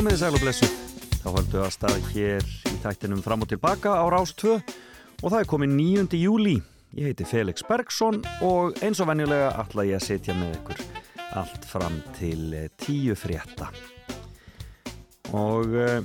komið 0.00 0.14
þið 0.14 0.20
sæl 0.22 0.36
og 0.36 0.40
blessu. 0.40 0.66
Þá 1.20 1.26
höldum 1.28 1.52
við 1.52 1.62
að 1.66 1.72
stað 1.74 2.06
hér 2.14 2.46
í 2.70 2.76
þættinum 2.80 3.18
fram 3.20 3.42
og 3.44 3.48
tilbaka 3.50 3.90
á 4.00 4.04
Rás 4.08 4.30
2 4.40 4.54
og 4.56 5.26
það 5.26 5.36
er 5.36 5.48
komið 5.50 5.74
9. 5.76 6.16
júli. 6.16 6.54
Ég 6.96 7.10
heiti 7.10 7.26
Felix 7.28 7.66
Bergsson 7.68 8.22
og 8.46 8.80
eins 8.80 9.02
og 9.04 9.10
venjulega 9.10 9.50
ætla 9.60 9.84
ég 9.84 9.98
að 9.98 10.06
setja 10.06 10.38
með 10.38 10.54
ykkur 10.56 10.80
allt 11.36 11.68
fram 11.68 12.00
til 12.16 12.56
10 12.80 13.18
frétta. 13.20 13.68
Og 15.36 15.68
uh, 15.68 16.00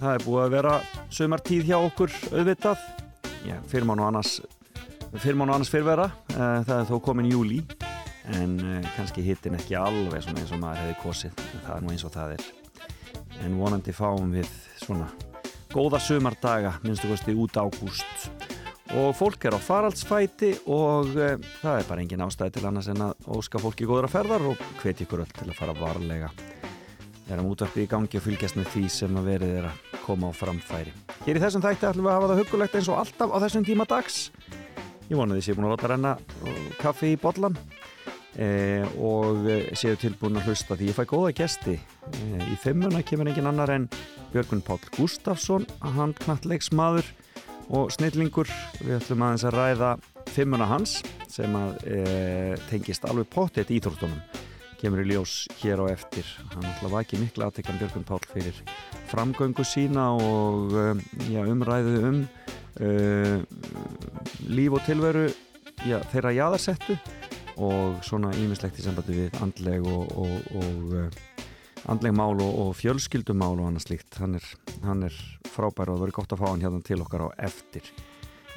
það 0.00 0.10
er 0.10 0.26
búið 0.26 0.42
að 0.48 0.54
vera 0.56 0.76
sömartíð 1.14 1.70
hjá 1.70 1.76
okkur 1.78 2.16
auðvitað. 2.32 2.82
Já, 3.46 3.60
fyrir 3.70 3.86
mánu 3.86 4.08
annars, 4.10 4.40
fyrrvera. 5.70 6.10
Uh, 6.34 6.64
það 6.66 6.78
er 6.80 6.88
þó 6.90 6.96
komin 7.06 7.30
júli 7.30 7.62
en 8.40 8.58
uh, 8.58 8.80
kannski 8.96 9.22
hittin 9.22 9.54
ekki 9.60 9.78
alveg 9.78 10.18
eins 10.18 10.50
og 10.50 10.64
maður 10.64 10.82
hefði 10.82 11.04
kosið. 11.04 11.44
Það 11.60 11.76
er 11.76 11.86
nú 11.86 11.94
eins 11.94 12.08
og 12.10 12.18
það 12.18 12.34
er 12.40 12.50
en 13.44 13.58
vonandi 13.58 13.92
fáum 13.94 14.32
við 14.34 14.48
svona 14.80 15.08
góða 15.70 16.00
sömardaga, 16.02 16.74
minnstu 16.82 17.10
kosti 17.10 17.34
út 17.38 17.56
ágúst. 17.60 18.30
Og 18.98 19.12
fólk 19.14 19.44
er 19.46 19.54
á 19.54 19.60
faraldsfæti 19.62 20.50
og 20.66 21.12
e, 21.14 21.36
það 21.60 21.76
er 21.76 21.86
bara 21.86 22.02
engin 22.02 22.24
ástæði 22.24 22.56
til 22.56 22.64
annars 22.66 22.88
en 22.90 23.04
að 23.06 23.28
óska 23.38 23.60
fólki 23.62 23.86
góðra 23.86 24.10
ferðar 24.10 24.48
og 24.50 24.64
hveti 24.80 25.06
ykkur 25.06 25.22
öll 25.22 25.30
til 25.36 25.46
að 25.46 25.60
fara 25.60 25.76
varlega. 25.78 26.32
Erum 27.30 27.52
útvarpið 27.52 27.84
í 27.84 27.90
gangi 27.92 28.18
og 28.18 28.24
fylgjast 28.24 28.58
með 28.58 28.72
því 28.72 28.84
sem 28.90 29.20
að 29.20 29.28
verið 29.30 29.52
er 29.60 29.68
að 29.70 29.84
koma 30.02 30.32
á 30.34 30.34
framfæri. 30.34 30.94
Hér 31.22 31.38
í 31.38 31.44
þessum 31.44 31.62
þætti 31.62 31.86
ætlum 31.86 32.08
við 32.08 32.10
að 32.10 32.18
hafa 32.18 32.32
það 32.32 32.42
hugulegt 32.42 32.74
eins 32.80 32.90
og 32.90 32.98
alltaf 33.04 33.30
á 33.30 33.38
þessum 33.46 33.68
tíma 33.68 33.86
dags. 33.86 34.18
Ég 35.06 35.14
vonaði 35.14 35.38
að 35.38 35.40
ég 35.40 35.46
sé 35.46 35.54
búin 35.54 35.68
að 35.68 35.76
láta 35.76 35.92
renna 35.94 36.16
kaffi 36.82 37.14
í 37.14 37.20
bollan 37.20 37.54
Eh, 38.40 38.86
og 38.96 39.44
séu 39.76 39.98
tilbúin 40.00 40.38
að 40.40 40.46
hlusta 40.48 40.76
því 40.78 40.86
ég 40.88 40.96
fæ 40.96 41.02
góða 41.10 41.32
gesti. 41.42 41.74
Eh, 42.08 42.44
í 42.48 42.56
fimmuna 42.56 43.02
kemur 43.04 43.28
engin 43.28 43.50
annar 43.50 43.68
en 43.74 43.84
Björgun 44.32 44.62
Pál 44.64 44.80
Gustafsson 44.94 45.66
hann 45.82 46.14
knattleiksmaður 46.22 47.04
og 47.68 47.92
snillingur. 47.92 48.48
Við 48.80 48.96
ætlum 48.96 49.26
aðeins 49.26 49.44
að 49.44 49.58
ræða 49.58 49.90
fimmuna 50.32 50.70
hans 50.70 51.02
sem 51.28 51.52
að 51.52 51.84
eh, 51.84 52.54
tengist 52.70 53.04
alveg 53.04 53.28
pottet 53.28 53.74
íþróttunum. 53.76 54.24
Kemur 54.80 55.04
í 55.04 55.10
ljós 55.10 55.44
hér 55.60 55.84
á 55.84 55.92
eftir. 55.92 56.24
Hann 56.54 56.64
ætla 56.64 56.88
að 56.88 56.96
vaki 56.96 57.20
miklu 57.20 57.44
aðtekkan 57.44 57.76
Björgun 57.82 58.08
Pál 58.08 58.24
fyrir 58.24 58.64
framgöngu 59.12 59.68
sína 59.68 60.14
og 60.16 60.72
já, 61.28 61.44
umræðu 61.44 61.96
um 62.08 62.24
líf 64.48 64.76
og 64.78 64.84
tilveru 64.86 65.26
já, 65.84 65.98
þeirra 66.08 66.32
jáðarsettu 66.32 66.96
og 67.60 68.00
svona 68.06 68.32
ímislegt 68.40 68.80
í 68.80 68.84
sambandi 68.84 69.16
við 69.16 69.40
andleg 69.44 69.86
og, 69.86 70.14
og, 70.16 70.52
og 70.60 70.94
uh, 70.96 71.50
andleg 71.92 72.14
mál 72.16 72.40
og, 72.40 72.52
og 72.64 72.70
fjölskyldumál 72.78 73.58
og 73.58 73.70
annað 73.70 73.86
slíkt. 73.88 74.20
Hann 74.20 74.38
er, 74.40 74.46
hann 74.86 75.04
er 75.08 75.18
frábær 75.50 75.90
og 75.90 75.98
það 75.98 76.06
verður 76.06 76.18
gott 76.20 76.34
að 76.36 76.42
fá 76.42 76.48
hann 76.50 76.64
hérna 76.64 76.82
til 76.86 77.00
okkar 77.04 77.26
á 77.26 77.28
eftir 77.50 77.92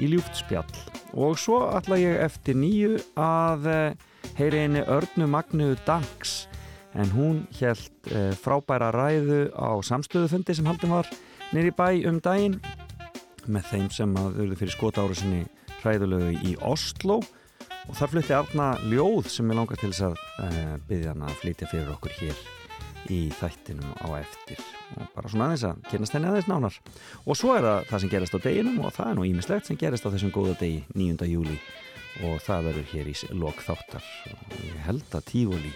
í 0.01 0.09
ljúftspjall 0.09 0.73
og 1.13 1.37
svo 1.37 1.59
ætla 1.75 1.99
ég 2.01 2.17
eftir 2.23 2.57
nýju 2.57 2.97
að 3.19 3.67
uh, 3.69 4.05
heyri 4.39 4.63
eini 4.65 4.81
Örnu 4.89 5.27
Magnu 5.29 5.73
Danks 5.85 6.47
en 6.97 7.11
hún 7.13 7.43
held 7.59 8.09
uh, 8.09 8.31
frábæra 8.37 8.91
ræðu 8.93 9.45
á 9.53 9.77
samstöðufundi 9.85 10.55
sem 10.57 10.69
haldin 10.69 10.93
var 10.93 11.09
nýri 11.53 11.73
bæ 11.75 12.07
um 12.09 12.19
daginn 12.23 12.57
með 13.45 13.69
þeim 13.69 13.87
sem 13.93 14.17
að 14.17 14.39
auðvitað 14.39 14.59
fyrir 14.63 14.75
skota 14.77 15.05
ára 15.05 15.19
sinni 15.19 15.43
hræðulegu 15.83 16.33
í 16.47 16.55
Oslo 16.63 17.21
og 17.87 17.95
þar 17.97 18.11
flutti 18.13 18.35
Arna 18.35 18.67
Ljóð 18.87 19.29
sem 19.31 19.49
ég 19.51 19.57
langar 19.59 19.79
til 19.79 19.91
þess 19.91 20.05
að 20.07 20.19
uh, 20.45 20.75
byggja 20.89 21.13
hann 21.13 21.25
að 21.27 21.39
flytja 21.41 21.69
fyrir 21.71 21.93
okkur 21.93 22.15
hér 22.19 22.43
í 23.11 23.19
þættinum 23.35 23.95
á 23.99 24.07
eftir. 24.21 24.61
Og 24.95 25.09
bara 25.15 25.31
svona 25.31 25.49
aðeins 25.49 25.65
að 25.67 25.81
kynast 25.91 26.15
henni 26.15 26.29
aðeins 26.29 26.47
nánar. 26.47 26.77
Og 27.27 27.39
svo 27.39 27.55
er 27.57 27.67
það 27.67 27.89
það 27.89 28.03
sem 28.03 28.13
gerast 28.13 28.37
á 28.37 28.45
deginum 28.45 28.79
og 28.83 28.93
það 28.95 29.09
er 29.09 29.17
nú 29.19 29.25
ímislegt 29.27 29.67
sem 29.67 29.79
gerast 29.79 30.07
á 30.07 30.13
þessum 30.13 30.33
góða 30.35 30.55
degi 30.61 30.83
9. 30.95 31.27
júli 31.27 31.57
og 32.23 32.39
það 32.45 32.69
verður 32.69 32.89
hér 32.93 33.11
í 33.11 33.15
lok 33.41 33.63
þáttar. 33.65 34.07
Og 34.31 34.55
ég 34.61 34.79
held 34.87 35.17
að 35.19 35.27
tífóli 35.31 35.73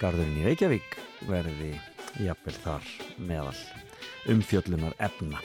garðurinn 0.00 0.40
í 0.42 0.46
Reykjavík 0.48 0.98
verði 1.30 1.72
jafnvel 2.20 2.56
þar 2.60 2.90
meðal 3.18 3.56
umfjöllunar 4.34 4.96
efna 5.02 5.40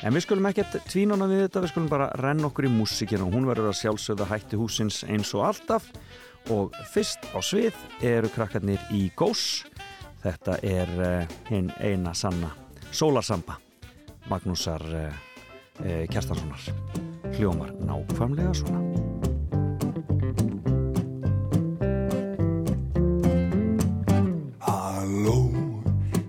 En 0.00 0.14
við 0.16 0.24
skulum 0.24 0.46
ekkert 0.48 0.78
tvínuna 0.88 1.26
við 1.28 1.42
þetta, 1.44 1.60
við 1.60 1.72
skulum 1.74 1.88
bara 1.90 2.06
renna 2.16 2.48
okkur 2.48 2.64
í 2.64 2.72
músikina 2.72 3.26
og 3.26 3.34
hún 3.36 3.48
verður 3.48 3.68
að 3.68 3.80
sjálfsögða 3.82 4.30
hætti 4.30 4.56
húsins 4.56 5.02
eins 5.04 5.34
og 5.36 5.44
alltaf 5.50 5.90
og 6.54 6.76
fyrst 6.88 7.26
á 7.36 7.38
svið 7.44 7.76
eru 8.08 8.30
krakkarnir 8.32 8.80
í 8.96 9.10
Gós. 9.18 9.66
Þetta 10.24 10.56
er 10.64 10.92
uh, 10.96 11.34
hinn 11.50 11.68
eina 11.84 12.14
sanna 12.16 12.48
Sólarsamba, 12.96 13.58
Magnúsar 14.32 14.84
uh, 14.88 15.12
uh, 15.84 16.04
Kjartanssonar. 16.08 16.64
Hljómar 17.36 17.74
nákvæmlega 17.84 18.54
svona. 18.56 18.80
Halló, 24.64 25.42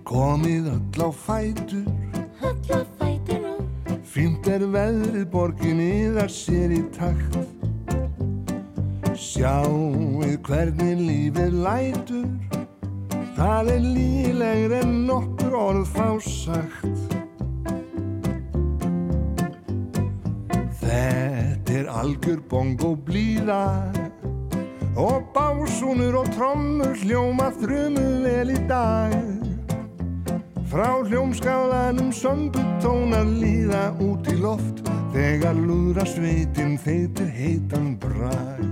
komið 0.03 0.73
öll 0.75 1.07
á 1.07 1.09
fætur 1.15 1.87
Öll 2.41 2.51
á 2.51 2.83
fætur 2.83 3.00
Fínt 4.11 4.43
er 4.51 4.65
veðrið 4.67 5.27
borginni 5.31 6.09
þar 6.11 6.31
sér 6.35 6.71
í 6.75 6.81
takt. 6.91 7.37
Sjáuð 9.15 10.33
hvernig 10.43 10.99
lífið 10.99 11.55
lætur. 11.63 12.25
Það 13.37 13.71
er 13.71 13.85
lílegr 13.85 14.75
en 14.81 14.91
nokkur 15.07 15.55
orð 15.61 15.87
fá 15.93 16.09
sagt. 16.27 17.15
Þetta 20.81 21.77
er 21.79 21.87
algjör 22.03 22.41
bongo 22.51 22.97
blíða. 23.07 23.63
Og 24.99 25.23
básúnur 25.31 26.19
og 26.19 26.33
trommur 26.35 26.99
hljóma 26.99 27.47
þrumu 27.61 28.09
vel 28.27 28.51
í 28.59 28.59
dag 28.67 29.40
Frá 30.71 31.03
hljómskálanum 31.03 32.13
sömbutónar 32.15 33.27
líða 33.27 33.89
út 33.99 34.29
í 34.31 34.37
loft 34.39 34.79
Þegar 35.11 35.57
lúðra 35.59 36.05
sveitin 36.07 36.77
þeitir 36.79 37.27
heitan 37.35 37.97
brag 37.99 38.70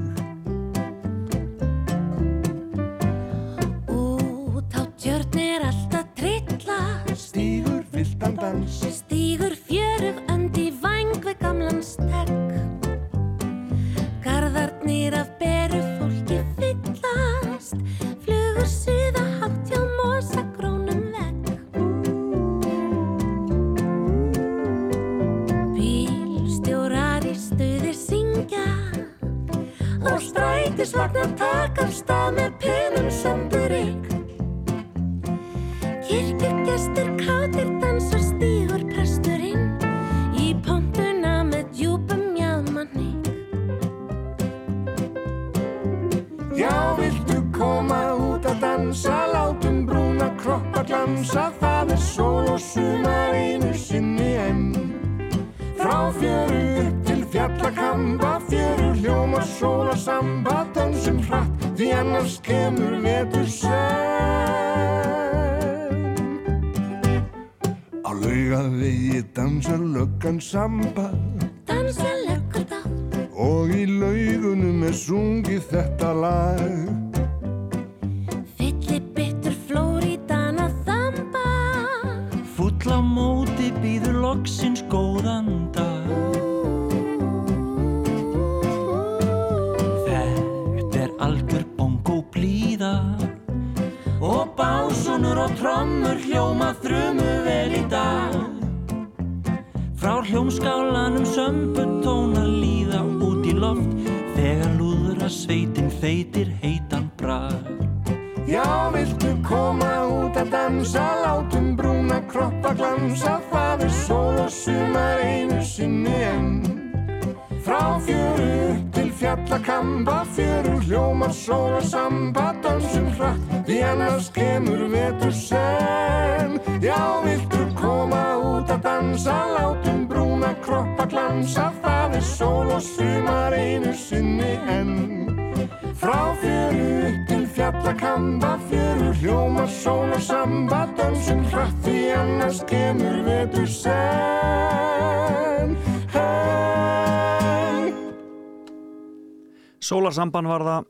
Sólarsamban 150.20 150.50
var 150.52 150.64
það 150.68 150.88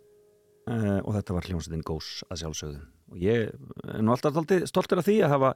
uh, 0.73 1.01
og 1.05 1.11
þetta 1.13 1.33
var 1.35 1.45
hljómsveitin 1.45 1.83
Gós 1.85 2.07
að 2.33 2.39
sjálfsögðu. 2.41 2.79
Og 3.13 3.17
ég 3.21 3.51
er 3.51 4.01
nú 4.01 4.13
alltaf 4.15 4.39
stoltur 4.65 5.01
af 5.01 5.05
því 5.05 5.17
að 5.21 5.33
hafa 5.35 5.51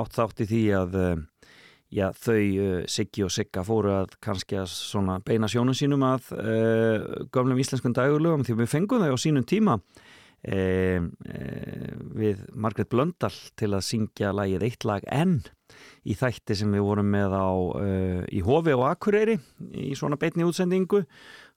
átt 0.00 0.16
þátt 0.16 0.40
í 0.40 0.46
því 0.48 0.60
að 0.78 0.96
uh, 0.96 1.20
já, 1.92 2.06
þau 2.16 2.38
uh, 2.38 2.78
Siggi 2.88 3.26
og 3.26 3.34
Sigga 3.34 3.64
fóru 3.66 3.92
að 3.92 4.16
kannski 4.24 4.56
að 4.56 4.70
svona 4.72 5.18
beina 5.20 5.50
sjónum 5.52 5.76
sínum 5.76 6.06
að 6.08 6.32
gömlum 7.28 7.60
íslenskun 7.60 7.92
dagulugum 7.98 8.46
því 8.48 8.56
við 8.62 8.72
fengum 8.72 9.04
þau 9.04 9.12
á 9.12 9.18
sínum 9.20 9.44
tíma 9.44 9.76
við 10.40 12.38
Margret 12.56 12.88
Blöndal 12.88 13.34
til 13.60 13.74
að 13.74 13.84
syngja 13.84 14.30
lagið 14.32 14.62
Eitt 14.64 14.86
lag 14.88 15.04
N 15.12 15.42
í 16.08 16.16
þætti 16.16 16.56
sem 16.56 16.72
við 16.72 16.86
vorum 16.86 17.10
með 17.12 17.36
á 17.36 17.52
í 18.32 18.40
Hofi 18.46 18.72
og 18.72 18.86
Akureyri 18.88 19.36
í 19.76 19.92
svona 19.98 20.16
beitni 20.16 20.48
útsendingu 20.48 21.02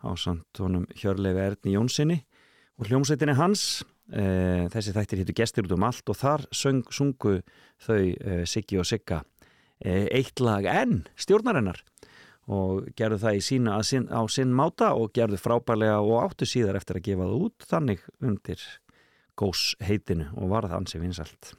á 0.03 0.11
samt 0.19 0.61
honum 0.61 0.85
Hjörlefi 0.99 1.41
Erni 1.47 1.75
Jónssoni 1.77 2.19
og 2.79 2.89
hljómsveitinni 2.89 3.37
hans. 3.39 3.83
E, 4.11 4.67
þessi 4.73 4.91
þættir 4.91 5.21
hittu 5.21 5.35
gestir 5.37 5.67
út 5.67 5.77
um 5.77 5.85
allt 5.87 6.09
og 6.11 6.17
þar 6.19 6.43
söng, 6.51 6.83
sungu 6.91 7.37
þau 7.81 8.01
e, 8.03 8.43
Siggi 8.49 8.77
og 8.81 8.85
Sigga 8.85 9.21
e, 9.79 10.09
eitt 10.11 10.43
lag 10.43 10.67
enn 10.67 11.05
stjórnarinnar 11.15 11.79
og 12.51 12.89
gerðu 12.99 13.21
það 13.21 13.39
sína, 13.47 13.77
sin, 13.87 14.09
á 14.11 14.19
sinn 14.27 14.51
máta 14.51 14.91
og 14.99 15.13
gerðu 15.15 15.39
frábælega 15.39 16.01
og 16.03 16.19
áttu 16.25 16.47
síðar 16.49 16.81
eftir 16.81 16.99
að 16.99 17.07
gefa 17.07 17.29
það 17.29 17.45
út 17.47 17.67
þannig 17.69 18.03
undir 18.19 18.65
gós 19.39 19.63
heitinu 19.79 20.27
og 20.35 20.51
var 20.51 20.67
það 20.67 20.81
ansi 20.81 21.01
vinsalt 21.01 21.53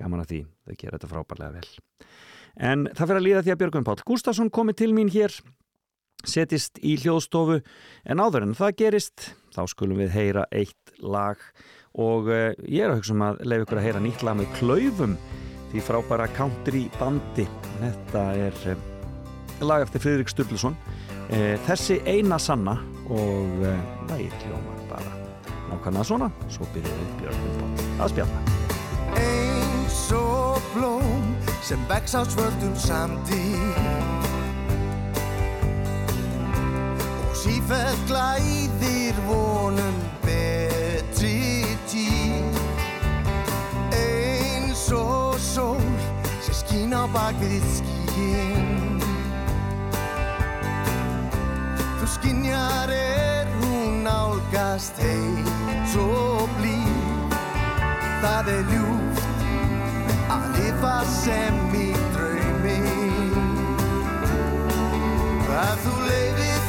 gaman 0.00 0.24
að 0.24 0.32
því, 0.32 0.40
þau 0.64 0.76
gera 0.80 0.96
þetta 0.96 1.10
frábælega 1.12 1.56
vel. 1.58 1.70
En 2.56 2.86
það 2.88 3.10
fyrir 3.10 3.20
að 3.20 3.26
líða 3.26 3.42
því 3.44 3.52
að 3.52 3.60
Björgum 3.60 3.86
Pál 3.86 4.00
Gustafsson 4.08 4.52
komi 4.52 4.74
til 4.76 4.90
mín 4.96 5.12
hér 5.12 5.34
setist 6.28 6.80
í 6.82 6.96
hljóðstofu. 7.00 7.60
En 8.04 8.22
áður 8.22 8.48
en 8.48 8.56
það 8.58 8.76
gerist 8.82 9.30
þá 9.54 9.62
skulum 9.70 10.00
við 10.02 10.14
heyra 10.14 10.46
eitt 10.50 10.94
lag. 11.00 11.40
Og 11.98 12.30
uh, 12.30 12.50
ég 12.66 12.84
er 12.84 12.92
að 12.92 13.00
hugsa 13.00 13.16
um 13.16 13.26
að 13.26 13.40
leif 13.50 13.64
ykkur 13.64 13.80
að 13.80 13.88
heyra 13.88 14.02
nýtt 14.04 14.24
lag 14.26 14.38
með 14.38 14.52
klaufum 14.58 15.16
því 15.70 15.84
frábæra 15.86 16.26
country 16.34 16.84
bandi 16.98 17.46
þetta 17.80 18.24
er 18.38 18.60
uh, 18.74 18.84
lag 19.66 19.86
eftir 19.86 20.04
Fridrik 20.04 20.30
Sturluson. 20.30 20.76
Uh, 21.30 21.56
þessi 21.66 22.00
eina 22.06 22.38
sanna 22.42 22.78
og 23.10 23.64
lagið 24.10 24.36
hljómar 24.44 24.84
bara 24.90 25.16
nákvæmlega 25.70 26.06
svona, 26.06 26.30
svo 26.50 26.66
byrjuð 26.74 27.00
við 27.00 27.16
Björgum 27.22 27.58
Pál 27.58 28.04
að 28.04 28.14
spjalla. 28.14 28.42
Eins 29.24 30.00
og 30.14 30.70
blóm 30.74 31.34
sem 31.66 31.82
vex 31.90 32.14
á 32.18 32.22
svöldum 32.26 32.74
samtíð 32.78 34.09
sífell 37.40 37.96
glæðir 38.08 39.16
vonum 39.24 39.96
betri 40.20 41.64
tíð. 41.88 42.58
Eins 43.96 44.82
og 44.92 45.38
sól 45.40 45.80
sem 46.44 46.56
skín 46.60 46.92
á 46.92 47.08
bakvið 47.14 47.64
skín 47.78 49.00
þú 52.00 52.10
skinjar 52.16 52.92
er 52.92 53.48
hún 53.62 54.04
álgast 54.04 55.00
heit 55.00 55.96
og 55.96 56.44
blíð. 56.58 57.36
Það 58.20 58.52
er 58.58 58.64
ljúft 58.74 59.24
að 60.36 60.44
lifa 60.58 60.96
sem 61.08 61.60
í 61.72 61.88
draumi. 62.12 62.78
Að 65.60 65.76
þú 65.86 65.94
leifir 66.04 66.59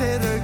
consider 0.00 0.39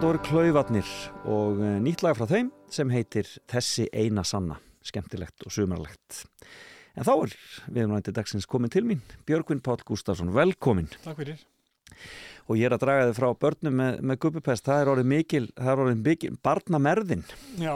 þetta 0.00 0.14
voru 0.14 0.20
klauvatnir 0.24 0.90
og 1.28 1.58
eh, 1.60 1.74
nýtt 1.84 2.00
lag 2.00 2.14
frá 2.16 2.24
þeim 2.24 2.46
sem 2.72 2.88
heitir 2.88 3.26
Þessi 3.52 3.84
eina 3.92 4.22
sanna, 4.24 4.54
skemmtilegt 4.80 5.44
og 5.44 5.52
sumarlegt. 5.52 6.22
En 6.96 7.04
þá 7.04 7.10
er 7.26 7.34
viðmændi 7.76 8.14
dagsins 8.16 8.48
komin 8.48 8.72
til 8.72 8.86
mín, 8.88 9.02
Björgvin 9.28 9.60
Páll 9.60 9.84
Gustafsson, 9.84 10.32
velkomin. 10.32 10.88
Takk 11.04 11.20
fyrir. 11.20 11.44
Og 12.48 12.56
ég 12.56 12.70
er 12.70 12.78
að 12.78 12.80
draga 12.86 13.10
þið 13.10 13.18
frá 13.18 13.28
börnum 13.44 13.76
með, 13.76 14.00
með 14.08 14.20
gubbupest, 14.24 14.64
það 14.70 14.80
er 14.86 14.90
orðið 14.94 15.10
mikil, 15.12 15.44
það 15.60 15.70
er 15.74 15.84
orðið 15.84 16.02
mikil, 16.08 16.32
barnamerðin, 16.48 17.26
Já, 17.60 17.74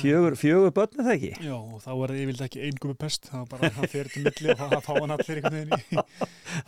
fjögur, 0.00 0.40
fjögur 0.40 0.72
börn 0.80 0.96
er 0.96 1.10
það 1.10 1.14
ekki? 1.18 1.32
já, 1.44 1.54
og 1.60 1.78
þá 1.84 1.90
er 1.92 2.14
það 2.14 2.22
yfirlega 2.24 2.48
ekki 2.48 2.64
einn 2.70 2.80
gumi 2.86 2.96
pest, 3.04 3.28
það 3.28 3.42
var 3.44 3.52
bara 3.52 3.74
það 3.76 3.92
fyrir 3.92 4.14
til 4.16 4.24
milli 4.24 4.54
og 4.56 4.62
það 4.64 4.86
fá 4.88 4.92
hann 4.96 5.14
allir 5.18 5.42
einhvern 5.42 5.58
veginn 5.60 5.76
í. 5.76 6.02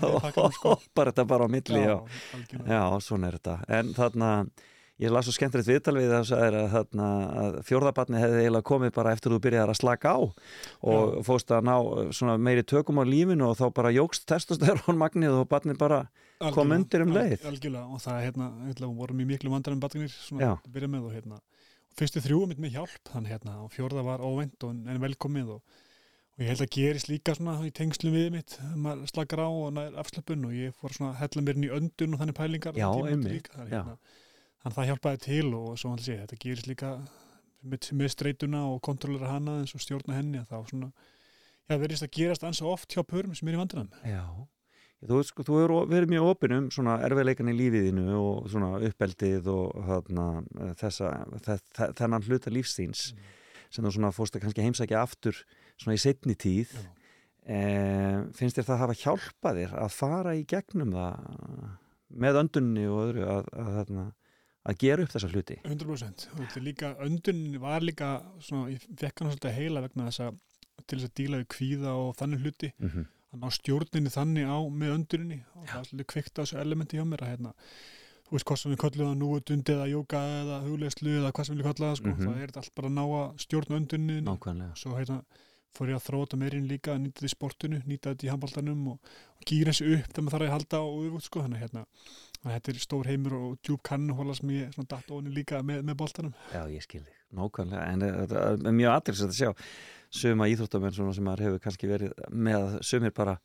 pakkanum, 0.04 0.56
sko. 0.60 0.76
Bara 1.00 1.14
þetta 1.16 1.26
bara 1.32 1.48
á 1.48 1.54
milli, 1.56 1.82
já. 1.88 1.96
algjörlega. 2.36 2.76
Já, 2.76 3.06
svona 3.08 3.32
er 3.32 3.38
þetta. 3.40 3.56
En 3.80 3.94
þarna, 3.96 4.32
ég 4.98 5.12
las 5.14 5.28
svo 5.28 5.34
skemmtilegt 5.36 5.68
viðtal 5.70 5.94
við 5.98 6.10
þess 6.10 6.34
að, 6.34 6.56
þarna, 6.72 7.08
að 7.42 7.58
fjórðabarni 7.68 8.22
hefði 8.22 8.40
eiginlega 8.42 8.66
komið 8.66 8.94
bara 8.96 9.12
eftir 9.14 9.34
þú 9.34 9.40
byrjaðar 9.44 9.72
að 9.74 9.78
slaka 9.78 10.14
á 10.14 10.18
og 10.18 10.32
Já. 11.14 11.20
fóst 11.28 11.52
að 11.54 11.68
ná 11.68 11.74
svona 12.18 12.38
meiri 12.42 12.64
tökum 12.66 12.98
á 12.98 13.04
lífinu 13.06 13.46
og 13.50 13.58
þá 13.60 13.66
bara 13.76 13.94
jógst 13.94 14.26
testosterón 14.30 14.98
magnið 14.98 15.38
og 15.38 15.46
barnið 15.52 15.78
bara 15.78 16.00
kom 16.38 16.48
Algjörlega, 16.48 16.78
undir 16.78 17.04
um 17.04 17.14
leið. 17.14 17.46
Algjörlega, 17.50 17.86
og 17.94 18.02
það, 18.02 18.20
hérna, 18.26 18.48
hérna 18.66 18.90
vorum 18.98 19.22
í 19.22 19.26
miklu 19.26 19.52
vandarum 19.54 19.80
batnir, 19.82 20.10
Já. 20.10 20.18
svona, 20.28 20.52
að 20.58 20.74
byrja 20.76 20.90
með 20.92 21.08
og 21.08 21.16
hérna, 21.16 21.40
fyrstu 21.98 22.22
þrjú 22.22 22.44
mitt 22.50 22.62
með 22.62 22.76
hjálp, 22.78 23.00
þannig 23.10 23.34
hérna, 23.34 23.56
og 23.64 23.72
fjórða 23.74 24.04
var 24.06 24.22
og 24.26 24.42
en 24.44 25.02
velkomið 25.02 25.50
og, 25.56 25.80
og 26.38 26.44
ég 26.44 26.52
held 26.52 26.62
að 26.62 26.70
gerist 26.76 27.10
líka 27.10 27.34
svona 27.34 27.56
í 27.66 27.72
tengslum 27.74 28.14
við 28.14 28.30
mitt, 28.36 28.54
maður 28.78 29.10
slakar 29.10 29.42
á 29.42 29.50
og 29.50 29.74
nær 29.74 29.98
afslöpun 29.98 30.46
og 30.46 30.54
ég 30.54 30.78
fór 30.78 30.94
svona 30.94 31.16
að 31.16 31.24
hella 31.24 31.44
mér 31.48 31.58
inn 31.58 31.66
í 31.66 31.74
öndun 31.80 32.14
og 32.14 32.22
þannig 32.22 32.38
pælingar 32.38 32.78
Já, 32.78 32.88
einmitt, 33.02 33.32
líka, 33.34 33.56
þannig, 33.56 33.74
já. 33.74 34.27
Þannig 34.68 34.76
það 34.78 34.88
hjálpaði 34.92 35.20
til 35.24 35.54
og 35.58 35.70
svo 35.80 35.90
hann 35.94 36.02
sé, 36.04 36.18
þetta 36.22 36.38
gerist 36.44 36.68
líka 36.68 36.90
með, 37.64 37.88
með 37.98 38.12
streituna 38.14 38.60
og 38.68 38.82
kontrollera 38.84 39.32
hana 39.32 39.58
eins 39.62 39.72
og 39.74 39.82
stjórna 39.82 40.18
henni 40.18 40.42
að 40.42 40.52
þá 40.52 40.58
svona 40.74 40.90
Já, 41.68 41.76
verðist 41.76 42.04
að 42.06 42.14
gerast 42.16 42.44
ansi 42.48 42.64
oft 42.64 42.94
hjá 42.96 43.02
pörum 43.04 43.34
sem 43.36 43.48
er 43.50 43.58
í 43.58 43.58
vandræðum. 43.60 43.90
Já. 44.08 44.22
Þú, 45.04 45.18
sko, 45.28 45.44
þú 45.44 45.56
hefur 45.60 45.90
verið 45.90 46.12
mjög 46.14 46.28
opinn 46.30 46.54
um 46.56 46.68
svona 46.72 46.94
erfiðleikan 47.04 47.50
í 47.52 47.54
lífiðinu 47.58 48.06
og 48.16 48.46
svona 48.50 48.70
uppeldið 48.88 49.50
og 49.52 49.74
þarna, 49.86 50.24
þessa, 50.80 51.10
þe- 51.44 51.90
þennan 52.00 52.24
hluta 52.24 52.50
lífstíns 52.50 53.02
sem 53.68 53.84
þú 53.84 53.92
svona 53.98 54.10
fórst 54.16 54.38
að 54.38 54.46
kannski 54.46 54.64
heimsækja 54.64 55.02
aftur 55.04 55.36
svona 55.76 55.98
í 55.98 56.00
setni 56.02 56.34
tíð 56.40 56.72
e, 57.44 57.60
finnst 58.40 58.56
þér 58.58 58.68
það 58.70 58.82
hafa 58.86 58.96
hjálpað 59.02 59.60
þér 59.60 59.76
að 59.84 59.92
fara 60.00 60.34
í 60.40 60.46
gegnum 60.48 60.96
það 60.96 61.28
með 62.24 62.40
öndunni 62.42 62.88
og 62.88 63.02
öðru 63.04 63.28
að, 63.28 63.52
að, 63.60 63.78
að, 63.84 63.92
að 64.68 64.78
gera 64.82 65.02
upp 65.04 65.12
þessa 65.14 65.30
hluti. 65.32 65.56
100% 65.64 66.26
og 66.38 66.56
líka, 66.62 66.94
öndun 67.04 67.44
var 67.62 67.80
líka 67.86 68.08
svona, 68.44 68.70
ég 68.74 68.84
fekk 69.00 69.22
hann 69.24 69.32
svolítið 69.32 69.56
heila 69.58 69.84
vegna 69.86 70.08
þess 70.10 70.20
að 70.26 70.40
til 70.86 70.98
þess 70.98 71.08
að 71.10 71.14
díla 71.20 71.38
við 71.42 71.48
kvíða 71.54 71.94
og 71.98 72.10
þannig 72.20 72.42
hluti. 72.44 72.72
Mm 72.78 72.88
-hmm. 72.90 73.06
að 73.32 73.40
ná 73.42 73.48
stjórninni 73.52 74.10
þannig 74.14 74.44
á 74.48 74.58
með 74.72 74.92
önduninni. 74.96 75.38
Og 75.56 75.66
það 75.68 75.80
er 75.80 75.88
svolítið 75.88 76.06
kvikt 76.12 76.38
á 76.38 76.40
þessu 76.42 76.60
elementi 76.60 76.96
hjá 76.96 77.04
mér 77.04 77.22
að 77.24 77.28
hérna, 77.32 77.52
þú 78.28 78.32
veist 78.36 78.46
hvað 78.48 78.58
sem 78.60 78.72
við 78.72 78.78
kallum 78.84 79.08
það 79.08 79.18
núutundi 79.18 79.72
eða 79.74 79.88
jóka 79.88 80.18
eða 80.42 80.56
hugleyslu 80.64 81.10
eða 81.18 81.32
hvað 81.32 81.44
sem 81.46 81.56
við 81.58 81.66
kallum 81.68 81.88
það 81.88 81.96
sko, 81.96 82.08
Mhm. 82.08 82.24
það 82.28 82.40
er 82.42 82.46
þetta 82.48 82.60
allt 82.62 82.74
bara 82.74 82.88
að 82.88 82.96
ná 82.98 83.04
að 83.04 83.38
stjórna 83.44 83.76
önduninni 83.76 84.20
Nákvæmlega. 84.22 84.76
Svo 84.76 84.90
hérna 84.96 85.22
fór 85.76 85.88
ég 85.88 85.96
að 85.96 86.06
þróa 86.08 86.24
þetta 86.26 86.38
meirinn 86.40 86.68
líka 86.68 86.94
að 86.94 87.00
nýta 87.02 87.20
þetta 87.20 87.28
í 87.28 87.34
sportinu, 87.36 87.82
nýta 87.86 88.10
þetta 88.14 88.26
í 88.26 88.30
handbaltanum 88.32 88.88
og, 88.88 88.98
og 89.36 89.42
gýra 89.44 89.70
þessu 89.72 89.92
upp 89.98 90.08
þegar 90.12 90.24
maður 90.24 90.32
þarf 90.38 90.48
að 90.48 90.54
halda 90.56 90.78
og 90.80 91.22
sko, 91.22 91.42
þannig 91.44 91.60
hérna 91.60 91.84
þetta 92.44 92.72
er 92.72 92.80
stór 92.82 93.10
heimur 93.10 93.36
og 93.38 93.58
djúb 93.64 93.82
kannhóla 93.86 94.36
sem 94.38 94.52
ég 94.54 94.72
svona 94.74 94.90
datt 94.92 95.10
ofni 95.14 95.32
líka 95.34 95.62
með, 95.66 95.82
með 95.88 95.98
boltanum. 96.02 96.34
Já, 96.54 96.62
ég 96.70 96.84
skil 96.84 97.02
þig, 97.02 97.18
nákvæmlega. 97.38 97.84
En 97.92 98.06
eh, 98.06 98.18
þetta 98.22 98.44
er 98.54 98.78
mjög 98.78 98.94
aðrilsett 98.94 99.32
að 99.32 99.38
sjá 99.40 99.50
suma 100.20 100.48
íþróttamenn 100.48 100.96
sem 100.96 101.26
maður 101.26 101.44
hefur 101.46 101.64
kannski 101.66 101.90
verið 101.90 102.14
með 102.30 102.78
sumir 102.86 103.14
bara 103.16 103.36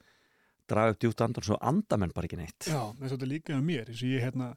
draga 0.70 0.94
upp 0.94 1.02
djúpt 1.04 1.26
andan 1.26 1.46
svo 1.46 1.58
andamenn 1.60 2.14
bara 2.16 2.30
ekki 2.30 2.40
neitt. 2.40 2.70
Já, 2.70 2.82
þetta 3.02 3.28
líka 3.28 3.58
með 3.58 3.68
mér. 3.68 3.92
Eins 3.92 4.06
og 4.06 4.14
ég 4.14 4.24
hérna 4.24 4.54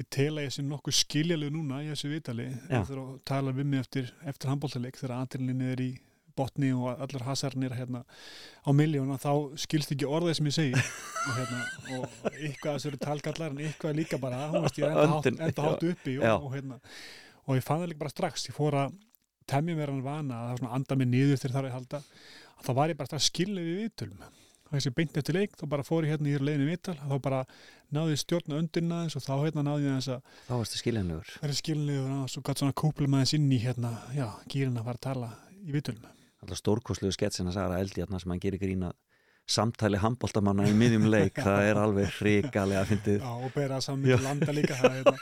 ég 0.00 0.08
tel 0.12 0.32
að 0.34 0.46
ég 0.46 0.54
sé 0.54 0.64
nokkuð 0.64 0.96
skiljalegu 0.96 1.54
núna 1.54 1.82
í 1.84 1.90
þessu 1.92 2.10
vitali 2.12 2.46
þegar 2.68 2.86
þú 2.90 3.06
talar 3.28 3.56
við 3.56 3.66
mig 3.72 3.82
eftir, 3.84 4.12
eftir 4.28 4.52
handbóltaleik 4.52 5.00
þegar 5.00 5.16
aðrinlinni 5.18 5.72
er 5.74 5.82
í 5.84 5.90
botni 6.36 6.70
og 6.76 6.88
allar 6.94 7.24
hasarnir 7.28 7.74
hérna 7.78 8.02
á 8.62 8.70
miljóna 8.76 9.16
þá 9.20 9.32
skilst 9.60 9.94
ekki 9.94 10.08
orðið 10.08 10.38
sem 10.38 10.50
ég 10.50 10.56
segi. 10.56 10.82
Og, 11.20 11.30
hérna, 11.36 11.60
og 11.98 12.28
eitthvað 12.32 12.76
þessu 12.78 12.90
eru 12.92 13.00
talgallar 13.04 13.54
en 13.54 13.62
eitthvað 13.66 13.92
er 13.92 13.98
líka 14.00 14.20
bara 14.22 14.42
veist, 14.56 14.78
ég 14.80 14.86
er 14.88 14.96
enda 15.04 15.20
hátt, 15.20 15.62
hátt 15.64 15.86
uppi 15.92 16.18
og, 16.20 16.28
og, 16.46 16.50
hérna, 16.56 16.80
og 17.46 17.56
ég 17.58 17.66
fann 17.66 17.82
það 17.82 17.92
líka 17.92 18.04
bara 18.04 18.14
strax 18.14 18.48
ég 18.50 18.56
fór 18.56 18.78
að 18.86 18.98
temja 19.50 19.74
mér 19.76 19.90
hann 19.90 20.04
vana 20.06 20.44
að 20.44 20.52
það 20.52 20.62
var 20.68 20.76
anda 20.78 20.96
mig 21.00 21.10
niður 21.10 21.40
þegar 21.42 21.56
þarf 21.56 21.66
ég 21.66 21.72
að 21.74 21.78
halda 21.80 22.02
að 22.60 22.68
þá 22.68 22.72
var 22.80 22.92
ég 22.94 23.00
bara 23.00 23.10
strax 23.10 23.30
skilja 23.32 23.64
við 23.66 23.82
viðtölum. 23.84 24.28
Og 24.70 24.76
þessi 24.76 24.90
beint 24.94 25.16
eftir 25.18 25.34
leik, 25.34 25.54
þá 25.58 25.64
bara 25.72 25.82
fór 25.82 26.04
ég 26.06 26.12
hérna 26.14 26.30
í 26.30 26.36
leiðinu 26.38 26.68
viðtal, 26.68 26.92
þá 27.00 27.14
bara 27.24 27.40
náði 27.90 28.12
ég 28.14 28.20
stjórna 28.22 28.60
þess 28.70 29.16
og 29.18 29.24
þá 29.24 29.32
hérna 29.40 29.64
náði 29.66 29.88
ég 29.88 29.96
þess 29.96 30.12
að 30.14 30.36
Þá 30.46 30.52
varstu 30.60 30.78
skiljanlegur. 30.78 31.32
vera 31.42 31.56
skilniður 31.58 32.12
og 32.20 32.28
svo 32.30 32.42
gætt 32.46 32.62
svona 32.62 32.76
kúplum 32.78 33.16
aðeins 33.18 33.34
inn 33.34 33.48
í 33.50 33.58
hérna, 33.64 33.90
já, 34.14 34.28
gýrin 34.46 34.78
að 34.78 34.86
fara 34.86 35.00
að 35.00 35.06
tala 35.08 35.30
í 35.66 35.74
viðtölum. 35.74 36.19
Alltaf 36.40 36.60
stórkosluðu 36.60 37.16
sketsin 37.16 37.50
að 37.50 37.58
sagara 37.58 37.80
eldi 37.82 38.04
sem 38.04 38.32
hann 38.32 38.42
gerir 38.42 38.62
grína 38.62 38.92
samtali 39.50 39.98
handbóltamanna 40.00 40.68
í 40.70 40.74
miðjum 40.76 41.06
leik 41.10 41.38
það 41.46 41.68
er 41.68 41.80
alveg 41.80 42.16
hrikalega 42.18 42.86
fyndið. 42.88 43.20
Já, 43.24 43.30
og 43.34 43.54
bera 43.54 43.80
saman 43.84 44.04
með 44.06 44.26
landa 44.26 44.54
líka, 44.54 44.76
það 44.78 44.90
er 44.90 44.98
hérna, 44.98 45.14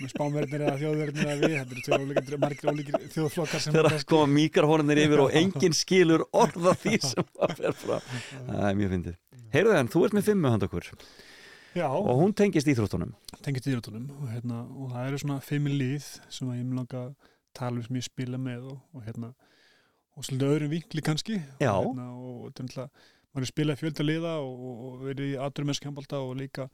með 0.00 0.12
spánverðnir 0.14 0.64
eða 0.66 0.76
þjóðverðnir 0.82 1.26
eða 1.26 1.40
við, 1.40 1.56
þetta 1.56 1.74
eru 1.74 1.84
tveir 1.86 2.04
ólíkir, 2.04 2.38
margir 2.44 2.70
ólíkir 2.72 3.08
þjóðflokkar 3.16 3.64
sem 3.64 3.74
þegar 3.74 3.90
að 3.90 4.06
koma 4.12 4.30
mikrofónunir 4.36 5.02
yfir 5.04 5.24
og 5.26 5.34
enginn 5.42 5.76
skilur 5.76 6.24
orða 6.30 6.76
því 6.84 7.00
sem 7.04 7.28
það 7.34 7.56
fer 7.58 7.76
frá 7.82 7.98
það 8.48 8.64
er 8.70 8.78
mjög 8.80 8.94
fyndið. 8.96 9.18
Heyrðu 9.50 9.76
en, 9.76 9.90
þú 9.92 10.06
ert 10.06 10.16
með 10.16 10.30
fimmu 10.30 10.54
hand 10.54 10.66
okkur. 10.68 10.90
Já, 11.76 11.86
og 11.86 12.16
hún 12.18 12.32
tengist 12.34 12.66
íþróttunum. 12.70 13.12
Tengist 13.44 13.68
íðrjóttunum 13.68 14.08
og, 14.16 14.24
hérna, 14.32 14.64
og 14.74 14.94
það 14.94 15.10
eru 15.10 15.20
svona 15.22 15.42
fimm 15.44 15.68
lið 15.70 16.08
sem 16.32 16.48
ég 16.56 16.64
mun 16.64 16.80
langa 16.80 17.04
tala 17.54 17.78
um 17.78 17.84
sem 17.84 17.98
ég 17.98 18.06
spila 18.06 18.40
með 18.40 18.72
og, 18.72 18.80
og 18.96 19.04
hérna 19.06 19.30
og 20.16 20.26
svolítið 20.26 20.54
öðrum 20.54 20.72
vinkli 20.74 21.04
kannski. 21.04 21.40
Já. 21.62 21.72
og, 21.72 21.90
hérna, 21.90 22.06
og 22.14 22.46
er 22.46 22.54
náttúrulega 22.54 22.88
maður 23.30 23.46
er 23.46 23.52
spilað 23.52 23.80
fjölda 23.80 24.06
liða 24.06 24.32
og, 24.42 24.64
og, 24.70 24.96
verið 25.06 25.34
í 25.34 25.36
aðdurumerskjambólta 25.44 26.20
og 26.24 26.32
líka 26.40 26.66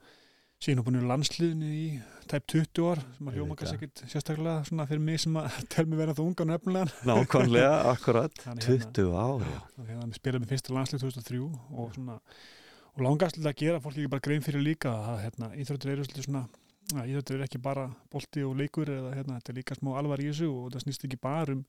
síðan 0.57 0.81
og 0.81 0.87
búin 0.87 0.97
í 0.97 1.05
landsliðinu 1.05 1.67
í 1.69 1.87
tæp 2.31 2.47
20 2.49 2.87
ár 2.89 3.01
sem 3.13 3.27
að 3.29 3.35
hljóma 3.37 3.57
kannski 3.59 3.77
ekkit 3.77 4.01
sérstaklega 4.09 4.63
svona 4.65 4.87
fyrir 4.89 5.03
mig 5.05 5.21
sem 5.21 5.37
að 5.37 5.57
tel 5.73 5.85
mig 5.85 5.99
vera 6.01 6.15
það 6.17 6.29
unga 6.31 6.45
og 6.45 6.49
nefnilegan 6.51 6.93
nákvæmlega, 7.11 7.75
akkurat. 7.93 8.39
Hérna- 8.47 8.65
20 8.65 9.11
ári 9.21 9.51
og 9.53 9.91
hérna 9.91 10.17
spilað 10.17 10.43
með 10.43 10.55
fyrsta 10.55 10.73
landslið 10.73 11.03
2003 11.05 11.43
og 11.45 11.91
svona 11.93 12.17
og 12.97 13.03
langast 13.05 13.37
til 13.37 13.45
að 13.45 13.59
gera 13.59 13.81
fólk 13.83 13.99
ekki 13.99 14.09
bara 14.09 14.25
grein 14.25 14.41
fyrir 14.41 14.65
líka 14.65 14.89
að 14.89 15.19
hérna, 15.27 15.51
íþróttir 15.61 15.93
eru 15.93 16.07
svolítið 16.07 16.25
svona 16.25 16.47
ja, 16.95 17.03
íþróttir 17.03 17.37
eru 17.37 17.45
ekki 17.45 17.61
bara 17.61 17.85
bolti 18.09 18.41
og 18.47 18.57
leikur 18.57 18.89
eða 18.89 19.13
hérna, 19.13 19.37
þetta 19.37 19.53
er 19.53 19.59
líka 19.59 19.77
smá 19.77 19.91
alvar 19.99 20.23
í 20.23 20.31
þessu 20.31 20.49
og 20.49 20.71
það 20.73 20.87
snýst 20.87 21.05
ekki 21.05 21.21
bara 21.21 21.53
um 21.53 21.61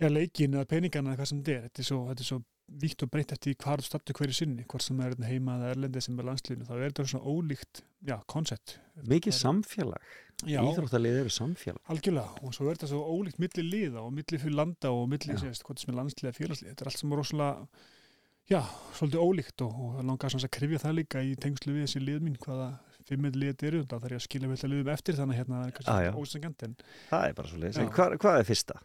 já, 0.00 0.08
leikin 0.10 0.56
eða 0.56 0.70
peningana 0.70 1.12
eða 1.12 1.20
hvað 1.20 1.30
sem 1.30 1.42
þetta 1.44 1.56
er 1.58 1.68
þetta 1.68 1.84
er 1.84 1.88
svo, 1.90 2.00
þetta 2.10 2.24
er 2.24 2.30
svo 2.30 2.40
víkt 2.80 3.02
og 3.02 3.10
breytt 3.10 3.32
eftir 3.34 3.56
hvað 3.58 3.80
þú 3.82 3.86
startu 3.88 4.14
hverju 4.14 4.36
sinni, 4.36 4.64
hvort 4.70 4.84
sem 4.84 4.98
er 5.02 5.14
hérna 5.14 5.26
heima 5.30 5.56
eða 5.58 5.70
erlendi 5.74 6.02
sem 6.04 6.18
er 6.20 6.28
landsliðinu, 6.28 6.66
þá 6.68 6.74
er 6.76 6.82
þetta 6.84 7.06
svona 7.12 7.32
ólíkt 7.34 7.80
koncept 8.30 8.76
mikið 9.10 9.34
samfélag, 9.36 10.10
íþróttalið 10.46 11.18
eru 11.24 11.32
samfélag. 11.34 11.80
Algjörlega 11.92 12.44
og 12.46 12.54
svo 12.56 12.68
er 12.68 12.78
þetta 12.78 12.90
svo 12.92 13.00
ólíkt 13.10 13.40
milli 13.42 13.64
liða 13.66 14.04
og 14.04 14.12
milli 14.14 14.38
fyrir 14.40 14.56
landa 14.56 14.92
og 14.94 15.08
milli, 15.10 15.38
sést, 15.40 15.64
hvort 15.66 15.82
sem 15.82 15.90
er 15.92 15.98
landslið 15.98 16.30
eða 16.30 16.38
félagslið, 16.38 16.70
þetta 16.70 16.86
er 16.86 16.92
allt 16.92 17.02
sem 17.02 17.10
er 17.10 17.20
rosalega 17.20 17.88
já, 18.50 18.60
svolítið 18.98 19.24
ólíkt 19.26 19.66
og, 19.66 19.74
og 19.88 19.98
langar 20.06 20.32
svona 20.32 20.46
að 20.48 20.54
krifja 20.56 20.82
það 20.84 20.96
líka 21.00 21.24
í 21.26 21.34
tengslu 21.42 21.74
við 21.74 21.86
þessi 21.88 22.04
lið 22.04 22.22
mín, 22.26 22.38
hvaða 22.44 22.70
fimmið 23.10 23.40
lið 23.40 23.52
þetta 23.52 23.68
eru, 23.70 23.82
þá 23.84 23.96
þarf 23.96 24.14
ég 24.14 24.20
að 24.20 24.24
skilja 24.28 24.50
vel 24.50 24.58
að 24.60 24.72
liðum 24.74 24.92
eftir 24.94 25.18
þannig 25.18 25.40
hérna 25.40 25.60
Ah, 25.90 26.02
það 27.10 27.26
er 27.28 27.36
bara 27.38 27.50
svo 27.50 27.60
leiðis, 27.62 27.80
hvað 28.22 28.40
er 28.40 28.48
fyrsta? 28.50 28.78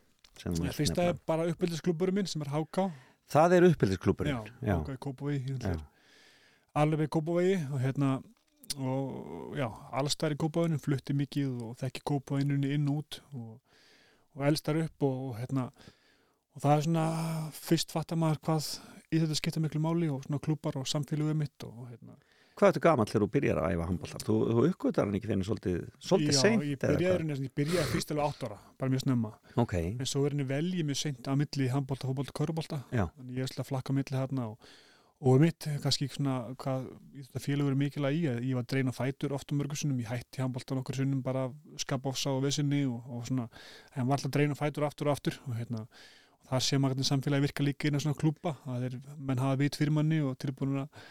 Vilt 0.43 0.77
fyrsta 0.77 1.09
er 1.09 1.19
bara 1.27 1.47
uppbyldisklubburinn 1.51 2.19
minn 2.19 2.29
sem 2.29 2.43
er 2.45 2.51
HK 2.53 2.87
það 3.31 3.57
er 3.57 3.67
já, 4.61 4.77
HK 4.77 4.95
í 4.95 5.01
Kópavogi 5.05 5.57
já. 5.57 5.75
alveg 6.81 7.07
í 7.07 7.13
Kópavogi 7.15 7.57
og 7.71 7.83
hérna 7.83 8.15
og 8.75 9.55
já, 9.57 9.67
allstar 9.95 10.35
í 10.35 10.39
Kópavoginu 10.39 10.81
flutti 10.81 11.15
mikið 11.15 11.61
og 11.69 11.77
þekki 11.81 12.03
Kópavoginu 12.11 12.73
inn 12.75 12.89
og 12.91 13.03
út 13.03 13.21
og, 13.33 13.53
og 14.35 14.47
elstar 14.49 14.81
upp 14.83 15.07
og, 15.07 15.21
og 15.29 15.39
hérna 15.39 15.69
og 16.55 16.63
það 16.63 16.75
er 16.75 16.85
svona, 16.87 17.07
fyrst 17.55 17.91
fattar 17.91 18.19
maður 18.19 18.41
hvað 18.47 18.69
í 19.11 19.19
þetta 19.21 19.37
skipta 19.37 19.63
miklu 19.63 19.81
máli 19.83 20.09
og 20.11 20.23
svona 20.25 20.41
klúpar 20.43 20.77
og 20.79 20.87
samfélögum 20.89 21.43
mitt 21.43 21.67
og 21.67 21.87
hérna 21.89 22.17
hvað 22.55 22.71
ertu 22.71 22.81
gamall 22.83 23.09
þegar 23.09 23.23
þú 23.25 23.29
byrjar 23.33 23.59
að 23.59 23.75
æfa 23.75 23.87
handbóltar? 23.89 24.23
þú, 24.25 24.35
þú 24.47 24.63
uppgötar 24.69 25.09
hann 25.09 25.17
ekki 25.19 25.29
fyrir 25.29 25.47
svolítið 25.47 25.77
svolítið 25.99 26.31
já, 26.31 26.39
seint 26.39 26.65
ég 26.65 26.79
eða 26.79 26.95
byrjaði, 26.95 27.37
ég 27.43 27.53
byrjaði 27.59 27.91
fyrst 27.91 28.13
alveg 28.15 28.25
átt 28.29 28.47
ára 28.47 28.57
bara 28.79 28.93
mjög 28.93 29.03
snemma, 29.03 29.31
ok, 29.59 29.75
en 29.91 30.09
svo 30.09 30.23
er 30.25 30.35
henni 30.35 30.47
veljið 30.49 30.89
mjög 30.89 30.99
seint 31.01 31.29
á 31.29 31.33
milli 31.39 31.69
handbólta, 31.73 32.09
fótbólta, 32.09 32.35
körubólta 32.39 32.81
Já. 32.95 33.05
þannig 33.11 33.39
ég 33.39 33.45
er 33.45 33.51
svolítið 33.51 33.65
að 33.65 33.71
flakka 33.71 33.95
milli 33.99 34.19
hérna 34.19 34.49
og, 34.53 34.73
og 35.25 35.43
mitt, 35.43 35.69
kannski 35.83 36.09
svona 36.11 36.37
hvað 36.63 36.89
þetta 37.19 37.43
félag 37.43 37.69
verið 37.69 37.81
mikilvæg 37.83 38.19
í 38.19 38.25
að 38.31 38.41
ég 38.47 38.59
var 38.59 38.67
að 38.67 38.71
dreina 38.73 38.95
fætur 38.95 39.35
oft 39.35 39.51
á 39.51 39.53
mörgum 39.59 39.79
sinnum, 39.79 39.99
ég 40.03 40.11
hætti 40.11 40.43
handbóltan 40.43 40.79
okkur 40.83 40.99
sinnum 41.01 41.23
bara 41.25 41.49
skapofsa 41.81 42.35
og 42.35 42.43
vissinni 42.47 42.85
og, 42.87 43.03
og 43.11 43.27
svona, 43.27 43.49
en 43.95 44.07
var 44.07 44.19
alltaf 44.19 44.31
að 44.31 44.37
dreina 44.39 44.59
fætur 44.59 44.87
aftur 44.87 45.11
og 45.11 45.15
aftur 45.15 45.39
og 45.47 45.55
hérna, 45.59 45.85
og 46.45 46.51
það 46.51 46.65
sé 46.67 46.79
maður 46.79 46.99
hvernig 46.99 47.09
samfélagi 47.09 47.47
virka 47.47 47.65
líka 47.65 47.87
inn 47.89 47.97
á 47.97 48.03
svona 48.03 48.19
klúpa 48.19 48.57
að 48.69 48.85
þeir, 48.85 48.99
menn 49.17 49.41
hafa 49.41 49.61
vit 49.63 49.79
fyrir 49.79 49.95
manni 49.95 50.19
og 50.21 50.35
tilbúin 50.41 50.83
að 50.83 51.07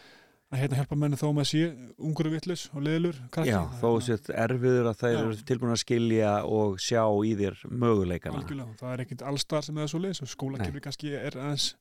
að 0.55 0.61
hérna 0.63 0.79
hjálpa 0.79 0.97
menni 0.99 1.19
þó 1.19 1.27
með 1.35 1.47
sé 1.51 1.61
ungur 1.99 2.29
og 2.29 2.35
vittlus 2.35 2.65
og 2.71 2.83
leðlur 2.85 3.17
krakki. 3.33 3.51
Já, 3.51 3.59
þó 3.81 3.89
sétt 4.07 4.29
erfiður 4.31 4.89
að 4.91 4.99
þeir 5.01 5.15
Já. 5.15 5.19
eru 5.21 5.37
tilbúin 5.51 5.75
að 5.75 5.81
skilja 5.83 6.33
og 6.57 6.77
sjá 6.83 7.01
í 7.03 7.33
þér 7.41 7.61
möguleikana 7.69 8.41
Algjörlega, 8.41 8.77
það 8.81 8.93
er 8.95 9.03
ekkit 9.05 9.25
allstar 9.31 9.67
sem 9.67 9.81
er 9.81 9.91
svo 9.91 10.01
leiðis 10.01 10.23
og 10.25 10.31
skólakefri 10.31 10.83
kannski 10.85 11.13
er 11.19 11.37
aðeins 11.37 11.71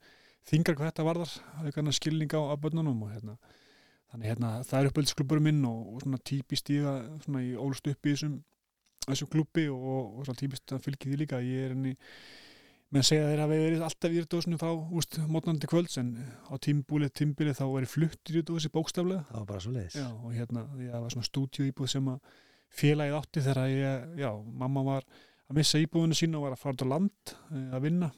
þingar 0.51 0.79
hvað 0.79 0.91
þetta 0.91 1.07
varðar, 1.09 1.37
það 1.55 1.69
er 1.71 1.77
kannar 1.79 1.97
skilning 1.97 2.35
á, 2.37 2.43
börnunum 2.61 3.05
og 3.07 3.15
hérna 3.15 3.37
þannig 4.15 4.31
hérna, 4.31 4.55
það 4.63 4.81
er 4.81 4.91
uppöldskluburum 4.93 5.49
minn 5.49 5.63
og, 5.69 5.79
og 5.95 6.03
svona 6.05 6.21
típist 6.23 6.71
ég 6.71 6.87
að 6.87 7.01
svona 7.25 7.43
ég 7.43 7.61
ólst 7.63 7.89
upp 7.91 8.07
í 8.07 8.15
þessum, 8.15 8.39
þessum 9.09 9.31
klubbi 9.33 9.69
og, 9.73 10.19
og 10.21 10.27
svona 10.27 10.43
típist 10.43 10.75
að 10.75 10.85
fylgi 10.85 11.11
því 11.11 11.21
líka 11.25 11.41
ég 11.43 11.69
er 11.69 11.75
henni 11.75 11.95
menn 12.93 13.03
segja 13.07 13.25
að 13.25 13.31
þeir 13.33 13.43
hafi 13.45 13.59
verið 13.65 13.85
alltaf 13.87 14.13
í 14.15 14.21
rítdósinu 14.23 14.59
frá 14.61 14.71
úst, 14.75 15.17
mótnandi 15.31 15.67
kvölds 15.71 15.97
en 16.03 16.11
á 16.47 16.55
tímbúlið 16.63 17.13
tímbilið 17.21 17.57
þá 17.59 17.65
er 17.67 17.87
ég 17.87 17.93
flutt 17.95 18.31
í 18.31 18.37
rítdósi 18.37 18.71
bókstaflega. 18.75 19.25
Það 19.31 19.39
var 19.41 19.47
bara 19.49 19.63
svo 19.65 19.73
leiðis 19.75 19.97
Já, 19.99 20.07
og 20.15 20.35
hérna, 20.35 20.67
það 20.79 21.01
var 21.07 21.15
svona 21.17 21.29
stúdíu 21.31 21.67
íbúð 21.71 21.91
sem 21.95 22.11
að 22.13 22.35
félagið 22.75 23.17
átti 23.19 23.45
þegar 23.49 23.73
ég, 23.73 24.07
já, 24.23 24.31
mamma 24.63 24.85
var 24.87 25.09
að 25.49 25.59
missa 25.59 25.81
íbúðinu 25.83 26.19
sína 26.19 26.39
og 26.39 26.47
var 26.47 26.55
að 26.57 26.63
fara 26.63 26.87
á 26.87 26.93
land 26.95 27.35
eh, 27.35 27.67
að 27.75 27.85
vinna. 27.89 28.13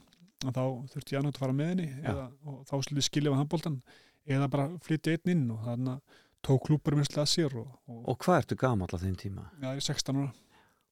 Og 0.45 0.53
þá 0.53 0.63
þurfti 0.93 1.15
ég 1.15 1.21
annað 1.23 1.33
að 1.39 1.43
fara 1.47 1.57
með 1.57 1.71
henni 1.73 1.89
eða, 2.05 2.27
og 2.45 2.57
þá 2.69 2.75
slutið 2.85 3.07
skilja 3.09 3.33
við 3.33 3.41
handbóltan 3.41 3.79
eða 4.27 4.49
bara 4.53 4.67
flytja 4.85 5.15
einn 5.17 5.33
inn 5.33 5.45
og 5.55 5.63
þannig 5.65 6.19
tók 6.47 6.67
klúpur 6.69 6.95
minnslega 6.99 7.25
að 7.25 7.31
sér 7.33 7.55
og, 7.59 7.71
og, 7.89 8.03
Og 8.13 8.19
hvað 8.23 8.43
ertu 8.43 8.59
gamall 8.61 8.93
á 8.93 8.99
þeim 9.00 9.17
tíma? 9.19 9.47
já, 9.63 9.71
ég 9.73 9.81
er 9.81 9.87
16 9.89 10.21
ára 10.21 10.29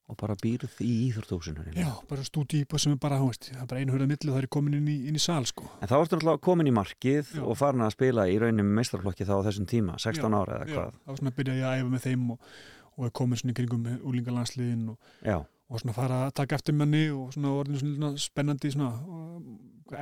Og 0.05 0.17
bara 0.19 0.35
býrð 0.37 0.75
í 0.85 0.91
íþórtóksinu 1.07 1.63
Já, 1.73 1.87
bara 2.05 2.21
stúdíu 2.27 2.61
íbúð 2.61 2.83
sem 2.83 2.93
er 2.93 2.99
bara, 3.01 3.17
veist, 3.23 3.47
það 3.49 3.63
er 3.63 3.69
bara 3.71 3.81
einu 3.81 3.95
hurða 3.95 4.07
milli 4.11 4.29
og 4.29 4.35
það 4.35 4.43
er 4.43 4.47
komin 4.53 4.75
inn 4.77 4.91
í, 4.91 4.97
inn 5.09 5.17
í 5.17 5.21
sal, 5.23 5.41
sko. 5.49 5.65
En 5.81 5.89
þá 5.89 5.95
ertu 5.97 6.19
náttúrulega 6.19 6.43
komin 6.45 6.69
í 6.69 6.73
markið 6.77 7.31
Já. 7.39 7.41
og 7.41 7.57
farin 7.57 7.81
að 7.81 7.95
spila 7.95 8.27
í 8.29 8.37
rauninni 8.43 8.77
meistarflokki 8.77 9.25
þá 9.25 9.33
á 9.41 9.45
þessum 9.49 9.65
tíma, 9.71 9.97
16 9.97 10.21
Já, 10.21 10.37
ára 10.37 10.59
eða 10.59 10.69
Já, 10.69 10.75
hvað? 10.77 10.99
Þá 11.01 11.17
svona 11.17 11.33
byrja 11.39 11.57
ég 11.57 11.65
að 11.71 11.81
æfa 11.81 11.89
með 11.95 12.05
þeim 12.05 12.29
og, 12.35 12.53
og 13.01 13.15
komin 13.17 13.41
svona 13.41 13.55
í 13.55 13.57
kringum 13.57 13.89
úlingalandsliðin 14.11 14.85
og 14.93 15.09
Já, 15.25 15.39
og 15.65 15.81
svona 15.81 15.95
fara 15.95 16.19
að 16.27 16.35
taka 16.41 16.59
eftir 16.59 16.75
manni 16.77 17.07
og 17.13 17.31
svona 17.33 17.53
orðin 17.57 17.81
svona 17.81 18.11
spennandi 18.21 18.71
svona 18.73 18.91
uh, 19.01 19.39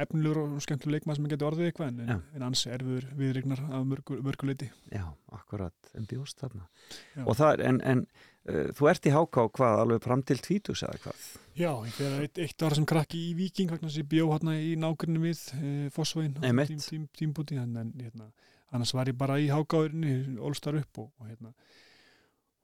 efnilegur 0.03 0.41
og 0.43 0.63
skemmtileg 0.63 1.01
leikmað 1.01 1.17
sem 1.19 1.29
getur 1.31 1.49
orðið 1.49 1.69
eitthvað 1.69 1.89
en, 1.91 2.19
en 2.35 2.45
ansi 2.47 2.69
erfiður 2.71 3.07
viðregnar 3.19 3.63
af 3.67 3.87
mörgu, 3.87 4.19
mörguleiti 4.23 4.69
já, 4.91 5.05
akkurat 5.35 5.95
en 5.97 6.07
bjóst 6.09 6.39
þarna 6.39 6.67
Já. 7.15 7.23
Og 7.25 7.35
það 7.39 7.53
er, 7.53 7.63
en, 7.69 7.79
en 7.93 8.03
uh, 8.05 8.69
þú 8.75 8.89
ert 8.91 9.07
í 9.07 9.15
háká 9.15 9.47
hvað, 9.57 9.79
alveg 9.85 10.05
fram 10.05 10.23
til 10.27 10.39
tvítus 10.43 10.83
eða 10.87 11.01
hvað 11.05 11.25
Já, 11.53 11.69
ég 11.85 11.93
fyrir 11.93 12.23
eitt, 12.25 12.39
eitt 12.41 12.65
ára 12.65 12.79
sem 12.79 12.87
krakki 12.89 13.19
í 13.29 13.33
Viking 13.37 13.69
vegna 13.69 13.91
að 13.91 13.99
ég 13.99 14.07
bjó 14.09 14.29
hérna 14.31 14.55
í 14.57 14.71
nágrunni 14.79 15.19
við 15.21 15.41
e, 15.53 15.73
Fossvegin 15.93 16.39
Einmitt. 16.41 16.71
tím, 16.71 16.79
tím, 16.81 17.03
tímbúti 17.13 17.59
en, 17.61 17.75
hérna, 17.93 18.31
annars 18.73 18.95
var 18.97 19.11
ég 19.11 19.19
bara 19.19 19.37
í 19.37 19.51
hákáðurinni 19.51 20.39
ólstar 20.41 20.79
upp 20.79 21.03
og, 21.03 21.11
og 21.21 21.29
hérna 21.29 21.53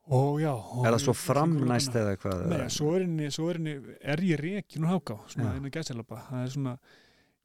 og 0.10 0.40
já 0.42 0.52
og 0.52 0.86
Er 0.86 0.96
það 0.96 1.04
svo 1.04 1.14
framnæst 1.14 1.96
eða 1.96 2.16
hvað? 2.18 2.42
Nei, 2.50 2.66
svo 2.74 2.96
er 2.96 3.06
henni, 3.06 3.30
svo 3.34 3.50
er 3.52 3.60
henni, 3.60 3.76
er 4.02 4.24
ég 4.26 4.42
reikin 4.42 4.88
og 4.88 4.96
háká, 4.96 5.20
svona 5.30 5.54
einu 5.54 5.70
gæsilapa, 5.74 6.24
það 6.30 6.46
er 6.46 6.52
svona, 6.56 6.74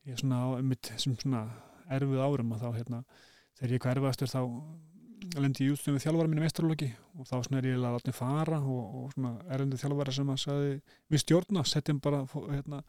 ég 0.09 0.17
er 0.17 0.23
svona 0.23 0.41
á 0.41 0.49
mitt 0.65 0.91
sem 0.97 1.17
svona 1.21 1.45
erfið 1.93 2.25
árum 2.25 2.55
og 2.57 2.63
þá 2.63 2.69
hérna, 2.79 3.03
þegar 3.59 3.75
ég 3.75 3.77
er 3.77 3.85
hvað 3.85 3.97
erfiðastur 3.99 4.33
þá 4.33 4.41
lendi 5.41 5.69
ég 5.69 5.77
útstöðum 5.77 5.99
við 5.99 6.05
þjálfara 6.05 6.33
mínu 6.33 6.45
mestralóki 6.45 6.91
og 7.19 7.29
þá 7.29 7.37
svona 7.37 7.61
er 7.61 7.69
ég 7.71 7.85
að 7.85 8.09
mig 8.09 8.17
fara 8.17 8.61
og, 8.61 8.83
og 9.01 9.15
svona 9.15 9.35
erfindi 9.53 9.81
þjálfara 9.81 10.17
sem 10.17 10.33
að 10.33 10.43
sagði 10.43 10.75
við 11.13 11.25
stjórna, 11.25 11.65
setjum 11.69 12.01
bara 12.05 12.25
hérna, 12.49 12.83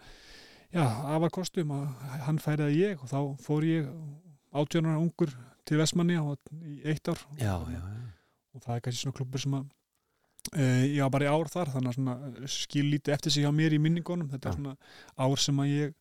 já, 0.71 0.83
afar 1.15 1.35
kostum 1.35 1.75
að 1.75 1.87
hann 2.27 2.41
færiði 2.43 2.81
ég 2.81 3.03
og 3.03 3.11
þá 3.11 3.19
fór 3.43 3.67
ég 3.67 3.91
átjónar 4.55 4.99
ungur 4.99 5.31
til 5.65 5.79
Vestmanni 5.79 6.15
í 6.15 6.75
eitt 6.87 7.07
ár. 7.09 7.19
Já, 7.39 7.55
og, 7.57 7.71
já, 7.71 7.81
já 7.81 8.24
og 8.55 8.63
það 8.63 8.75
er 8.77 8.83
kannski 8.85 9.03
svona 9.05 9.17
klubbur 9.19 9.43
sem 9.43 9.57
að 9.59 9.65
uh, 10.55 10.85
ég 10.87 11.01
var 11.03 11.13
bara 11.17 11.27
í 11.27 11.31
ár 11.35 11.51
þar 11.51 11.73
þannig 11.75 11.91
að 11.91 11.97
svona 11.99 12.49
skil 12.55 12.85
lítið 12.93 13.13
eftir 13.17 13.31
sig 13.35 13.45
hjá 13.45 13.51
mér 13.55 13.75
í 13.75 13.81
minningunum. 13.83 14.29
Þetta 14.33 14.49
er 14.51 14.57
svona 14.59 14.75
ár 15.17 15.41
sem 15.43 15.59
að 15.63 15.71
ég 15.73 15.95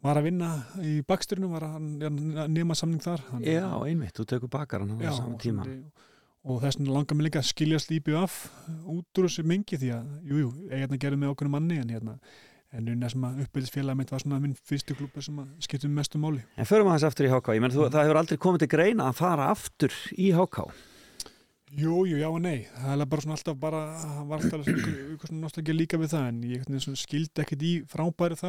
var 0.00 0.16
að 0.16 0.28
vinna 0.30 0.50
í 0.80 0.92
bakstyrnum 1.04 1.50
var 1.52 1.66
að 1.66 2.46
nema 2.48 2.76
samning 2.78 3.02
þar. 3.04 3.20
Já, 3.44 3.66
einmitt, 3.84 4.14
þú 4.16 4.24
tekur 4.30 4.48
bakaran 4.52 4.94
á 4.96 5.12
saman 5.12 5.34
og, 5.34 5.40
tíma. 5.42 5.66
svona, 5.66 6.06
og 6.48 6.62
þess 6.62 6.78
vegna 6.80 6.94
langar 6.96 7.18
mig 7.18 7.26
líka 7.28 7.42
að 7.42 7.50
skilja 7.50 7.80
slípi 7.84 8.14
af 8.16 8.38
út 8.88 9.20
úr 9.20 9.28
þessu 9.28 9.44
mingi 9.44 9.76
því 9.76 9.90
að 9.98 10.06
jú, 10.30 10.38
jú, 10.46 10.52
ég 10.70 10.86
hérna 10.86 10.96
gerði 11.02 11.18
með 11.20 11.34
okkur 11.34 11.50
manni 11.52 11.76
en 11.82 11.92
hérna 11.92 12.14
en 12.72 12.86
unna 12.88 13.08
sem 13.10 13.24
að 13.26 13.40
uppbyldisfélag 13.44 13.96
mitt 13.98 14.12
var 14.14 14.22
svona 14.22 14.38
minn 14.40 14.54
fyrstu 14.54 14.94
klubur 14.94 15.24
sem 15.26 15.36
að 15.42 15.48
skiptum 15.66 15.92
mestu 15.92 16.20
máli. 16.22 16.44
En 16.56 16.64
förum 16.70 16.86
aðeins 16.86 17.04
aftur 17.10 17.26
í 17.26 17.32
háká, 17.32 17.56
ég 17.56 17.60
menn 17.64 17.74
þú, 17.74 17.82
Mhm. 17.84 17.92
það 17.92 18.04
hefur 18.06 18.20
aldrei 18.22 18.38
komið 18.38 18.58
til 18.64 18.68
greina 18.72 19.08
að 19.10 19.16
fara 19.20 19.48
aftur 19.50 19.90
í 20.16 20.30
háká 20.32 20.70
Jú, 21.70 22.00
jú, 22.08 22.16
já 22.18 22.26
og 22.26 22.40
nei. 22.42 22.64
Það 22.74 23.02
er 23.04 23.08
bara 23.12 23.22
svona 23.22 23.36
alltaf 23.36 23.58
bara 23.62 23.80
það 24.00 24.22
var 24.30 24.40
alltaf 24.42 24.70
ykkur 24.72 25.28
svona 25.30 25.42
nostalgía 25.44 25.76
líka 25.76 26.00
við 26.02 26.10
það 26.16 26.24
en 26.30 26.40
ég 26.50 26.64
skildi 26.98 27.44
ekkert 27.44 27.62
í 27.62 27.70
frábæri 27.90 28.38
þá. 28.40 28.48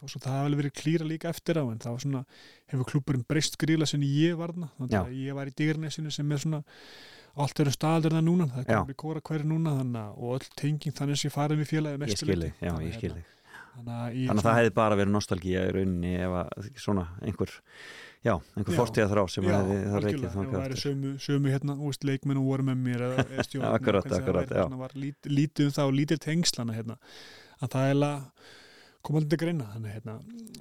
Þó 0.00 0.04
svo 0.08 0.22
það 0.24 0.38
alveg 0.46 0.62
verið 0.62 0.74
klíra 0.80 1.08
líka 1.08 1.28
eftir 1.34 1.60
á 1.60 1.64
en 1.68 1.82
það 1.82 1.92
var 1.96 2.04
svona, 2.06 2.22
hefur 2.72 2.88
klúburinn 2.88 3.26
breyst 3.28 3.58
gríla 3.60 3.88
sem 3.90 4.00
ég 4.08 4.38
varna, 4.40 4.70
þannig 4.78 4.96
Já. 4.96 5.02
að 5.04 5.18
ég 5.26 5.36
var 5.36 5.50
í 5.52 5.54
dýrnesinu 5.60 6.14
sem 6.16 6.32
er 6.32 6.40
svona 6.46 6.62
allt 7.44 7.60
eru 7.64 7.72
staður 7.74 8.14
það 8.16 8.24
núna, 8.30 8.48
það 8.54 8.66
komið 8.70 8.98
kóra 9.02 9.22
hverju 9.28 9.48
núna 9.50 9.76
þannig 9.80 10.18
og 10.24 10.34
öll 10.38 10.50
tenging 10.60 10.94
þannig 10.94 11.18
sem 11.20 11.28
ég 11.28 11.34
farið 11.34 11.60
við 11.64 11.70
félagið 11.74 11.96
Ég 11.98 12.02
mestu 12.04 12.20
skil 12.24 12.36
leyti. 12.38 12.52
þig, 12.54 12.64
já, 12.64 12.70
Þannig 12.70 12.86
ég 12.86 12.94
að, 12.94 12.98
skil 13.00 13.14
þig. 13.14 13.30
Þannig 13.74 13.94
að, 13.98 14.04
ég 14.14 14.28
Þannig 14.30 14.44
að 14.44 14.46
það 14.48 14.58
hefði 14.60 14.74
bara 14.78 14.98
verið 15.00 15.14
nostalgía 15.18 15.64
í 15.66 15.72
rauninni 15.74 16.12
ef 16.22 16.36
að 16.44 16.68
svona 16.84 17.06
einhver 17.26 17.54
já, 18.24 18.34
einhver 18.56 18.72
Já. 18.74 18.78
fortíða 18.80 19.06
þrá 19.12 19.22
sem 19.34 19.44
Já, 19.44 19.52
hefði 19.58 19.76
það 19.84 19.94
reykið 19.94 19.94
algjörlega, 19.94 20.26
ef 20.26 20.34
það 20.34 20.40
þangað 20.40 20.60
væri 20.64 20.74
aftur 20.76 20.82
sömu, 20.84 21.12
sömu 21.26 21.52
hérna, 21.54 21.76
úst, 21.90 22.04
leikmenn 22.08 22.40
og 22.40 22.46
voru 22.50 22.66
með 22.70 22.82
mér 22.88 23.04
eða, 23.10 23.24
stjórn, 23.48 23.66
Akkurat, 23.70 24.08
það 24.10 24.18
akkurat, 24.22 24.48
já. 24.50 24.60
þarna 24.64 24.80
var 24.80 24.94
lít, 25.04 25.30
lítið 25.30 25.68
um 25.70 25.74
það 25.78 25.90
og 25.90 25.96
lítið 26.00 26.22
tengslana 26.24 26.76
hérna, 26.78 26.96
að 27.60 27.74
það 27.76 27.90
er 27.92 28.04
að 28.08 28.22
koma 29.04 29.20
alltaf 29.20 29.40
greina 29.44 29.66
þannig, 29.74 29.96
hérna, 29.98 30.14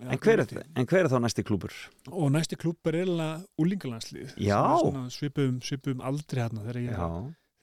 En 0.03 0.19
hver, 0.19 0.41
er, 0.43 0.63
en 0.75 0.87
hver 0.91 1.05
er 1.05 1.11
þá 1.13 1.19
næsti 1.23 1.45
klúbur? 1.47 1.75
og 2.11 2.31
næsti 2.35 2.57
klúb 2.59 2.89
er 2.91 2.97
eiginlega 2.99 3.37
úlingalandslið 3.63 4.33
Já. 4.43 4.59
svipum, 5.15 5.61
svipum 5.63 6.01
aldrei 6.03 6.43
hérna 6.43 6.65
þegar 6.65 6.81
ég, 6.83 6.91
Já, 6.91 7.07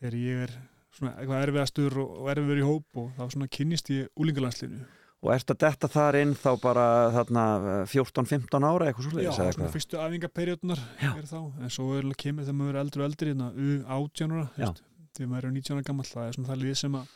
þegar 0.01 0.17
ég 0.25 0.45
er 0.47 0.55
svona 0.97 1.13
eitthvað 1.21 1.45
erfiðastur 1.45 1.99
og, 2.01 2.15
og 2.23 2.31
erfiður 2.33 2.63
í 2.63 2.65
hóp 2.67 2.97
og 3.05 3.13
þá 3.19 3.23
svona 3.37 3.51
kynnist 3.53 3.93
ég 3.93 4.09
úlingalandsliðinu 4.17 4.89
og 5.21 5.33
ertu 5.35 5.53
að 5.53 5.61
detta 5.67 5.89
þar 5.93 6.17
inn 6.23 6.31
þá 6.39 6.51
bara 6.63 6.85
þarna 7.17 7.45
eh, 7.61 7.81
14-15 7.93 8.67
ára 8.71 8.87
eitthvað 8.89 9.09
svo 9.09 9.25
Já, 9.25 9.33
svona 9.37 9.49
eitthvað? 9.51 9.73
fyrstu 9.75 9.99
æfingarperjóðunar 10.01 10.85
er 11.11 11.27
þá, 11.29 11.41
en 11.61 11.75
svo 11.75 11.89
er 11.97 12.07
alveg 12.07 12.21
kemur 12.25 12.47
þegar 12.47 12.59
maður 12.61 12.79
er 12.79 12.83
eldri 12.85 13.03
og 13.03 13.09
eldri 13.11 13.33
hérna, 13.35 13.51
U18 13.53 14.37
ára, 14.37 14.47
Já. 14.57 14.65
veist, 14.71 14.81
þegar 15.19 15.33
maður 15.35 15.49
er 15.51 15.55
19 15.59 15.77
ára 15.77 15.89
gammal 15.91 16.09
það 16.09 16.29
er 16.31 16.39
svona 16.39 16.53
það 16.53 16.63
lið 16.65 16.79
sem 16.81 16.97
að 17.01 17.13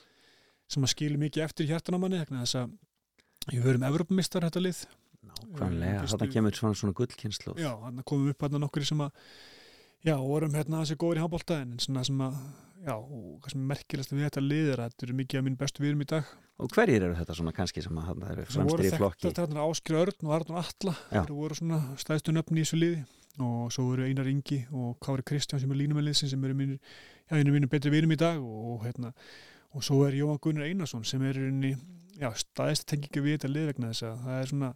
sem 0.74 0.86
að 0.86 0.92
skilur 0.94 1.20
mikið 1.24 1.44
eftir 1.44 1.68
hjartan 1.70 1.96
á 1.96 2.02
manni 2.04 2.20
vegna 2.20 2.44
þess 2.44 2.60
að 2.60 2.76
við 3.54 3.64
höfum 3.68 3.88
Evropamistar 3.88 4.46
þetta 4.48 4.62
lið 4.64 4.84
Nákvæmlega, 5.24 6.04
þarna 6.12 6.28
kemur 6.32 6.56
svona, 6.56 6.76
svona 6.78 6.96
gullkynslu 6.96 7.54
já, 7.60 7.70
hann 7.82 8.02
komum 8.04 8.30
upp 8.32 8.44
hérna 8.44 8.60
nokkri 8.62 8.84
sem 8.88 9.00
að 9.04 9.12
já, 10.04 10.14
vorum 10.20 10.52
hérna 10.56 10.82
þessi 10.82 10.96
góður 11.00 11.20
í 11.20 11.22
handbólta 11.24 11.58
en 11.64 11.74
svona 11.80 12.04
sem 12.04 12.20
að, 12.24 12.36
já, 12.82 12.94
og 12.96 13.48
er 13.48 13.56
merkilegast 13.70 14.12
við 14.14 14.26
þetta 14.26 14.42
lið 14.44 14.70
er 14.72 14.82
að 14.82 14.92
þetta 14.92 15.06
eru 15.06 15.16
mikið 15.20 15.40
af 15.40 15.46
minn 15.46 15.58
bestu 15.60 15.84
viðum 15.84 16.04
í 16.04 16.08
dag. 16.10 16.32
Og 16.62 16.70
hverjir 16.74 17.06
eru 17.06 17.18
þetta 17.18 17.37
svona 17.38 17.54
kannski 17.54 17.82
sem 17.84 17.98
að 17.98 18.10
þarna 18.10 18.30
eru 18.34 18.46
fremstir 18.50 18.84
í 18.84 18.92
flokki? 18.94 19.26
þekkta 19.26 19.46
þarna 19.46 19.66
Áskri 19.68 19.98
Örn 20.00 20.28
og 20.28 20.34
Arnur 20.37 20.60
Alla 20.60 20.96
þeir 21.10 21.32
voru 21.34 21.58
svona 21.58 21.80
stæðstu 22.02 22.34
nöfni 22.34 22.62
í 22.62 22.66
þessu 22.66 22.80
liði. 22.80 23.04
Og 23.42 23.72
svo 23.74 23.88
voru 23.88 24.04
Einar 24.06 24.28
Ingi 24.30 24.60
og 24.70 24.92
Kári 25.02 25.24
Kristján 25.26 25.58
sem 25.58 25.72
er 25.74 25.80
línumæliðsin 25.80 26.30
sem 26.30 26.44
eru 26.46 26.54
mínir, 26.54 26.78
já, 27.26 27.34
mínum 27.34 27.70
betri 27.72 27.90
vinum 27.90 28.14
í 28.14 28.18
dag 28.20 28.38
og, 28.38 28.84
hérna 28.84 29.10
og 29.74 29.82
svo 29.82 30.04
er 30.06 30.14
Jóhann 30.14 30.38
Gunnar 30.38 30.68
Einarsson 30.68 31.02
sem 31.02 31.22
er 31.26 31.40
inni, 31.42 31.72
já, 32.14 32.28
staðist 32.38 32.87
tengingi 32.87 33.24
við 33.24 33.40
þetta 33.40 33.50
lið 33.50 33.66
vegna 33.72 33.90
þess 33.90 34.06
að 34.06 34.22
það 34.28 34.38
er 34.38 34.52
svona 34.52 34.70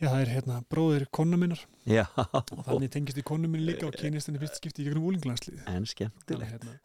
já, 0.00 0.06
það 0.08 0.20
er 0.20 0.32
hérna 0.34 0.58
bróðir 0.72 1.06
konna 1.16 1.40
minnar. 1.40 1.62
Já, 1.88 2.04
og 2.20 2.64
þannig 2.66 2.92
tengist 2.94 3.20
í 3.20 3.24
konu 3.26 3.50
minn 3.50 3.66
líka 3.66 3.88
og 3.88 3.96
kynist 3.96 4.30
henni 4.30 4.40
fyrst 4.42 4.60
skipti 4.60 4.84
í 4.84 4.88
gegnum 4.88 5.08
úlinglandslið 5.10 5.64
en 5.70 5.88
skemmtilegt. 5.88 6.52
Hérna, 6.56 6.76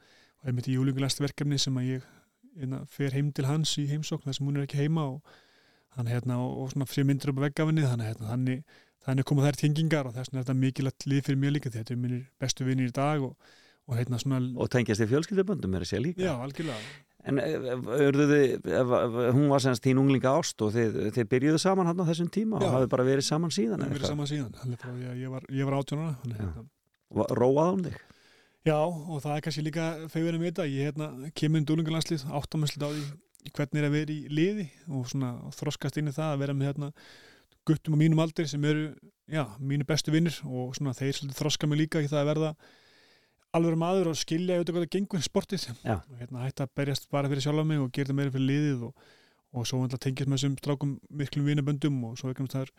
og 0.45 0.51
einmitt 0.51 0.69
í 0.69 0.77
úlinglandsverkefni 0.77 1.57
sem 1.61 1.77
að 1.81 1.87
ég 1.95 2.05
hérna, 2.55 2.83
fer 2.87 3.15
heim 3.17 3.31
til 3.35 3.47
hans 3.49 3.73
í 3.81 3.87
heimsókn 3.89 4.29
þar 4.29 4.37
sem 4.37 4.45
hún 4.47 4.59
er 4.61 4.67
ekki 4.67 4.77
heima 4.83 5.07
og 5.15 5.35
hann 5.97 6.07
hérna 6.11 6.37
og, 6.43 6.51
og 6.61 6.71
svona 6.73 6.85
fyrir 6.87 7.07
myndir 7.09 7.31
upp 7.33 7.41
á 7.41 7.45
veggafinni 7.49 7.83
þannig 7.87 8.09
hérna, 8.11 8.29
þannig, 8.29 8.61
þannig 9.07 9.27
koma 9.31 9.45
þær 9.47 9.57
tengingar 9.63 10.09
og 10.09 10.15
þess 10.15 10.29
vegna 10.31 10.41
er 10.43 10.45
þetta 10.45 10.57
mikilvægt 10.61 11.07
lið 11.09 11.25
fyrir 11.29 11.41
mér 11.41 11.55
líka 11.57 11.71
því 11.73 11.81
þetta 11.81 11.95
er 11.95 12.01
mínir 12.05 12.23
bestu 12.45 12.67
vinnir 12.69 12.91
í 12.91 12.95
dag 12.95 13.25
og, 13.25 13.33
og 13.89 13.97
hérna 13.99 14.21
svona 14.21 14.39
Og 14.61 14.69
tengjast 14.75 15.03
í 15.03 15.09
fjölskylduböndum 15.11 15.75
er 15.79 15.85
þessi 15.87 16.03
líka 16.03 16.25
já, 16.29 16.33
algjörlega 16.37 17.01
En 17.25 17.39
örðu 17.41 18.25
þið, 18.29 18.67
ef- 18.69 19.15
hún 19.33 19.47
var 19.49 19.63
semst 19.63 19.81
þín 19.81 19.97
unglinga 19.97 20.29
ást 20.37 20.61
og 20.61 20.75
þið, 20.75 20.99
þið 21.15 21.29
byrjuðu 21.31 21.61
saman 21.63 21.87
hann 21.89 21.97
á 21.97 22.05
þessum 22.05 22.27
tíma 22.29 22.59
Já. 22.61 22.67
og 22.67 22.75
hafið 22.75 22.91
bara 22.91 23.05
verið 23.07 23.25
saman 23.25 23.53
síðan 23.55 23.81
Við 23.81 23.95
eitthvað? 23.95 24.11
saman 24.11 24.29
síðan, 24.29 24.51
að 24.61 25.23
ég 25.23 25.31
var, 25.33 25.47
var 25.49 25.77
átjónana 25.79 26.11
Já. 26.21 26.35
hérna. 26.43 26.65
Róaði 27.39 27.71
hún 27.71 27.87
þig? 27.87 27.97
Já, 28.65 28.79
og 28.81 29.21
það 29.21 29.35
er 29.35 29.43
kannski 29.45 29.63
líka 29.65 29.87
fegurinn 30.09 30.41
með 30.41 30.51
þetta, 30.51 30.65
ég 30.73 30.89
hérna, 30.89 31.31
kemur 31.37 31.61
inn 31.61 31.67
dúlingarlandslið, 31.69 32.23
áttamæslit 32.33 32.85
á 32.85 32.89
því 32.89 33.51
hvernig 33.53 33.81
er 33.81 33.85
að 33.85 33.93
vera 33.93 34.13
í 34.15 34.33
liði 34.33 34.65
og 34.89 35.03
svona 35.11 35.35
þroskast 35.53 35.99
inn 36.01 36.09
í 36.09 36.15
það 36.15 36.31
að 36.31 36.41
vera 36.41 36.55
með 36.57 36.71
hérna 36.71 36.89
guttum 37.65 37.93
á 37.93 38.01
mínum 38.01 38.21
aldri 38.23 38.47
sem 38.49 38.65
eru, 38.65 38.87
já, 39.29 39.43
mínu 39.61 39.85
bestu 39.85 40.13
vinnir 40.13 40.39
og 40.45 40.73
svona 40.77 40.95
þeir 40.97 41.21
þroska 41.37 41.69
mig 41.69 41.83
líka 41.83 42.01
í 42.01 42.09
það 42.09 42.23
að 42.23 42.29
verða 42.31 42.51
alveg 43.55 43.77
maður 43.79 44.11
og 44.11 44.17
skilja 44.19 44.57
auðvitað 44.57 44.75
hvað 44.75 44.85
það 44.85 44.95
gengur 44.95 45.25
sportið 45.25 45.67
Já. 45.85 45.95
og 45.99 46.15
hérna 46.19 46.45
hætta 46.45 46.65
að 46.65 46.73
berjast 46.79 47.07
bara 47.13 47.29
fyrir 47.31 47.45
sjálfa 47.45 47.67
mig 47.67 47.81
og 47.81 47.91
gera 47.95 48.11
það 48.11 48.19
meira 48.19 48.33
fyrir 48.33 48.49
liðið 48.49 48.87
og, 48.89 49.05
og 49.55 49.69
svo 49.69 49.83
tengist 49.95 50.29
með 50.29 50.39
þessum 50.39 50.57
strákum 50.59 50.97
miklum 51.21 51.47
vinaböndum 51.49 52.01
og 52.09 52.17
svo 52.19 52.33
ekki 52.33 52.47
það 52.51 52.65
er 52.65 52.73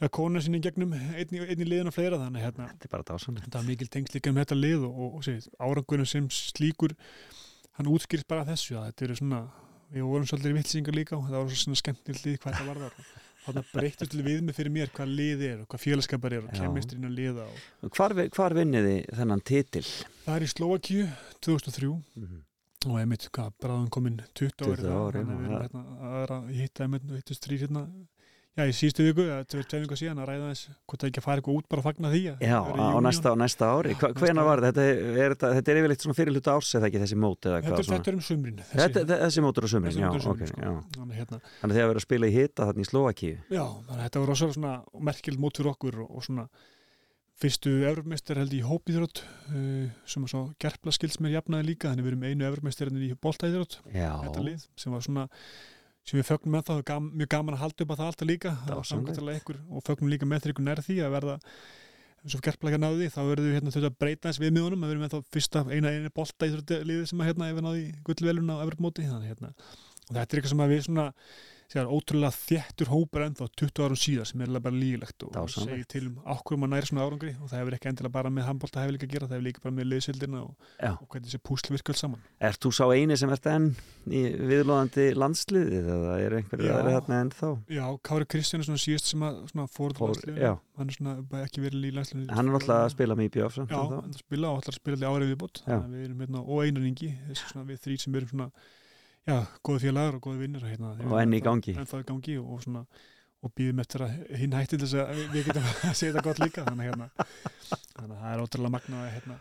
já, 0.00 0.08
kona 0.12 0.40
sinni 0.44 0.60
gegnum 0.64 0.92
einn 0.96 1.34
í, 1.36 1.40
einn 1.40 1.62
í 1.62 1.68
liðin 1.68 1.88
og 1.90 1.94
fleira 1.96 2.18
þannig 2.20 2.42
hérna 2.44 2.66
Þetta 2.72 2.88
er 2.88 2.92
bara 2.96 3.06
dásamlega. 3.10 3.44
þetta 3.46 3.62
mikil 3.66 3.88
tengst 3.92 4.14
líka 4.16 4.30
um 4.32 4.40
þetta 4.42 4.58
lið 4.58 4.84
og, 4.88 4.98
og, 5.06 5.14
og 5.20 5.68
árangurinn 5.68 6.06
sem 6.10 6.26
slíkur 6.32 6.94
hann 7.78 7.88
útskýrst 7.92 8.26
bara 8.28 8.44
þessu 8.48 8.76
að 8.80 8.90
þetta 8.90 9.06
eru 9.08 9.16
svona, 9.20 9.40
við 9.92 10.02
vorum 10.10 10.26
svolítið 10.28 10.52
í 10.52 10.58
vitsingar 10.58 10.96
líka 10.96 11.16
og 11.18 11.28
það 11.30 11.38
var 11.44 11.56
svona 11.62 11.80
skemmtilegt 11.82 12.26
lið 12.26 12.38
hvað 12.42 12.56
þetta 12.58 12.68
var 12.70 12.82
þar 12.84 12.98
þannig 13.46 13.60
að 13.62 13.72
breytist 13.76 14.10
til 14.10 14.24
við 14.28 14.40
mig 14.42 14.56
fyrir 14.58 14.72
mér 14.74 14.90
hvað 14.96 15.12
lið 15.20 15.44
er 15.50 15.60
og 15.62 15.68
hvað 15.70 15.84
félagskapar 15.84 16.34
er 16.34 16.46
og 16.48 16.56
Já. 16.56 16.60
kemisturinn 16.64 17.06
að 17.08 17.14
liða 17.20 17.44
og 17.84 17.92
Hvar, 17.96 18.14
hvar 18.36 18.56
vinnið 18.58 18.88
þið 18.90 19.20
þennan 19.20 19.44
titil? 19.46 19.84
það 20.26 20.34
er 20.36 20.46
í 20.46 20.50
Slovakíu 20.52 21.06
2003 21.46 21.92
Mhm. 22.16 22.42
og 22.86 22.98
ég 23.00 23.06
mitt, 23.10 23.24
hvað, 23.34 23.54
bráðum 23.62 23.88
komin 23.90 24.18
20 24.34 24.66
ári 24.66 24.76
20 24.76 24.82
það, 24.82 24.98
ár, 24.98 25.16
þannig 25.16 25.32
að 25.32 25.40
við 25.40 25.46
erum 25.46 25.62
hérna 25.62 26.36
að 26.36 26.50
hitta 26.60 26.88
hittust 27.16 27.46
þrýr 27.46 27.62
hérna 27.66 27.84
já, 28.56 28.64
í 28.64 28.74
síðustu 28.76 29.04
viku, 29.06 29.24
eða 29.26 29.44
tveir 29.50 29.66
tveir 29.70 29.82
viku 29.84 29.98
síðan 30.00 30.20
að 30.22 30.28
ræða 30.30 30.50
þess 30.50 30.68
hvort 30.88 31.02
það 31.02 31.10
ekki 31.10 31.20
að 31.22 31.26
fara 31.26 31.42
eitthvað 31.42 31.58
út 31.60 31.68
bara 31.72 31.82
að 31.82 31.88
fagna 31.88 32.12
því 32.12 32.22
að 32.30 32.44
Já, 32.46 32.56
í 32.56 32.86
á 32.86 32.98
næsta, 33.06 33.32
næsta 33.42 33.70
ári. 33.72 33.96
Hva, 34.00 34.10
ári. 34.16 34.44
var 34.48 34.62
þetta? 34.66 34.86
Þetta 34.86 35.16
er, 35.24 35.34
þetta, 35.34 35.50
þetta 35.58 35.72
er 35.74 35.80
yfirleitt 35.82 36.06
svona 36.06 36.18
fyrir 36.20 36.36
hluta 36.36 36.54
árs 36.56 36.70
eða 36.78 36.90
ekki 36.90 37.02
þessi 37.02 37.18
mót 37.20 37.48
eða 37.50 37.58
þetta, 37.60 37.74
hvað 37.76 37.92
þetta 37.92 38.12
er 38.12 38.16
um 38.16 38.24
sumrin 38.28 38.62
Þetta, 38.62 38.86
þetta, 39.00 39.18
þessi 39.24 39.44
mótur 39.46 39.66
á 39.66 39.68
sumrin, 39.74 39.92
Þessi 39.92 40.04
já, 40.04 40.30
ok, 40.32 40.46
sko. 40.52 40.62
já. 40.62 40.72
Þannig, 40.96 41.18
hérna, 41.20 41.42
að 41.60 41.74
þið 41.76 41.82
hafa 41.82 41.92
verið 41.92 42.00
að 42.02 42.06
spila 42.06 42.30
í 42.30 42.36
hita 42.36 42.70
þarna 42.70 42.86
í 42.86 42.90
Slovakíu. 42.90 43.36
Já, 43.52 43.64
þannig 43.66 44.00
að 44.00 44.06
þetta 44.06 44.22
var 44.24 44.32
rosalega 44.32 44.56
svona 44.56 45.04
merkild 45.10 45.44
mót 45.44 45.60
fyrir 45.60 45.72
okkur 45.74 46.00
og, 46.06 46.16
og 46.16 46.26
svona 46.26 46.48
fyrstu 47.36 47.72
Evropmeistar 47.84 48.38
held 48.40 48.54
í 48.56 48.62
hópíþrótt 48.64 49.20
uh, 49.52 49.88
sem 50.08 50.24
að 50.24 50.32
svo 50.32 50.42
gerpla 50.62 50.94
skilds 50.94 51.18
mér 51.20 51.36
jafnaði 51.36 51.68
líka 51.72 51.90
þannig 51.90 52.06
við 52.06 52.14
erum 52.14 52.24
einu 52.30 52.46
Evropmeistarinn 52.48 53.02
í 53.04 53.10
boltaíþrótt 53.20 53.76
Já, 53.92 54.12
þetta 54.24 54.44
lið 54.46 54.64
sem 54.80 54.94
var 54.94 55.04
svona 55.04 55.26
sem 56.06 56.20
við 56.20 56.28
fögnum 56.28 56.54
með 56.56 56.68
það, 56.68 56.84
gam, 56.90 57.08
mjög 57.18 57.32
gaman 57.34 57.56
að 57.56 57.62
halda 57.64 57.84
upp 57.84 57.92
að 57.92 58.00
það 58.00 58.12
alltaf 58.12 58.30
líka. 58.30 58.52
Það 58.62 58.78
ykkur 59.40 59.58
og 59.66 59.84
fögnum 59.86 60.12
líka 60.12 60.28
með 60.30 60.44
þeir 60.44 60.54
ykkur 60.54 60.66
nær 60.66 60.82
því 60.86 60.96
að 61.02 61.16
verða 61.16 61.36
eins 62.26 62.34
og 62.34 62.42
gerpla 62.42 62.72
ekki 62.72 62.80
náði 62.82 63.00
því, 63.00 63.08
þá 63.14 63.20
verðum 63.28 63.46
við 63.46 63.56
hérna 63.56 63.72
þau 63.74 63.82
að 63.86 63.98
breyta 64.02 64.30
þess 64.30 64.42
viðmiðunum, 64.42 64.82
að 64.82 64.88
við 64.90 64.94
erum 64.96 65.04
með 65.04 65.12
þá 65.12 65.34
fyrsta 65.36 65.60
eina 65.70 65.92
einu 65.94 66.12
bolta 66.14 66.48
í 66.48 66.54
liði 66.88 67.10
sem 67.10 67.20
að 67.22 67.28
hérna 67.30 67.50
hefur 67.50 67.66
náði 67.66 67.84
gullvelun 68.08 68.50
á 68.50 68.56
Evropmóti 68.64 69.04
þannig 69.06 69.30
hérna 69.30 69.52
og 70.06 70.16
þetta 70.16 70.24
er 70.24 70.40
eitthvað 70.40 70.52
sem 70.52 70.64
að 70.64 70.72
við 70.72 70.82
svona 70.86 71.04
sér, 71.72 71.88
ótrúlega 71.90 72.32
þéttur 72.34 72.90
hópur 72.92 73.24
ennþá 73.26 73.48
20 73.58 73.82
árum 73.86 73.98
síðar 73.98 74.28
sem 74.30 74.40
er 74.40 74.46
eiginlega 74.46 74.66
bara 74.66 74.78
lígilegt 74.80 75.24
og 75.26 75.50
segir 75.50 75.86
til 75.90 76.04
um 76.10 76.16
ákveðum 76.22 76.66
að 76.66 76.72
næri 76.72 76.86
svona 76.90 77.04
árangri 77.06 77.32
og 77.40 77.46
það 77.50 77.58
hefur 77.60 77.76
ekki 77.78 77.90
endilega 77.90 78.14
bara 78.16 78.32
með 78.32 78.46
handbólta 78.50 78.82
hefur 78.84 78.94
líka 78.96 79.06
að 79.08 79.14
gera, 79.14 79.26
það 79.26 79.36
hefur 79.36 79.46
líka 79.48 79.64
bara 79.64 79.76
með 79.76 79.88
liðsildina 79.90 80.38
og, 80.44 80.52
og 80.92 81.06
hvernig 81.10 81.26
þessi 81.30 81.40
púsl 81.50 81.70
virkað 81.74 81.96
saman. 82.02 82.20
Ert 82.50 82.60
þú 82.62 82.70
sá 82.78 82.84
eini 82.94 83.14
sem 83.18 83.34
ert 83.34 83.48
enn 83.50 83.68
í 84.06 84.22
viðlóðandi 84.52 85.06
landsliðið 85.18 85.90
eða 85.96 86.12
er 86.22 86.32
einhverju 86.40 86.70
Já. 86.70 86.74
aðri 86.76 86.94
þarna 86.96 87.20
enn 87.24 87.32
þá? 87.34 87.48
Já, 87.74 87.84
Kári 88.06 88.26
Kristján 88.30 88.62
er 88.62 88.68
svona 88.70 88.84
síðast 88.84 89.10
sem 89.10 89.26
að 89.26 89.34
svona 89.50 89.66
fór 89.72 89.90
Fór, 89.96 90.18
já. 90.36 90.52
hann 90.78 90.90
er 90.90 90.94
svona 90.98 91.14
ekki 91.42 91.64
verið 91.64 91.88
í 91.88 91.92
landsliðinu 91.96 92.36
Hann 92.36 92.50
er 92.50 92.54
alltaf 92.60 92.78
að 92.84 92.94
spila 92.94 93.16
með 93.18 93.26
er 94.86 94.94
að 94.94 95.04
að 95.06 95.26
í 95.26 95.30
viðbót 95.32 95.56
Já. 99.26 99.38
og 99.42 99.60
góði 99.66 99.82
félagar 99.88 100.16
og 100.18 100.22
góði 100.28 100.42
vinnir 100.44 100.64
hérna, 100.66 100.94
Og 101.02 101.18
enn 101.20 101.34
í 101.34 101.40
gangi. 101.42 101.74
ennþá 101.76 102.00
í 102.04 102.08
gangi 102.08 102.36
og 102.42 102.62
svona 102.62 102.84
og 103.44 103.52
býðum 103.58 103.80
eftir 103.82 104.02
að 104.06 104.14
hinn 104.40 104.54
hætti 104.56 104.78
til 104.78 104.86
þess 104.86 104.94
að 105.02 105.18
við 105.34 105.44
getum 105.50 105.66
að 105.90 105.94
segja 105.98 106.12
þetta 106.14 106.24
gott 106.26 106.40
líka 106.42 106.64
þannig 106.66 106.88
hérna 106.88 107.08
þannig 107.18 108.14
að 108.16 108.20
það 108.22 108.32
er 108.32 108.42
ótrúlega 108.46 108.74
magna 108.76 109.02
að 109.04 109.10
hérna 109.16 109.36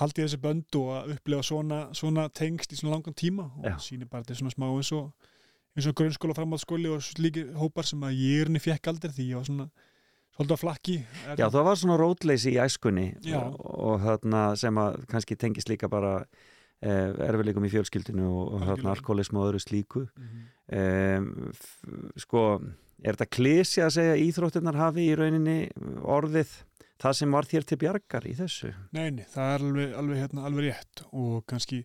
haldi 0.00 0.22
þessi 0.24 0.38
bönd 0.42 0.78
og 0.80 0.88
að 0.96 1.12
upplefa 1.16 1.46
svona, 1.48 1.78
svona 1.96 2.24
tengst 2.36 2.72
í 2.72 2.78
svona 2.80 2.96
langan 2.96 3.14
tíma 3.16 3.46
og 3.60 3.66
Já. 3.70 3.76
sýnir 3.80 4.08
bara 4.10 4.22
þetta 4.24 4.34
er 4.36 4.40
svona 4.42 4.54
smá 4.56 4.66
eins 4.72 4.90
og 4.96 5.28
eins 5.76 5.86
og 5.90 5.96
grunnskóla 6.00 6.36
framhaldsskóli 6.36 6.90
og 6.92 7.04
slíki 7.04 7.46
hópar 7.60 7.86
sem 7.88 8.02
að 8.08 8.16
ég 8.22 8.40
er 8.42 8.50
henni 8.50 8.62
fekk 8.64 8.90
aldrei 8.92 9.12
því 9.12 9.28
ég 9.30 9.36
var 9.40 9.46
svona 9.50 9.68
svolítið 10.36 10.56
á 10.56 10.62
flakki 10.64 10.96
er 11.28 11.40
Já, 11.40 11.46
það 11.52 11.66
var 11.70 11.80
svona 11.80 11.96
rótleysi 12.00 12.52
í 12.56 12.60
æskunni 12.64 13.06
og, 13.36 13.56
og 13.76 14.04
þarna 14.04 14.42
sem 14.60 14.80
að 14.80 14.98
kannski 15.12 15.36
tengist 15.40 15.68
líka 15.72 15.88
bara 15.92 16.14
erfileikum 16.82 17.64
í 17.64 17.70
fjölskyldinu 17.72 18.26
og, 18.28 18.52
og 18.52 18.60
þarna 18.60 18.72
Algjörlega. 18.76 18.94
alkoholism 18.96 19.36
og 19.40 19.46
öðru 19.50 19.60
slíku 19.64 20.06
Mhm. 20.16 20.46
um, 20.76 21.52
sko 22.20 22.42
er 23.04 23.14
þetta 23.16 23.28
klísi 23.30 23.82
að 23.84 23.94
segja 23.96 24.14
að 24.16 24.24
íþróttirnar 24.26 24.76
hafi 24.80 25.04
í 25.10 25.14
rauninni 25.16 25.58
orðið 26.02 26.50
það 27.02 27.12
sem 27.18 27.30
var 27.36 27.44
þér 27.44 27.64
til 27.68 27.78
bjargar 27.78 28.26
í 28.26 28.34
þessu 28.38 28.72
Nei, 28.92 29.10
nei, 29.10 29.24
það 29.24 29.54
er 29.54 29.64
alveg, 29.66 29.94
alveg, 30.00 30.18
hérna, 30.24 30.44
alveg 30.48 30.64
rétt 30.70 31.04
og 31.12 31.44
kannski 31.46 31.84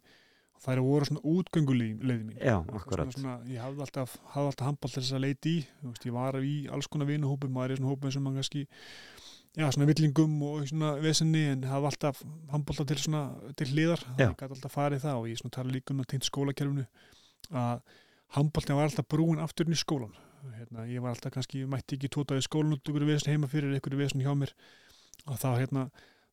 það 0.62 0.74
eru 0.76 0.84
voru 0.86 1.06
svona 1.10 1.24
útgönguleiði 1.26 2.24
mín 2.28 2.38
Já, 2.38 2.58
akkurat. 2.62 3.12
svona, 3.12 3.18
svona, 3.18 3.38
Ég 3.50 3.60
hafði 3.64 3.82
alltaf, 3.88 4.18
hafði 4.36 4.52
alltaf 4.52 4.66
handball 4.68 4.92
til 4.94 5.02
þess 5.04 5.16
að 5.18 5.24
leita 5.26 5.50
í 5.50 5.56
veist, 5.84 6.06
ég 6.06 6.14
var 6.14 6.34
í 6.42 6.56
alls 6.72 6.88
konar 6.88 7.08
vinuhópum 7.10 7.52
maður 7.56 7.72
er 7.72 7.76
í 7.76 7.82
svona 7.82 7.94
hópum 7.96 8.12
sem 8.14 8.24
mann 8.24 8.36
kannski 8.40 8.68
já, 9.58 9.68
svona 9.68 9.90
villingum 9.90 10.38
og 10.48 10.68
svona 10.70 10.94
vesenni 11.04 11.44
en 11.52 11.66
hafði 11.68 11.92
alltaf 11.92 12.24
handball 12.54 12.88
til 12.88 13.00
svona 13.02 13.24
til 13.60 13.72
hliðar, 13.74 14.04
það 14.18 14.36
gæti 14.40 14.58
alltaf 14.58 14.76
farið 14.78 15.06
það 15.06 15.22
og 15.22 15.30
ég 15.32 15.42
svona 15.42 15.58
tala 15.58 15.76
líka 15.76 15.94
um 15.94 16.04
það 16.04 16.12
tengt 16.14 16.30
skólakerfinu 16.30 16.86
að 17.52 17.82
handballtin 18.38 18.80
var 18.80 18.88
alltaf 18.88 19.10
brúin 19.12 19.44
aftur 19.44 19.68
inn 19.68 19.76
í 19.76 19.82
skólan 19.82 20.16
hérna, 20.50 20.86
ég 20.90 21.02
var 21.02 21.14
alltaf 21.16 21.34
kannski, 21.36 21.66
mætti 21.70 21.98
ekki 21.98 22.10
tóta 22.12 22.38
í 22.38 22.44
skólan 22.46 22.76
út 22.78 22.90
ykkur 22.90 23.06
vesen 23.08 23.34
heima 23.34 23.50
fyrir 23.52 23.76
ykkur 23.78 23.98
vesen 24.00 24.24
hjá 24.24 24.34
mér. 24.38 24.54
Og 25.30 25.38
þá 25.38 25.50
hérna 25.60 25.88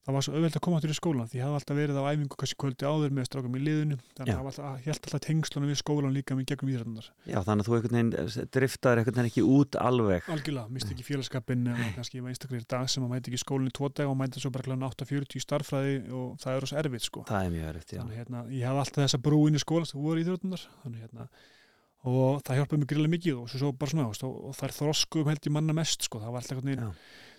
það 0.06 0.14
var 0.16 0.22
svo 0.24 0.32
auðvelt 0.38 0.56
að 0.58 0.62
koma 0.64 0.76
aftur 0.78 0.92
í 0.92 0.96
skólan 0.96 1.28
því 1.28 1.37
ég 1.38 1.44
hafði 1.44 1.58
alltaf 1.58 1.76
verið 1.78 1.96
á 1.98 2.02
æfingu 2.08 2.37
kannski 2.40 2.56
kvöldi 2.62 2.84
áður 2.88 3.11
með 3.16 3.24
strákum 3.28 3.56
í 3.58 3.61
liðinu 3.61 3.96
þannig 4.16 4.37
að 4.38 4.56
það 4.58 4.76
held 4.87 5.00
alltaf 5.08 5.22
tengslunum 5.26 5.68
við 5.68 5.78
skólan 5.82 6.14
líka 6.16 6.32
með 6.38 6.48
gegnum 6.52 6.70
íþrættunar 6.72 7.06
Já, 7.28 7.38
þannig 7.44 7.61
að 7.61 7.66
þú 7.68 7.72
einhvern 7.76 7.96
veginn 7.98 8.48
driftaður 8.56 8.98
einhvern 9.02 9.18
veginn 9.18 9.30
ekki 9.32 9.44
út 9.44 9.72
alveg. 9.82 10.22
Algjörlega, 10.32 10.72
misti 10.72 10.90
ekki 10.94 11.04
félagskapin 11.08 11.62
kannski 11.98 12.22
var 12.24 12.30
einstaklega 12.32 12.64
í 12.64 12.70
dag 12.72 12.87
sem 12.88 13.04
að 13.04 13.12
mæti 13.12 13.28
ekki 13.28 13.37
í 13.37 13.44
skólinni 13.44 13.72
tvo 13.76 13.87
dag 13.92 14.08
og 14.08 14.16
mæti 14.16 14.40
svo 14.40 14.50
bara 14.54 14.64
klána 14.64 14.88
8.40 14.88 15.37
í 15.37 15.44
starffræði 15.44 15.94
og 16.08 16.40
það 16.40 16.52
er 16.54 16.61
rosa 16.64 16.80
erfitt 16.80 17.04
sko. 17.04 17.20
Það 17.28 17.44
er 17.44 17.52
mjög 17.52 17.66
erfitt, 17.74 17.90
já. 17.92 18.00
Þannig 18.00 18.18
hérna, 18.22 18.38
ég 18.54 18.64
hafði 18.64 18.80
alltaf 18.87 19.02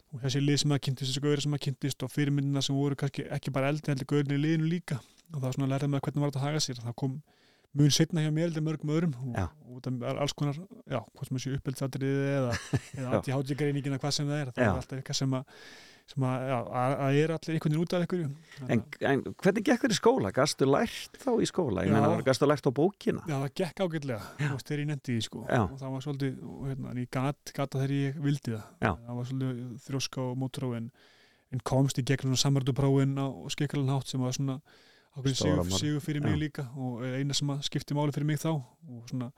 og 0.10 0.22
var 0.22 0.26
þessi 0.26 0.41
lið 0.43 0.62
sem 0.63 0.74
að 0.76 0.82
kynntist, 0.86 1.12
þessi 1.12 1.24
gauðir 1.26 1.43
sem 1.45 1.58
að 1.58 1.63
kynntist 1.65 2.06
og 2.06 2.13
fyrirmyndina 2.13 2.63
sem 2.65 2.78
voru 2.78 2.98
kannski 3.00 3.26
ekki 3.36 3.54
bara 3.54 3.69
eldri 3.74 3.93
heldur 3.93 4.10
gauðin 4.10 4.38
í 4.38 4.39
liðinu 4.43 4.69
líka 4.72 4.98
og 5.30 5.36
það 5.38 5.45
var 5.48 5.58
svona 5.58 5.69
lærið 5.76 5.91
með 5.93 6.04
hvernig 6.08 6.24
var 6.24 6.32
þetta 6.34 6.41
að 6.41 6.48
haga 6.48 6.63
sér 6.65 6.82
það 6.82 6.95
kom 7.04 7.19
mun 7.78 7.93
setna 7.93 8.24
hjá 8.24 8.32
mér 8.34 8.48
heldur 8.48 8.65
mörgum 8.65 8.93
öðrum 8.95 9.12
og, 9.22 9.36
og 9.69 9.84
það 9.86 10.08
er 10.10 10.22
alls 10.24 10.34
konar 10.34 10.58
já, 10.58 10.98
hvað 10.98 11.28
sem 11.28 11.38
þessi 11.38 11.52
uppeldatriði 11.60 12.32
eða, 12.39 12.56
eða 12.98 13.04
Já. 13.06 13.12
anti-hátígreiningina 13.19 14.00
hvað 14.02 14.15
sem 14.17 14.32
það 14.32 14.41
er 14.41 14.50
það 14.56 14.63
Já. 14.65 14.69
er 14.72 14.80
alltaf 14.82 14.98
eitthvað 14.98 15.19
sem 15.22 15.36
að 15.38 15.62
sem 16.10 16.26
að, 16.26 16.43
já, 16.50 16.56
að, 16.82 16.93
er 17.22 17.34
allir 17.36 17.56
einhvern 17.56 17.74
veginn 17.76 17.84
út 17.84 17.93
af 17.93 18.04
einhverju 18.04 18.30
En, 18.65 18.82
en 19.12 19.22
hvernig 19.43 19.65
gekk 19.67 19.84
þér 19.84 19.93
í 19.93 19.98
skóla? 20.00 20.32
Gastu 20.36 20.67
lært 20.67 21.19
þá 21.22 21.30
í 21.38 21.50
skóla? 21.50 21.86
Ég 21.86 21.93
Já. 21.93 21.95
meina, 21.95 22.24
gastu 22.26 22.50
lært 22.50 22.69
á 22.69 22.72
bókina? 22.80 23.24
Já, 23.30 23.36
það 23.36 23.54
gekk 23.62 23.84
veist, 24.56 24.67
þegar 24.72 24.84
ég 24.84 24.89
nefndi 24.89 25.15
því 25.15 25.28
sko 25.28 25.43
Já. 25.45 25.62
og 25.62 25.78
það 25.80 25.95
var 25.95 26.06
svolítið, 26.08 26.41
og, 26.50 26.60
hérna, 26.72 26.91
en 26.93 27.02
ég 27.04 27.12
gat, 27.13 27.54
gata 27.56 27.84
þegar 27.84 27.95
ég 28.00 28.19
vildi 28.26 28.56
það 28.56 28.65
það 29.06 29.19
var 29.19 29.30
svolítið 29.32 29.88
þrjóska 29.88 30.26
og 30.26 30.36
mótrá 30.43 30.72
en, 30.80 30.89
en 31.54 31.63
komst 31.72 32.02
í 32.02 32.08
gegnum 32.10 32.39
samarduprófin 32.39 33.15
á 33.22 33.28
skekkalan 33.54 33.93
hátt 33.93 34.12
sem 34.12 34.26
var 34.26 34.36
svona 34.38 34.60
sigur, 35.26 36.02
fyrir 36.04 36.24
mig 36.24 36.38
líka 36.38 36.67
og 36.78 37.02
eina 37.06 37.34
sem 37.38 37.50
skipti 37.65 37.98
máli 37.98 38.13
fyrir 38.15 38.30
mig 38.30 38.41
þá 38.41 38.52
og 38.56 39.10
svona 39.10 39.32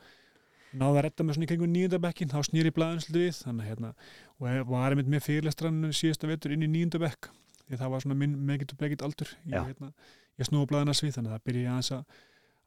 náði 0.77 0.97
að 0.99 1.05
redda 1.05 1.25
mig 1.27 1.35
svona 1.35 1.47
í 1.47 1.51
kringum 1.51 1.71
nýjöndabekkin 1.75 2.31
þá 2.31 2.39
snýri 2.47 2.71
blæðin 2.75 3.03
svolítið 3.03 3.25
við 3.25 3.37
þannig 3.41 3.63
að, 3.65 3.69
hérna, 3.71 3.91
og 4.39 4.47
ég 4.51 4.69
var 4.71 4.95
einmitt 4.95 5.11
með 5.11 5.25
fyrirlestrannu 5.27 5.91
síðasta 5.97 6.29
vetur 6.31 6.55
inn 6.55 6.65
í 6.65 6.71
nýjöndabekk 6.71 7.29
því 7.67 7.79
það 7.81 7.93
var 7.93 8.03
svona 8.05 8.19
minn 8.21 8.35
megitt 8.47 8.73
og 8.75 8.81
blegitt 8.81 9.05
aldur 9.05 9.31
ég, 9.51 9.69
hérna, 9.71 9.91
ég 10.39 10.47
snúa 10.49 10.69
blæðina 10.69 10.95
svið 10.97 11.17
þannig 11.17 11.31
að 11.31 11.37
það 11.37 11.47
byrja 11.51 11.75
aðeins 11.75 11.93
að 11.97 12.19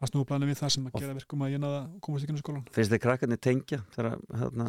að 0.04 0.10
snúa 0.12 0.28
blæðina 0.28 0.50
við 0.50 0.60
það 0.60 0.72
sem 0.74 0.88
að 0.88 0.96
gera 1.00 1.18
verkum 1.18 1.44
að 1.44 1.52
ég 1.54 1.62
náða 1.64 1.80
að 1.80 1.92
komast 2.04 2.24
ekki 2.24 2.34
inn 2.34 2.40
í 2.40 2.44
skólan 2.44 2.64
Finnst 2.74 2.94
þið 2.94 3.04
krakkarnir 3.04 3.40
tengja 3.44 3.78
þegar 3.94 4.16
hérna, 4.40 4.66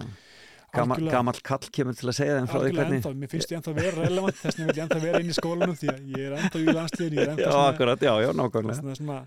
gama, 0.76 0.96
Algjörlega. 0.96 1.16
gamall 1.16 1.42
kall 1.50 1.68
kemur 1.76 1.98
til 1.98 2.10
að 2.12 2.18
segja 2.20 2.36
því 2.36 2.46
Algjörlega 2.46 2.78
hvernig 2.84 3.00
ennþá, 3.00 3.14
mér 3.22 3.32
finnst 3.32 3.52
ég 3.52 3.60
ennþá 3.60 3.74
vera 3.80 4.06
relevant 4.06 4.40
þess 4.42 4.60
vil 4.60 4.68
ég 4.70 4.82
ennþá 4.86 5.02
vera 5.06 5.22
inn 5.24 5.32
í 5.32 5.38
skólanum 5.40 5.78
því 5.80 5.92
að 5.92 6.08
ég 6.14 6.26
er 6.26 6.38
ennþá 6.40 6.62
í 6.62 6.66
er 6.66 7.28
Já, 7.36 7.52
svona, 7.52 7.68
akkurat, 7.72 8.06
já, 8.06 8.14
já, 8.26 8.30
nákvæmlega. 8.40 8.82
vegna 8.82 8.98
svona, 9.00 9.20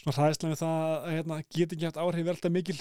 svona 0.00 0.14
hræðislega 0.16 0.50
með 0.52 0.60
það 0.60 0.84
að 0.90 1.08
hérna, 1.14 1.38
geti 1.56 1.76
ekki 1.76 1.86
haft 1.88 1.98
áhrif 2.00 2.28
velta 2.30 2.52
mikil. 2.52 2.76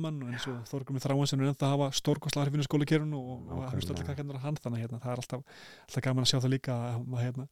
Mann 0.00 0.22
eins 0.30 0.46
og 0.48 0.62
Þorgur 0.70 0.96
með 0.96 1.04
þráan 1.06 1.28
sem 1.30 1.42
er 1.42 1.50
ennþá 1.50 1.66
að 1.66 1.74
hafa 1.74 1.90
stórkostlega 1.98 2.46
áhrifinu 2.46 2.66
skólakerun 2.66 3.18
og, 3.18 3.34
og 3.50 3.66
að 3.66 3.76
hlusta 3.76 3.94
allir 3.94 4.08
kakkarnar 4.08 4.40
á 4.40 4.44
hann 4.46 4.56
þannig 4.56 4.80
að 4.80 4.86
hérna, 4.86 5.02
það 5.04 5.12
er 5.12 5.22
alltaf, 5.24 5.60
alltaf 5.84 6.06
gaman 6.06 6.24
að 6.24 6.32
sjá 6.32 6.38
það 6.40 6.54
líka 6.54 6.76
að, 6.76 6.98
að, 7.04 7.22
hérna, 7.26 7.46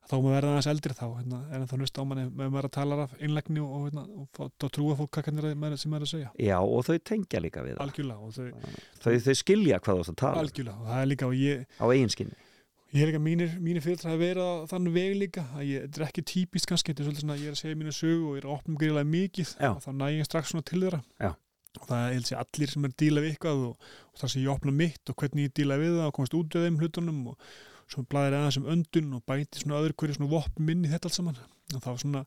að 0.00 0.10
þá 0.10 0.16
maður 0.16 0.36
verða 0.38 0.52
aðeins 0.54 0.70
eldri 0.72 0.96
þá 0.96 1.06
hérna, 1.06 1.40
er 1.44 1.60
ennþá 1.60 1.80
hlusta 1.80 2.00
á 2.00 2.08
manni 2.08 2.26
með 2.30 2.52
maður 2.54 2.70
að 2.70 2.76
tala 2.78 3.00
af 3.04 3.16
einlegni 3.20 3.64
og, 3.64 3.78
hérna, 3.86 4.06
og, 4.16 4.44
og, 4.48 4.68
trúa 4.70 5.00
fólk 5.00 5.12
kakkarnar 5.18 5.50
sem 5.52 5.92
maður 5.92 6.06
er 6.06 6.08
að 6.08 6.14
segja. 6.14 6.30
Já, 6.40 6.56
og 6.60 6.86
þau 6.88 6.94
tengja 7.12 7.44
líka 7.44 7.66
við 7.66 7.76
það. 7.76 7.82
Algjörlega 7.84 8.20
og 8.24 8.36
þau, 8.38 8.78
þau, 9.04 9.12
þau 9.28 9.34
skilja 9.44 9.82
hvað 9.84 10.00
þú 10.00 10.06
ert 10.06 10.14
að 10.14 10.22
tala 10.24 10.38
um. 10.38 10.46
Algjörlega 10.46 10.78
og 10.80 10.94
það 10.94 11.02
er 11.04 11.10
líka 11.12 11.28
og 11.28 11.36
ég, 11.36 11.66
á 11.76 11.86
eiginskinni 11.90 12.46
Ég 12.90 13.04
er 13.04 13.10
líka, 13.12 13.20
mínir, 13.22 13.52
mínir 13.62 13.84
fyrir 13.84 14.02
að 14.10 14.18
vera 14.18 14.44
þann 14.66 14.88
veg 14.90 15.12
líka, 15.14 15.44
að 15.54 15.68
ég, 15.68 15.84
þetta 15.84 16.00
er 16.00 16.04
ekki 16.08 16.24
típist 16.26 16.66
kannski, 16.66 16.90
þetta 16.90 17.04
er 17.04 17.06
svolítið 17.06 17.22
svona 17.22 17.36
að 17.36 17.44
ég 17.44 17.52
er 17.52 17.54
að 17.54 17.60
segja 17.60 17.78
mínu 17.78 17.92
sögu 17.94 18.24
og 18.26 18.34
ég 18.34 18.42
er 18.42 18.48
að 18.48 18.54
opna 18.56 18.80
gríðlega 18.80 19.10
mikið 19.12 19.52
Já. 19.52 19.68
og 19.70 19.78
þá 19.84 19.90
næ 19.94 20.06
ég 20.10 20.26
strax 20.26 20.50
svona 20.50 20.66
til 20.66 20.80
þeirra. 20.82 21.00
Já. 21.22 21.30
og 21.78 21.84
það 21.86 22.00
er 22.00 22.16
helst 22.16 22.34
allir 22.34 22.72
sem 22.72 22.86
er 22.86 22.90
að 22.90 22.96
díla 22.98 23.22
við 23.22 23.30
eitthvað 23.36 23.62
og, 23.68 23.92
og 24.10 24.18
það 24.18 24.32
sem 24.32 24.42
ég 24.42 24.54
opna 24.56 24.74
mitt 24.74 25.12
og 25.12 25.18
hvernig 25.22 25.46
ég 25.46 25.54
díla 25.60 25.78
við 25.78 25.94
það 26.00 26.08
og 26.08 26.16
komast 26.16 26.34
út 26.40 26.56
af 26.58 26.66
þeim 26.66 26.80
hlutunum 26.80 27.20
og 27.30 27.46
svo 27.90 28.04
blæðir 28.10 28.38
aðeins 28.40 28.58
um 28.58 28.68
öndun 28.74 29.14
og 29.14 29.22
bæti 29.30 29.62
svona 29.62 29.78
öðru 29.78 29.98
hverju 30.02 30.18
svona 30.18 30.32
vopn 30.34 30.66
minni 30.66 30.90
þetta 30.90 31.06
allt 31.06 31.18
saman. 31.20 31.40
Og 31.70 31.84
þá 31.86 31.90
svona 31.94 32.24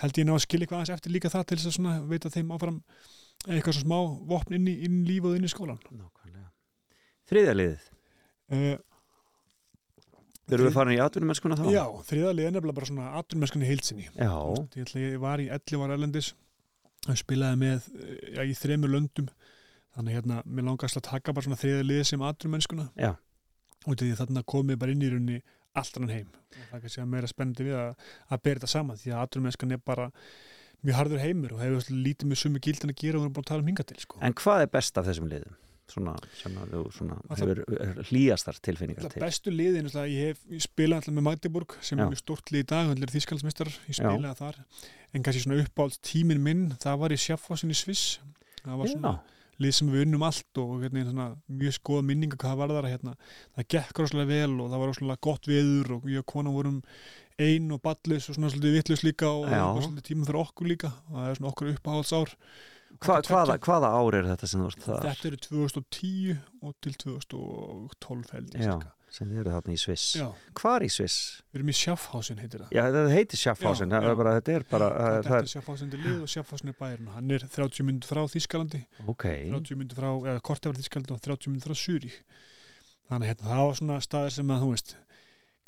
held 0.00 0.20
ég 0.20 0.28
ná 0.28 0.32
að 0.32 0.44
skilja 0.46 0.64
eitthvað 0.64 0.80
aðeins 0.80 0.96
eftir 0.96 1.12
líka 1.12 1.32
það 1.32 1.46
til 1.50 1.60
þess 1.60 1.68
að 1.68 1.76
svona 1.76 1.94
veita 2.08 2.32
þeim 2.32 2.56
áfram 2.56 2.80
eitthvað 3.46 3.78
svona 3.78 3.84
smá 3.84 3.98
vopn 4.32 4.56
inn 4.58 4.68
í, 4.68 4.74
inn 4.88 4.98
í 5.02 5.06
líf 5.12 5.28
og 5.28 5.36
inn 5.36 5.46
í 5.46 5.52
skólan 5.52 5.80
Nákvæmlega. 5.88 6.48
Þriðja 7.28 7.54
liðið, 7.58 7.88
uh, 8.56 8.76
þau 10.48 10.56
eru 10.58 10.72
farin 10.74 10.96
í 10.96 11.00
atvinnumennskuna 11.04 11.58
þá? 11.58 11.64
Já, 11.74 11.84
þriðalið 12.08 12.48
er 12.48 12.54
nefnilega 12.56 12.78
bara 12.78 12.88
svona 12.90 13.08
aturmennskunni 13.20 13.68
heilsinni 13.68 14.08
Já, 14.08 14.32
Ég, 14.74 14.82
ætla, 14.86 15.02
ég 15.04 15.22
var 15.22 15.42
í 15.44 15.48
11 15.52 15.84
ára 15.84 15.98
erlendis 15.98 16.32
og 17.08 17.20
spilaði 17.20 17.60
með 17.60 17.88
já, 18.34 18.42
í 18.42 18.56
þremur 18.58 18.92
löndum 18.94 19.28
þannig 19.96 20.18
hérna, 20.18 20.42
mér 20.46 20.68
langast 20.68 20.98
að 21.00 21.06
taka 21.08 21.34
bara 21.34 21.46
svona 21.46 21.60
þriða 21.60 21.86
lið 21.86 22.02
sem 22.10 22.24
aturmennskuna 22.26 22.88
Já. 22.98 23.12
og 23.86 23.96
því 23.98 24.12
þarna 24.18 24.44
komið 24.48 24.80
bara 24.82 24.94
inn 24.94 25.04
í 25.06 25.12
runni 25.12 25.38
allt 25.78 25.98
annan 25.98 26.14
heim 26.14 26.28
og 26.32 26.60
það 26.70 26.76
er 26.78 26.84
kannski 26.84 27.02
að 27.02 27.10
meira 27.14 27.30
spennandi 27.30 27.66
við 27.68 27.78
að, 27.78 28.06
að 28.28 28.42
bera 28.46 28.60
þetta 28.60 28.72
saman 28.74 29.00
því 29.00 29.14
að 29.14 29.24
aturmennskan 29.26 29.74
er 29.76 29.82
bara 29.84 30.08
mjög 30.86 30.98
harður 31.00 31.22
heimur 31.24 31.54
og 31.56 31.62
hefur 31.62 31.88
lítið 31.94 32.30
með 32.30 32.40
sumu 32.42 32.62
gildin 32.62 32.92
að 32.92 33.00
gera 33.00 33.18
og 33.18 33.24
við 33.24 33.28
erum 33.28 33.36
búin 33.36 33.46
að 33.46 33.50
tala 33.52 33.64
um 33.64 33.70
hinga 33.72 33.86
til 33.88 33.98
sko. 34.02 34.20
en 34.22 34.36
hvað 34.38 34.64
er 34.64 34.70
best 34.78 35.00
af 35.00 35.08
þessum 35.08 35.30
liðum? 35.30 35.56
Svona, 35.88 36.12
sem 36.36 36.56
að 36.60 36.74
þú 36.74 36.82
svona, 36.92 37.14
hefur 37.38 37.62
hlýjastar 38.10 38.58
tilfinningar 38.60 39.06
Það 39.06 39.14
til 39.14 39.22
bestu 39.24 39.52
liðin, 39.54 39.88
ég, 40.12 40.34
hef, 40.34 40.42
ég 40.52 40.64
spilaði 40.66 40.98
alltaf 40.98 41.16
með 41.16 41.26
Magdeburg 41.30 41.76
sem 41.80 41.96
Já. 41.96 42.04
er 42.04 42.12
mjög 42.12 42.20
stórt 42.20 42.52
lið 42.52 42.64
í 42.64 42.68
dag, 42.68 42.90
það 42.90 43.06
er 43.06 43.14
þýskaldsmestrar, 43.14 43.70
ég 43.88 43.96
Já. 43.96 44.02
spilaði 44.02 44.38
þar 44.42 44.60
en 45.14 45.24
kannski 45.24 45.44
svona 45.46 45.64
uppáhalds 45.64 46.02
tíminn 46.04 46.44
minn 46.44 46.66
það 46.82 47.00
var 47.02 47.14
í 47.14 47.18
Schaffhausen 47.22 47.72
í 47.72 47.78
Sviss 47.78 48.18
það 48.60 48.82
var 48.82 48.92
svona 48.92 49.12
Já, 49.16 49.36
lið 49.64 49.74
sem 49.74 49.88
við 49.90 50.04
unnum 50.04 50.26
allt 50.28 50.60
og 50.62 50.74
hérna, 50.84 51.04
svona, 51.08 51.28
mjög 51.62 51.76
skoða 51.78 52.04
minninga 52.06 52.38
hvað 52.38 52.52
það 52.52 52.60
var 52.60 52.74
þar 52.76 52.90
hérna. 52.92 53.14
það 53.56 53.70
gekk 53.74 54.02
rosalega 54.02 54.30
vel 54.34 54.52
og 54.60 54.68
það 54.68 54.82
var 54.82 54.92
rosalega 54.92 55.24
gott 55.28 55.48
veður 55.50 55.94
og 55.96 56.10
ég 56.12 56.22
og 56.22 56.28
kona 56.34 56.54
vorum 56.54 56.82
ein 57.38 57.70
og 57.74 57.82
ballus 57.82 58.28
og 58.28 58.36
svona 58.36 58.50
svolítið 58.52 58.76
vittlus 58.76 59.04
líka 59.06 59.30
og 59.30 59.46
Já. 59.46 59.62
það 59.62 59.74
var 59.74 59.86
svolítið 59.86 60.08
tíma 60.10 60.28
fyrir 60.28 60.40
okkur 60.44 60.70
líka 60.70 60.92
og 61.08 61.16
það 61.16 61.30
er 61.30 61.40
svona 61.40 61.52
okkur 61.52 61.72
uppáhalds 61.72 62.14
ár 62.14 62.34
Hva, 62.98 63.20
hvaða, 63.22 63.58
hvaða 63.62 63.88
ár 63.94 64.16
er 64.18 64.26
þetta 64.32 64.48
sem 64.50 64.60
þú 64.62 64.68
ert 64.72 64.84
þar? 64.86 65.04
Þetta 65.08 65.28
eru 65.30 65.40
2010 65.48 66.38
og 66.66 66.72
til 66.82 66.94
2012 67.04 68.32
held 68.34 68.56
ég 68.58 68.64
Já, 68.66 68.74
sem 69.14 69.30
eru 69.38 69.52
þarna 69.54 69.74
í 69.74 69.78
Sviss. 69.80 70.06
Já, 70.18 70.26
Hvar 70.58 70.84
í 70.84 70.88
Sviss? 70.92 71.18
við 71.52 71.60
erum 71.60 71.70
í 71.72 71.76
Schaffhausen 71.78 72.40
heitir 72.42 72.64
það. 72.64 72.72
Já, 72.74 72.82
þetta 72.88 73.14
heitir 73.14 73.42
Schaffhausen, 73.42 73.94
Já, 73.94 74.00
er 74.02 74.08
já. 74.10 74.16
bara, 74.18 74.34
þetta 74.40 74.54
er 74.58 74.66
bara, 74.72 74.88
það, 74.90 75.14
Þetta 75.18 75.30
það 75.30 75.38
er 75.38 75.50
Schaffhausen 75.54 75.92
til 75.94 76.00
lið 76.04 76.18
og 76.26 76.32
Schaffhausen 76.34 76.72
er 76.74 76.78
bærin 76.82 77.10
hann 77.14 77.30
er 77.38 77.46
30 77.54 77.86
minnur 77.88 78.10
frá 78.10 78.22
Þískalandi 78.34 78.82
er, 78.82 79.08
ok, 79.14 79.26
30 79.54 79.78
minnur 79.80 80.00
frá, 80.02 80.10
eða 80.34 80.42
kortefar 80.50 80.80
Þískalandi 80.82 81.14
og 81.16 81.22
30 81.28 81.52
minnur 81.54 81.70
frá 81.70 81.78
Súri 81.78 82.12
þannig 83.08 83.30
hérna, 83.32 83.46
það 83.54 83.62
var 83.70 83.78
svona 83.80 84.00
staðir 84.04 84.34
sem 84.36 84.50
að 84.52 84.64
þú 84.66 84.70
veist 84.74 84.96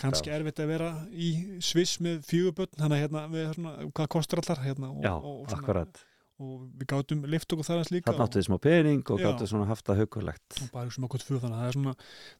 kannski 0.00 0.30
Já. 0.30 0.34
erfitt 0.40 0.60
að 0.64 0.70
vera 0.74 0.90
í 1.12 1.30
Sviss 1.64 1.98
með 2.04 2.22
fjöguböld 2.28 2.74
þannig 2.76 2.96
að 2.98 3.02
hérna, 3.06 3.24
við 3.32 3.50
svona, 3.56 3.72
hvað 3.96 4.08
kostar 4.16 4.40
allar? 4.42 4.62
Hérna, 4.64 4.90
og, 4.92 5.02
já, 5.04 5.12
og, 5.16 5.26
og, 5.30 5.48
svona, 5.50 5.60
akkurat 5.62 6.04
og 6.40 6.66
við 6.80 6.88
gátum 6.92 7.24
lift 7.28 7.52
okkur 7.52 7.66
þar 7.68 7.76
aðeins 7.78 7.92
líka 7.94 8.10
Þannig 8.10 8.24
áttu 8.26 8.40
þið 8.40 8.46
smá 8.48 8.58
pening 8.64 9.12
og 9.12 9.20
gáttu 9.20 9.48
svona 9.50 9.68
haft 9.68 9.86
það 9.86 10.02
hugulegt 10.04 10.60
og 10.64 10.70
bara 10.74 10.94
sem 10.94 11.06
okkur 11.08 11.24
tvö 11.24 11.40
þannig 11.42 11.56
að 11.56 11.60
það 11.60 11.70
er 11.70 11.76
svona 11.78 11.94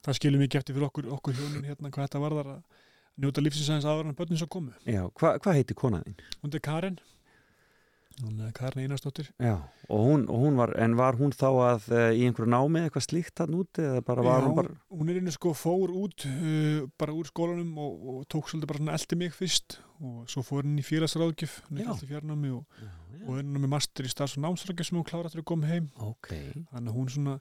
það 0.07 0.19
skilur 0.21 0.43
mikið 0.45 0.63
eftir 0.63 0.79
fyrir 0.79 0.89
okkur, 0.89 1.11
okkur 1.19 1.37
hjónin 1.41 1.69
hérna 1.69 1.93
hvað 1.93 2.07
þetta 2.07 2.23
varðar 2.25 2.53
að 2.55 2.61
njóta 3.21 3.45
lífsins 3.45 3.69
aðeins 3.69 3.89
aðra 3.91 4.09
en 4.09 4.17
börnin 4.17 4.41
svo 4.41 4.49
komu. 4.51 4.73
Já, 4.89 5.03
hva, 5.21 5.35
hvað 5.43 5.59
heiti 5.59 5.77
konaðinn? 5.77 6.17
Hún 6.41 6.55
er 6.57 6.65
Karin 6.65 7.01
hún 8.25 8.41
er 8.45 8.53
Karin 8.57 8.85
Einarsdóttir. 8.85 9.31
Já, 9.41 9.57
og 9.89 10.07
hún, 10.07 10.27
og 10.31 10.45
hún 10.45 10.59
var, 10.61 10.73
en 10.81 10.97
var 10.99 11.19
hún 11.19 11.35
þá 11.35 11.49
að 11.49 11.89
uh, 11.93 12.07
í 12.15 12.25
einhverju 12.29 12.51
námi 12.53 12.83
eitthvað 12.85 13.07
slíkt 13.07 13.43
hann 13.43 13.57
úti 13.59 13.85
eða 13.87 14.05
bara 14.07 14.25
var 14.27 14.41
Já, 14.41 14.47
hún 14.49 14.57
bara 14.59 14.75
hún 15.01 15.13
er 15.13 15.21
einu 15.21 15.35
sko 15.35 15.53
fór 15.57 15.95
út 16.03 16.27
uh, 16.29 16.89
bara 17.01 17.17
úr 17.17 17.31
skólanum 17.31 17.77
og, 17.81 18.09
og 18.15 18.25
tók 18.33 18.51
svolítið 18.51 18.73
bara 18.73 18.97
eldi 18.99 19.21
mig 19.21 19.37
fyrst 19.37 19.81
og 20.01 20.25
svo 20.33 20.45
fór 20.47 20.65
hún 20.65 20.81
í 20.81 20.87
félagsráðgjöf 20.87 21.61
Já. 21.69 21.83
er 21.83 21.93
alltaf 21.93 22.09
fjarnámi 22.09 22.55
og, 22.57 22.83
og 23.27 23.35
hún 23.35 23.57
með 23.57 23.73
master 23.75 24.09
í 24.09 24.13
starfs- 24.13 24.39
og 24.39 24.47
námsráðgjöf 24.47 24.91
sem 24.91 25.01
hún 25.01 25.09
klára 25.09 25.29
eftir 25.29 25.45
að 25.45 25.51
koma 25.53 25.69
heim. 25.71 25.91
Ok, 26.01 26.33
þannig 26.73 26.93
að 26.93 26.97
hún 26.97 27.15
svona 27.15 27.39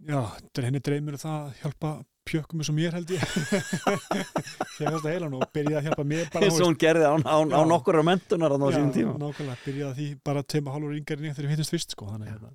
já, 0.00 0.20
henni 0.60 0.82
dreymir 0.84 1.18
það 1.20 1.40
að 1.40 1.58
hjálpa 1.62 1.92
pjökkum 2.26 2.62
og 2.62 2.76
mér 2.76 2.96
held 2.96 3.12
ég. 3.14 3.22
Hérna 4.78 4.96
þetta 4.96 5.12
heilan 5.12 5.36
og 5.38 5.44
byrjaði 5.54 5.78
að 5.80 5.86
hjálpa 5.88 6.06
mér 6.06 6.32
bara 6.32 6.48
eins 6.48 6.58
og 6.58 6.66
hún 6.68 6.80
gerði 6.80 7.06
án, 7.10 7.22
án, 7.26 7.52
Já. 7.52 7.60
án 7.60 7.76
okkur 7.76 8.00
mentunar 8.06 8.54
á 8.54 8.58
sínum 8.74 8.90
tíma. 8.94 9.14
nákvæmlega, 9.20 9.60
byrjaði 9.66 9.92
að 9.92 10.00
því 10.00 10.08
bara 10.26 10.42
tveim 10.42 10.66
og 10.66 10.76
hálfur 10.76 10.98
yngar 10.98 11.22
en 11.22 11.30
ég 11.30 11.38
þegar 11.38 11.48
við 11.48 11.56
hittist 11.56 11.76
fyrst 11.76 11.96
sko, 11.96 12.10
þannig 12.10 12.34
hérna. 12.34 12.52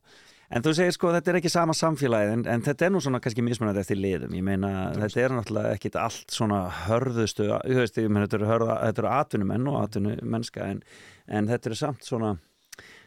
En 0.52 0.66
þú 0.66 0.74
segir 0.76 0.96
sko 0.98 1.14
þetta 1.16 1.32
er 1.32 1.38
ekki 1.40 1.50
sama 1.52 1.74
samfélagið 1.80 2.34
en, 2.36 2.42
en 2.52 2.64
þetta 2.66 2.88
er 2.88 2.92
nú 2.92 3.00
svona 3.04 3.22
kannski 3.24 3.44
mismunandi 3.46 3.80
eftir 3.86 4.00
liðum. 4.02 4.34
Ég 4.36 4.44
meina 4.44 4.72
Þetta 4.92 5.06
þetta 5.06 5.22
er 5.24 5.36
náttúrulega 5.38 5.78
ekkit 5.78 5.98
allt 6.02 6.36
svona 6.36 6.62
hörðustu, 6.90 7.48
þú 7.48 7.78
veist, 7.80 8.00
ég 8.04 8.18
þetta 8.20 8.92
eru 8.92 9.12
atvinnumenn 9.16 9.70
og 9.72 9.78
atvinnumennska 9.86 10.68
en, 10.74 10.82
en 11.32 11.48
þetta 11.48 11.72
eru 11.72 11.80
samt 11.80 12.04
svona 12.04 12.34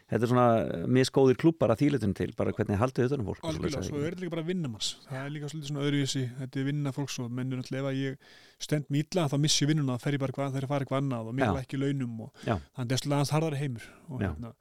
þetta 0.05 0.27
er 0.27 0.29
svona 0.29 0.85
misgóðir 0.95 1.37
klúpar 1.41 1.71
að 1.73 1.81
þýlutun 1.81 2.13
til 2.17 2.27
bara 2.37 2.53
hvernig 2.53 2.77
haldið 2.77 3.07
utan 3.09 3.23
um 3.23 3.29
fólk 3.31 3.47
algjörlega, 3.49 3.81
svo 3.87 4.01
er 4.01 4.13
þetta 4.13 4.23
líka 4.23 4.35
bara 4.35 4.45
vinnamanns 4.45 4.89
það 5.07 5.21
er 5.21 5.33
líka 5.33 5.49
svolítið 5.49 5.71
svona 5.71 5.85
öðruvísi, 5.87 6.23
þetta 6.39 6.61
er 6.61 6.67
vinna 6.69 6.93
fólks 6.95 7.17
og 7.23 7.33
mennur 7.33 7.61
náttúrulega 7.61 7.81
ef 7.81 7.89
að 7.89 8.01
ég 8.03 8.39
stend 8.67 8.99
illa 9.01 9.27
þá 9.31 9.37
missi 9.41 9.65
ég 9.65 9.71
vinnuna, 9.71 9.97
það 9.97 10.05
fer 10.05 10.17
ég 10.17 10.23
bara 10.25 10.37
hvað, 10.37 10.55
þeir 10.55 10.69
fara 10.69 10.85
eitthvað 10.85 11.01
annað 11.01 11.31
og 11.31 11.41
Já. 11.41 11.51
ekki 11.63 11.81
launum 11.81 12.25
og 12.27 12.45
þannig 12.45 12.95
er 12.97 13.01
svolítið 13.01 13.17
aðeins 13.17 13.33
harðari 13.33 13.61
heimur 13.63 13.89
og, 14.05 14.21
hérna, 14.21 14.53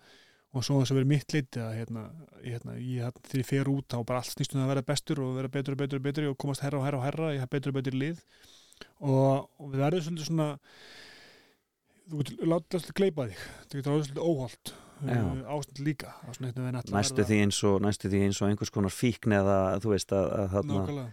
og 0.54 0.64
svo 0.64 0.80
þess 0.80 0.94
að 0.94 1.00
vera 1.02 1.10
mitt 1.12 1.36
leiti 1.36 1.60
að 1.60 1.72
hérna, 1.80 2.06
hérna, 2.40 2.76
ég, 2.80 3.04
hérna, 3.04 3.24
þegar 3.28 3.44
ég 3.44 3.50
fer 3.52 3.72
út 3.74 3.88
þá 3.92 3.98
bara 4.00 4.24
allt 4.24 4.32
snýst 4.32 4.54
um 4.54 4.62
það 4.62 4.68
að 4.68 4.72
vera 4.72 4.88
bestur 4.94 5.24
og 5.24 5.36
vera 5.36 5.52
betur 5.58 5.76
og 5.76 5.84
betur 5.84 6.00
og 6.00 6.06
betur 6.08 6.28
og 6.30 6.38
komast 6.40 6.64
herra 6.64 6.80
og 6.80 6.86
herra 6.88 7.00
og 7.02 7.04
herra, 7.04 7.32
ég 7.36 7.44
hef 7.44 7.52
betur 7.52 7.74
og 7.74 7.80
betur 7.82 7.98
lið 8.00 8.22
og, 9.04 9.50
og 9.60 9.74
við 9.74 9.84
verðum 9.84 10.06
svolítið 10.08 10.30
svona 10.30 10.48
þú 12.04 12.20
getur 12.20 12.50
látið 12.52 12.78
alltaf 12.78 12.96
gleipa 12.98 13.28
þig 13.28 13.44
það 13.44 13.76
getur 13.78 13.94
áður 13.94 14.06
svolítið 14.08 14.24
óholt. 14.30 14.74
Ástand 15.04 15.82
líka 15.86 16.14
það 16.28 16.70
að 16.70 16.94
næstu 16.94 17.26
því 17.28 17.40
og 17.70 17.82
næstu 17.84 18.10
því 18.12 18.22
eins 18.28 18.40
og 18.40 18.50
einhvers 18.50 18.72
konar 18.74 18.94
fíkn 18.94 19.36
eða 19.40 19.58
þú 19.84 19.94
veist 19.94 20.14
að, 20.16 20.30
að 20.38 20.56
þarna, 20.56 21.08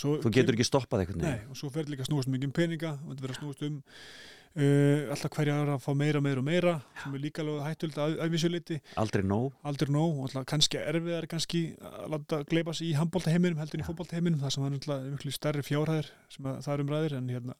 svo 0.00 0.16
þú 0.22 0.32
getur 0.34 0.56
ekki 0.56 0.66
stoppað 0.66 1.04
eitthvað 1.04 1.22
Nei, 1.26 1.38
og 1.50 1.60
svo 1.60 1.70
fer 1.74 1.90
líka 1.90 2.04
að 2.06 2.10
snúast 2.12 2.32
mikið 2.32 2.50
um 2.50 2.56
peninga 2.56 2.96
og 2.96 3.12
þetta 3.12 3.24
verður 3.26 3.36
að 3.36 3.40
snúast 3.42 3.64
um 3.68 3.78
uh, 4.58 5.10
alltaf 5.12 5.34
hverja 5.36 5.56
er 5.62 5.72
að 5.74 5.82
fá 5.84 5.90
meira, 5.98 6.22
meira 6.24 6.42
og 6.42 6.46
meira 6.46 6.74
sem 7.02 7.16
er 7.16 7.22
líka 7.22 7.42
alveg 7.44 7.66
hættult 7.66 7.98
að, 8.00 8.16
að 8.24 8.34
vissu 8.34 8.50
liti 8.52 8.78
aldrei 9.00 9.24
nóg. 9.26 9.58
Aldrei 9.68 9.92
nóg 9.94 10.22
alltaf 10.26 10.46
kannski 10.52 10.80
erfiðar 10.82 11.28
kannski 11.30 11.62
að 11.82 12.14
láta 12.14 12.40
gleipa 12.48 12.74
sig 12.76 12.92
í 12.92 12.96
handbóltaheiminum 12.98 13.60
heldur 13.62 13.80
en 13.80 13.84
í 13.84 13.88
fótbóltaheiminum 13.88 14.42
þar 14.42 14.54
sem 14.54 14.64
það 14.64 14.96
er 14.96 15.12
miklu 15.12 15.34
stærri 15.34 15.66
fjárhæðir 15.66 16.10
sem 16.34 16.48
að, 16.48 16.62
það 16.66 16.74
er 16.74 16.84
umræðir 16.86 17.18
en 17.18 17.30
hérna 17.34 17.58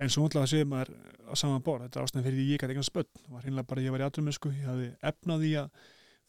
en 0.00 0.12
svo 0.12 0.26
náttúrulega 0.26 0.52
séð 0.52 0.68
maður 0.70 0.94
á 1.28 1.34
saman 1.38 1.64
borð 1.64 1.86
þetta 1.86 2.00
er 2.00 2.06
ástæðan 2.06 2.26
fyrir 2.28 2.38
því 2.38 2.46
ég 2.52 2.62
gæti 2.62 2.72
eitthvað 2.72 2.88
spönn 2.88 3.34
var 3.34 3.48
hinnlega 3.48 3.68
bara 3.70 3.82
að 3.82 3.88
ég 3.88 3.94
var 3.94 4.02
í 4.02 4.06
aðrumessku 4.08 4.52
ég 4.52 4.70
hafði 4.70 4.88
efnað 5.12 5.44
í 5.48 5.52
að 5.60 5.82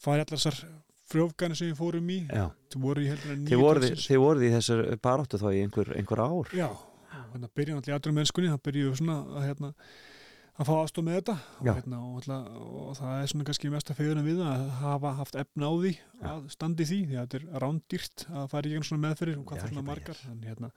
fara 0.04 0.24
allar 0.26 0.38
þessar 0.38 0.58
frjófgani 1.10 1.58
sem 1.58 1.70
við 1.70 1.78
fórum 1.78 2.10
í. 2.12 2.22
Já. 2.28 2.48
voru 2.80 3.04
þið 3.04 4.18
voruð 4.22 4.46
í 4.46 4.50
þessar 4.54 4.82
baráttu 5.04 5.40
þá 5.40 5.46
í 5.52 5.60
einhver, 5.64 5.92
einhver 5.98 6.24
ár. 6.24 6.50
Já, 6.56 6.68
þannig 7.12 7.46
að 7.48 7.54
byrja 7.60 7.76
náttúrulega 7.76 7.92
í 7.92 7.96
aðrum 7.98 8.18
mennskunni, 8.20 8.50
það 8.52 8.64
byrjuðu 8.68 8.98
svona 9.00 9.16
að, 9.20 9.46
hérna, 9.48 9.70
að 10.54 10.70
fá 10.70 10.74
aðstof 10.78 11.06
með 11.06 11.18
þetta. 11.20 11.36
Og, 11.58 11.68
Já. 11.68 11.72
hérna, 11.78 12.00
og, 12.08 12.28
og 12.84 12.98
það 13.00 13.14
er 13.20 13.32
svona 13.32 13.48
kannski 13.50 13.72
mesta 13.74 13.98
fegurinn 13.98 14.26
við 14.26 14.42
það 14.42 14.52
að 14.54 14.74
hafa 14.80 15.14
haft 15.20 15.40
efna 15.44 15.70
á 15.70 15.72
því 15.74 15.94
að 16.32 16.44
standi 16.56 16.88
því, 16.88 17.00
því 17.10 17.18
að 17.20 17.26
þetta 17.26 17.40
er 17.40 17.64
rándýrt 17.64 18.26
að 18.32 18.50
fara 18.54 18.70
í 18.70 18.74
gegn 18.74 18.88
svona 18.88 19.06
meðferðir 19.08 19.40
og 19.40 19.44
Já, 19.44 19.48
hvað 19.52 19.66
bara 19.68 19.88
margar. 19.90 20.22
Þannig, 20.24 20.52
hérna, 20.52 20.72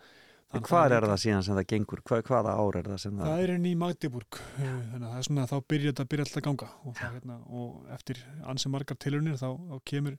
hvað 0.47 0.85
að 0.85 0.95
er 0.97 1.05
það 1.11 1.19
síðan 1.23 1.43
sem 1.43 1.57
það 1.57 1.67
gengur? 1.73 2.01
Hva, 2.07 2.19
hvaða 2.23 2.55
ár 2.55 2.77
er 2.79 2.87
það 2.87 3.01
sem 3.03 3.17
það, 3.17 3.27
Það 3.27 3.43
er 3.43 3.53
henni 3.53 3.71
í 3.73 3.79
Magdeburg 3.81 4.39
þannig 4.55 5.03
að 5.03 5.11
það 5.11 5.19
er 5.19 5.27
svona 5.27 5.43
að 5.43 5.51
þá 5.51 5.57
byrja 5.73 5.91
þetta 5.91 6.05
byrja 6.13 6.25
alltaf 6.27 6.39
að 6.39 6.47
ganga. 6.47 6.69
Og, 6.83 6.95
það, 6.97 7.17
hérna, 7.17 7.37
og 7.59 7.93
eftir 7.97 8.21
ansi 8.53 8.71
margar 8.71 8.99
tilhörnir 9.03 9.39
þá, 9.41 9.49
þá 9.57 9.77
kemur 9.91 10.17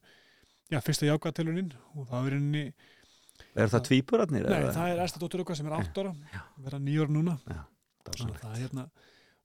já, 0.69 0.79
fyrsta 0.85 1.09
jákvæða 1.09 1.38
tilhörnin 1.41 1.73
og 1.95 2.09
það 2.11 2.29
er 2.29 2.37
henni 2.38 2.64
er 3.59 3.73
það 3.73 3.85
tvíburarnir 3.88 4.49
Nei, 4.49 4.59
eða? 4.59 4.75
það 4.77 4.93
er 4.93 5.03
Ersta 5.07 5.23
dóttur 5.23 5.45
okkar 5.45 5.59
sem 5.59 5.71
er 5.71 5.79
8 5.79 6.05
ára 6.05 6.14
verða 6.67 6.83
9 6.85 7.05
ára 7.07 7.14
núna. 7.14 7.38
Já, 7.49 7.62
að 8.12 8.37
það 8.43 8.53
er 8.53 8.62
hérna 8.67 8.87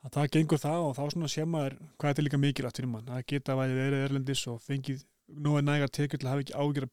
að 0.04 0.16
það 0.18 0.30
gengur 0.36 0.60
það 0.60 0.86
og 0.90 0.94
þá 0.98 1.04
svona 1.14 1.32
sé 1.32 1.46
maður 1.48 1.78
hvað 1.96 2.10
þetta 2.10 2.22
er 2.22 2.28
líka 2.28 2.40
mikilvægt 2.44 2.80
fyrir 2.82 2.92
mann. 2.92 3.08
Að 3.08 3.26
geta 3.32 3.56
væri 3.56 3.78
verið 3.78 4.06
erlendis 4.10 4.44
og 4.52 4.60
fengið 4.66 5.06
nógu 5.34 5.62
nægar 5.64 5.92
tekjur 5.94 6.20
til 6.20 6.28
að 6.28 6.34
hafa 6.34 6.44
ekki 6.44 6.58
ágjör 6.60 6.88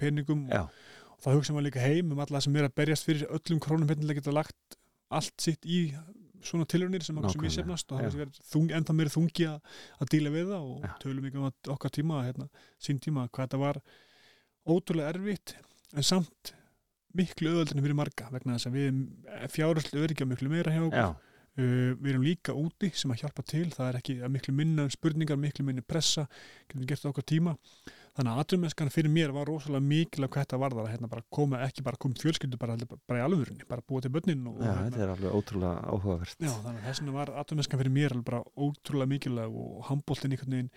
þá 1.21 1.31
hugsa 1.35 1.55
maður 1.55 1.69
líka 1.69 1.85
heim 1.85 2.15
um 2.15 2.23
alla 2.25 2.41
sem 2.45 2.57
er 2.57 2.69
að 2.69 2.77
berjast 2.81 3.07
fyrir 3.09 3.29
öllum 3.29 3.61
krónum 3.63 3.91
hérna 3.91 4.09
að 4.09 4.21
geta 4.21 4.35
lagt 4.35 4.79
allt 5.11 5.37
sitt 5.43 5.67
í 5.67 5.83
svona 6.45 6.67
tilhörnir 6.71 7.05
sem 7.05 7.19
okkur 7.21 7.35
sem 7.35 7.49
ég 7.49 7.57
sefnast 7.59 7.91
og 7.93 8.01
það 8.01 8.23
er 8.25 8.77
ennþá 8.79 8.97
meiri 8.97 9.13
þungi 9.13 9.49
að, 9.51 9.75
að 10.01 10.13
díla 10.15 10.33
við 10.33 10.53
það 10.55 10.69
og 10.71 10.87
Já. 10.87 10.93
tölum 11.03 11.27
ekki 11.29 11.41
um 11.41 11.49
að 11.51 11.73
okkar 11.75 11.93
tíma 11.97 12.23
hérna, 12.25 12.47
sín 12.81 13.01
tíma 13.03 13.27
hvað 13.29 13.47
þetta 13.47 13.61
var 13.61 13.81
ótrúlega 14.71 15.13
erfitt 15.13 15.57
en 15.93 16.07
samt 16.07 16.55
miklu 17.17 17.51
öðvöldinu 17.51 17.85
fyrir 17.85 17.99
marga 17.99 18.31
vegna 18.33 18.57
þess 18.57 18.71
að 18.71 18.79
við 18.79 19.51
fjárhæslu 19.53 20.05
öryggjá 20.07 20.29
miklu 20.31 20.53
meira 20.53 20.77
hjá 20.77 20.85
okkur. 20.87 21.11
Já, 21.11 21.27
Uh, 21.59 21.97
við 21.99 22.13
erum 22.13 22.23
líka 22.23 22.53
úti 22.55 22.93
sem 22.95 23.11
að 23.11 23.25
hjálpa 23.25 23.43
til 23.43 23.65
það 23.75 23.89
er 23.89 23.97
ekki 23.99 24.15
að 24.23 24.31
miklu 24.37 24.53
minna 24.55 24.85
spurningar 24.95 25.39
miklu 25.41 25.65
minni 25.67 25.83
pressa, 25.83 26.23
getum 26.71 26.87
gert 26.87 27.03
það 27.03 27.11
okkar 27.11 27.27
tíma 27.27 27.55
þannig 28.17 28.33
að 28.33 28.41
atrumenskan 28.43 28.91
fyrir 28.93 29.13
mér 29.13 29.35
var 29.35 29.49
rosalega 29.49 29.87
mikilvæg 29.87 30.33
hvað 30.33 30.47
þetta 30.47 30.61
varðar 30.65 30.87
að 30.87 30.93
hérna 30.95 31.11
bara 31.13 31.25
koma, 31.37 31.61
ekki 31.67 31.85
bara 31.87 32.01
koma 32.01 32.19
fjölskyldu 32.21 32.59
bara, 32.61 32.77
bara, 33.07 33.21
í 33.21 33.25
alvörunni, 33.25 33.69
bara 33.69 33.85
búa 33.87 34.03
til 34.05 34.13
börnin 34.15 34.43
og, 34.51 34.59
já 34.61 34.73
og 34.73 34.83
þetta 34.87 35.05
er 35.05 35.15
alveg 35.15 35.39
ótrúlega 35.39 35.77
áhugavert. 35.87 36.37
Já, 36.41 36.51
þannig 36.51 36.81
að 36.81 36.89
þess 36.89 37.05
vegna 37.05 37.17
var 37.17 37.33
atrumenskan 37.45 37.83
fyrir 37.83 37.95
mér 37.95 38.17
bara 38.27 38.43
ótrúlega 38.59 39.13
mikilvæg 39.15 39.63
og 39.63 39.87
handbóltin 39.91 40.35
einhvern 40.37 40.59
veginn 40.59 40.75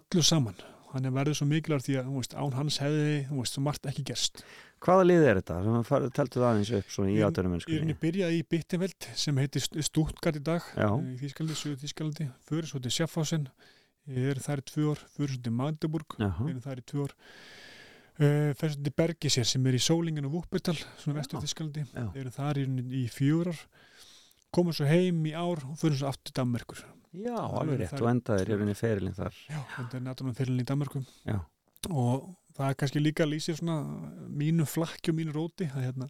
allur 0.00 0.26
saman. 0.26 0.60
Hann 0.90 1.06
er 1.06 1.14
verið 1.14 1.38
svo 1.38 1.46
mikilvæg 1.46 1.84
því 1.86 1.94
að 2.00 2.10
veist, 2.16 2.32
án 2.34 2.56
hans 2.58 2.80
hefði 2.82 3.10
veist, 3.30 3.54
svo 3.54 3.62
margt 3.62 3.84
ekki 3.86 4.02
gerst. 4.10 4.42
Hvaða 4.82 5.04
lið 5.06 5.26
er 5.28 5.38
þetta? 5.38 5.58
að 5.86 6.06
teltu 6.16 6.40
það 6.40 6.48
aðeins 6.48 6.72
upp 6.80 6.88
svona 6.90 7.12
í 7.12 7.20
aðdönum 7.22 7.58
Ég 7.60 7.68
er 7.76 7.84
henni 7.84 7.94
byrjaði 8.00 8.40
í 8.40 8.46
Bittenveld 8.50 9.06
sem 9.22 9.38
heitir 9.38 9.62
Stuttgart 9.86 10.40
í 10.40 10.42
dag 10.42 10.66
í 10.74 11.14
Þískaldi, 11.20 11.54
Suður 11.60 11.78
Þískaldi 11.84 12.26
fyrir 14.10 14.26
ég 14.26 14.30
er 14.36 14.40
þar 14.44 14.62
í 14.62 14.66
tvö 14.70 14.86
ár, 14.92 15.02
fyrir 15.16 15.34
svo 15.36 15.42
til 15.46 15.52
Magdeburg 15.60 16.16
ég 16.50 16.56
er 16.56 16.62
þar 16.66 16.80
í 16.82 16.86
tvö 16.90 17.04
ár 17.06 17.14
uh, 18.20 18.52
fyrir 18.58 18.74
svo 18.74 18.82
til 18.86 18.94
Bergisir 19.00 19.48
sem 19.48 19.66
er 19.70 19.78
í 19.78 19.82
Sólingen 19.82 20.26
og 20.28 20.34
Vúkbetal, 20.38 20.76
svona 21.00 21.20
vestur 21.20 21.40
Þískaldi 21.44 21.86
Já. 21.94 22.06
ég 22.16 22.24
er 22.26 22.32
þar 22.34 22.60
í, 22.62 22.66
í 23.02 23.04
fjögur 23.12 23.52
ár 23.54 23.62
komum 24.50 24.74
svo 24.74 24.88
heim 24.90 25.22
í 25.30 25.34
ár 25.38 25.62
og 25.68 25.76
fyrir 25.78 26.00
svo 26.00 26.10
aftur 26.10 26.34
Danmerkur 26.40 26.82
Já, 27.14 27.34
alveg 27.38 27.74
er- 27.74 27.80
rétt 27.86 27.94
er- 27.96 28.02
og 28.04 28.10
endaðir 28.10 28.50
í 28.50 28.56
rauninni 28.58 28.76
ferilinn 28.78 29.16
þar 29.16 29.34
Já, 29.50 29.60
þetta 29.76 29.96
er 29.98 30.04
náttúrulega 30.06 30.38
fyrirlin 30.40 30.62
í 30.62 30.68
Danmörku 30.68 31.00
Já. 31.26 31.38
og 31.90 32.28
það 32.58 32.68
er 32.68 32.76
kannski 32.82 33.00
líka 33.02 33.24
að 33.24 33.32
lýsir 33.34 33.56
svona 33.58 33.78
mínu 34.30 34.66
flakki 34.68 35.10
og 35.10 35.16
mínu 35.18 35.32
róti 35.34 35.66
að, 35.70 35.86
hérna, 35.88 36.08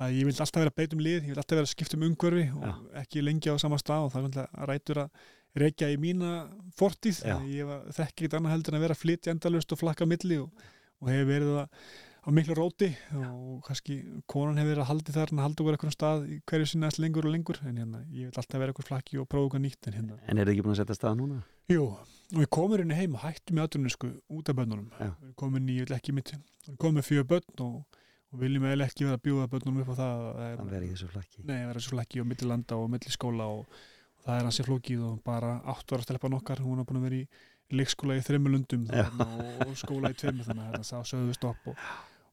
að 0.00 0.14
ég 0.20 0.28
vil 0.28 0.34
alltaf 0.36 0.60
vera 0.62 0.72
að 0.72 0.78
beita 0.80 0.96
um 0.96 1.02
lið 1.04 1.18
ég 1.18 1.32
vil 1.34 1.40
alltaf 1.42 1.56
vera 1.58 1.66
að 1.68 1.72
skipta 1.74 1.98
um 1.98 2.06
umhverfi 2.08 2.44
og 2.56 2.64
Já. 2.64 2.72
ekki 3.02 3.24
lengi 3.24 3.52
á 3.52 3.56
sama 3.60 3.76
stað 3.82 4.06
og 4.06 4.12
það 4.14 4.20
er 4.22 4.28
náttúrulega 4.28 4.68
rætur 4.72 5.00
að 5.04 5.10
reykja 5.58 5.90
í 5.92 5.98
mína 6.00 6.30
fortíð 6.78 7.18
Já. 7.26 7.36
Að 7.36 7.50
ég 7.52 7.66
var- 7.68 7.84
þekki 7.92 8.24
ekkert 8.24 8.38
annað 8.38 8.54
heldur 8.56 8.72
en 8.74 8.78
að 8.80 8.86
vera 8.86 8.94
að 8.96 9.02
flytja 9.02 9.34
endalust 9.34 9.72
og 9.74 9.78
flakka 9.82 10.06
milli 10.08 10.38
og, 10.40 10.64
og 11.02 11.08
hefur 11.12 11.28
verið 11.32 11.52
það 11.58 11.68
á 12.22 12.28
miklu 12.30 12.54
róti 12.54 12.88
og 13.18 13.64
kannski 13.66 13.96
konan 14.30 14.56
hefur 14.60 14.70
verið 14.76 14.82
að 14.84 14.90
haldi 14.92 15.12
þar 15.16 15.32
en 15.32 15.40
að 15.40 15.46
halda 15.48 15.62
okkur 15.64 15.74
eitthvað 15.76 15.94
stað 15.96 16.20
hverju 16.46 16.68
sinna 16.70 16.86
eftir 16.86 17.02
lengur 17.02 17.26
og 17.26 17.32
lengur 17.34 17.58
en 17.66 17.76
hérna, 17.82 18.02
ég 18.14 18.28
vil 18.30 18.38
alltaf 18.38 18.60
vera 18.62 18.70
eitthvað 18.72 18.88
flakki 18.92 19.18
og 19.18 19.26
prófa 19.28 19.48
eitthvað 19.48 19.64
nýtt 19.66 19.88
en 19.90 19.96
hérna 19.98 20.18
En 20.30 20.38
er 20.38 20.46
þið 20.46 20.52
ekki 20.54 20.62
búin 20.68 20.76
að 20.76 20.80
setja 20.84 20.96
stað 21.00 21.16
núna? 21.18 21.40
Jú, 21.72 21.82
og 21.90 22.38
við 22.38 22.48
komum 22.54 22.78
hérna 22.78 22.94
heim 23.00 23.16
og 23.18 23.24
hættum 23.26 23.58
í 23.58 23.62
aðrunni 23.64 23.90
sko 23.92 24.12
út 24.30 24.48
af 24.52 24.56
börnunum. 24.58 24.86
Já. 24.98 25.10
Við 25.22 25.34
komum 25.42 25.66
í, 25.68 25.76
ég 25.80 25.88
vil 25.90 25.96
ekki 25.98 26.14
mitt, 26.14 26.32
við 26.68 26.78
komum 26.78 26.98
með 27.00 27.08
fjögur 27.10 27.28
börn 27.34 27.64
og, 27.66 27.98
og 28.32 28.40
viljum 28.40 28.64
eiginlega 28.70 28.90
ekki 28.92 29.06
vera 29.08 29.18
að 29.18 29.24
bjóða 29.26 29.50
börnunum 29.52 29.82
upp 29.82 29.90
á 29.90 29.96
það. 29.98 30.12
að 30.12 30.22
það 30.22 30.38
Það 30.38 30.52
er, 30.52 30.72
verði 30.72 30.86
í 30.86 30.94
þessu 30.94 31.10
flakki 31.10 32.22
vera 32.22 32.22
og 32.22 32.30
milli 32.30 32.46
landa 32.54 32.78
og 32.78 32.90
milli 32.94 33.10
skóla 33.14 33.44
og, 33.50 33.66
og 33.66 34.01
það 34.26 34.38
er 34.38 34.46
hansi 34.48 34.66
flókið 34.68 35.02
og 35.08 35.18
bara 35.26 35.56
átt 35.72 35.92
ára 35.96 36.06
stelpan 36.06 36.38
okkar, 36.38 36.62
hún 36.64 36.80
er 36.82 36.88
búin 36.88 37.00
að 37.02 37.08
vera 37.08 37.20
í 37.22 37.26
leikskóla 37.72 38.18
í 38.18 38.22
þreymur 38.24 38.52
lundum 38.56 38.86
Já. 38.92 39.06
og, 39.08 39.76
skóla 39.80 40.10
í 40.12 40.16
tveimur 40.20 40.44
þannig 40.48 40.74
að 40.76 40.88
það 40.90 41.06
sögðu 41.08 41.36
stopp 41.38 41.70
og, 41.72 41.78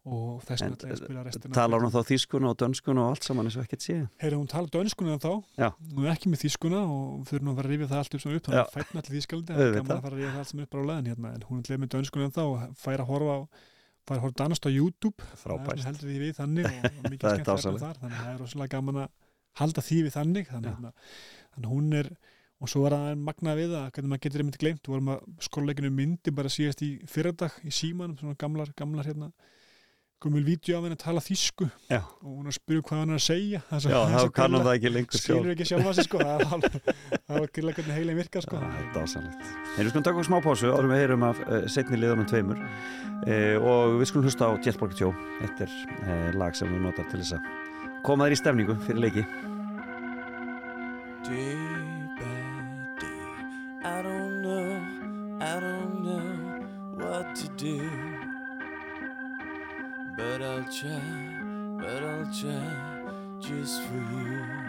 og 0.10 0.42
þess 0.48 0.64
vegna 0.66 0.90
að 0.92 1.00
spila 1.00 1.24
restina. 1.24 1.54
Talar 1.56 1.84
hún 1.86 1.94
þá 1.94 2.00
þýskuna 2.10 2.50
og 2.52 2.58
dönskuna 2.60 3.06
og 3.06 3.14
allt 3.14 3.28
saman 3.30 3.48
eins 3.48 3.56
og 3.60 3.64
ekkert 3.64 3.86
sé 3.86 3.96
Heyra, 4.20 4.36
hún 4.40 4.50
tala 4.52 4.72
dönskuna 4.74 5.16
þá, 5.24 5.32
Já. 5.60 5.70
hún 5.96 6.06
er 6.08 6.12
ekki 6.16 6.32
með 6.34 6.44
þýskuna 6.44 6.82
og 6.92 7.24
þurfum 7.30 7.52
að 7.54 7.62
fara 7.62 7.70
að 7.70 7.74
rifja 7.76 7.90
það 7.94 8.02
allt 8.04 8.18
upp 8.20 8.24
sem 8.26 8.36
upp, 8.36 8.46
þannig 8.50 8.62
að 8.66 8.76
fætna 8.76 9.04
allir 9.04 9.16
þýskaldi, 9.20 9.56
það 9.56 9.66
er 9.70 9.78
gaman 9.80 9.96
að 9.96 10.04
fara 10.08 10.16
að 10.16 10.20
rifja 10.20 10.34
það 10.36 10.44
allt 10.44 10.52
sem 10.54 10.64
upp 10.66 10.72
bara 10.76 10.84
á 10.84 10.90
leðin 10.92 11.10
hérna, 11.14 11.34
en 11.40 11.48
hún 11.50 11.64
er 11.64 11.80
með 11.86 11.94
dönskuna 11.96 12.30
þá 12.36 12.44
og 12.44 12.68
fær 12.84 13.04
að 13.06 13.12
horfa 13.14 13.38
á, 13.40 13.42
fær 14.10 14.18
að 14.20 14.24
horfa 14.26 14.40
danast 14.44 14.68
á 14.68 14.70
YouTube, 14.74 15.24
það 15.24 15.36
er 15.36 15.44
Frábært 15.46 15.80
svona 15.80 15.90
heldur 15.94 16.10
því 16.10 16.20
við 16.26 16.36
þannig 16.40 16.70
og, 16.70 16.88
og 17.00 17.12
mikið 17.14 17.24
Það 17.24 17.32
er 17.32 17.40
skemmt 17.40 17.40
efni 17.40 17.50
dásamlegt. 17.54 17.84
þar, 17.86 18.00
þannig 18.04 18.20
að 18.20 18.24
það 18.26 18.34
er 18.36 18.42
rosalega 18.44 18.74
gaman 18.76 19.02
að 19.04 19.10
halda 19.60 19.82
því 19.84 20.00
við 20.06 20.14
þannig, 20.16 20.50
þannig, 20.50 20.80
Já. 20.80 20.92
Þannig 21.56 21.70
að 21.70 21.76
hún 21.76 21.94
er, 22.02 22.12
og 22.60 22.72
svo 22.74 22.86
er 22.90 22.96
það 22.98 23.22
magnað 23.30 23.62
við 23.62 23.76
það, 23.78 23.92
hvernig 23.96 24.14
maður 24.14 24.26
getur 24.28 24.44
einmitt 24.46 24.60
gleymt, 24.64 24.82
við 24.84 24.96
vorum 24.96 25.14
að 25.16 25.22
skólaleginu 25.48 25.94
myndi 25.96 26.36
bara 26.36 26.52
síðast 26.52 26.84
í 26.84 26.92
fyrradag 27.08 27.56
í 27.64 27.72
símanum, 27.72 28.18
svona 28.20 28.36
gamlar, 28.40 28.74
gamlar 28.80 29.08
hérna, 29.08 29.32
komul 30.20 30.42
vídeo 30.44 30.76
af 30.76 30.84
henni 30.84 30.98
að 30.98 31.04
tala 31.06 31.22
þýsku 31.24 31.70
Já. 31.88 32.02
og 32.04 32.28
hún 32.28 32.50
að 32.52 32.56
spyrja 32.58 32.84
hvað 32.90 32.98
hann 33.00 33.14
er 33.14 33.20
að 33.22 33.24
segja 33.24 33.62
það 33.70 33.80
svo- 33.86 33.92
Já, 33.94 34.00
þá 34.20 34.32
kannum 34.36 34.66
það 34.66 34.74
ekki 34.76 34.90
lengur 34.92 35.16
sjálf 35.16 35.24
skilur 35.40 35.54
ekki 35.54 35.68
sjálfa 35.70 35.94
sig 35.96 36.08
sko 36.10 36.20
það 36.20 37.38
var 37.40 37.54
grilla 37.56 37.76
hvernig 37.78 37.96
heilin 37.96 38.20
virkar 38.20 38.44
sko 38.44 38.60
Það 38.60 38.76
er 38.82 38.90
dásanlegt. 38.98 39.46
Þeir 39.78 39.86
við 39.88 39.92
skulum 39.94 40.04
taka 40.10 40.18
okkur 40.18 40.28
smá 40.28 40.38
pásu 40.44 40.74
árum 40.76 40.92
við 40.92 41.00
heyrum 41.06 41.24
af 41.30 41.40
uh, 41.46 41.62
setni 41.72 42.02
liðunum 42.02 42.28
tveimur 42.28 42.60
uh, 42.60 43.56
og 43.64 43.96
við 44.02 44.12
skulum 44.12 44.28
hlusta 44.28 44.52
á 44.52 44.60
Jetborg 44.68 45.00
2. 45.00 45.14
Þetta 45.40 45.70
er 45.70 45.78
uh, 46.04 46.28
lag 46.44 46.60
sem 46.60 46.68
við 46.76 46.84
notar 46.84 47.08
til 47.14 47.22
þess 47.24 47.38
að 47.40 48.04
koma 48.04 48.28
þér 48.28 48.36
í 48.36 48.42
stefningu 48.44 48.76
fyrir 48.90 49.02
leiki. 49.08 49.24
Day 51.24 51.56
by 52.18 52.40
day, 53.02 53.08
I 53.84 54.02
don't 54.02 54.42
know, 54.42 54.82
I 55.42 55.60
don't 55.60 56.02
know 56.02 56.66
what 56.96 57.36
to 57.36 57.48
do. 57.58 57.90
But 60.18 60.42
I'll 60.42 60.64
try, 60.64 61.78
but 61.78 62.04
I'll 62.04 62.34
try 62.34 63.40
just 63.42 63.82
for 63.84 63.96
you. 63.96 64.60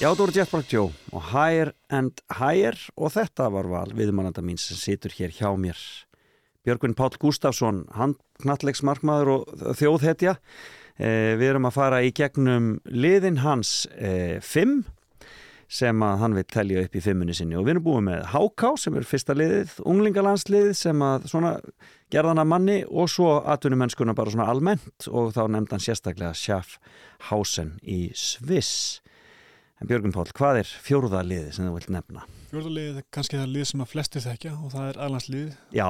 Já, 0.00 0.14
þú 0.16 0.22
voru 0.22 0.32
Jetbrock 0.32 0.70
Joe 0.72 0.92
og 1.12 1.24
Higher 1.28 1.74
and 1.92 2.22
Higher 2.32 2.76
og 2.96 3.10
þetta 3.12 3.50
var 3.52 3.66
val 3.68 3.90
viðmannanda 3.92 4.40
mín 4.40 4.56
sem 4.56 4.78
situr 4.80 5.12
hér 5.12 5.34
hjá 5.36 5.50
mér. 5.60 5.76
Björgvin 6.64 6.94
Páll 6.96 7.18
Gustafsson, 7.20 7.82
hann 7.92 8.14
knallegsmarkmaður 8.40 9.30
og 9.34 9.76
þjóðhetja. 9.76 10.38
Eh, 10.96 11.36
við 11.36 11.50
erum 11.50 11.68
að 11.68 11.76
fara 11.76 11.98
í 12.00 12.14
gegnum 12.16 12.70
liðin 12.88 13.42
hans 13.44 13.84
eh, 13.92 14.40
fimm 14.40 14.86
sem 15.68 16.00
að 16.00 16.16
hann 16.24 16.38
vil 16.38 16.46
telja 16.48 16.86
upp 16.86 16.96
í 16.96 17.04
fimmunni 17.04 17.36
sinni 17.36 17.60
og 17.60 17.68
við 17.68 17.74
erum 17.74 17.86
búið 17.90 18.08
með 18.08 18.26
Háká 18.32 18.72
sem 18.80 18.96
er 18.96 19.10
fyrsta 19.12 19.36
liðið, 19.36 19.76
unglingalandslið 19.84 20.72
sem 20.80 21.04
að 21.04 21.28
svona 21.34 21.52
gerðan 22.08 22.40
að 22.40 22.50
manni 22.56 22.80
og 22.88 23.12
svo 23.12 23.36
atvinnumennskuna 23.44 24.16
bara 24.16 24.32
svona 24.32 24.48
almennt 24.48 25.12
og 25.12 25.36
þá 25.36 25.44
nefndi 25.44 25.76
hann 25.76 25.86
sérstaklega 25.90 26.32
Schaffhausen 26.32 27.76
í 27.84 28.06
Sviss. 28.16 29.02
En 29.80 29.88
Björgun 29.88 30.12
Pál, 30.12 30.26
hvað 30.36 30.58
er 30.60 30.70
fjórða 30.84 31.22
liði 31.24 31.52
sem 31.56 31.64
þú 31.64 31.76
vilt 31.78 31.92
nefna? 31.94 32.24
Fjórðarliðið 32.50 32.98
er 33.00 33.06
kannski 33.16 33.38
það 33.40 33.52
lið 33.54 33.64
sem 33.70 33.84
að 33.84 33.88
flestir 33.94 34.24
þekkja 34.26 34.52
og 34.58 34.74
það 34.74 34.88
er 34.90 34.98
allanslið 35.06 35.46
Já, 35.78 35.88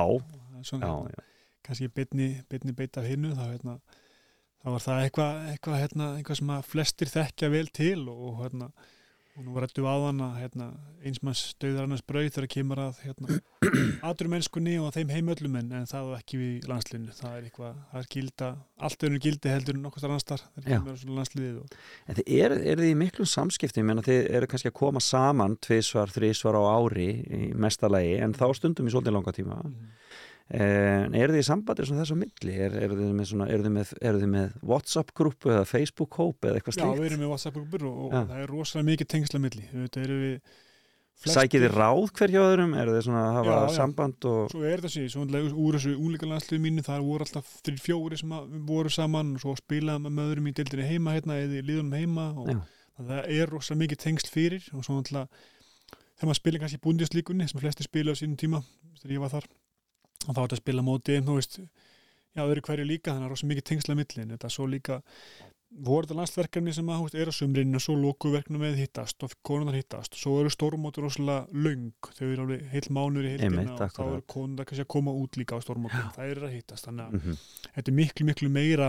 svona, 0.68 0.90
já, 0.92 1.16
já. 1.16 1.24
kannski 1.66 1.88
betni, 1.96 2.28
betni 2.52 2.74
beita 2.76 3.02
af 3.02 3.08
hinnu 3.10 3.32
þá, 3.34 3.42
hérna, 3.48 3.74
þá 4.62 4.68
var 4.76 4.84
það 4.84 5.02
eitthvað 5.06 5.40
eitthva, 5.54 5.80
hérna, 5.82 6.08
eitthvað 6.20 6.40
sem 6.42 6.52
að 6.54 6.68
flestir 6.70 7.10
þekkja 7.16 7.50
vel 7.56 7.66
til 7.80 7.98
og, 8.12 8.28
hérna, 8.44 8.70
og 9.38 9.44
nú 9.46 9.54
rættu 9.62 9.84
á 9.86 9.94
þann 9.94 10.22
að 10.24 10.38
hérna, 10.40 10.66
eins 11.06 11.20
manns 11.24 11.42
döður 11.62 11.86
annars 11.86 12.02
brauð 12.06 12.28
þegar 12.34 12.48
kemur 12.54 12.82
að 12.82 12.98
hérna, 13.04 13.38
aturmennskunni 14.10 14.76
og 14.82 14.90
þeim 14.96 15.12
heimöllum 15.14 15.58
en, 15.60 15.70
en 15.78 15.88
það 15.90 16.10
var 16.10 16.24
ekki 16.24 16.40
við 16.40 16.68
landslinu 16.70 17.14
það 17.16 17.36
er 17.36 17.46
eitthvað, 17.48 17.78
það 17.92 18.02
er 18.02 18.10
gilda 18.14 18.50
allt 18.88 19.06
önnur 19.08 19.24
gildi 19.26 19.54
heldur 19.54 19.78
en 19.78 19.88
að 19.90 19.98
svona 20.00 21.20
landsliðið 21.20 21.60
og 21.62 21.78
En 22.10 22.18
þið 22.18 22.30
eru 22.40 22.60
er 22.60 22.80
þið 22.82 22.90
í 22.90 22.98
miklum 22.98 23.28
samskipti, 23.28 23.80
ég 23.80 23.86
meina 23.86 24.04
þið 24.04 24.20
eru 24.38 24.50
kannski 24.50 24.70
að 24.70 24.78
koma 24.80 25.02
saman 25.04 25.56
tvisvar, 25.62 26.10
þrísvar 26.10 26.58
á 26.58 26.62
ári 26.74 27.08
í 27.22 27.40
mestalagi, 27.54 28.16
en 28.24 28.34
þá 28.36 28.46
stundum 28.58 28.88
í 28.88 28.94
svolítið 28.94 29.16
langa 29.16 29.34
tíma. 29.36 29.60
En 30.50 31.14
eru 31.14 31.34
þið 31.36 31.42
í 31.44 31.46
sambandi 31.46 31.84
svona 31.86 32.02
þess 32.02 32.10
á 32.10 32.18
milli? 32.18 32.54
Er, 32.58 32.72
eru 32.82 32.96
þið 32.98 33.12
með, 33.14 33.34
með, 33.70 34.24
með 34.32 34.56
WhatsApp-grúpu 34.66 35.52
eða 35.52 35.68
Facebook-hóp 35.70 36.48
eða 36.48 36.58
eitthvað 36.58 36.74
Já, 36.74 36.80
slíkt? 36.82 36.98
við 36.98 37.06
erum 37.10 37.22
með 37.22 37.30
WhatsApp-grúpur 37.30 37.84
og, 37.86 38.00
og 38.08 38.16
Já. 38.16 38.24
það 38.32 38.40
er 38.42 38.50
rosalega 38.50 38.88
mikið 38.88 39.10
tengsla 39.14 39.40
milli 39.44 39.68
þetta 39.70 40.02
eru 40.02 40.16
við 40.24 40.34
flestir- 41.20 41.36
Sækið 41.36 41.64
þið 41.66 41.76
ráð 41.76 42.10
hver 42.18 42.34
hjá 42.34 42.40
öðrum? 42.48 42.74
Eru 42.80 42.96
þið 42.96 43.06
svona 43.06 43.22
að 43.28 43.38
hafa 43.38 43.52
Já, 43.54 43.60
já. 43.60 43.76
samband 43.76 44.26
og... 44.32 44.40
Svo 44.50 44.64
er 44.66 44.82
þetta 44.82 44.92
sér, 44.96 45.06
svona 45.14 45.44
úr 45.54 45.78
þessu 45.78 45.94
úlíkalandsliðu 46.08 46.64
mínu, 46.66 46.84
það 46.90 47.06
voru 47.12 47.28
alltaf 47.28 47.54
þrjir 47.62 47.80
fjóri 47.86 48.18
sem 48.18 48.34
voru 48.72 48.90
saman 48.96 49.32
og 49.36 49.44
svo 49.44 49.54
spilaði 49.60 50.02
maður 50.02 50.16
með 50.18 50.30
öðrum 50.32 50.50
í 50.50 50.56
deildinni 50.58 50.90
heima 50.90 51.14
hérna 51.14 51.38
eða 51.44 51.60
í 51.60 51.64
liðunum 51.70 51.94
heima 52.00 52.26
og 52.40 52.50
Já. 52.56 52.60
það 52.98 53.32
er 53.38 53.54
rosa 53.54 53.78
mikið 53.78 54.02
tengsl 54.08 54.32
fyrir 54.34 54.66
og 54.74 54.82
svo 54.82 54.98
alltaf 54.98 55.28
þegar 56.18 56.26
maður 56.32 56.40
spila 56.42 56.60
kannski 56.64 56.80
í 56.80 56.84
búndinslíkunni 56.88 57.46
sem 57.52 57.60
flesti 57.62 57.86
spila 57.86 58.12
á 58.12 58.18
sínum 58.18 58.40
tíma 58.40 58.64
þegar 59.00 59.14
ég 59.14 59.22
var 59.22 59.34
þar 59.36 59.46
og 60.30 60.36
þá 60.36 60.40
er 60.40 60.44
þetta 60.46 60.58
að 60.58 60.64
spila 60.64 60.86
móti, 60.86 61.20
þú 61.26 61.38
veist 61.40 61.60
já, 61.60 62.42
öðru 62.46 62.62
hverju 62.68 62.86
líka, 62.86 63.14
þannig 63.14 63.26
að 63.26 63.32
rosa 63.34 63.48
mikið 63.50 63.70
tengsla 63.72 63.96
milli 63.98 64.22
en 64.22 64.36
þetta 64.36 64.52
svo 64.54 64.66
líka 64.70 65.00
voru 65.70 66.02
þetta 66.06 66.16
landsverkefni 66.18 66.72
sem 66.74 66.88
að 66.90 67.02
veist, 67.04 67.16
er 67.22 67.30
á 67.30 67.34
sumrinu 67.34 67.78
og 67.78 67.82
svo 67.84 67.94
lókuverknum 67.98 68.62
með 68.64 68.80
hittast 68.80 69.22
og 69.22 69.34
konunar 69.46 69.76
hittast 69.78 70.16
svo 70.18 70.40
eru 70.40 70.50
stórmótur 70.50 71.06
rosalega 71.06 71.46
löng 71.54 72.08
þau 72.16 72.24
eru 72.26 72.46
alveg 72.46 72.64
heil 72.72 72.88
mánuður 72.90 73.28
í 73.28 73.34
heildina 73.36 73.76
og 73.76 73.94
þá 73.94 74.00
eru 74.08 74.24
konunar 74.34 74.66
kannski 74.66 74.86
að 74.86 74.90
koma 74.96 75.14
út 75.14 75.38
líka 75.38 75.58
á 75.58 75.62
stórmótum, 75.62 76.08
það 76.16 76.32
eru 76.32 76.48
að 76.48 76.56
hittast 76.58 76.88
þannig 76.88 77.04
að 77.06 77.14
Mm 77.20 77.38
þetta 77.70 77.90
er 77.92 77.96
miklu, 78.00 78.26
miklu 78.26 78.48
meira 78.50 78.88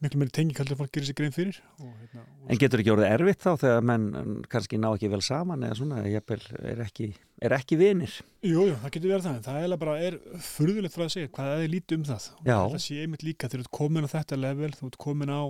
miklu 0.00 0.20
meira 0.20 0.32
tengi 0.36 0.56
heldur 0.56 0.78
fólk 0.80 0.92
gerir 0.94 1.08
sér 1.08 1.16
grein 1.18 1.34
fyrir 1.34 1.58
og, 1.78 1.88
hérna, 2.00 2.22
og 2.40 2.52
En 2.52 2.60
getur 2.60 2.82
ekki 2.82 2.92
orðið 2.94 3.10
erfitt 3.14 3.42
þá 3.44 3.50
þegar 3.62 3.82
menn 3.90 4.06
mm, 4.10 4.38
kannski 4.52 4.80
ná 4.80 4.88
ekki 4.90 5.10
vel 5.12 5.20
saman 5.24 5.66
eða 5.66 5.78
svona, 5.80 6.04
jafnvel, 6.08 6.40
er 6.72 6.82
ekki, 6.86 7.08
er 7.44 7.56
ekki 7.58 7.78
vinir? 7.80 8.14
Jú, 8.46 8.64
jú, 8.70 8.78
það 8.80 8.94
getur 8.96 9.12
verið 9.14 9.28
það, 9.28 9.36
en 9.36 9.46
það 9.48 9.66
er 9.66 9.82
bara 9.84 9.98
er 10.06 10.18
furðulegt 10.46 10.96
frá 10.96 11.04
að 11.06 11.12
segja 11.16 11.32
hvað 11.34 11.52
það 11.52 11.66
er 11.66 11.74
lítið 11.74 11.98
um 11.98 12.06
það 12.10 12.30
og 12.30 12.48
Já. 12.50 12.56
það 12.56 12.80
sé 12.86 13.00
einmitt 13.04 13.26
líka 13.26 13.50
þegar 13.50 13.60
þú 13.60 13.68
ert 13.68 13.76
komin 13.80 14.08
á 14.08 14.14
þetta 14.14 14.40
level 14.40 14.72
þú 14.78 14.90
ert 14.90 15.00
komin 15.04 15.34
á 15.36 15.42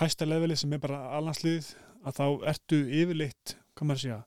hæsta 0.00 0.26
leveli 0.28 0.56
sem 0.58 0.72
er 0.74 0.82
bara 0.82 1.02
allanslið 1.18 1.74
að 2.06 2.16
þá 2.16 2.26
ertu 2.54 2.80
yfirleitt, 3.00 3.56
hvað 3.76 3.90
maður 3.90 4.00
að 4.00 4.04
segja 4.06 4.20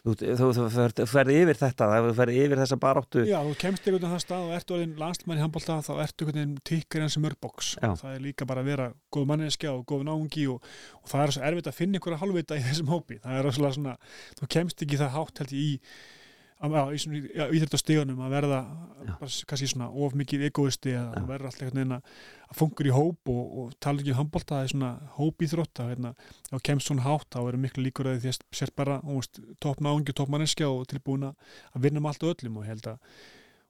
Þú, 0.00 0.14
þú, 0.16 0.46
þú 0.56 0.62
ferð- 0.72 1.00
ferð 1.10 1.30
yfir 1.34 1.58
þetta, 1.60 1.86
þú 1.92 2.12
ferð 2.16 2.36
yfir 2.40 2.60
þessa 2.62 2.76
baráttu. 2.80 3.24
Já, 3.28 3.36
þú 3.44 3.56
kemst 3.60 3.84
einhvern 3.84 3.98
veginn 3.98 4.08
á 4.08 4.14
það 4.14 4.22
stað 4.24 4.44
og 4.46 4.54
ertu 4.56 4.76
orðin 4.76 4.94
landsmann 5.02 5.36
í 5.36 5.42
handbólta 5.44 5.76
þá 5.84 5.90
ertu 6.06 6.24
einhvern 6.24 6.38
veginn 6.40 6.54
tikkar 6.70 7.04
eins 7.04 7.16
og 7.20 7.24
mörgboks 7.26 7.68
Já. 7.82 7.90
það 8.00 8.14
er 8.14 8.22
líka 8.24 8.48
bara 8.48 8.64
að 8.64 8.70
vera 8.72 8.86
góð 9.12 9.26
manneskja 9.28 9.74
og 9.76 9.84
góð 9.92 10.06
náungi 10.08 10.46
og, 10.54 10.64
og 11.02 11.12
það 11.12 11.26
er 11.26 11.34
svo 11.36 11.44
erfitt 11.50 11.68
að 11.68 11.76
finna 11.82 12.00
einhverja 12.00 12.22
halvvita 12.24 12.56
í 12.56 12.64
þessum 12.64 12.94
hópi 12.94 13.20
það 13.20 13.42
er 13.42 13.50
svona, 13.60 13.94
þú 14.40 14.50
kemst 14.56 14.86
ekki 14.86 15.02
það 15.04 15.14
hátt 15.18 15.44
held 15.44 15.52
ég 15.52 15.68
í 15.68 15.76
að- 16.60 16.76
já, 16.76 16.82
í 16.92 16.98
svona 17.02 17.20
já, 17.34 17.44
íþjóttastegunum 17.56 18.20
að 18.26 18.34
verða 18.36 18.60
bara, 19.20 19.30
kannski 19.50 19.68
svona 19.70 19.88
of 19.90 20.14
mikið 20.20 20.44
egoisti 20.50 20.92
að 20.98 21.26
verður 21.30 21.48
alltaf 21.50 21.64
einhvern 21.66 21.80
veginn 21.80 21.96
að 21.96 22.60
funkur 22.60 22.90
í 22.90 22.94
hóp 22.94 23.32
og, 23.32 23.42
og 23.62 23.74
tala 23.80 24.02
ekki 24.02 24.14
um 24.14 24.20
handbólta 24.20 24.58
það 24.58 24.66
er 24.66 24.72
svona 24.74 24.92
hóp 25.16 25.42
í 25.42 25.50
þrótt 25.50 25.82
að 25.84 25.90
hérna, 25.94 26.14
þá 26.50 26.56
kemst 26.68 26.90
svona 26.90 27.06
hátt 27.06 27.28
þá 27.32 27.40
eru 27.48 27.62
miklu 27.64 27.84
líkur 27.86 28.10
að 28.12 28.22
því 28.24 28.32
að 28.34 28.40
sér 28.60 28.74
bara 28.76 29.00
þú 29.04 29.18
veist, 29.20 29.42
topp 29.60 29.84
náungi, 29.86 30.16
topp 30.16 30.32
manneskja 30.36 30.68
og 30.70 30.86
tilbúin 30.92 31.28
að 31.30 31.84
vinna 31.86 32.00
með 32.00 32.12
allt 32.14 32.26
og 32.28 32.34
öllum 32.36 32.60
og 32.60 32.68
held 32.68 32.90
að 32.94 32.98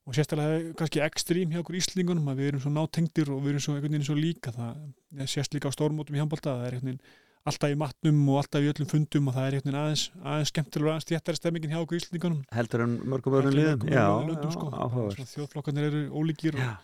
og 0.09 0.17
sérstaklega 0.17 0.75
kannski 0.81 1.03
ekstrím 1.05 1.51
hjá 1.53 1.61
okkur 1.61 1.77
Íslingunum 1.77 2.31
að 2.33 2.39
við 2.41 2.49
erum 2.51 2.63
svo 2.65 2.71
nátengdir 2.73 3.29
og 3.31 3.43
við 3.45 3.53
erum 3.53 3.63
svo 3.63 4.07
svo 4.09 4.17
líka 4.17 4.51
það 4.57 5.27
sést 5.29 5.53
líka 5.55 5.69
á 5.71 5.77
stórmótum 5.77 6.17
í 6.17 6.23
handbólta 6.23 6.57
það 6.57 6.65
er 6.67 6.77
einhvern 6.79 6.89
veginn 6.97 7.29
alltaf 7.49 7.73
í 7.73 7.77
matnum 7.79 8.21
og 8.29 8.41
alltaf 8.43 8.65
í 8.65 8.71
öllum 8.71 8.89
fundum 8.91 9.31
og 9.31 9.37
það 9.37 9.47
er 9.47 9.57
einhvern 9.57 9.71
veginn 9.71 9.81
aðeins, 9.81 10.05
aðeins 10.21 10.53
skemmtilega 10.53 10.93
aðeins 10.95 11.09
þéttari 11.09 11.41
stemmingin 11.41 11.73
hjá 11.73 11.81
okkur 11.81 12.01
Íslingunum 12.01 12.41
heldur 12.53 12.85
en 12.85 12.97
mörgum 13.09 13.37
öðrum 13.39 13.57
liðum 13.57 13.85
Heldur 13.87 14.01
en 14.01 14.29
mörgum 14.29 14.51
öðrum 14.51 15.15
já, 15.15 15.15
sko. 15.17 15.29
þjóðflokkarnir 15.35 15.89
eru 15.89 16.03
ólíkir 16.21 16.59
og, 16.61 16.75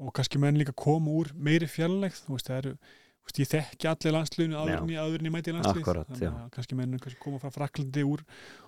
og 0.00 0.14
kannski 0.16 0.40
menn 0.40 0.56
líka 0.60 0.72
koma 0.76 1.12
úr 1.12 1.32
meiri 1.36 1.68
fjarlægð 1.68 2.22
þú 2.24 2.38
veist, 2.38 2.48
það 2.48 2.62
eru 2.62 2.74
veist, 3.26 3.40
ég 3.42 3.50
þekki 3.50 3.88
allir 3.90 4.14
landsliðinu 4.16 4.60
áður 4.60 4.76
en 4.76 4.92
ég 4.92 5.02
áður 5.02 5.26
ég 5.26 5.34
mæti 5.34 5.52
í 5.52 5.56
landslið 5.56 5.82
Akkúrat, 5.82 6.08
já. 6.08 6.16
þannig 6.16 6.38
að 6.44 6.50
kannski 6.56 6.78
menn 6.78 7.00
kannski 7.02 7.20
koma 7.22 7.40
frá 7.42 7.52
Fraklandi 7.54 8.04
úr, 8.06 8.22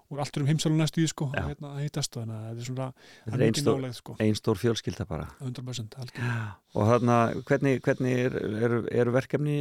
úr 0.09 0.23
allt 0.25 0.39
um 0.41 0.49
heimsálun 0.49 0.81
næstu 0.83 1.03
í 1.05 1.11
sko, 1.11 1.29
Já. 1.35 1.43
að 1.43 1.51
hérna, 1.53 1.73
að 1.75 1.85
hittast 1.85 2.17
þannig 2.17 2.39
að 2.39 2.47
þetta 2.49 2.65
er 2.65 2.69
svona 2.71 2.89
þetta 2.97 3.37
er 3.37 3.43
er 3.43 3.45
ein 3.47 3.59
stór, 3.61 3.79
nálegð 3.79 3.99
sko, 3.99 4.17
ein 4.25 4.39
stór 4.39 4.63
fjölskylda 4.63 5.07
bara 5.09 5.29
100% 5.43 5.99
algjörlega. 6.03 6.49
og 6.75 6.91
þarna, 6.93 7.19
hvernig, 7.51 7.83
hvernig 7.85 8.25
er, 8.25 8.41
eru, 8.69 8.81
eru 9.03 9.15
verkefni 9.15 9.59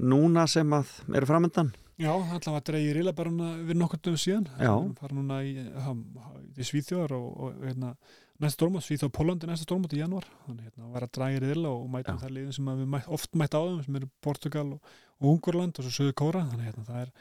núna 0.00 0.46
sem 0.50 0.74
að 0.76 0.96
eru 1.14 1.30
framöndan? 1.30 1.72
Já, 2.00 2.14
alltaf 2.16 2.56
að 2.56 2.64
dreigja 2.70 2.96
rila 2.96 3.12
bara 3.12 3.52
við 3.68 3.76
nokkur 3.76 4.00
dögum 4.00 4.20
síðan 4.22 4.48
fara 4.96 5.12
núna 5.12 5.42
í, 5.44 5.52
í 5.60 6.64
Svíþjóðar 6.64 7.12
og, 7.18 7.28
og 7.36 7.64
hérna, 7.66 7.92
næsta 8.40 8.56
stórmót, 8.56 8.84
Svíþjóð 8.86 9.10
og 9.10 9.16
Pólandi 9.18 9.48
næsta 9.50 9.66
stórmót 9.66 9.94
í 9.96 10.00
januar 10.00 10.26
þannig 10.46 10.68
hérna, 10.68 10.86
að 10.86 10.94
vera 10.96 11.08
að 11.08 11.14
drægja 11.18 11.42
rila 11.44 11.74
og 11.74 11.90
mæta 11.92 12.14
Já. 12.14 12.20
það 12.22 12.34
liðin 12.36 12.56
sem 12.56 12.70
við 12.70 12.88
mæt, 12.94 13.10
oft 13.18 13.36
mætt 13.36 13.56
á 13.56 13.60
þeim 13.60 13.82
sem 13.86 13.98
eru 14.00 14.08
Portugal 14.24 14.66
og, 14.76 14.94
og 15.20 15.28
Ungurland 15.34 15.80
og 15.80 15.86
svo 15.86 15.92
Söðu 15.96 16.16
Kóra 16.20 16.46
þannig 16.48 16.70
hérna, 16.70 16.86
það 16.88 17.02
er 17.04 17.12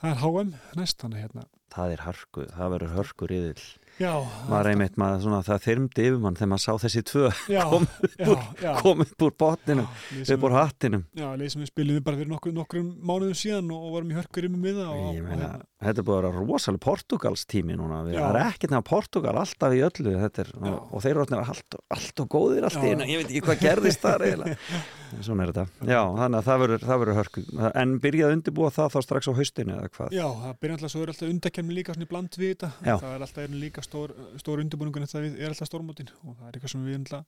það 0.00 0.10
er 0.14 0.20
HM 0.24 0.52
næst 0.80 1.02
þannig 1.02 1.24
hérna. 1.24 1.46
Það 1.70 1.94
er 1.94 2.04
hörku, 2.06 2.46
það 2.50 2.72
verður 2.74 2.94
hörkur 2.96 3.34
yfir 3.36 3.64
Já, 4.00 4.12
maður 4.48 4.68
einmitt, 4.70 4.94
maður, 5.00 5.18
svona, 5.26 5.38
það 5.44 5.58
þyrmdi 5.66 6.04
yfir 6.08 6.20
mann 6.24 6.36
þegar 6.38 6.48
maður 6.54 6.62
sá 6.64 6.72
þessi 6.86 7.02
tvö 7.10 7.24
komið 8.80 9.10
úr 9.20 9.34
Já, 9.44 9.84
lið 10.16 10.24
sem 10.24 10.36
upp 10.38 10.46
úr 10.48 10.54
hattinum. 10.56 11.02
Já, 11.20 11.26
leið 11.36 11.52
sem 11.52 11.60
við 11.64 11.70
spilum 11.72 11.98
við 11.98 12.04
bara 12.06 12.20
fyrir 12.20 12.30
nokkur, 12.32 12.54
nokkrum 12.56 12.88
mánuðum 13.10 13.36
síðan 13.40 13.68
og, 13.74 13.82
og 13.88 13.92
varum 13.98 14.14
í 14.14 14.16
hörkurum 14.16 14.56
með 14.62 14.80
það 14.80 14.92
og, 14.94 15.02
og, 15.04 15.18
meina, 15.26 15.34
hérna, 15.34 15.50
þetta 15.84 16.02
er 16.02 16.08
búið 16.08 16.18
að 16.18 16.24
vera 16.30 16.44
rosalega 16.46 16.84
Portugals 16.86 17.44
tími 17.50 17.76
núna, 17.76 18.00
Við- 18.08 18.16
Já. 18.16 18.22
það 18.24 18.40
er 18.40 18.40
ekkert 18.46 18.74
nefn 18.76 18.88
Portugal 18.90 19.36
alltaf 19.44 19.76
í 19.76 19.82
öllu 19.90 20.16
þetta 20.24 20.44
er, 20.46 20.52
og, 20.60 20.80
og 20.96 21.04
þeir 21.04 21.12
eru 21.14 21.24
orðnir 21.26 21.44
allt, 21.44 22.24
og 22.24 22.32
góðir 22.36 22.68
allt 22.70 22.80
í 22.80 22.88
Já, 22.88 22.96
einu, 22.96 23.04
já. 23.04 23.12
ég 23.12 23.20
veit 23.22 23.30
ekki 23.34 23.44
hvað 23.50 23.62
gerðist 23.66 24.04
þar 24.04 24.26
eiginlega 24.30 24.56
svona 25.26 25.44
er 25.46 25.52
þetta. 25.52 25.64
Já, 25.90 26.00
þannig 26.20 26.38
að 26.40 26.48
það 26.48 26.60
verður, 26.64 26.84
það 26.90 27.00
verður 27.04 27.18
hörku. 27.20 27.44
En 27.82 27.94
byrjaði 28.00 28.28
að 28.30 28.36
undirbúa 28.38 28.70
það 28.76 28.90
þá 28.94 28.98
strax 29.06 29.30
á 29.30 29.32
haustinu 29.40 29.76
eða 29.76 29.92
hvað? 29.96 30.16
Já, 30.16 30.26
það 30.44 30.58
byrja 30.64 30.76
alltaf, 30.78 30.90
svo 30.94 31.02
er 31.04 31.12
alltaf 31.14 31.28
undakemni 31.34 31.74
líka 31.80 31.94
svona 31.96 32.06
í 32.08 32.10
bland 32.14 32.40
við 32.40 32.52
þetta, 32.54 32.72
Já. 32.86 32.94
það 33.02 33.14
er 33.16 33.24
alltaf 33.26 33.54
líka 33.60 33.82
stór, 33.86 34.14
stór 34.40 34.62
undirbúningun 34.64 35.06
þetta 35.06 35.24
við- 35.26 35.40
er 35.40 35.48
alltaf 35.54 35.68
stórmótin. 35.72 36.10
Og 36.24 36.36
það 36.38 36.48
er 36.48 36.52
eitthvað 36.60 36.74
sem 36.76 36.84
við 36.86 37.00
alltaf 37.02 37.24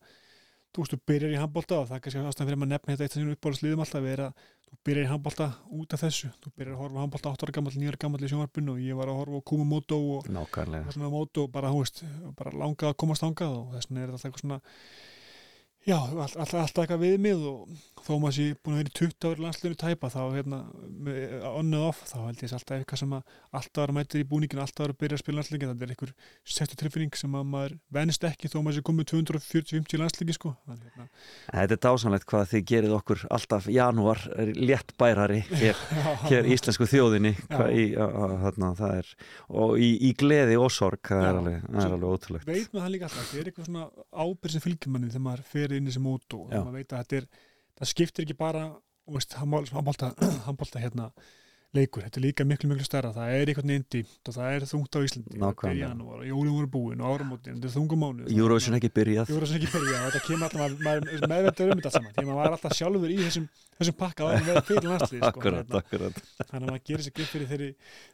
þú 0.73 0.81
veist, 0.81 0.93
þú 0.95 0.99
byrjar 1.05 1.33
í 1.35 1.37
handbólta 1.37 1.77
og 1.83 1.89
það 1.91 1.97
er 1.99 2.01
kannski 2.01 2.21
ástæðan 2.25 2.49
fyrir 2.49 2.57
maður 2.57 2.69
að 2.69 2.73
nefna 2.73 2.93
þetta 2.97 3.05
eitt 3.05 3.13
af 3.13 3.17
sínum 3.19 3.35
uppáhaldsliðum 3.37 3.83
alltaf 3.85 4.07
er 4.09 4.21
að 4.25 4.33
þú 4.73 4.77
byrjar 4.89 5.05
í 5.05 5.11
handbólta 5.13 5.47
út 5.77 5.93
af 5.93 6.01
þessu. 6.01 6.31
Þú 6.41 6.53
byrjar 6.57 6.73
að 6.73 6.81
horfa 6.81 6.97
á 6.97 7.03
handbólta 7.05 7.33
8 7.37 7.45
ára 7.45 7.53
gammal, 7.59 7.73
9 7.77 7.91
ára 7.93 8.01
gammal 8.01 8.21
í 8.25 8.31
sjónvarpinu 8.33 8.73
og 8.73 8.81
ég 8.81 8.97
var 8.97 9.11
að 9.13 9.19
horfa 9.21 9.37
á 9.37 9.49
Kumamoto 9.53 9.99
og 10.17 10.31
Nákvæmlega. 10.33 10.87
og 10.89 10.97
svona 10.97 11.11
mót 11.13 11.37
og 11.45 11.53
bara, 11.53 11.69
þú 11.69 11.83
veist, 11.85 12.01
bara 12.41 12.51
langað 12.57 12.89
að 12.89 12.97
komast 13.05 13.21
þangað 13.21 13.53
og 13.53 13.75
þess 13.77 13.91
vegna 13.93 14.01
er 14.01 14.09
þetta 14.09 14.17
alltaf 14.17 14.31
eitthvað 14.33 14.45
svona 14.47 14.61
já, 15.89 15.97
all, 15.99 16.19
all, 16.19 16.37
alltaf 16.37 16.83
eitthvað 16.85 17.03
viðmið 17.03 17.47
og 17.51 17.73
þó 18.03 18.13
maður 18.19 18.35
sé 18.37 18.45
búin 18.59 18.75
að 18.75 18.81
vera 18.83 18.91
í 18.91 18.95
20 18.99 19.27
ári 19.31 19.43
landslunni 19.45 19.79
tæpa 19.83 20.09
þá 20.11 20.21
hérna, 20.35 20.59
með- 21.07 21.35
on 21.53 21.69
and 21.73 21.79
off, 21.79 22.01
þá 22.11 22.17
held 22.27 22.41
ég 22.43 22.49
þess 22.49 22.57
alltaf 22.59 22.77
eitthvað 22.81 23.01
sem 23.03 23.13
að 23.17 23.37
alltaf 23.61 23.85
að 23.89 23.95
mæta 23.99 24.19
í 24.19 24.25
búningin, 24.33 24.63
alltaf 24.65 24.89
að 24.91 24.97
byrja 25.03 25.19
að 25.19 25.23
spila 25.23 25.39
landsleiki, 25.39 25.69
þetta 25.71 25.87
er 25.87 25.93
einhver 25.95 26.15
settu 26.57 26.79
tilfinning 26.83 27.15
sem 27.21 27.37
að 27.39 27.47
maður 27.53 27.77
venist 27.99 28.27
ekki 28.27 28.51
þó 28.53 28.59
maður 28.63 28.79
sé 28.81 28.85
komið 28.91 29.09
240-50 29.13 30.03
landsleiki 30.03 30.37
sko. 30.37 30.55
Þannig, 30.67 30.91
hérna, 30.97 31.09
Þetta 31.53 31.77
er 31.79 31.83
dásanlegt 31.87 32.27
hvað 32.33 32.51
þið 32.53 32.65
gerið 32.73 32.97
okkur 32.99 33.25
alltaf 33.39 33.69
janúar 33.73 34.23
léttbærari 34.59 35.41
hér, 35.63 35.79
hér 36.27 36.49
íslensku 36.53 36.87
þjóðinni 36.91 37.33
í, 37.37 37.85
á, 37.95 38.07
þarna, 38.47 38.73
það 38.79 38.97
er 39.03 39.13
og 39.63 39.77
í, 39.83 39.91
í 40.09 40.13
gleði 40.19 40.59
og 40.61 40.71
sorg 40.75 41.13
það 41.13 41.29
er 41.29 41.39
alveg, 41.41 41.71
alveg 41.87 42.09
ótrúlegt. 42.17 42.49
veit 42.49 42.69
maður 42.73 42.85
það 42.87 42.93
líka 42.97 43.09
alltaf, 43.09 43.31
það 43.33 43.41
er 43.45 43.51
eitthvað 43.53 43.71
svona 43.71 43.87
ábyrð 44.27 44.57
sem 44.57 44.65
fylgir 44.67 44.93
manni 44.95 45.11
þegar 45.13 45.27
maður 45.29 45.47
fer 45.53 45.75
inn 45.77 45.87
í 45.87 45.91
þessi 45.93 46.05
mót 46.05 46.37
og 46.39 46.53
maður 46.53 46.77
veit 46.81 46.93
að 46.97 47.03
þetta 47.03 47.21
er, 47.23 47.27
það 47.81 47.93
skiptir 47.93 48.27
ekki 48.27 48.39
bara 48.39 48.67
handbólta, 49.39 50.13
hérna 50.85 51.13
leikur, 51.73 52.05
þetta 52.05 52.21
er 52.21 52.25
líka 52.27 52.45
miklu 52.47 52.69
miklu 52.71 52.85
stærra. 52.85 53.11
Það 53.17 53.31
er 53.33 53.51
einhvern 53.51 53.71
veginn 53.73 53.85
dýmt 53.95 54.29
og 54.29 54.35
það 54.37 54.57
er 54.57 54.67
þungt 54.69 54.97
á 54.97 55.01
Íslandi. 55.07 55.39
Þetta 55.39 55.71
er 55.71 55.79
janúar 55.79 56.19
og 56.21 56.27
jólum 56.29 56.57
voru 56.59 56.69
búin 56.75 57.01
og 57.01 57.15
áramótin, 57.15 57.57
þetta 57.57 57.69
er 57.71 57.75
þungum 57.77 58.03
mánu 58.03 58.27
Eurovision 58.29 58.77
ekki 58.77 58.91
byrjað. 58.93 59.33
Júra 59.33 59.49
ekki 59.57 59.71
byrja, 59.73 60.03
þetta 60.07 60.21
kemur 60.27 60.47
alltaf 60.49 60.85
maður, 60.85 61.25
meðvendur 61.33 61.73
um 61.73 61.81
þetta 61.81 61.95
saman, 61.97 62.13
því 62.13 62.21
að 62.23 62.29
maður 62.29 62.41
var 62.43 62.57
alltaf 62.59 62.77
sjálfur 62.77 63.15
í 63.15 63.19
þessum, 63.23 63.49
þessum 63.81 63.99
pakka 64.03 64.29
áður 64.29 64.37
en 64.37 64.47
vera 64.51 64.65
fyrir 64.69 64.89
landslið 64.91 65.23
sko, 65.23 65.31
Akkurat, 65.33 65.65
hérna. 65.65 65.81
akkurat. 65.81 66.21
Þannig 66.43 66.61
að 66.61 66.69
maður 66.69 66.85
gerir 66.91 67.07
sér 67.07 67.17
greið 67.17 67.33
fyrir 67.33 67.51
þeirri, 67.55 67.71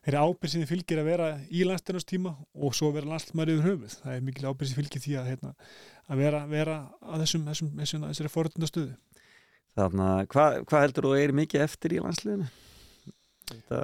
þeirri 0.07 0.23
ábyrð 0.23 0.55
sem 0.55 0.63
þið 0.63 0.73
fylgir 0.77 1.03
að 1.03 1.11
vera 1.11 1.29
í 1.51 1.67
landstæðnastíma 1.67 2.35
og 2.55 2.79
svo 2.79 2.95
vera 2.95 3.11
landslmaður 3.11 3.55
yfir 3.57 3.67
höfuð. 3.73 3.99
Það 4.05 4.15
er 4.15 4.23
mikil 4.29 4.47
ábyrð 4.47 4.71
sem 4.71 4.79
fylgir 4.79 5.03
því 5.03 5.19
að, 5.19 5.31
hérna, 5.33 5.51
að 6.07 6.23
vera, 6.23 6.41
vera 6.53 6.79
að 7.03 7.27
þessum, 7.27 7.43
þessum, 7.51 7.75
þessum 7.83 8.87
Þannig 9.79 10.07
að 10.13 10.23
hvað 10.35 10.57
hva 10.69 10.81
heldur 10.85 11.09
þú 11.09 11.13
er 11.19 11.35
mikið 11.39 11.65
eftir 11.65 11.95
í 11.95 12.01
landsliðinu? 12.05 12.49
Þetta, 13.49 13.83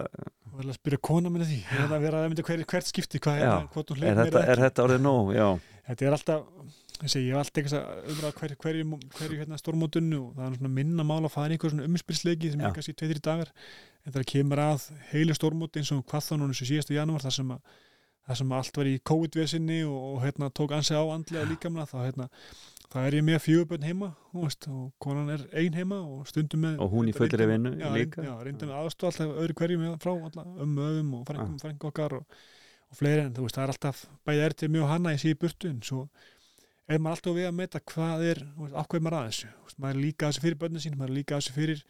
vel 0.59 0.67
að 0.69 0.77
spyrja 0.77 1.01
kona 1.09 1.31
minna 1.33 1.47
því 1.49 1.61
er 1.63 1.85
þetta 1.85 1.97
að 1.97 2.03
vera 2.05 2.21
að 2.21 2.33
mynda 2.33 2.47
hver, 2.47 2.65
hvert 2.73 2.89
skipti 2.89 3.21
hvað 3.25 3.39
Já. 3.39 3.45
hérna, 3.45 3.71
hvort 3.75 3.93
hún 3.93 4.03
er, 4.03 4.19
hleyp 4.19 4.27
þetta, 4.29 4.43
er 4.53 4.63
þetta 4.65 4.85
orðið 4.85 5.05
nóg? 5.07 5.31
Já, 5.35 5.47
þetta 5.89 6.05
er 6.05 6.17
alltaf 6.19 6.43
ég 7.05 7.31
hef 7.31 7.39
alltaf 7.41 7.61
eitthvað 7.61 8.13
umræða 8.13 8.35
hverju, 8.39 8.59
hverju, 8.65 8.99
hverju 9.17 9.39
hérna, 9.41 9.61
stórmótunnu 9.61 10.21
og 10.21 10.37
það 10.37 10.45
er 10.47 10.59
svona 10.61 10.75
minna 10.77 11.07
mál 11.07 11.23
að 11.25 11.33
fara 11.35 11.51
í 11.51 11.57
einhver 11.57 11.73
svona 11.73 11.89
umspilsleiki 11.89 12.53
sem 12.53 12.63
Já. 12.63 12.69
er 12.69 12.77
kannski 12.77 12.95
2-3 13.01 13.25
dagar 13.25 13.51
en 14.05 14.15
það 14.15 14.29
kemur 14.31 14.63
að 14.63 14.87
heilu 15.11 15.37
stórmóti 15.37 15.83
eins 15.83 15.91
og 15.97 16.05
hvað 16.11 16.29
þá 16.29 16.37
núna 16.39 16.57
sem 16.57 16.71
síðastu 16.71 16.97
janúar 16.97 17.25
þar 17.25 17.37
sem 17.39 17.51
að 17.57 17.81
það 18.25 18.41
sem 18.41 18.55
allt 18.57 18.79
var 18.81 18.89
í 18.89 18.95
COVID-vesinni 19.11 19.81
og, 19.85 19.97
og 20.15 20.23
hérna, 20.25 20.51
tók 20.55 20.73
ansi 20.77 20.97
á 20.97 21.03
andlega 21.05 21.49
líkamna 21.51 21.85
þá 21.89 21.99
hérna, 22.07 22.29
það 22.95 23.09
er 23.09 23.17
ég 23.19 23.25
með 23.27 23.41
fjögubönn 23.43 23.87
heima 23.89 24.11
veist, 24.35 24.69
og 24.71 24.93
konan 25.03 25.33
er 25.35 25.43
ein 25.59 25.75
heima 25.75 25.99
og 26.03 26.29
stundum 26.31 26.63
með 26.63 26.83
og 26.85 26.93
hún 26.93 27.11
í 27.11 27.15
fullri 27.17 27.49
vinnu 27.51 27.73
líka? 27.97 28.23
já, 28.23 28.33
reynda 28.47 28.69
með 28.69 28.77
aðstof 28.81 29.11
alltaf 29.11 29.41
öðru 29.43 29.57
hverju 29.61 29.81
með 29.81 29.97
frá 30.05 30.13
ömmu 30.15 30.85
öðum 30.85 31.11
og 31.19 31.25
frengum, 31.29 31.57
frengum 31.63 31.91
okkar 31.91 32.15
og, 32.21 32.39
og 32.91 33.01
fleiri 33.01 33.27
en 33.27 33.35
þú 33.35 33.49
veist, 33.49 33.59
það 33.59 33.67
er 33.67 33.75
alltaf 33.75 34.05
bæði 34.29 34.47
er 34.47 34.57
til 34.61 34.71
mjög 34.77 34.93
hanna 34.93 35.15
í 35.17 35.21
síðu 35.25 35.41
burtu 35.43 35.73
en 35.73 35.83
svo 35.87 36.05
er 36.87 37.03
maður 37.03 37.19
alltaf 37.19 37.37
við 37.41 37.49
að 37.49 37.59
meta 37.59 37.83
hvað 37.93 38.25
er 38.31 38.45
er 38.45 39.05
maður 39.09 39.19
að 39.19 39.29
þessu? 39.31 39.51
Veist, 39.65 39.81
maður 39.83 39.97
er 39.97 40.03
líka 40.05 40.27
að 40.29 40.33
þessu 40.33 40.47
fyrir 40.47 40.61
börnin 40.63 40.85
sín, 40.85 40.99
maður 41.01 41.15
er 41.15 41.19
líka 41.19 41.35
að 41.35 41.43
þessu 41.43 41.57
fyrir 41.59 41.85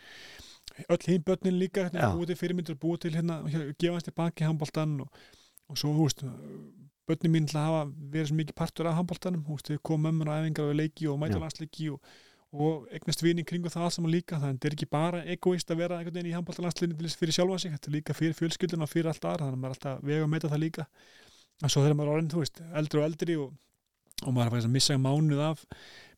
öll 0.94 1.02
hinn 1.04 1.24
börnin 1.26 1.58
líka 1.60 1.88
hérna, 1.88 2.12
búið 2.14 2.32
til 2.32 2.38
fyrirmyndur, 2.40 2.78
búið 2.80 3.02
til 3.04 3.14
hérna 3.18 3.40
gefa 3.50 3.92
hans 3.92 4.06
til 4.06 4.14
baki 4.16 4.46
handbóltan 4.46 4.96
og, 5.04 5.24
og 5.68 5.80
svo, 5.80 5.92
þú 5.92 6.06
veist 6.06 6.24
börnin 7.08 7.32
mín 7.34 7.48
til 7.48 7.58
að 7.60 7.66
hafa 7.68 7.80
verið 8.14 8.30
svo 8.30 8.36
mikið 8.38 8.56
partur 8.60 8.88
af 8.90 8.96
handbóltanum, 8.98 9.42
þú 9.46 9.56
veist, 9.56 9.72
við 9.72 9.82
komum 9.88 10.10
ömmur 10.12 10.30
á 10.30 10.34
æfingar 10.40 10.70
og 10.70 10.78
leiki 10.78 11.08
og 11.10 11.18
mæta 11.20 11.40
landsleiki 11.42 11.90
og, 11.92 12.14
og 12.54 12.86
eignast 12.94 13.24
vini 13.24 13.44
kringu 13.44 13.72
það 13.72 13.86
allt 13.88 13.96
saman 13.98 14.14
líka 14.14 14.38
þannig 14.38 14.48
að 14.48 14.56
þetta 14.56 14.70
er 14.70 14.76
ekki 14.78 14.90
bara 14.94 15.20
egoist 15.34 15.74
að 15.74 15.82
vera 15.82 15.98
einhvern 15.98 16.16
veginn 16.16 16.30
í 16.30 17.02
þess 17.02 17.20
fyrir 17.20 17.36
sjálfa 17.36 17.60
sig, 17.60 17.74
þetta 17.74 17.90
er 17.90 17.96
líka 17.98 18.16
fyrir 18.16 18.38
fjölskylduna 18.38 18.86
og 18.86 18.92
fyrir 18.92 19.10
allt 19.10 19.24
aðra, 19.24 19.50
þannig 19.50 19.58
að 19.58 19.62
maður 19.64 19.74
er 19.74 19.78
alltaf 19.78 20.08
vega 20.08 20.24
að 20.24 20.32
meta 20.32 20.52
það 20.52 20.64
líka. 20.64 20.88
En 21.62 21.70
svo 21.70 21.84
þegar 21.84 21.98
maður 21.98 22.10
er 22.10 22.16
orðin, 22.16 22.32
þú 22.32 22.42
veist, 22.42 22.60
eldri 22.80 23.00
og 23.00 23.06
eldri 23.08 23.36
og, 23.42 23.54
og 24.24 24.34
maður 24.34 24.58
er 24.58 24.68
að 24.68 24.74
missa 24.74 24.98
mánuð 24.98 25.42
af 25.44 25.64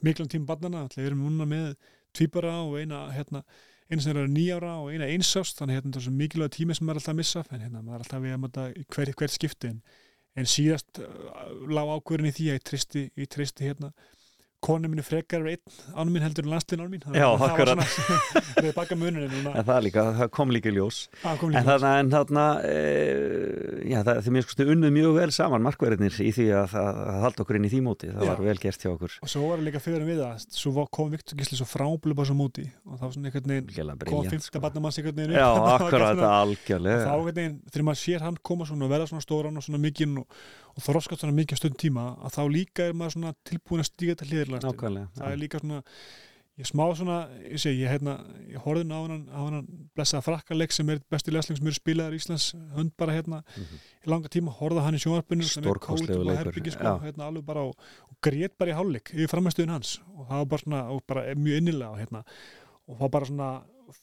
miklan 0.05 0.31
tíma 0.33 0.51
barnana, 0.53 0.85
alltaf 0.87 1.05
erum 1.05 1.25
núna 1.25 1.49
með 1.49 1.73
tvíbara 2.17 2.59
og 2.65 2.79
eina 2.81 3.07
hérna, 3.13 3.43
eina 3.91 4.03
sem 4.03 4.17
er 4.17 4.31
nýjára 4.31 4.77
og 4.83 4.93
eina 4.93 5.09
einsást 5.13 5.61
þannig 5.61 5.79
hérna, 5.79 5.93
þetta 5.93 6.01
er 6.01 6.07
svo 6.07 6.17
mikilvæg 6.21 6.55
tími 6.57 6.77
sem 6.77 6.89
maður 6.89 6.99
er 6.99 7.03
alltaf 7.03 7.15
að 7.15 7.21
missa 7.21 7.45
en 7.51 7.65
hérna, 7.65 7.83
maður 7.83 7.99
er 7.99 8.05
alltaf 8.05 8.25
við 8.25 8.37
að 8.37 8.43
mata 8.45 8.67
hver, 8.95 9.13
hver 9.21 9.35
skipti 9.35 9.73
en, 9.73 9.83
en 10.37 10.49
síðast 10.51 11.01
uh, 11.01 11.09
lág 11.71 11.93
ákvörðin 11.97 12.31
í 12.31 12.37
því 12.37 12.49
að 12.51 12.59
ég 12.59 12.67
tristi, 12.71 13.05
ég 13.17 13.31
tristi 13.33 13.69
hérna 13.69 13.93
konu 14.65 14.89
minni 14.91 15.05
frekar 15.05 15.43
er 15.45 15.57
einn 15.57 15.77
ánum 15.95 16.15
minn 16.17 16.25
heldur 16.25 16.47
en 16.47 16.53
landslinn 16.55 16.83
ánum 16.83 16.95
mín. 16.97 17.03
Þannig 17.05 17.21
Já, 17.21 17.27
að 17.29 17.43
það 17.43 17.59
var 17.61 17.91
svona- 17.93 18.65
við 18.67 18.73
baka 18.77 18.97
núna. 18.99 19.53
En 19.53 19.67
það 19.69 19.81
líka, 19.87 20.05
það 20.21 20.31
kom 20.37 20.55
líka 20.55 20.73
ljós. 20.75 21.01
Það 21.23 21.39
kom 21.41 21.51
en 21.51 21.57
líka 21.57 21.67
þarna, 21.71 21.93
en 22.01 22.13
þarna 22.15 22.47
e, 22.67 22.77
já, 23.93 23.99
það, 24.07 24.21
þið 24.27 24.35
mér 24.37 24.47
skustu 24.47 24.67
unnuð 24.75 24.95
mjög 24.97 25.15
vel 25.21 25.29
saman 25.37 25.67
markverðinir 25.67 26.19
í 26.25 26.31
því 26.35 26.47
að, 26.63 26.77
að, 26.83 27.01
að 27.07 27.21
halda 27.27 27.45
okkur 27.45 27.61
inn 27.61 27.69
í 27.69 27.73
því 27.73 27.83
móti, 27.87 28.11
það 28.13 28.27
Já. 28.27 28.31
var 28.33 28.43
vel 28.49 28.59
gert 28.65 28.87
hjá 28.87 28.91
okkur. 28.95 29.17
Og 29.23 29.33
svo 29.33 29.45
var 29.47 29.61
það 29.61 29.69
líka 29.71 29.83
fyrir 29.87 30.07
við 30.09 30.23
það 30.25 30.47
svo 30.61 30.87
kom 30.99 31.15
Viktor 31.15 31.41
Gísli 31.41 31.61
svo 31.61 31.69
frábúlega 31.71 32.21
bara 32.21 32.31
svo 32.33 32.39
móti. 32.39 32.67
Og 32.87 32.97
það 32.99 33.07
var 33.07 33.17
svona 33.17 33.31
einhvern 33.31 33.55
veginn 33.55 34.05
kom 34.11 34.29
fyrsta 34.31 34.51
sko. 34.53 34.63
barnamanns 34.67 35.01
einhvern 35.01 35.21
veginn. 35.23 35.37
Já, 35.37 35.49
Það 35.67 35.73
akkurat, 35.77 36.23
algjörlega. 36.33 37.03
Þá 37.07 37.13
einhvern 37.15 37.41
veginn, 37.41 37.59
þegar 37.71 37.89
maður 37.91 38.03
sér 38.03 38.27
hann 38.27 38.39
koma 38.51 38.69
svona 38.69 38.87
og 38.89 38.95
verða 38.95 39.11
svona 39.13 39.25
stóran 39.27 39.61
og 39.61 39.67
svona 39.67 39.83
mikinn 39.83 40.21
og, 40.23 40.43
og 40.77 40.85
þroskast 40.85 41.25
svona 41.25 41.37
mikið 41.37 41.63
stund 41.63 41.81
tíma 41.81 42.07
að 42.21 42.37
þá 42.37 42.43
líka 42.53 42.87
er 42.87 42.97
maður 42.97 43.17
svona 43.17 43.35
tilbúin 43.49 43.83
að 43.83 43.91
stíga 43.91 44.17
til 44.21 44.31
hliðirlega 44.31 44.65
Nákvæmlega, 44.67 45.13
það 45.17 45.33
er 45.33 45.41
líka 45.43 45.63
svona 45.63 45.83
ég 46.57 46.69
smá 46.71 46.85
svona, 46.97 47.17
ég 47.45 47.61
segi, 47.61 47.83
ég 47.85 47.93
hérna 47.93 48.15
ég 48.49 48.63
horfði 48.65 48.87
á 48.89 49.01
hann, 49.05 49.25
á 49.29 49.41
hann 49.45 49.67
blessaða 49.97 50.25
frakkaleg 50.25 50.73
sem 50.73 50.89
er 50.93 51.03
besti 51.13 51.35
lesling 51.35 51.59
sem 51.59 51.69
eru 51.69 51.77
spilaðar 51.77 52.17
í 52.17 52.21
Íslands 52.21 52.47
hönd 52.77 52.95
bara 52.97 53.17
hérna. 53.17 53.43
Mhm. 53.57 53.83
í 54.07 54.11
langa 54.13 54.33
tíma, 54.33 54.55
horfði 54.57 54.81
á 54.81 54.87
hann 54.87 54.97
í 54.97 55.03
sjónvarpinu 55.03 55.45
sem 55.45 55.65
er 55.65 55.69
og 55.69 56.01
leikur, 56.01 56.37
herbyggi 56.41 56.73
sko, 56.73 56.85
já. 56.85 57.03
hérna 57.05 57.29
alveg 57.29 57.45
bara 57.45 57.67
og, 57.69 57.77
og 58.09 58.17
grét 58.25 58.57
bara 58.57 58.73
í 58.73 58.77
hálfleik 58.79 59.13
yfir 59.13 59.29
framherstöðun 59.29 59.75
hans. 59.77 60.01
Og 60.17 60.29
það 60.31 60.39
var 60.41 60.47
bara 60.47 60.65
svona, 60.65 60.83
og 60.89 61.03
bara 61.07 61.25
mjög 61.35 61.61
innilega 61.61 61.91
og 61.91 62.01
hérna, 62.01 62.25
og 62.89 62.99
það 63.01 63.11
bara 63.11 63.27
svona 63.27 63.51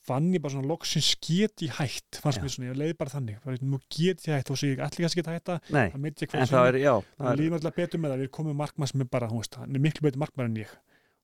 fann 0.07 0.29
ég 0.34 0.43
bara 0.43 0.55
svona 0.55 0.69
loksins 0.69 1.11
get 1.23 1.63
ég 1.65 1.75
hætt 1.79 2.19
fannst 2.23 2.39
Já. 2.39 2.43
mér 2.43 2.53
svona, 2.53 2.69
ég 2.69 2.79
leið 2.79 2.95
bara 2.99 3.13
þannig 3.13 3.63
nú 3.65 3.79
get 3.91 4.23
ég 4.27 4.39
hætt 4.39 4.51
og 4.53 4.59
svo 4.59 4.71
ég 4.71 4.81
allir 4.84 5.05
kannski 5.05 5.21
get 5.21 5.31
hætta 5.34 5.59
Nei, 5.69 5.89
það 5.93 6.01
mitt 6.05 6.23
ég 6.23 6.34
er, 6.34 6.79
já 6.79 6.93
það 7.01 7.29
er, 7.29 7.39
líður 7.41 7.59
alltaf 7.59 7.77
betur 7.77 8.03
með 8.03 8.13
það, 8.13 8.23
við 8.23 8.27
erum 8.27 8.36
komið 8.39 8.57
markmann 8.63 8.91
sem 8.91 9.05
er 9.05 9.11
bara, 9.17 9.29
veist, 9.34 9.59
hann 9.59 9.77
er 9.77 9.86
miklu 9.88 10.07
betur 10.07 10.23
markmann 10.23 10.51
en 10.51 10.59
ég 10.63 10.75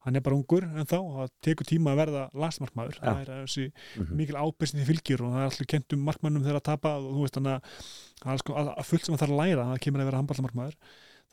hann 0.06 0.16
er 0.16 0.24
bara 0.24 0.38
ungur 0.38 0.64
en 0.64 0.88
þá 0.88 0.98
það 0.98 1.32
tekur 1.44 1.68
tíma 1.68 1.94
að 1.94 2.00
verða 2.00 2.24
lastmarkmaður, 2.40 3.00
Já. 3.02 3.04
það 3.10 3.22
er 3.22 3.32
þessi 3.34 3.66
mhm. 3.68 4.14
mikil 4.22 4.40
ábyrgst 4.40 4.78
því 4.78 4.88
fylgir 4.88 5.24
og 5.26 5.34
það 5.36 5.44
er 5.44 5.52
allir 5.52 5.70
kent 5.74 5.96
um 5.96 6.06
markmannum 6.08 6.46
þegar 6.46 6.62
að 6.62 6.68
tapa 6.70 6.96
og 7.02 7.10
þú 7.18 7.26
veist 7.26 7.40
þannig 7.40 7.76
að 8.24 8.42
sko 8.44 8.56
að, 8.62 8.72
að 8.76 8.90
fullt 8.90 9.06
sem 9.06 9.16
það 9.16 9.24
þarf 9.26 9.36
að 9.36 9.42
læra 9.44 9.68
það 9.70 9.82
kemur 9.86 10.04
að 10.04 10.10
vera 10.10 10.22
handballamarkmaður 10.22 10.78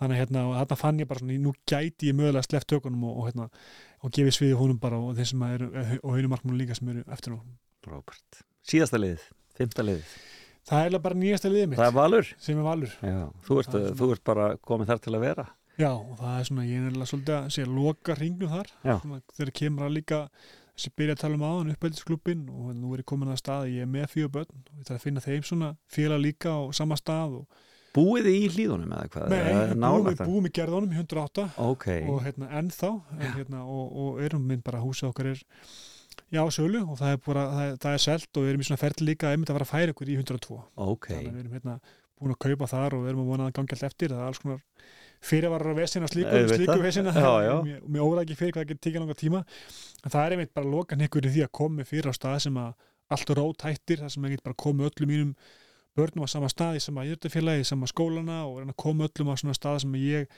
þannig 0.00 0.20
hérna, 0.22 0.44
og 0.48 0.56
þarna 0.60 0.78
fann 0.80 1.02
ég 1.02 1.10
bara 1.10 1.22
svona, 1.22 1.38
nú 1.42 1.52
gæti 1.68 2.10
ég 2.10 2.16
mögulega 2.18 2.44
sleppt 2.46 2.70
tökunum 2.72 3.04
og, 3.08 3.20
og 3.20 3.28
hérna 3.30 3.48
og 4.04 4.14
gefið 4.16 4.36
sviði 4.36 4.58
húnum 4.60 4.80
bara 4.82 4.98
og 5.00 5.16
þeim 5.16 5.30
sem 5.32 5.44
eru 5.48 5.68
og 6.02 6.10
haunum 6.12 6.34
markmannum 6.34 6.60
líka 6.60 6.76
sem 6.78 6.90
eru 6.92 7.04
eftir 7.16 7.36
Robert. 7.86 8.42
Síðasta 8.66 9.00
liðið, 9.00 9.28
fymta 9.56 9.86
liðið. 9.86 10.16
Það 10.66 10.88
er 10.88 10.98
bara 11.04 11.18
nýjasta 11.20 11.50
liðið 11.52 11.68
mitt. 11.70 11.78
Það 11.78 11.88
er 11.92 11.96
Valur. 11.96 12.32
Sem 12.42 12.58
er 12.58 12.66
valur. 12.66 12.94
Já, 13.06 13.18
þú 13.46 13.58
ert, 13.62 13.74
er 13.78 13.92
þú 14.00 14.08
ert 14.16 14.24
bara 14.26 14.46
komið 14.66 14.88
þar 14.90 15.02
til 15.04 15.14
að 15.14 15.22
vera. 15.22 15.44
Já, 15.76 15.90
og 15.92 16.14
það 16.18 16.38
er 16.40 16.46
svona, 16.48 16.64
ég 16.66 16.78
er 16.80 16.86
nefnilega 16.86 17.10
svolítið 17.12 17.34
að 17.36 17.48
segja 17.54 17.70
loka 17.70 18.16
hringnum 18.16 18.52
þar, 18.52 18.70
svona, 18.82 19.18
þegar 19.36 19.52
kemur 19.60 19.86
að 19.86 19.94
líka 19.98 20.20
þessi 20.76 20.92
byrja 20.96 21.16
að 21.16 21.20
tala 21.22 21.36
um 21.36 21.44
aðan 21.46 21.72
uppeldisklubin 21.74 22.46
og 22.52 22.72
nú 22.76 22.92
er 22.94 23.02
ég 23.02 23.08
komin 23.08 23.32
að 23.32 23.40
stað, 23.42 23.68
ég 23.72 23.84
er 23.84 23.90
með 23.92 24.08
fjögur 24.12 24.32
börn 24.38 24.56
og 24.56 24.80
ég 24.80 24.88
þarf 24.88 24.96
að 24.98 25.04
finna 25.04 25.24
þeim 25.24 25.46
svona 25.48 25.70
félag 25.92 26.22
líka 26.24 26.52
á 26.52 26.60
sama 26.76 26.98
stað 27.00 27.38
og 27.42 27.62
Búið 27.96 28.30
í 28.30 28.38
hlíðunum 28.52 28.94
eða 28.94 29.10
hvað? 29.14 29.34
Nei, 29.34 29.42
það? 30.06 30.22
búum 30.28 30.48
í 30.48 30.54
gerðunum 30.58 30.94
í 30.94 31.00
108 31.00 31.46
Ok, 31.66 31.86
og 32.12 32.22
hérna 32.26 32.48
ennþá 32.60 32.92
en, 33.16 33.28
hérna, 33.38 33.62
og, 33.64 34.00
og 34.02 34.24
erum 34.26 34.46
minn 34.46 34.64
bara 34.64 34.82
húsið 34.84 35.10
okkar 35.10 35.32
er 35.32 35.44
já, 36.32 36.42
á 36.44 36.48
sölu 36.52 36.82
og 36.84 36.98
það 37.00 37.14
er, 37.14 37.22
bara, 37.26 37.46
það 37.52 37.68
er, 37.70 37.78
það 37.84 37.98
er 37.98 38.04
selt 38.06 38.30
og 38.32 38.46
við 38.46 38.52
erum 38.52 38.64
í 38.64 38.68
svona 38.70 38.82
ferli 38.82 39.08
líka 39.10 39.30
að 39.30 39.36
einmitt 39.36 39.52
að 39.52 39.58
fara 39.58 39.68
að 39.68 39.72
færa 39.72 39.94
ykkur 39.94 40.12
í 40.12 40.18
102 40.20 40.58
ok. 40.86 41.08
Þannig 41.12 41.30
að 41.30 41.36
við 41.36 41.44
erum 41.44 41.56
hérna 41.56 41.78
búin 42.16 42.32
að 42.32 42.40
kaupa 42.46 42.70
þar 42.70 42.96
og 42.96 43.04
við 43.04 43.12
erum 43.12 43.22
að 43.22 43.30
vona 43.32 43.44
að 43.44 43.50
það 43.50 43.58
gangi 43.58 43.76
allt 43.76 43.86
eftir. 43.90 44.12
Það 44.14 44.22
er 44.22 44.30
alls 44.30 44.40
konar 44.42 44.62
fyrirvarar 45.26 45.72
og 45.72 45.78
vesina 45.80 46.08
slíku, 46.10 46.40
slíku 46.52 46.76
vesina. 46.80 47.12
Já. 47.16 47.54
mér, 47.64 48.04
óra 48.04 48.24
ekki 48.24 48.38
fyrir 48.38 48.56
hvað 48.56 48.68
getur 48.70 48.82
tekið 48.86 49.02
langa 49.02 49.18
tíma. 49.20 49.42
En 50.02 50.14
það 50.14 50.22
er 50.22 50.36
einmitt 50.36 50.54
bara 50.56 50.70
lokan 50.72 51.04
ykkur 51.06 51.28
í 51.28 51.32
því 51.34 51.44
að 51.46 51.52
komi 51.60 51.86
fyrir 51.88 52.12
á 52.12 52.14
stað 52.16 52.38
sem 52.46 52.58
að 52.60 52.72
allt 53.12 53.32
er 53.32 53.40
rótættir 53.40 54.02
það 54.02 54.12
sem 54.14 54.26
ég 54.26 54.36
get 54.36 54.46
bara 54.46 54.58
komið 54.64 54.90
öllum 54.90 55.12
mínum 55.12 55.32
börnum 55.96 56.26
á 56.26 56.28
sama 56.30 56.50
stað 56.52 56.78
í 56.78 56.82
sama 56.84 57.06
jötafélagi, 57.08 57.64
í 57.64 57.68
sama 57.68 57.88
skólana 57.90 58.42
og 58.46 58.60
reyna 58.60 58.74
að 58.74 58.82
koma 58.82 59.08
öllum 59.08 59.32
á 59.32 59.34
svona 59.40 59.56
stað 59.56 59.82
sem 59.84 59.98
ég 60.00 60.30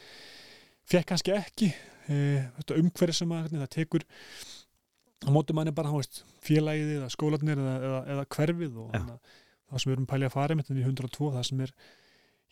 fekk 0.88 1.10
kannski 1.12 1.34
ekki 1.36 1.68
e, 2.08 2.16
þetta 2.58 2.78
umhverfi 2.80 3.18
sem 3.20 3.34
að 3.36 3.52
það 3.54 3.70
tekur 3.76 4.06
á 5.26 5.28
móti 5.34 5.56
manni 5.56 5.74
bara 5.74 5.92
veist, 5.92 6.22
félagið 6.44 6.98
eða 6.98 7.12
skólanir 7.12 7.58
eða, 7.60 7.78
eða, 7.88 8.02
eða 8.14 8.26
hverfið 8.36 8.76
og 8.84 8.92
hana, 8.94 9.16
það 9.68 9.82
sem 9.82 9.90
við 9.90 9.96
erum 9.96 10.06
að 10.06 10.12
pælja 10.12 10.30
að 10.30 10.36
fara 10.36 10.58
með 10.58 10.68
þetta 10.68 10.82
í 10.82 10.86
102 10.92 11.32
það 11.34 11.48
sem 11.48 11.64
er 11.66 11.74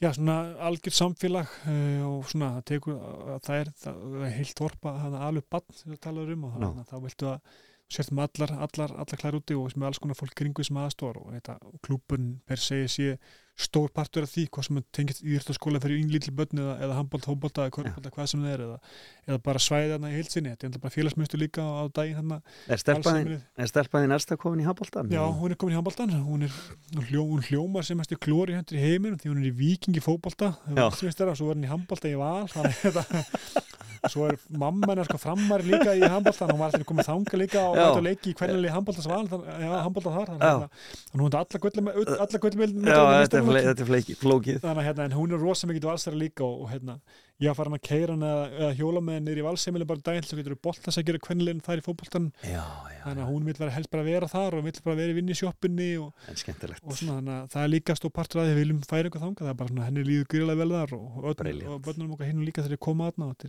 já, 0.03 0.11
svona 0.11 0.37
algjör 0.69 0.97
samfélag 0.99 1.55
e, 1.71 1.77
og 2.09 2.27
svona 2.33 2.51
það 2.59 2.67
tekur 2.73 2.99
að 2.99 3.41
það 3.47 3.63
er, 3.63 3.73
það, 3.85 4.03
það 4.03 4.27
er 4.29 4.37
heilt 4.41 4.63
vorpa 4.67 4.99
það 4.99 5.17
er 5.17 5.25
alveg 5.31 5.49
bann 5.55 5.79
sem 5.79 5.95
það 5.95 6.03
talar 6.09 6.35
um 6.35 6.45
og 6.49 6.59
Já. 6.59 6.67
það, 6.67 6.85
þá 6.91 6.97
viltu 7.07 7.31
að 7.33 7.63
sért 7.93 8.13
með 8.15 8.29
allar, 8.29 8.55
allar, 8.67 8.95
allar 8.99 9.21
klær 9.21 9.39
úti 9.39 9.57
og 9.57 9.75
með 9.77 9.91
alls 9.91 10.01
konar 10.03 10.19
fólk 10.19 10.35
kringu 10.39 10.65
sem 10.67 10.79
aðstór 10.81 11.21
og, 11.21 11.29
þetta, 11.37 11.59
og 11.69 11.79
klúbun 11.87 12.31
per 12.47 12.63
se 12.63 12.83
sé 12.91 13.15
stór 13.57 13.89
partur 13.95 14.27
af 14.27 14.33
því 14.35 14.43
hvað 14.53 14.67
sem 14.67 14.79
tengist 14.93 15.23
íðrtaskóla 15.25 15.81
fyrir 15.81 16.01
yngli 16.03 16.33
börn 16.37 16.61
eða, 16.61 16.75
eða 16.85 16.97
handbólt, 16.99 17.25
hóbólta 17.25 17.65
eða 17.65 17.73
körbólta, 17.73 18.11
hvað 18.13 18.29
sem 18.29 18.43
það 18.45 18.53
er 18.53 18.65
eða, 18.67 18.77
eða 19.25 19.39
bara 19.47 19.63
svæði 19.65 19.93
þarna 19.95 20.11
í 20.11 20.17
heilsinni 20.19 20.53
þetta 20.53 20.67
er 20.67 20.71
enda 20.71 20.81
bara 20.83 20.95
félagsmyndstur 20.97 21.41
líka 21.41 21.65
á, 21.65 21.71
á 21.81 21.85
daginn 21.97 22.19
þarna 22.21 22.39
Er 22.69 22.83
stelpaðin, 22.83 24.13
er 24.13 24.19
ersta 24.19 24.39
komin 24.41 24.61
í 24.61 24.69
handbóltan? 24.69 25.09
Já, 25.17 25.23
hún 25.25 25.55
er 25.55 25.61
komin 25.63 25.73
í 25.73 25.79
handbóltan 25.79 26.13
hún, 26.27 26.45
hljó, 27.09 27.25
hún 27.25 27.47
hljómar 27.49 27.89
sem 27.89 28.05
eftir 28.05 28.21
klóri 28.21 28.59
hendur 28.59 28.77
í 28.77 28.85
heiminum 28.85 29.17
því 29.23 29.33
hún 29.33 29.41
er 29.41 29.49
í 29.49 29.55
vikingi 29.57 30.05
fótbolta. 30.05 30.53
Já. 30.69 30.85
og 30.91 31.01
svo 31.01 31.49
er 31.49 31.57
hún 31.57 31.65
í 31.65 31.73
handbólta 31.73 32.13
í 32.13 32.21
val 32.21 32.45
þetta 32.53 33.07
svo 34.11 34.27
er 34.29 34.37
mamma 34.59 34.91
hennar 34.91 35.09
sko 35.09 35.19
frammar 35.21 35.65
líka 35.67 35.95
í 35.97 36.03
handbóltan 36.05 36.53
hún 36.53 36.61
var 36.61 36.71
alltaf 36.71 36.87
komið 36.89 37.09
þanga 37.09 37.41
líka 37.41 37.63
og 37.65 37.77
hægt 37.79 37.99
að 38.01 38.07
leiki 38.07 38.33
í 38.33 38.37
hvernig 38.39 38.75
handbóltas 38.75 39.09
val 39.11 39.25
já, 39.27 39.71
handbólta 39.87 40.13
þar 40.15 40.33
þannig 40.33 40.47
að 40.47 40.67
hún 41.17 41.27
er 41.27 41.39
alla 41.41 41.61
Já, 42.87 43.01
þetta 43.55 43.83
er, 43.83 43.89
fleiki- 43.91 44.17
flókið. 44.19 44.59
Þannig 44.63 44.83
að 44.83 44.87
hérna, 44.89 45.05
en 45.07 45.17
hún 45.17 45.33
er 45.33 45.41
rosa 45.43 45.67
mikið 45.71 45.87
valsara 45.89 46.17
líka 46.17 46.45
og, 46.45 46.63
og 46.65 46.71
hérna, 46.73 46.97
ég 47.41 47.51
var 47.51 47.57
farin 47.59 47.77
að 47.77 47.83
keira 47.85 48.15
hann 48.17 48.25
eða, 48.27 48.69
hjóla 48.79 49.03
með 49.05 49.19
henni 49.19 49.35
í 49.37 49.45
valseimili 49.45 49.87
bara 49.87 50.03
daginn 50.07 50.25
svo 50.27 50.39
getur 50.39 50.55
við 50.55 50.61
boltas 50.65 50.97
að 50.97 51.07
gera 51.11 51.23
kvennilegin 51.27 51.63
þar 51.67 51.83
í 51.83 51.85
já, 52.49 52.65
þannig 53.05 53.23
að 53.23 53.31
hún 53.31 53.45
vil 53.45 53.57
vera 53.59 53.75
helst 53.77 53.91
bara 53.93 54.07
vera 54.07 54.29
þar 54.29 54.57
og 54.57 54.65
vill 54.65 54.81
bara 54.85 54.97
vera 54.97 55.13
í 55.13 55.17
vinni 55.19 55.37
sjoppinni 55.37 55.91
og, 56.01 56.15
en 56.31 56.41
skemmtilegt. 56.41 56.83
og 56.85 56.97
svona 56.97 57.43
að 57.43 57.51
það 57.53 57.67
er 57.67 57.73
líka 57.75 57.97
stór 57.99 58.15
partur 58.17 58.41
að 58.41 58.49
því 58.49 58.55
við 58.55 58.63
viljum 58.63 58.81
færa 58.89 59.11
eitthvað 59.11 59.27
þangað, 59.27 59.45
það 59.45 59.53
er 59.53 59.61
bara 59.61 59.73
svona 59.75 59.89
henni 59.91 60.07
líður 60.09 60.31
gríðlega 60.33 60.63
vel 60.63 60.73
þar 60.77 60.97
og, 60.97 61.19
og, 61.21 61.45
og 61.77 61.85
börnunum 61.85 62.17
okkar 62.17 62.31
hinn 62.31 62.47
líka 62.47 62.65
þegar 62.65 62.77
þeir 62.77 62.85
koma 62.89 63.11
aðna 63.11 63.29
og, 63.35 63.45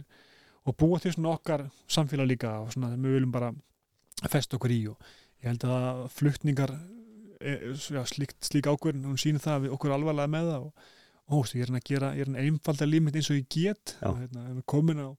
og 0.68 0.78
búa 0.84 1.00
til 1.00 1.16
svona 1.16 1.34
okkar 1.38 1.64
samfélag 1.88 2.28
líka 2.34 2.58
og 2.60 2.76
svona 2.76 2.92
við 2.98 3.18
viljum 3.22 3.32
bara 3.32 3.54
festa 4.28 4.60
okkur 4.60 4.76
í 4.76 4.82
og 4.92 5.00
ég 5.44 5.52
held 5.52 5.64
að 5.70 6.04
flutningar 6.18 6.74
e, 6.76 6.97
já, 7.42 8.04
slík, 8.10 8.34
slík 8.44 8.70
ákvörðin, 8.72 9.06
hún 9.08 9.20
sýnir 9.22 9.44
það 9.44 9.58
að 9.58 9.66
við 9.68 9.76
okkur 9.78 9.96
alvarlega 9.98 10.34
með 10.38 10.52
það 10.54 10.70
og, 10.70 10.88
veist, 11.42 11.58
ég 11.58 11.66
er 11.66 11.72
hann 11.74 11.82
að 11.82 11.90
gera, 11.92 12.14
ég 12.18 12.24
er 12.26 12.32
hann 12.32 12.42
einfalda 12.46 12.88
límit 12.88 13.16
eins 13.20 13.30
og 13.34 13.38
ég 13.42 13.50
get. 13.54 13.98
Og 14.08 14.22
hérna, 14.24 14.64
komin 14.66 15.04
á 15.04 15.10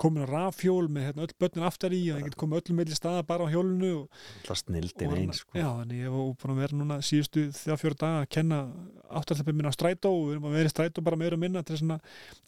komin 0.00 0.24
á 0.24 0.32
rafhjól 0.32 0.86
með 0.88 1.10
hérna, 1.10 1.24
öll 1.26 1.34
börnin 1.36 1.64
aftar 1.68 1.92
í 1.92 1.98
og 2.08 2.22
ég 2.22 2.24
get 2.30 2.36
komið 2.40 2.62
öllum 2.62 2.78
meðli 2.80 2.96
staða 2.96 3.20
bara 3.28 3.44
á 3.44 3.52
hjólinu 3.52 3.90
og 3.98 4.22
Það 4.46 4.56
snildin 4.62 5.10
einn 5.12 5.26
hann- 5.28 5.36
sko. 5.36 5.52
Já, 5.60 5.66
þannig 5.76 5.98
ég 6.00 6.14
var 6.14 6.30
búin 6.40 6.52
að 6.54 6.60
vera 6.62 6.78
núna 6.80 6.96
síðustu 7.04 7.42
þrjá 7.52 7.76
fjóra 7.82 7.98
daga 8.00 8.22
að 8.22 8.30
kenna 8.32 8.60
áttalöfum 9.20 9.58
minna 9.60 9.68
á 9.68 9.76
strætó 9.76 10.08
og 10.14 10.24
við 10.30 10.32
erum 10.38 10.48
að 10.48 10.56
vera 10.56 10.70
í 10.70 10.72
strætó 10.72 11.04
bara 11.04 11.20
meira 11.20 11.36
og 11.36 11.42
minna 11.44 11.62
til 11.62 11.76
þess 11.76 11.84
að 11.84 12.00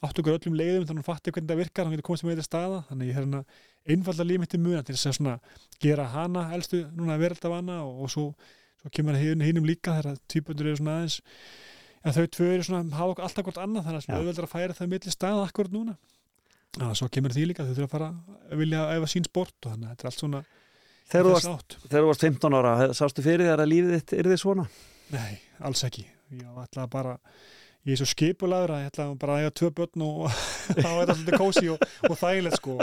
átt 0.09 0.23
okkur 0.23 0.39
öllum 0.39 0.57
leiðum 0.57 0.87
þannig 0.89 0.97
að 0.97 1.03
hún 1.05 1.09
fatti 1.13 1.35
hvernig 1.37 1.51
það 1.53 1.61
virkar, 1.61 1.85
hann 1.85 1.93
getur 1.93 2.09
komið 2.09 2.23
sem 2.23 2.29
meira 2.33 2.47
staða. 2.49 2.81
Þannig 2.89 3.05
ég 3.05 3.13
er 3.13 3.21
hérna 3.21 3.45
einfalda 3.85 4.25
líf 4.33 4.41
mitt 4.47 4.57
í 4.57 4.63
muna 4.65 4.83
til 4.89 4.97
þess 4.97 5.21
að 5.21 5.41
gera 5.85 6.09
hana 6.09 6.49
elstu 6.57 6.87
núna 6.97 7.19
að 7.19 7.25
vera 7.27 7.37
alltaf 7.37 7.53
hana 7.61 7.83
og, 7.85 8.01
og 8.01 8.09
svo, 8.17 8.27
svo 8.83 8.93
kemur 8.99 9.19
hinn 9.19 9.45
hinnum 9.47 9.69
líka 9.69 9.99
þegar 10.01 10.19
týpundur 10.31 10.73
eru 10.73 10.81
svona 10.81 10.97
aðeins 11.01 11.21
en 12.03 12.17
þau 12.17 12.25
tvö 12.37 12.49
eru 12.57 12.67
svona, 12.67 12.97
hafa 12.99 13.15
okkur 13.15 13.29
alltaf 13.29 13.47
hvort 13.47 13.61
annað 13.63 13.87
þannig 13.87 14.03
að 14.03 14.09
Já. 14.11 14.17
auðveldur 14.19 14.49
að 14.49 14.55
færa 14.57 14.79
það 14.79 14.91
milli 14.93 15.15
staða 15.15 15.47
akkurat 15.47 15.77
núna 15.77 15.97
að 16.83 16.97
svo 16.99 17.09
kemur 17.13 17.35
því 17.37 17.47
líka, 17.51 17.67
þau 17.69 17.77
þurfa 17.77 17.89
að 17.89 17.95
fara 17.95 18.11
að 18.49 18.63
vilja 18.63 18.83
að 18.83 18.95
æfa 18.97 19.11
sín 19.13 19.27
sport 19.29 19.57
og 19.61 19.75
þannig 19.75 19.87
að 19.87 19.93
þetta 19.93 20.07
er 20.07 20.11
allt 20.11 20.23
svona 20.23 20.43
Þegar 21.13 21.27
þú 21.27 21.33
varst, 21.35 21.75
varst 21.93 22.23
15 22.25 22.55
ára, 22.57 22.71
sástu 22.97 23.25
fyrir 23.25 23.51
þér 23.51 23.61
að 23.61 23.69
lífið 23.69 23.97
þitt 23.99 24.15
er 24.17 24.29
þið 24.31 24.39
svona? 24.41 24.63
Nei, 25.13 25.33
alls 25.69 25.83
ekki. 25.85 26.07
Ég 26.33 26.61
ætla 26.63 26.87
bara, 26.89 27.17
ég 27.85 27.93
er 27.93 28.01
svo 28.01 28.09
skipulagur 28.09 28.73
að 28.73 28.85
ég 28.87 28.93
ætla 28.93 29.09
bara 29.21 29.35
að 29.37 29.43
eiga 29.43 29.55
tvö 29.61 29.71
börn 29.77 30.05
og 30.07 30.23
þá 30.83 30.89
er 30.89 31.11
það 31.11 31.13
svolítið 31.19 31.43
kósi 31.43 31.73
og, 31.75 31.85
og 32.09 32.17
þægilegt 32.23 32.61
sko. 32.61 32.79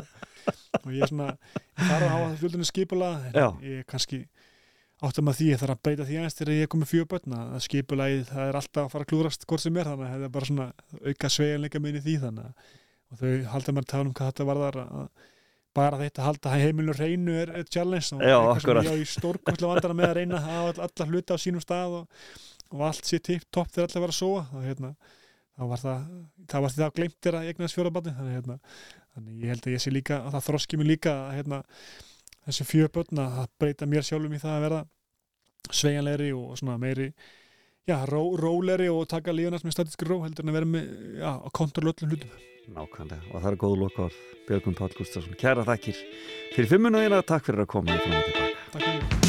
Og 0.83 0.91
ég 0.93 1.01
er 1.01 1.09
svona, 1.09 1.31
ég 1.33 1.89
þarf 1.89 2.05
að 2.05 2.13
hafa 2.13 2.29
fjöldunni 2.43 2.69
skipulað, 2.69 3.25
en 3.31 3.39
Já. 3.41 3.47
ég 3.65 3.81
er 3.81 3.89
kannski 3.89 4.21
áttum 5.07 5.31
að 5.31 5.37
því, 5.39 5.47
ég 5.53 5.61
þarf 5.61 5.75
að 5.75 5.81
breyta 5.87 6.05
því 6.07 6.19
aðeins 6.19 6.37
þegar 6.37 6.53
ég 6.55 6.65
er 6.65 6.71
komið 6.73 6.91
fjö 6.91 7.05
börn, 7.07 7.35
að 7.39 7.61
skipulagið 7.65 8.25
það 8.29 8.49
er 8.49 8.59
alltaf 8.59 8.83
að 8.83 8.93
fara 8.93 9.05
að 9.05 9.11
klúrast 9.13 9.45
hvort 9.47 9.63
sem 9.63 9.79
er, 9.79 9.87
þannig 9.87 10.07
að 10.09 10.13
það 10.15 10.27
er 10.27 10.33
bara 10.35 10.49
svona 10.49 10.67
auka 11.05 11.31
sveginleika 11.35 11.81
minni 11.83 12.01
því 12.03 12.15
þannig 12.25 12.49
að 12.49 12.77
og 13.09 13.21
þau 13.21 13.29
halda 13.53 13.73
mér 13.73 13.85
að 13.85 13.91
tala 13.93 14.07
um 14.07 14.15
hvað 14.17 14.31
þetta 14.31 14.47
varðar 14.49 14.79
að 14.83 15.27
bara 15.77 15.99
þetta 16.01 16.21
að 16.21 16.27
halda 16.27 16.53
heimilinu 16.57 16.95
hreinu 16.97 17.35
er, 17.39 17.51
er 17.59 17.67
challenge 17.69 18.17
og 18.17 18.23
eitthvað 18.25 18.81
sem 18.81 18.89
ég 18.89 18.97
á 18.97 19.01
í 19.01 19.07
stórkvöldu 19.09 19.69
vandana 19.69 19.97
með 19.97 20.09
að 20.09 20.17
reyna 20.17 20.39
að 20.39 20.47
hafa 20.49 20.85
alla 20.87 21.07
hluta 21.11 21.37
á 21.37 21.41
sínum 21.41 21.63
stað 21.63 21.95
og, 21.99 22.25
og 22.73 22.83
allt 22.89 23.09
sé 23.09 23.21
tipp 23.23 23.45
topp 23.53 23.71
þegar 23.73 23.89
allir 23.89 24.05
var 24.05 24.13
að 24.13 24.19
sofa 24.19 24.57
og 24.57 24.65
hérna, 24.65 24.91
þá 25.53 25.63
var 25.71 25.83
það 25.83 26.03
það 26.53 26.65
var 26.65 26.73
því 26.73 26.83
það 26.83 26.95
glemt 26.99 27.19
þér 27.25 27.39
að 27.39 27.49
eignast 27.51 27.77
fjórabarni 27.77 28.15
þannig, 28.17 28.37
hérna, 28.39 28.59
þannig 29.13 29.45
ég 29.45 29.53
held 29.53 29.67
að 29.69 29.75
ég 29.75 29.85
sé 29.85 29.93
líka 29.93 30.19
að 30.19 30.35
það 30.35 30.47
þroski 30.49 30.81
mig 30.81 30.89
líka 30.89 31.15
að 31.15 31.37
hérna, 31.37 31.61
þessi 32.49 32.67
fjörbörn 32.67 33.21
að 33.23 33.43
breyta 33.61 33.87
mér 33.89 34.05
sjálfum 34.05 34.35
í 34.35 34.41
það 34.41 34.55
að 34.55 34.65
vera 34.67 34.81
sveigjanlegri 35.69 36.31
og 36.33 36.57
svona 36.59 36.79
meiri 36.81 37.09
já, 37.89 37.97
ró, 38.09 38.23
róleri 38.39 38.89
og 38.91 39.07
taka 39.09 39.33
lífunast 39.35 39.67
með 39.67 39.77
statískri 39.77 40.09
ró 40.09 40.21
heldur 40.25 40.45
en 40.45 40.53
að 40.53 40.59
vera 40.59 40.71
með 40.75 40.91
já, 41.21 41.31
að 41.31 41.55
kontrolla 41.61 41.93
öllum 41.95 42.13
hlutum. 42.13 42.35
Nákvæmlega, 42.69 43.31
og 43.31 43.41
það 43.41 43.49
er 43.49 43.57
góð 43.63 43.79
lokar 43.81 44.19
Björgum 44.49 44.77
Páll 44.77 44.93
Gustafsson, 44.97 45.39
kæra 45.41 45.65
þakkir 45.65 46.03
fyrir 46.53 46.69
fimmuna 46.75 47.01
þína, 47.05 47.23
takk 47.25 47.49
fyrir 47.49 47.65
að 47.65 47.73
koma 47.73 47.97
í 47.97 48.03
fram 48.03 48.19
og 48.19 48.29
tilbaka 48.29 48.53
Takk 48.69 48.85
fyrir 48.85 49.28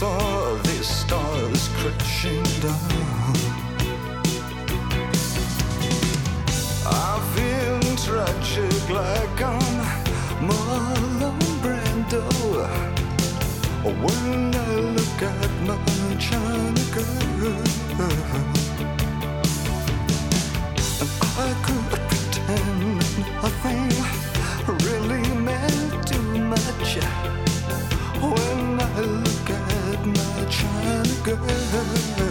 saw 0.00 0.54
the 0.62 0.82
stars 0.82 1.68
crashing 1.76 2.42
down. 2.62 3.36
I 6.86 7.20
feel 7.34 7.80
tragic 8.06 8.88
like 8.88 9.42
I'm 9.42 9.76
Marlon 10.48 11.38
Brando 11.60 12.24
When 14.02 14.54
I 14.54 14.74
look 14.96 15.20
at 15.22 15.52
my 15.68 16.16
China 16.18 16.84
girl 16.94 18.59
girl 31.36 32.29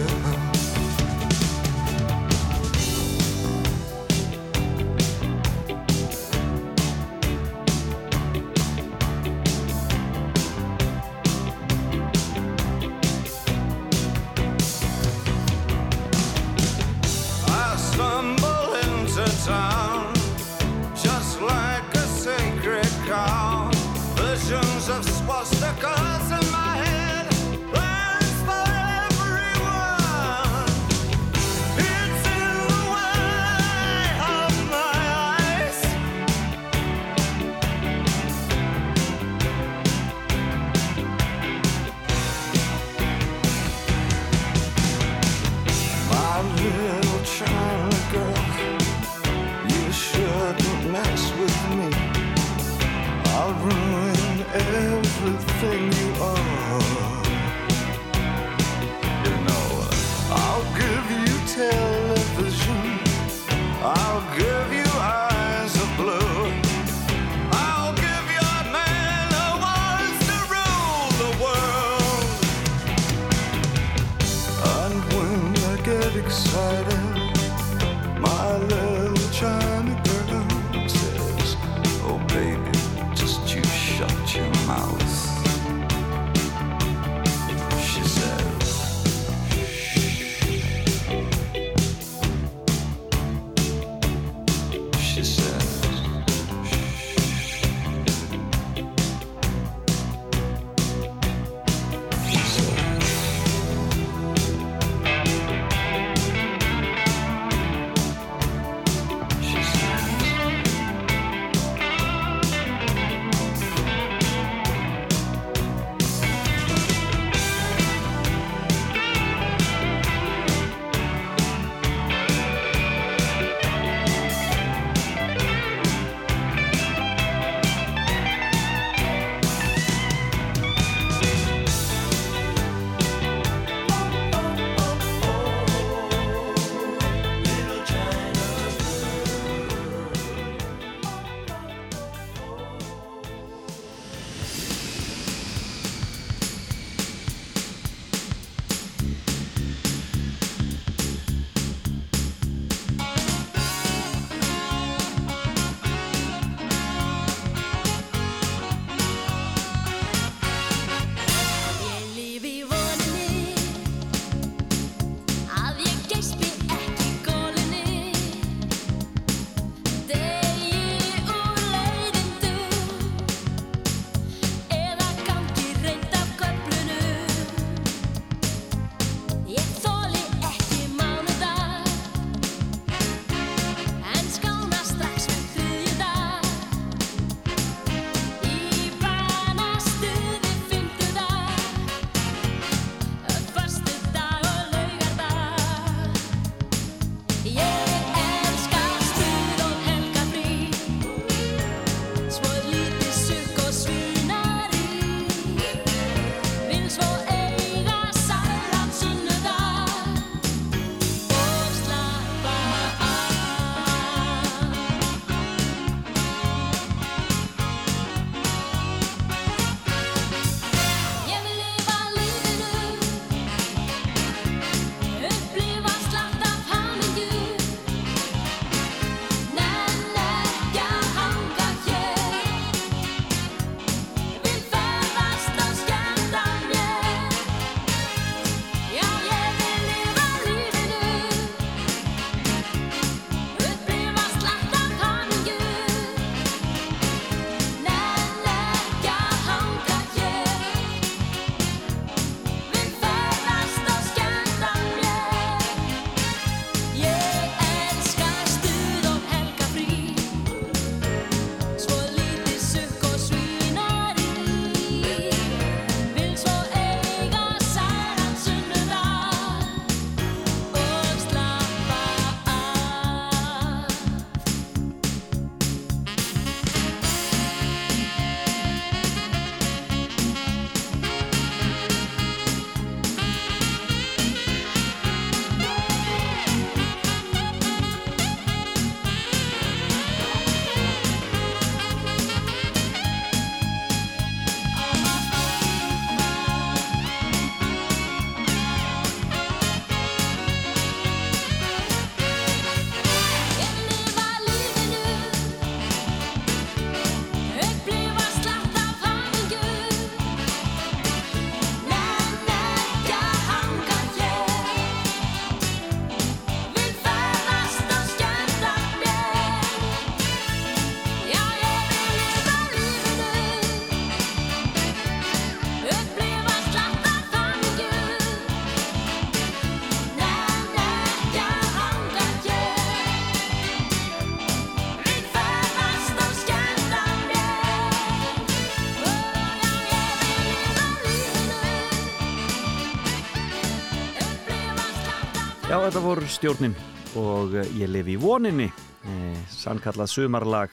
af 346.09 346.17
Já, 346.17 346.25
þetta 346.25 346.25
voru 346.25 346.29
stjórnin 346.33 346.75
og 347.19 347.51
eh, 347.59 347.67
ég 347.77 347.89
lifi 347.89 348.15
í 348.15 348.19
voninni 348.19 348.65
eh, 348.65 349.41
sannkallað 349.53 350.09
sumarlag 350.09 350.71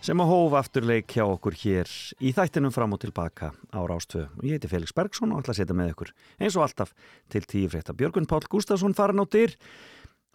sem 0.00 0.20
að 0.20 0.30
hóf 0.30 0.54
afturleik 0.56 1.10
hjá 1.12 1.24
okkur 1.26 1.56
hér 1.58 1.90
í 2.24 2.32
þættinum 2.32 2.72
fram 2.72 2.94
og 2.96 3.00
tilbaka 3.02 3.50
á 3.52 3.80
Rástvö. 3.84 4.24
Ég 4.40 4.56
heiti 4.56 4.70
Felix 4.70 4.94
Bergsson 4.96 5.32
og 5.32 5.42
ætla 5.42 5.52
að 5.52 5.58
setja 5.58 5.76
með 5.76 5.90
ykkur 5.92 6.14
eins 6.40 6.56
og 6.56 6.64
alltaf 6.64 6.94
til 7.28 7.44
tíu 7.44 7.68
frétta. 7.68 7.92
Björgun 7.92 8.24
Pál 8.24 8.46
Gustafsson 8.48 8.94
farin 8.94 9.20
á 9.20 9.26
dyr. 9.28 9.52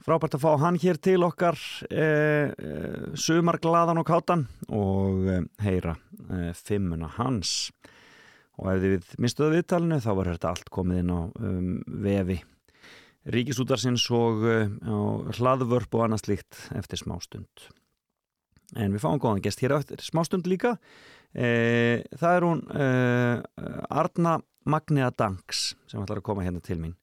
Frábært 0.05 0.37
að 0.37 0.45
fá 0.45 0.53
hann 0.61 0.77
hér 0.77 1.01
til 1.01 1.25
okkar 1.25 1.57
eh, 1.89 2.53
eh, 2.53 3.09
sumarglaðan 3.17 4.03
og 4.03 4.07
kátan 4.09 4.45
og 4.69 5.25
eh, 5.25 5.41
heyra 5.65 5.97
eh, 6.29 6.53
fimmuna 6.53 7.09
hans. 7.17 7.71
Og 8.61 8.75
ef 8.75 8.85
þið 8.85 9.11
mistuðu 9.17 9.57
viðtalinu 9.57 9.99
þá 10.05 10.13
var 10.21 10.31
þetta 10.35 10.53
allt 10.53 10.69
komið 10.69 11.01
inn 11.01 11.17
á 11.17 11.21
um, 11.33 11.75
vefi 12.05 12.41
ríkisútarsins 13.33 14.05
og 14.15 14.45
uh, 14.45 15.29
hlaðvörp 15.37 15.95
og 15.95 16.05
annað 16.05 16.25
slíkt 16.25 16.63
eftir 16.77 17.01
smástund. 17.01 17.69
En 18.77 18.93
við 18.93 19.01
fáum 19.01 19.21
góðan 19.21 19.43
gest 19.45 19.63
hér 19.63 19.77
eftir. 19.79 20.01
Smástund 20.05 20.47
líka. 20.49 20.75
E, 21.33 22.01
það 22.17 22.35
er 22.35 22.45
hún 22.45 22.61
e, 22.73 22.85
Arna 23.93 24.39
Magnia 24.69 25.11
Danks 25.13 25.75
sem 25.89 26.01
ætlar 26.01 26.23
að 26.23 26.25
koma 26.25 26.45
hérna 26.45 26.61
til 26.65 26.79
mín 26.81 26.95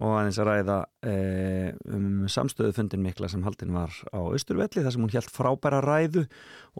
og 0.00 0.14
aðeins 0.16 0.38
að 0.40 0.48
ræða 0.48 0.76
e, 1.04 1.16
um 1.92 2.06
samstöðufundin 2.32 3.04
mikla 3.04 3.28
sem 3.28 3.44
haldin 3.44 3.74
var 3.76 3.92
á 4.08 4.20
Östurvelli 4.32 4.80
þar 4.80 4.94
sem 4.96 5.04
hún 5.04 5.12
helt 5.12 5.34
frábæra 5.34 5.82
ræðu 5.84 6.24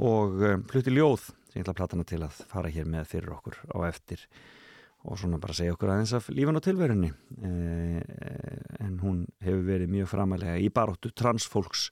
og 0.00 0.40
hluti 0.72 0.96
ljóð 0.96 1.28
sem 1.28 1.60
ég 1.60 1.66
ætla 1.66 1.74
að 1.74 1.80
platana 1.82 2.08
til 2.08 2.22
að 2.24 2.40
fara 2.48 2.72
hér 2.72 2.88
með 2.88 3.10
fyrir 3.12 3.36
okkur 3.36 3.60
á 3.68 3.76
eftir 3.90 4.24
og 5.02 5.18
svona 5.18 5.40
bara 5.42 5.56
segja 5.56 5.74
okkur 5.74 5.90
aðeins 5.92 6.14
af 6.14 6.28
lífan 6.30 6.58
og 6.58 6.64
tilverunni. 6.64 7.10
En 7.42 8.98
hún 9.02 9.24
hefur 9.42 9.64
verið 9.66 9.90
mjög 9.90 10.10
framalega 10.12 10.58
í 10.62 10.68
baróttu 10.70 11.10
transfólks 11.10 11.88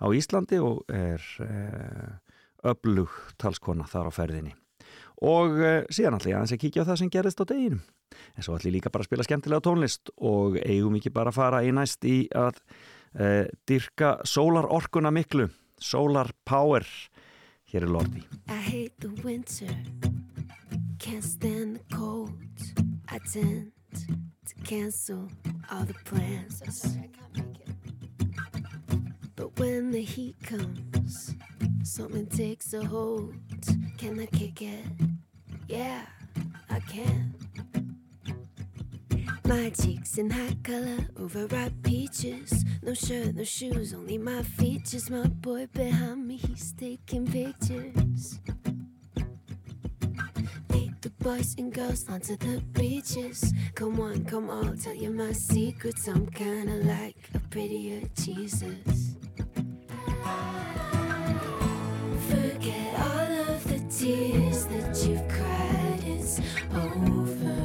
á 0.00 0.08
Íslandi 0.16 0.60
og 0.64 0.84
er 0.88 1.20
öflug 2.64 3.12
talskona 3.36 3.84
þar 3.88 4.08
á 4.08 4.12
ferðinni. 4.16 4.54
Og 5.24 5.60
síðan 5.92 6.16
ég 6.24 6.38
aðeins 6.38 6.56
að 6.56 6.62
kíkja 6.64 6.84
á 6.84 6.88
það 6.88 7.00
sem 7.02 7.12
gerist 7.12 7.44
á 7.44 7.44
deginum. 7.48 7.84
En 8.36 8.46
svo 8.46 8.56
ég 8.58 8.72
líka 8.74 8.92
bara 8.92 9.04
að 9.04 9.10
spila 9.10 9.26
skemmtilega 9.26 9.64
tónlist 9.64 10.12
og 10.16 10.58
eigum 10.62 10.96
ekki 10.98 11.12
bara 11.14 11.32
að 11.32 11.38
fara 11.38 11.62
í 11.66 11.72
næst 11.74 12.04
í 12.08 12.24
að 12.34 12.60
uh, 13.18 13.44
dyrka 13.68 14.16
sólarorkuna 14.28 15.12
miklu 15.14 15.48
Solar 15.78 16.30
Power 16.46 16.86
hér 17.72 17.86
er 17.88 17.90
Lordi. 17.90 18.22
I 18.48 18.60
hate 18.62 18.94
the 19.00 19.12
winter. 19.24 19.70
Can't 20.98 21.24
stand 21.24 21.76
the 21.76 21.96
cold 21.96 22.43
I 23.14 23.18
tend 23.18 23.70
to 23.94 24.54
cancel 24.64 25.28
all 25.70 25.84
the 25.84 25.94
plans 26.04 26.96
But 29.36 29.56
when 29.60 29.92
the 29.92 30.02
heat 30.02 30.34
comes 30.42 31.36
Something 31.84 32.26
takes 32.26 32.74
a 32.74 32.84
hold 32.84 33.36
Can 33.98 34.18
I 34.18 34.26
kick 34.26 34.62
it? 34.62 34.84
Yeah, 35.68 36.06
I 36.68 36.80
can 36.80 37.36
My 39.44 39.70
cheeks 39.70 40.18
in 40.18 40.30
high 40.30 40.56
color, 40.64 41.06
overripe 41.16 41.84
peaches. 41.84 42.64
No 42.82 42.94
shirt, 42.94 43.36
no 43.36 43.44
shoes, 43.44 43.94
only 43.94 44.18
my 44.18 44.42
features. 44.42 45.08
My 45.08 45.28
boy 45.28 45.68
behind 45.72 46.26
me, 46.26 46.36
he's 46.36 46.72
taking 46.72 47.28
pictures. 47.28 48.40
Boys 51.24 51.54
and 51.56 51.72
girls 51.72 52.04
onto 52.10 52.36
the 52.36 52.60
beaches. 52.74 53.54
Come 53.74 53.98
on, 53.98 54.26
come 54.26 54.50
on, 54.50 54.76
tell 54.76 54.94
you 54.94 55.08
my 55.08 55.32
secrets. 55.32 56.06
I'm 56.06 56.26
kinda 56.26 56.84
like 56.84 57.16
a 57.32 57.38
prettier 57.48 58.02
Jesus. 58.14 59.16
Forget 62.28 63.00
all 63.00 63.54
of 63.54 63.64
the 63.64 63.80
tears 63.88 64.66
that 64.66 64.94
you've 65.08 65.26
cried, 65.28 66.04
it's 66.04 66.40
over. 66.74 67.63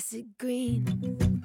Acid 0.00 0.28
green, 0.38 1.44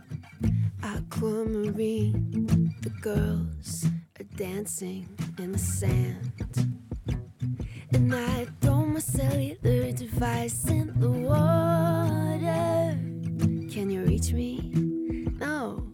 aquamarine. 0.81 2.73
The 2.83 2.89
girls 3.01 3.85
are 4.17 4.23
dancing 4.37 5.09
in 5.37 5.51
the 5.51 5.57
sand. 5.57 6.31
And 7.91 8.15
I 8.15 8.47
throw 8.61 8.85
my 8.85 9.01
cellular 9.01 9.91
device 9.91 10.69
in 10.69 10.97
the 11.01 11.11
water. 11.11 12.97
Can 13.73 13.89
you 13.89 14.03
reach 14.03 14.31
me? 14.31 14.71
No, 15.37 15.85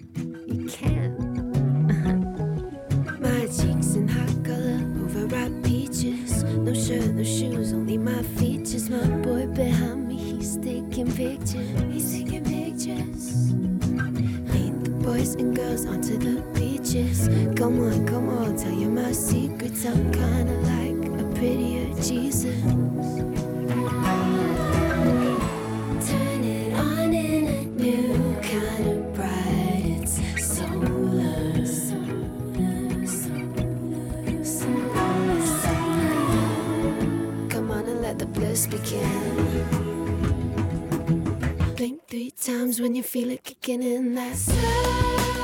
you 0.45 0.67
can't. 0.69 1.19
My 3.21 3.47
cheeks 3.47 3.95
in 3.95 4.07
hot 4.07 4.45
color, 4.45 4.79
overripe 5.03 5.63
peaches. 5.63 6.43
No 6.43 6.75
shirt, 6.75 7.09
no 7.15 7.23
shoes, 7.23 7.73
only 7.73 7.97
my 7.97 8.21
features. 8.37 8.87
My 8.87 9.07
boy 9.25 9.47
behind 9.47 10.09
me, 10.09 10.10
he's 10.41 10.57
taking 10.57 11.11
pictures. 11.13 11.93
He's 11.93 12.11
taking 12.11 12.43
pictures. 12.43 13.53
Lead 14.51 14.83
the 14.83 14.89
boys 15.03 15.35
and 15.35 15.55
girls 15.55 15.85
onto 15.85 16.17
the 16.17 16.41
beaches. 16.57 17.27
Come 17.55 17.79
on, 17.79 18.07
come 18.07 18.27
on, 18.29 18.57
tell 18.57 18.73
you 18.73 18.89
my 18.89 19.11
secrets. 19.11 19.85
I'm 19.85 20.11
kinda 20.11 20.55
like 20.71 21.21
a 21.21 21.25
prettier 21.35 21.93
Jesus. 22.01 22.61
Turn 26.09 26.43
it 26.43 26.73
on 26.73 27.13
in 27.13 27.47
a 27.47 27.63
new 27.65 28.35
kind 28.41 28.87
of. 28.87 29.01
It's 29.93 30.15
solar. 30.43 31.51
Come 37.49 37.71
on 37.71 37.85
and 37.85 38.01
let 38.01 38.17
the 38.17 38.25
bliss 38.25 38.65
begin. 38.65 39.80
Three 42.21 42.29
times 42.29 42.79
when 42.79 42.93
you 42.93 43.01
feel 43.01 43.31
it 43.31 43.43
kicking 43.43 43.81
in. 43.81 44.13
That's 44.13 44.47
Beint 44.47 45.40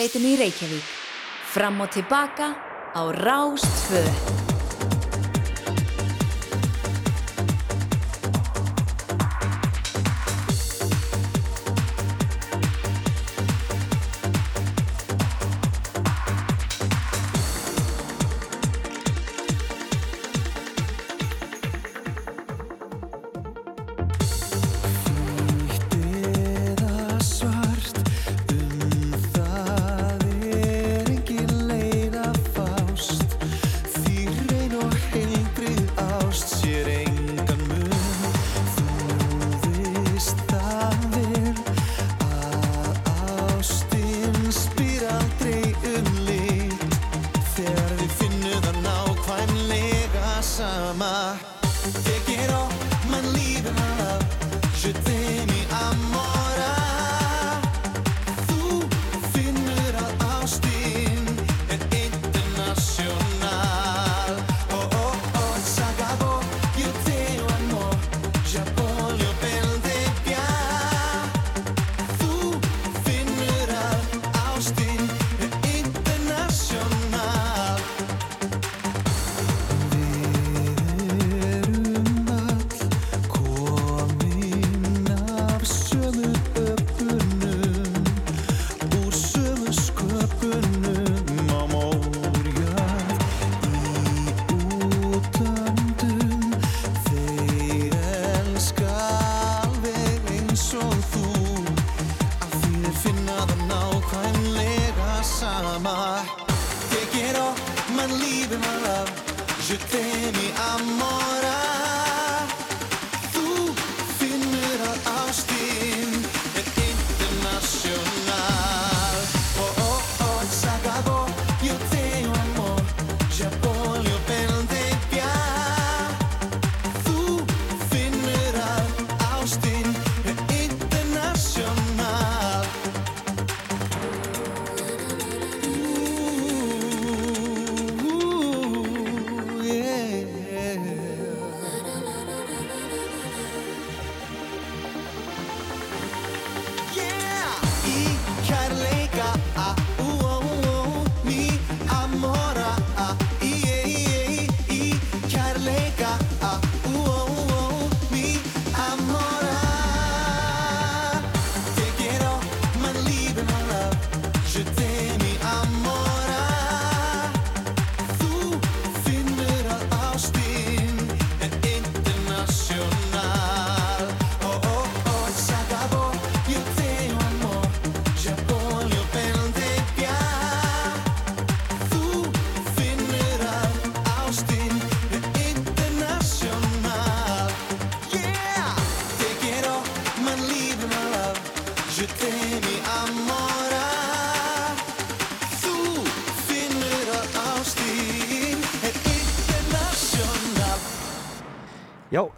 úr 0.00 0.06
efstaleitinu 0.06 0.32
í 0.32 0.38
Reykjavík. 0.40 0.92
Fram 1.52 1.80
og 1.84 1.90
tilbaka 1.92 2.54
á 2.96 3.02
Rástfö. 3.12 4.39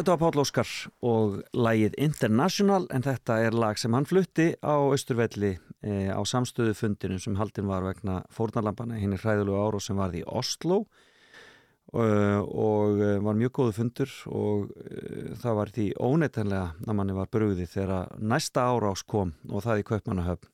Þetta 0.03 0.17
var 0.17 0.33
Páll 0.33 0.43
Óskar 0.43 0.71
og 1.07 1.35
lægið 1.55 1.93
International 2.03 2.89
en 2.91 3.05
þetta 3.05 3.37
er 3.47 3.55
lag 3.55 3.79
sem 3.79 3.95
hann 3.95 4.07
flutti 4.09 4.49
á 4.59 4.75
Östurvelli 4.91 5.53
e, 5.55 6.11
á 6.11 6.19
samstöðu 6.27 6.73
fundinu 6.75 7.21
sem 7.23 7.37
haldin 7.39 7.69
var 7.71 7.85
vegna 7.87 8.17
fórnarlampana 8.35 8.99
hinn 8.99 9.15
er 9.15 9.23
hræðulegu 9.23 9.61
ára 9.63 9.83
sem 9.85 10.01
varði 10.01 10.25
í 10.25 10.27
Oslo 10.27 10.81
e, 11.95 12.03
og 12.03 12.99
e, 12.99 13.13
var 13.23 13.39
mjög 13.39 13.55
góðu 13.61 13.77
fundur 13.77 14.17
og 14.35 14.75
það 15.45 15.61
var 15.61 15.73
því 15.77 15.87
óneitanlega 16.03 16.65
að 16.83 16.99
manni 16.99 17.17
var 17.21 17.31
brugði 17.39 17.69
þegar 17.71 18.11
næsta 18.19 18.67
árás 18.73 19.07
kom 19.07 19.37
og 19.53 19.63
það 19.63 19.85
í 19.85 19.89
Kaupmannahöfn. 19.93 20.51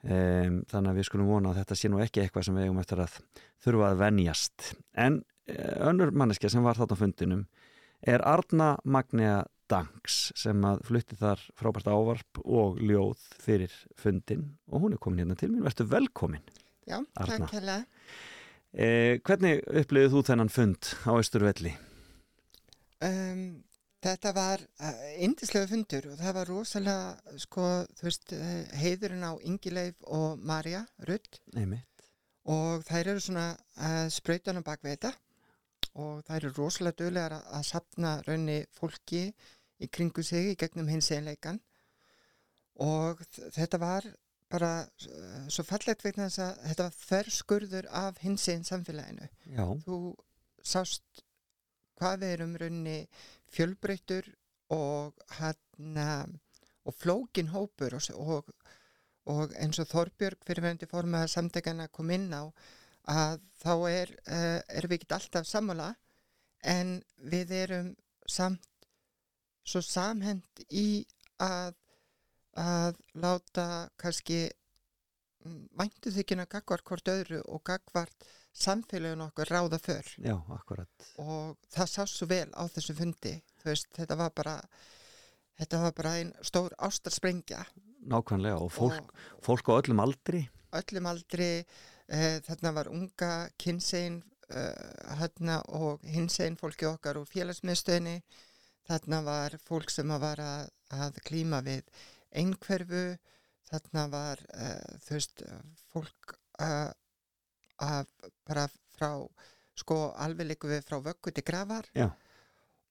Þannig 0.00 0.88
að 0.88 0.96
við 0.96 1.04
skulum 1.06 1.28
vona 1.28 1.50
að 1.52 1.58
þetta 1.60 1.76
sé 1.76 1.88
nú 1.92 1.98
ekki 2.00 2.22
eitthvað 2.24 2.46
sem 2.48 2.56
við 2.56 2.66
eigum 2.66 2.78
eftir 2.80 3.02
að 3.04 3.16
þurfa 3.62 3.90
að 3.92 3.98
venjast. 4.00 4.70
En 4.96 5.22
önnur 5.84 6.10
manneskja 6.16 6.50
sem 6.50 6.64
var 6.64 6.80
þarna 6.80 6.96
fundinum 6.96 7.42
er 8.06 8.22
Arna 8.26 8.76
Magnea 8.84 9.42
Danks 9.70 10.32
sem 10.34 10.64
að 10.66 10.80
flutti 10.88 11.16
þar 11.20 11.42
frábært 11.58 11.86
ávarp 11.92 12.40
og 12.42 12.80
ljóð 12.82 13.20
fyrir 13.44 13.74
fundin 13.98 14.48
og 14.68 14.82
hún 14.82 14.96
er 14.96 14.98
komin 15.02 15.22
hérna 15.24 15.36
til 15.38 15.52
mér, 15.52 15.62
verður 15.68 15.90
velkomin 15.92 16.42
Já, 16.88 16.96
Arna. 17.14 17.46
takk 17.46 17.54
hérlega. 17.54 17.84
eh, 18.74 19.18
Hvernig 19.22 19.62
upplifið 19.68 20.10
þú 20.16 20.22
þennan 20.26 20.50
fund 20.50 20.90
á 21.06 21.12
Östurvelli? 21.14 21.76
Um, 23.00 23.62
þetta 24.04 24.32
var 24.36 24.64
indislega 25.22 25.68
fundur 25.70 26.10
og 26.12 26.18
það 26.20 26.34
var 26.40 26.50
rosalega, 26.50 27.36
sko, 27.40 27.68
þú 27.96 28.08
veist, 28.08 28.34
uh, 28.36 28.58
heiðurinn 28.82 29.24
á 29.24 29.32
Ingileif 29.48 29.96
og 30.08 30.40
Marja 30.44 30.82
Rutt 31.08 31.38
Einmitt. 31.54 31.86
og 32.44 32.82
þær 32.88 33.12
eru 33.14 33.22
svona 33.24 33.46
uh, 33.78 34.06
sprautan 34.12 34.60
á 34.60 34.62
bakvið 34.66 34.96
þetta 34.98 35.14
og 35.98 36.22
þær 36.26 36.36
eru 36.38 36.52
rosalega 36.56 37.04
döglegar 37.04 37.36
að, 37.38 37.46
að 37.58 37.66
sapna 37.70 38.14
raunni 38.26 38.58
fólki 38.76 39.24
í 39.80 39.88
kringu 39.88 40.22
sig 40.26 40.52
í 40.52 40.58
gegnum 40.60 40.90
hins 40.90 41.10
einleikan 41.14 41.60
og 42.80 43.22
þetta 43.56 43.80
var 43.80 44.06
bara 44.50 44.70
uh, 44.82 45.46
svo 45.52 45.64
fallegt 45.66 46.04
vegna 46.04 46.28
þess 46.28 46.42
að 46.44 46.62
þetta 46.68 46.86
var 46.86 46.98
þverskurður 47.00 47.88
af 48.00 48.20
hins 48.24 48.46
einn 48.50 48.66
samfélaginu. 48.66 49.28
Já, 49.54 49.66
þú 49.86 49.98
sást 50.62 51.24
hvað 52.00 52.22
við 52.24 52.34
erum 52.34 52.54
raunni 52.60 52.98
fjölbreyttur 53.50 54.30
og 54.74 55.18
og 56.90 56.94
flókin 56.96 57.52
hópur 57.52 57.94
og, 57.94 58.02
og, 58.16 58.50
og 59.30 59.54
eins 59.60 59.78
og 59.82 59.88
Þorbjörg 59.90 60.42
fyrirverandi 60.46 60.88
formaða 60.90 61.30
samtækana 61.30 61.88
kom 61.92 62.10
inn 62.10 62.30
á 62.32 62.48
að 63.08 63.40
þá 63.60 63.74
er, 63.90 64.14
uh, 64.28 64.60
erum 64.68 64.92
við 64.92 65.00
ekki 65.00 65.14
alltaf 65.14 65.48
sammála 65.48 65.94
en 66.66 66.98
við 67.32 67.54
erum 67.62 67.94
samt 68.28 68.66
svo 69.64 69.80
samhend 69.84 70.64
í 70.70 71.04
að 71.40 71.76
að 72.60 72.96
láta 73.22 73.66
kannski 74.00 74.48
væntu 75.78 76.12
þykina 76.12 76.48
gagvart 76.50 76.84
hvort 76.84 77.08
öðru 77.08 77.40
og 77.48 77.62
gagvart 77.64 78.26
samfélagin 78.52 79.22
okkur 79.24 79.48
ráða 79.48 79.78
för. 79.78 80.06
Já, 80.18 80.36
og 81.16 81.56
það 81.70 81.92
sást 81.94 82.18
svo 82.18 82.26
vel 82.26 82.48
á 82.52 82.66
þessu 82.68 82.96
fundi 82.98 83.36
veist, 83.64 83.88
þetta 83.94 84.18
var 84.18 84.34
bara 84.36 84.56
þetta 85.60 85.82
var 85.84 85.94
bara 85.96 86.16
einn 86.18 86.32
stór 86.42 86.74
ástarsprengja. 86.78 87.62
Nákvæmlega 88.10 88.58
og 88.58 88.72
fólk, 88.72 89.14
fólk 89.44 89.70
á 89.70 89.78
öllum 89.78 90.02
aldri. 90.02 90.48
Öllum 90.76 91.08
aldri 91.10 91.50
þarna 92.46 92.72
var 92.74 92.88
unga 92.90 93.32
kynsegin 93.62 94.20
uh, 94.50 95.16
hérna 95.20 95.60
og 95.78 96.02
hinsegin 96.10 96.56
fólki 96.58 96.88
okkar 96.90 97.20
úr 97.20 97.28
félagsmiðstöðinni 97.30 98.16
þarna 98.90 99.20
var 99.26 99.54
fólk 99.62 99.90
sem 99.94 100.10
að 100.10 100.24
var 100.24 100.40
að, 100.42 100.70
að 100.90 101.20
klíma 101.28 101.60
við 101.62 101.84
einhverfu 102.34 103.04
þarna 103.70 104.08
var 104.10 104.42
uh, 104.54 104.98
þú 105.06 105.14
veist 105.18 105.44
fólk 105.92 106.34
uh, 106.62 106.90
að 107.80 108.10
bara 108.48 108.66
frá 108.96 109.12
sko 109.80 110.00
alveg 110.20 110.50
líku 110.50 110.68
við 110.68 110.82
frá 110.88 110.98
vöggu 111.00 111.30
til 111.32 111.44
grafar 111.46 111.86
Já. 111.96 112.08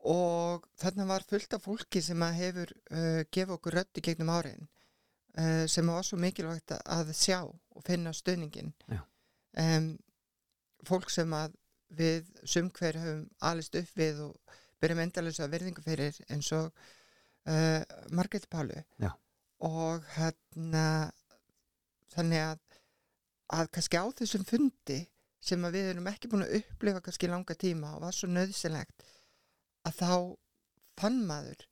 og 0.10 0.64
þarna 0.80 1.06
var 1.12 1.26
fullt 1.28 1.54
af 1.54 1.66
fólki 1.68 2.02
sem 2.02 2.24
að 2.24 2.38
hefur 2.40 2.72
uh, 2.96 3.22
gefið 3.30 3.56
okkur 3.58 3.78
í 3.84 4.06
gegnum 4.08 4.32
árin 4.34 4.64
uh, 5.38 5.66
sem 5.70 5.86
var 5.92 6.08
svo 6.08 6.18
mikilvægt 6.24 6.72
að- 6.78 6.88
að 6.96 7.12
sjá 7.20 7.42
og 7.44 7.84
finna 7.86 8.16
stöðningin 8.16 8.72
Já. 8.88 9.04
Um, 9.58 9.90
fólk 10.88 11.10
sem 11.14 11.34
að 11.34 11.56
við 12.00 12.28
sumhver 12.46 13.00
höfum 13.02 13.24
alist 13.50 13.76
upp 13.76 13.94
við 13.98 14.20
og 14.28 14.58
byrjum 14.82 15.02
endalins 15.04 15.40
að 15.42 15.54
verðingu 15.56 15.82
fyrir 15.84 16.20
eins 16.30 16.52
og 16.56 16.70
uh, 17.50 17.82
Margrét 18.16 18.46
Pálu 18.52 18.78
Já. 19.02 19.10
og 19.66 20.06
hérna 20.16 20.84
þannig 22.14 22.44
að 22.46 22.60
að 23.50 23.72
kannski 23.74 23.98
á 23.98 24.06
þessum 24.14 24.46
fundi 24.46 25.00
sem 25.42 25.64
að 25.66 25.74
við 25.80 25.88
erum 25.96 26.08
ekki 26.12 26.30
búin 26.30 26.44
að 26.46 26.60
upplifa 26.60 27.02
kannski 27.02 27.30
langa 27.32 27.56
tíma 27.58 27.96
og 27.96 28.04
var 28.06 28.14
svo 28.14 28.30
nöðsilegt 28.30 29.06
að 29.90 29.96
þá 30.04 30.12
fann 31.00 31.22
maður 31.26 31.66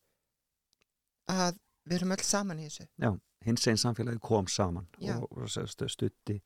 að 1.30 1.58
við 1.88 1.98
erum 2.00 2.14
öll 2.16 2.24
saman 2.26 2.62
í 2.64 2.68
þessu 2.70 2.88
Já, 3.04 3.12
hins 3.46 3.68
einn 3.70 3.80
samfélagi 3.82 4.22
kom 4.24 4.48
saman 4.52 4.88
Já. 5.04 5.18
og, 5.20 5.28
og 5.38 5.52
stu- 5.52 5.90
stutti 5.92 6.40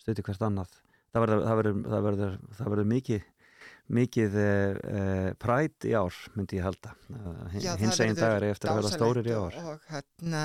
stutti 0.00 0.24
hvert 0.26 0.46
annað. 0.48 0.72
Það 1.10 1.24
verður, 1.24 1.44
það 1.44 1.60
verður, 1.60 1.84
það 1.90 2.08
verður, 2.08 2.34
það 2.58 2.74
verður 2.74 2.90
mikið 2.94 3.28
mikið 3.90 4.36
uh, 4.38 5.30
præt 5.40 5.86
í 5.88 5.94
ár 5.98 6.16
myndi 6.36 6.60
ég 6.60 6.66
halda. 6.66 6.92
Uh, 7.10 7.56
Já, 7.58 7.72
hins 7.80 7.98
einn 8.02 8.14
dagar 8.18 8.46
eigi 8.46 8.54
eftir 8.54 8.70
að 8.70 8.78
vera 8.80 8.92
stórir 8.94 9.26
í 9.30 9.34
og, 9.34 9.48
ár. 9.50 9.72
og, 9.72 9.88
hérna, 9.90 10.42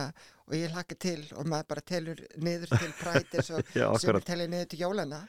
og 0.47 0.55
ég 0.57 0.73
hlakka 0.73 0.97
til 1.05 1.19
og 1.37 1.49
maður 1.51 1.69
bara 1.75 1.83
telur 1.85 2.23
niður 2.41 2.73
til 2.73 2.91
prætir 2.97 3.45
svo, 3.45 3.61
Já, 3.77 3.85
sem 4.01 4.19
telur 4.25 4.49
niður 4.51 4.71
til 4.73 4.81
jólana 4.81 5.21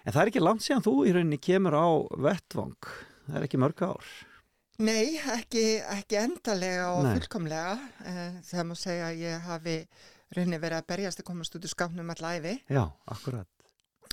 En 0.00 0.14
það 0.14 0.22
er 0.22 0.30
ekki 0.30 0.40
langt 0.40 0.64
síðan 0.64 0.84
þú 0.86 0.94
í 1.04 1.12
rauninni 1.12 1.36
kemur 1.44 1.76
á 1.76 1.88
vettvang. 2.24 2.88
Það 3.26 3.34
er 3.36 3.44
ekki 3.44 3.58
mörg 3.60 3.82
ár. 3.84 4.12
Nei, 4.80 5.18
ekki, 5.34 5.64
ekki 5.92 6.16
endalega 6.22 6.86
og 6.94 7.02
Nei. 7.04 7.10
fullkomlega. 7.18 7.74
Eh, 8.08 8.38
það 8.48 8.70
má 8.70 8.72
segja 8.80 9.10
að 9.10 9.20
ég 9.26 9.44
hafi 9.44 9.74
rauninni 10.32 10.62
verið 10.62 10.78
að 10.80 10.88
berjast 10.94 11.20
að 11.20 11.28
komast 11.28 11.58
út 11.58 11.68
úr 11.68 11.74
skápnum 11.74 12.14
allæfi 12.14 12.56
Já, 12.72 12.86
akkurat 13.12 13.59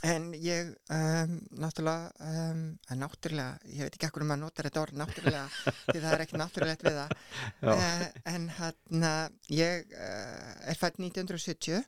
en 0.06 0.28
ég 0.38 0.68
um, 0.94 1.32
náttúrulega 1.58 2.12
um, 2.22 2.60
en 2.92 3.00
náttúrulega, 3.02 3.58
ég 3.66 3.88
veit 3.88 3.96
ekki 3.98 4.06
ekkur 4.10 4.26
um 4.28 4.34
að 4.36 4.44
nota 4.44 4.66
þetta 4.68 4.82
orð 4.84 5.00
náttúrulega 5.02 5.46
því 5.88 6.02
það 6.04 6.12
er 6.14 6.24
ekki 6.26 6.42
náttúrulegt 6.42 6.86
við 6.86 7.00
það. 7.00 7.16
Uh, 7.64 8.04
en 8.34 8.46
hann 8.60 9.08
ég 9.50 9.90
uh, 9.98 10.70
er 10.70 10.78
fætt 10.78 11.00
1970 11.02 11.82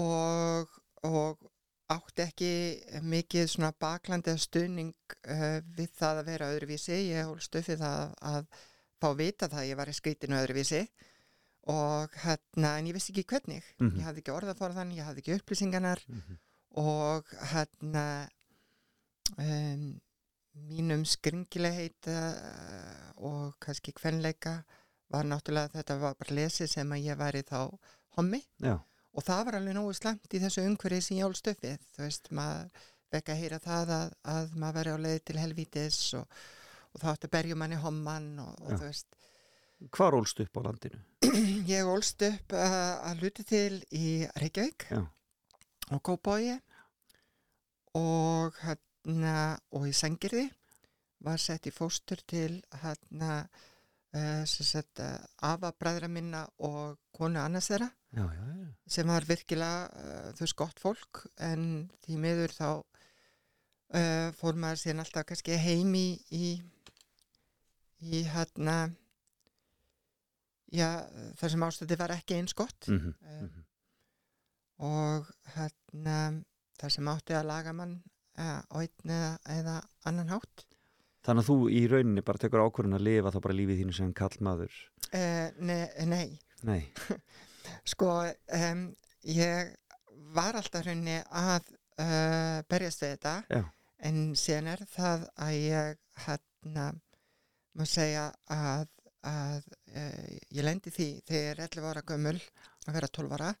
og, 0.00 0.72
og 1.06 1.44
átti 1.92 2.24
ekki 2.24 2.50
mikið 3.06 3.50
svona 3.52 3.70
baklandi 3.80 4.32
eða 4.32 4.42
stuðning 4.42 4.94
uh, 5.30 5.60
við 5.76 5.92
það 6.00 6.22
að 6.22 6.30
vera 6.32 6.48
öðruvísi. 6.54 6.96
Ég 7.12 7.28
hólst 7.28 7.54
upp 7.60 7.68
við 7.70 7.84
það 7.84 8.16
að 8.32 8.48
fá 8.96 9.10
að 9.12 9.20
vita 9.20 9.50
það 9.52 9.62
að 9.62 9.68
ég 9.70 9.78
var 9.82 9.92
í 9.92 9.94
skrítinu 10.00 10.40
öðruvísi. 10.40 10.82
Og 11.66 12.12
hérna 12.22 12.76
en 12.78 12.86
ég 12.88 12.94
vissi 12.94 13.10
ekki 13.12 13.24
hvernig. 13.34 13.64
Mhm. 13.82 13.96
ég 13.98 14.04
hafði 14.06 14.22
ekki 14.22 14.34
orðaforðan, 14.36 14.92
ég 14.94 15.06
hafði 15.06 15.24
ekki 15.24 15.38
upplýsinganar 15.40 16.02
Mhm. 16.08 16.36
Og 16.80 17.30
hérna 17.52 18.06
um, 19.36 19.86
mínum 20.66 21.04
skringilegheit 21.08 22.08
uh, 22.12 23.12
og 23.16 23.56
kannski 23.62 23.94
kvenleika 23.96 24.58
var 25.12 25.28
náttúrulega 25.28 25.78
þetta 25.78 25.96
var 26.02 26.18
bara 26.18 26.36
lesið 26.40 26.70
sem 26.72 26.92
að 26.92 27.06
ég 27.06 27.18
væri 27.20 27.44
þá 27.46 27.60
hommi. 28.16 28.42
Já, 28.62 28.76
og 29.16 29.24
það 29.24 29.46
var 29.48 29.58
alveg 29.58 29.76
nógu 29.76 29.94
slemt 29.96 30.34
í 30.34 30.42
þessu 30.42 30.64
umhverfi 30.66 31.00
sem 31.04 31.20
ég 31.20 31.28
ólst 31.28 31.48
upp 31.50 31.64
við 31.64 31.80
þú 31.94 32.04
veist, 32.04 32.30
maður 32.36 32.84
vekka 33.14 33.34
að 33.34 33.42
heyra 33.42 33.60
það 33.62 33.92
að, 33.96 34.14
að 34.32 34.56
maður 34.60 34.78
veri 34.78 34.92
á 34.92 34.98
leið 35.06 35.20
til 35.28 35.38
helvítis 35.40 36.00
og, 36.18 36.40
og 36.92 37.02
þá 37.02 37.06
átti 37.12 37.28
að 37.30 37.34
berju 37.36 37.58
manni 37.60 37.80
homman 37.80 38.28
og, 38.42 38.52
og 38.64 38.74
þú 38.74 38.82
veist. 38.88 39.20
Hvar 39.92 40.16
ólst 40.16 40.40
upp 40.44 40.58
á 40.58 40.60
landinu? 40.66 41.02
ég 41.74 41.88
ólst 41.92 42.24
upp 42.26 42.56
uh, 42.56 42.78
að 43.08 43.24
hluti 43.24 43.44
til 43.48 43.80
í 43.92 44.06
Reykjavík 44.40 44.88
Já. 44.90 45.02
og 45.92 46.02
Kópói 46.04 46.56
og 47.96 48.56
hérna 48.62 49.56
og 49.76 49.86
í 49.88 49.94
Sengirði 49.96 50.46
var 51.26 51.40
sett 51.40 51.66
í 51.68 51.74
fóstur 51.74 52.20
til 52.28 52.58
hérna 52.82 53.38
uh, 53.40 54.42
sem 54.48 54.68
sett 54.68 55.02
uh, 55.02 55.16
afa 55.48 55.72
bræðra 55.72 56.10
minna 56.12 56.44
og 56.66 56.98
konu 57.16 57.40
annars 57.40 57.70
þeirra. 57.72 57.88
Já, 58.16 58.24
já, 58.24 58.44
já. 58.60 58.68
Sem 58.96 59.10
var 59.10 59.26
virkilega 59.28 59.88
uh, 59.88 60.28
þú 60.36 60.44
veist 60.44 60.58
gott 60.60 60.82
fólk 60.82 61.24
en 61.48 61.64
því 62.04 62.20
miður 62.22 62.54
þá 62.56 62.68
uh, 62.68 64.28
fór 64.36 64.60
maður 64.60 64.82
síðan 64.84 65.04
alltaf 65.04 65.28
kannski 65.30 65.58
heim 65.60 65.96
í 65.96 66.06
í, 66.36 66.54
í 68.04 68.22
hérna 68.28 68.78
já, 70.72 71.06
þar 71.40 71.54
sem 71.54 71.66
ástöði 71.68 71.98
var 72.00 72.16
ekki 72.16 72.40
eins 72.40 72.56
gott. 72.56 72.90
Mm 72.92 73.14
uh, 73.22 73.62
og 74.76 75.24
hérna 75.54 76.16
þar 76.80 76.94
sem 76.96 77.10
átti 77.12 77.36
að 77.36 77.48
laga 77.50 77.72
mann 77.76 77.98
á 78.36 78.76
einn 78.76 79.10
eða, 79.10 79.30
eða 79.48 79.76
annan 80.08 80.32
hátt. 80.34 80.66
Þannig 81.26 81.42
að 81.42 81.48
þú 81.48 81.56
í 81.74 81.80
rauninni 81.90 82.22
bara 82.26 82.38
tekur 82.42 82.62
ákvörðun 82.62 82.98
að 82.98 83.06
lifa 83.06 83.32
þá 83.34 83.38
bara 83.46 83.56
lífið 83.58 83.80
þínu 83.80 83.94
sem 83.96 84.12
kallmaður 84.14 84.74
uh, 85.10 85.48
nei, 85.58 85.88
nei, 86.06 86.38
Nei, 86.66 86.82
sko 87.92 88.10
um, 88.26 88.84
ég 89.28 89.72
var 90.36 90.56
alltaf 90.58 90.86
hrunni 90.86 91.18
að 91.26 91.66
uh, 92.00 92.62
berjast 92.70 93.02
við 93.02 93.16
þetta 93.16 93.34
Já. 93.50 93.62
en 94.08 94.20
síðan 94.38 94.70
er 94.74 94.84
það 94.92 95.26
að 95.46 95.56
ég 95.58 95.98
hérna 96.26 96.86
má 97.76 97.84
segja 97.90 98.28
að, 98.52 98.86
að 99.26 99.68
uh, 99.92 100.30
ég 100.56 100.64
lendi 100.64 100.94
því 100.94 101.10
þegar 101.26 101.42
ég 101.42 101.52
er 101.52 101.64
11 101.66 101.90
ára 101.90 102.06
gömul 102.08 102.38
að 102.86 102.96
vera 102.96 103.12
12 103.20 103.36
ára 103.36 103.52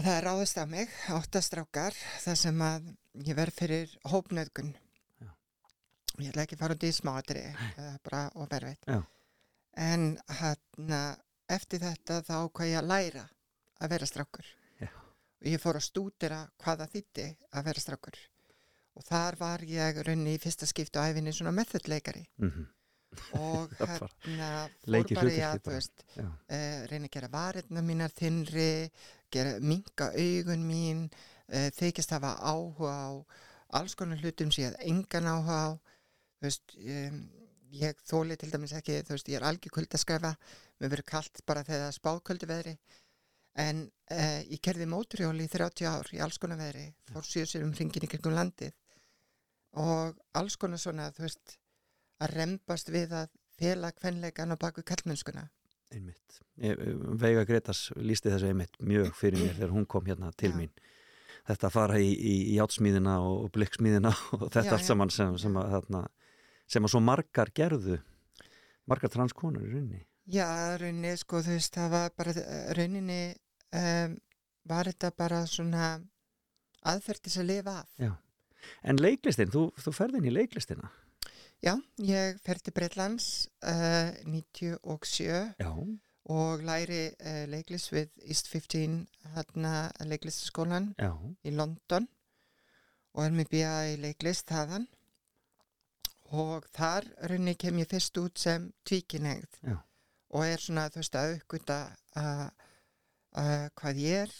og 0.00 0.06
það 0.06 0.14
er 0.16 0.24
ráðist 0.24 0.58
af 0.62 0.68
mig 0.70 0.92
áttastrákar 1.12 1.96
þar 2.22 2.38
sem 2.40 2.62
að 2.64 2.86
ég 3.26 3.36
verð 3.36 3.56
fyrir 3.58 3.90
hópnöðgun 4.08 4.70
Já. 5.20 5.28
ég 6.22 6.30
ætla 6.30 6.44
ekki 6.46 6.56
að 6.56 6.62
fara 6.62 6.76
út 6.78 6.86
í 6.88 6.92
smáatri 6.96 7.42
bara 8.06 8.22
og 8.40 8.48
verfið 8.48 8.88
Já. 8.88 9.02
en 9.84 10.06
hérna 10.40 11.02
eftir 11.52 11.84
þetta 11.84 12.22
þá 12.24 12.34
hvað 12.48 12.70
ég 12.70 12.80
að 12.80 12.88
læra 12.88 13.26
að 13.80 13.92
vera 13.92 14.08
strákur. 14.08 14.48
Já. 14.80 14.88
og 14.88 15.46
ég 15.52 15.60
fór 15.60 15.76
að 15.76 15.86
stúdira 15.90 16.40
hvað 16.62 16.82
það 16.84 16.92
þýtti 16.96 17.28
að 17.52 17.68
vera 17.68 17.84
strákur. 17.84 18.18
Og 18.96 19.04
þar 19.04 19.36
var 19.40 19.64
ég 19.68 20.00
raunni 20.06 20.34
í 20.36 20.40
fyrsta 20.40 20.68
skiptu 20.68 21.00
æfinni 21.00 21.32
svona 21.36 21.52
methodleikari 21.56 22.24
mm 22.40 22.50
og 23.36 23.72
hérna 23.80 24.48
fór 24.84 25.08
bara 25.16 25.26
hlutverkið 25.26 25.44
að 25.46 25.70
veist 25.72 26.04
uh, 26.22 26.86
reyna 26.90 27.08
að 27.08 27.14
gera 27.16 27.30
varirna 27.32 27.82
mínar 27.84 28.14
þinnri, 28.14 28.90
gera, 29.32 29.56
minka 29.62 30.10
augun 30.14 30.64
mín, 30.66 31.04
uh, 31.50 31.68
þykist 31.76 32.14
hafa 32.14 32.36
áhuga 32.38 32.94
á 32.94 33.10
alls 33.80 33.94
konar 33.98 34.20
hlutum 34.22 34.50
sem 34.54 34.64
ég 34.64 34.72
hef 34.72 34.86
engan 34.86 35.28
áhuga 35.30 35.58
á, 35.58 35.70
veist, 36.44 36.74
um, 36.78 37.20
ég 37.74 38.02
þóli 38.06 38.38
til 38.38 38.50
dæmis 38.50 38.74
ekki, 38.78 39.02
þú 39.06 39.16
veist, 39.16 39.30
ég 39.30 39.38
er 39.38 39.46
algjör 39.46 39.74
kuldaskræfa, 39.76 40.34
mér 40.80 40.92
verður 40.94 41.08
kalt 41.12 41.42
bara 41.46 41.64
þegar 41.66 41.84
það 41.84 41.92
er 41.92 41.98
spáköldu 41.98 42.50
veðri, 42.50 42.76
en 43.66 43.84
uh, 44.14 44.40
ég 44.46 44.62
kerði 44.62 44.88
móturhjóli 44.90 45.46
í 45.46 45.52
30 45.52 45.90
ár 45.90 46.10
í 46.14 46.22
alls 46.22 46.38
konar 46.42 46.62
veðri, 46.62 46.86
fór 47.10 47.26
síðan 47.26 47.68
um 47.68 47.74
hringin 47.74 48.06
í 48.06 48.10
kringum 48.10 48.38
landið. 48.38 48.74
Og 49.78 50.16
alls 50.34 50.56
konar 50.58 50.82
svona, 50.82 51.12
þú 51.14 51.28
veist, 51.28 51.60
að 52.20 52.36
rembast 52.36 52.92
við 52.92 53.14
að 53.16 53.32
fela 53.60 53.92
kvenleikan 53.96 54.54
á 54.54 54.56
baku 54.60 54.84
kallmennskuna. 54.86 55.48
einmitt 55.90 56.38
Veiga 57.20 57.44
Gretas 57.44 57.90
lísti 57.96 58.30
þessu 58.30 58.52
einmitt 58.52 58.76
mjög 58.78 59.14
fyrir 59.18 59.40
mér 59.42 59.56
þegar 59.56 59.72
hún 59.74 59.86
kom 59.86 60.06
hérna 60.06 60.30
til 60.38 60.52
Já. 60.52 60.56
mín 60.56 60.70
þetta 61.48 61.66
að 61.66 61.72
fara 61.74 61.98
í, 61.98 62.12
í, 62.14 62.34
í 62.52 62.58
játsmíðina 62.58 63.16
og 63.26 63.50
blikksmíðina 63.56 64.12
og 64.36 64.46
þetta 64.52 64.68
Já, 64.68 64.74
allt 64.76 64.86
saman 64.86 65.10
sem, 65.10 65.34
sem, 65.40 65.56
að, 65.56 65.74
þarna, 65.74 66.04
sem 66.70 66.86
að 66.86 66.94
svo 66.94 67.02
margar 67.02 67.50
gerðu 67.50 67.98
margar 68.86 69.10
transkonur 69.10 69.66
í 69.66 69.72
rauninni 69.72 70.04
Já, 70.30 70.76
rauninni, 70.78 71.16
sko, 71.18 71.40
þú 71.42 71.56
veist, 71.56 71.74
það 71.74 71.90
var 71.90 72.10
bara, 72.14 72.32
rauninni 72.78 73.20
um, 73.74 74.12
var 74.70 74.90
þetta 74.92 75.10
bara 75.18 75.40
svona 75.50 75.86
aðferð 76.86 77.24
til 77.24 77.32
þess 77.32 77.40
að 77.42 77.48
lifa 77.48 77.76
af. 77.80 77.88
Já. 77.98 78.12
En 78.86 79.00
leiklistin, 79.00 79.50
þú, 79.50 79.64
þú 79.80 79.94
ferðin 79.96 80.28
í 80.28 80.34
leiklistina 80.34 80.90
Já, 81.60 81.74
ég 82.00 82.38
fer 82.40 82.56
til 82.64 82.72
Breitlands 82.72 83.48
uh, 83.68 84.14
97 84.24 85.26
Já, 85.60 85.72
og 86.32 86.62
læri 86.64 87.02
uh, 87.12 87.42
leiklist 87.52 87.92
við 87.92 88.14
East 88.24 88.48
15 88.48 89.02
hérna 89.34 89.74
leiklistaskólan 90.08 90.94
já, 90.96 91.12
í 91.44 91.52
London 91.52 92.08
og 93.12 93.26
er 93.26 93.36
með 93.36 93.52
bíða 93.52 93.76
í 93.90 94.00
leiklist 94.00 94.48
þaðan. 94.48 94.86
Og 96.30 96.64
þar 96.72 97.08
rauninni 97.26 97.56
kem 97.58 97.80
ég 97.82 97.90
fyrst 97.90 98.16
út 98.22 98.38
sem 98.38 98.68
tvíkinegð 98.86 99.56
Já. 99.66 99.76
og 100.30 100.44
er 100.46 100.62
svona 100.62 100.84
þú 100.94 101.00
veist 101.02 101.16
að 101.18 101.32
aukvita 101.34 101.78
hvað 103.74 103.98
ég 103.98 104.28
er 104.28 104.36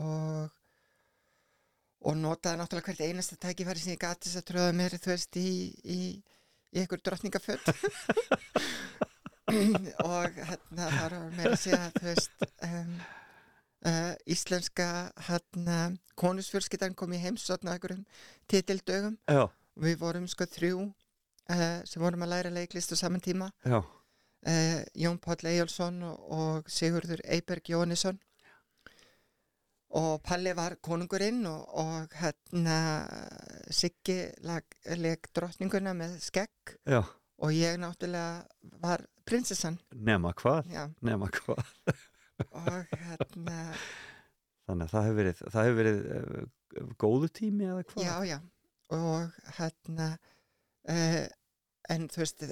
og 0.00 0.54
og 2.06 2.16
notaði 2.16 2.60
náttúrulega 2.60 2.88
hvert 2.92 3.04
einasta 3.04 3.36
tækifæri 3.40 3.82
sem 3.82 3.92
ég 3.96 4.00
gati 4.00 4.28
þess 4.30 4.40
að 4.40 4.48
tröða 4.50 4.72
mér 4.78 4.96
þú 4.96 5.12
veist 5.12 5.36
í, 5.40 5.50
í, 5.84 6.00
í 6.76 6.84
ykkur 6.84 7.00
drottningaföld 7.04 7.72
og 10.04 10.36
hérna 10.36 10.88
þar 10.92 11.16
var 11.16 11.36
mér 11.36 11.54
að 11.54 11.62
segja 11.62 11.84
þú 11.96 12.04
veist 12.10 12.46
um, 12.66 12.92
uh, 13.86 14.14
íslenska 14.26 14.88
hérna 15.28 15.78
konusfjölskyldan 16.18 16.96
kom 16.98 17.14
í 17.14 17.20
heimsotna 17.22 17.76
einhverjum 17.76 18.04
titildögum. 18.50 19.18
Já, 19.28 19.46
við 19.82 19.98
vorum 20.00 20.26
sko 20.30 20.46
þrjú 20.50 20.86
uh, 20.86 21.78
sem 21.86 22.02
vorum 22.02 22.24
að 22.26 22.32
læra 22.34 22.54
leiklist 22.54 22.94
á 22.94 22.96
saman 22.98 23.24
tíma. 23.24 23.50
Uh, 23.66 24.82
Jón 24.94 25.18
Páll 25.22 25.50
Eyjálsson 25.50 26.02
og, 26.06 26.68
Sigurður 26.70 27.22
Eyberg 27.24 27.72
Jóhannesson 27.72 28.20
og 29.96 30.10
Palli 30.24 30.52
var 30.56 30.76
konungurinn 30.84 31.44
og, 31.48 31.62
og 31.80 32.16
hérna 32.20 32.78
Siggi 33.72 34.18
leg 34.44 35.30
drottninguna 35.34 35.94
með 35.96 36.18
skegg. 36.24 36.76
Já, 36.86 37.00
og 37.42 37.54
ég 37.54 37.78
náttúrulega 37.80 38.44
var 38.82 39.04
prinsessan. 39.28 39.78
Nema 39.94 40.32
hvað, 40.36 40.68
nema 41.04 41.30
hvað. 41.34 41.64
og 42.50 42.92
hérna 42.92 43.56
Þannig 44.66 44.82
að 44.88 44.92
það 44.92 45.04
hefur 45.06 45.18
verið, 45.20 45.40
það 45.54 45.66
hefur 45.66 45.76
verið 45.78 45.98
uh, 46.10 46.94
góðu 46.98 47.28
tími 47.38 47.68
eða 47.68 47.82
hvað? 47.86 48.06
já, 48.06 48.14
já. 48.26 48.38
Og 48.96 49.52
hérna 49.58 50.08
uh, 50.90 51.20
en 51.94 52.08
þú 52.10 52.22
veist 52.22 52.42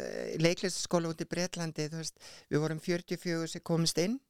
leiklistaskóla 0.43 1.11
út 1.11 1.25
í 1.25 1.27
Breitlandi 1.27 1.89
þú 1.91 2.03
veist, 2.03 2.23
við 2.53 2.63
vorum 2.63 2.83
44 2.83 3.51
sem 3.51 3.65
komist 3.67 3.99
inn. 4.03 4.21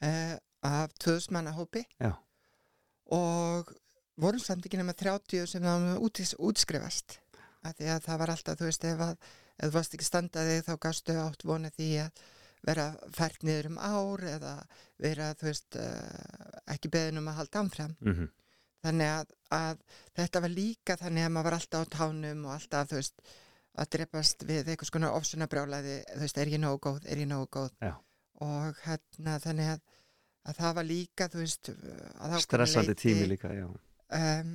Uh, 0.00 0.36
af 0.64 0.94
tvöðsmanna 1.02 1.52
hópi 1.56 1.84
Já. 2.00 2.12
og 3.12 3.72
vorum 4.16 4.40
samt 4.40 4.66
ekki 4.66 4.80
nema 4.80 4.94
30 4.96 5.46
sem 5.50 5.62
það 5.62 5.90
út, 6.00 6.22
útskrifast. 6.38 7.18
Af 7.66 7.76
því 7.76 7.90
að 7.92 8.06
það 8.06 8.22
var 8.22 8.32
alltaf, 8.32 8.58
þú 8.60 8.70
veist, 8.70 8.88
ef, 8.88 9.02
að, 9.02 9.28
ef 9.58 9.68
þú 9.68 9.76
varst 9.76 9.94
ekki 9.96 10.06
standaði 10.06 10.56
þá 10.64 10.72
gastu 10.86 11.18
átt 11.20 11.44
vona 11.44 11.72
því 11.74 11.90
að 12.06 12.24
vera 12.66 12.86
fært 13.14 13.44
niður 13.46 13.70
um 13.72 13.78
ár 13.78 14.24
eða 14.26 14.54
vera, 15.02 15.32
þú 15.38 15.50
veist, 15.50 15.78
uh, 15.78 16.58
ekki 16.72 16.90
beðin 16.94 17.20
um 17.20 17.30
að 17.30 17.40
halda 17.42 17.62
ámfram 17.62 17.96
Mm 18.00 18.28
þannig 18.86 19.10
að, 19.10 19.34
að 19.54 19.82
þetta 20.16 20.42
var 20.44 20.54
líka 20.54 20.96
þannig 21.00 21.26
að 21.26 21.34
maður 21.34 21.48
var 21.48 21.58
alltaf 21.58 21.86
á 21.86 21.94
tánum 21.96 22.46
og 22.46 22.54
alltaf 22.56 22.90
þú 22.90 23.00
veist 23.00 23.34
að 23.76 23.90
drepast 23.96 24.44
við 24.48 24.70
eitthvað 24.72 24.90
skona 24.90 25.12
ofsuna 25.16 25.48
brjálaði 25.52 25.96
þú 26.12 26.20
veist, 26.22 26.40
er 26.40 26.52
ég 26.52 26.62
nógu 26.62 26.80
góð, 26.86 27.00
er 27.04 27.22
ég 27.22 27.30
nógu 27.30 27.48
góð? 27.58 27.72
Já. 27.82 27.94
og 28.44 28.82
hérna 28.84 29.38
þannig 29.42 29.72
að, 29.74 29.82
að 30.46 30.60
það 30.60 30.74
var 30.78 30.88
líka 30.88 31.28
þú 31.32 31.42
veist 31.42 31.70
Stressandi 32.44 32.92
leyti, 32.92 33.02
tími 33.02 33.28
líka, 33.30 33.52
já. 33.54 33.66
um, 34.18 34.52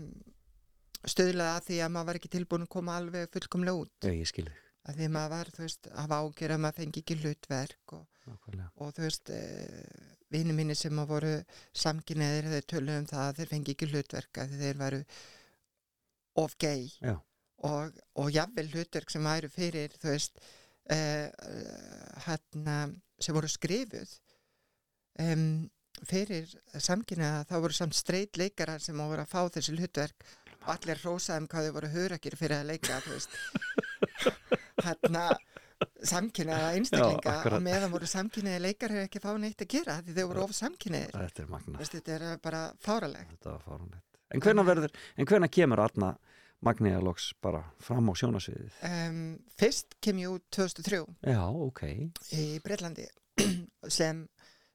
stöðlaði 1.01 1.57
að 1.57 1.67
því 1.67 1.79
að 1.81 1.93
maður 1.95 2.09
var 2.09 2.19
ekki 2.21 2.33
tilbúin 2.37 2.65
að 2.67 2.73
koma 2.77 2.97
alveg 2.99 3.33
fullkomlega 3.33 3.85
út 3.85 4.09
ég 4.11 4.29
skil 4.29 4.47
þig, 4.47 4.61
að 4.87 5.01
því 5.01 5.11
maður 5.17 5.35
var, 5.35 5.51
þú 5.55 5.65
veist, 5.65 5.91
að 6.03 6.15
ágjör 6.17 6.55
að 6.55 6.63
maður 6.65 6.79
fengi 6.81 7.03
ekki 7.03 7.19
hlutverk 7.21 7.95
og, 7.97 8.07
og 8.77 8.95
þú 8.95 9.05
veist 9.07 9.33
eh, 9.35 10.07
vini 10.31 10.55
mínir 10.55 10.79
sem 10.79 11.01
að 11.01 11.11
voru 11.11 11.33
samkynneðir 11.83 12.49
þeir 12.53 12.69
töluðu 12.73 13.01
um 13.01 13.11
það 13.11 13.27
að 13.27 13.41
þeir 13.41 13.51
fengi 13.51 13.75
ekki 13.75 13.91
hlutverk 13.91 14.41
að 14.43 14.57
þeir 14.61 14.79
varu 14.79 15.03
of 16.41 16.55
gay 16.61 16.87
Já. 17.01 17.17
og, 17.67 18.01
og 18.15 18.31
jafnvel 18.31 18.69
hlutverk 18.71 19.11
sem 19.11 19.27
væru 19.27 19.51
fyrir 19.51 19.95
þú 19.99 20.13
veist 20.13 20.39
uh, 20.39 21.27
hérna 22.27 22.77
sem 23.21 23.35
voru 23.35 23.49
skrifuð 23.51 24.13
um, 25.19 25.67
fyrir 26.07 26.49
samkynneða 26.81 27.43
þá 27.49 27.55
voru 27.63 27.77
samt 27.77 27.95
streit 27.97 28.37
leikarar 28.39 28.81
sem 28.83 28.97
voru 28.97 29.21
að 29.23 29.31
fá 29.31 29.41
þessi 29.53 29.75
hlutverk 29.77 30.25
og 30.61 30.69
allir 30.75 31.01
rósaðum 31.05 31.47
hvað 31.51 31.67
þau 31.67 31.75
voru 31.77 31.89
hurakir 31.95 32.35
fyrir 32.37 32.61
að 32.61 32.69
leika 32.73 32.99
hérna 34.85 35.23
samkynneða 36.05 36.71
einstaklinga 36.77 37.33
akkurat. 37.39 37.57
og 37.57 37.63
meðan 37.65 37.93
voru 37.93 38.09
samkynneði 38.09 38.61
leikar 38.67 38.93
hefur 38.93 39.07
ekki 39.07 39.21
fá 39.23 39.31
neitt 39.41 39.63
að 39.65 39.71
gera 39.75 39.95
því 40.05 40.15
þau 40.17 40.27
voru 40.31 40.43
of 40.45 40.53
samkynneðir 40.57 41.15
Þetta 41.17 41.45
er 41.45 41.87
þetta 41.87 42.17
er 42.17 42.25
bara 42.43 42.61
fáralegt. 42.81 43.47
En 44.31 44.39
hvenær 44.43 44.67
verður, 44.67 44.93
en 45.17 45.27
hvenær 45.27 45.51
kemur 45.51 45.81
Arna 45.83 46.13
Magniða 46.61 47.01
loks 47.01 47.31
bara 47.41 47.63
fram 47.81 48.05
á 48.09 48.13
sjónasviðið? 48.21 48.75
um, 48.85 49.21
fyrst 49.57 49.95
kem 49.99 50.19
ég 50.21 50.29
út 50.35 50.43
2003 50.53 50.99
Já, 51.25 51.41
ok. 51.49 51.81
í 52.37 52.43
Breitlandi 52.61 53.07
sem, 53.97 54.27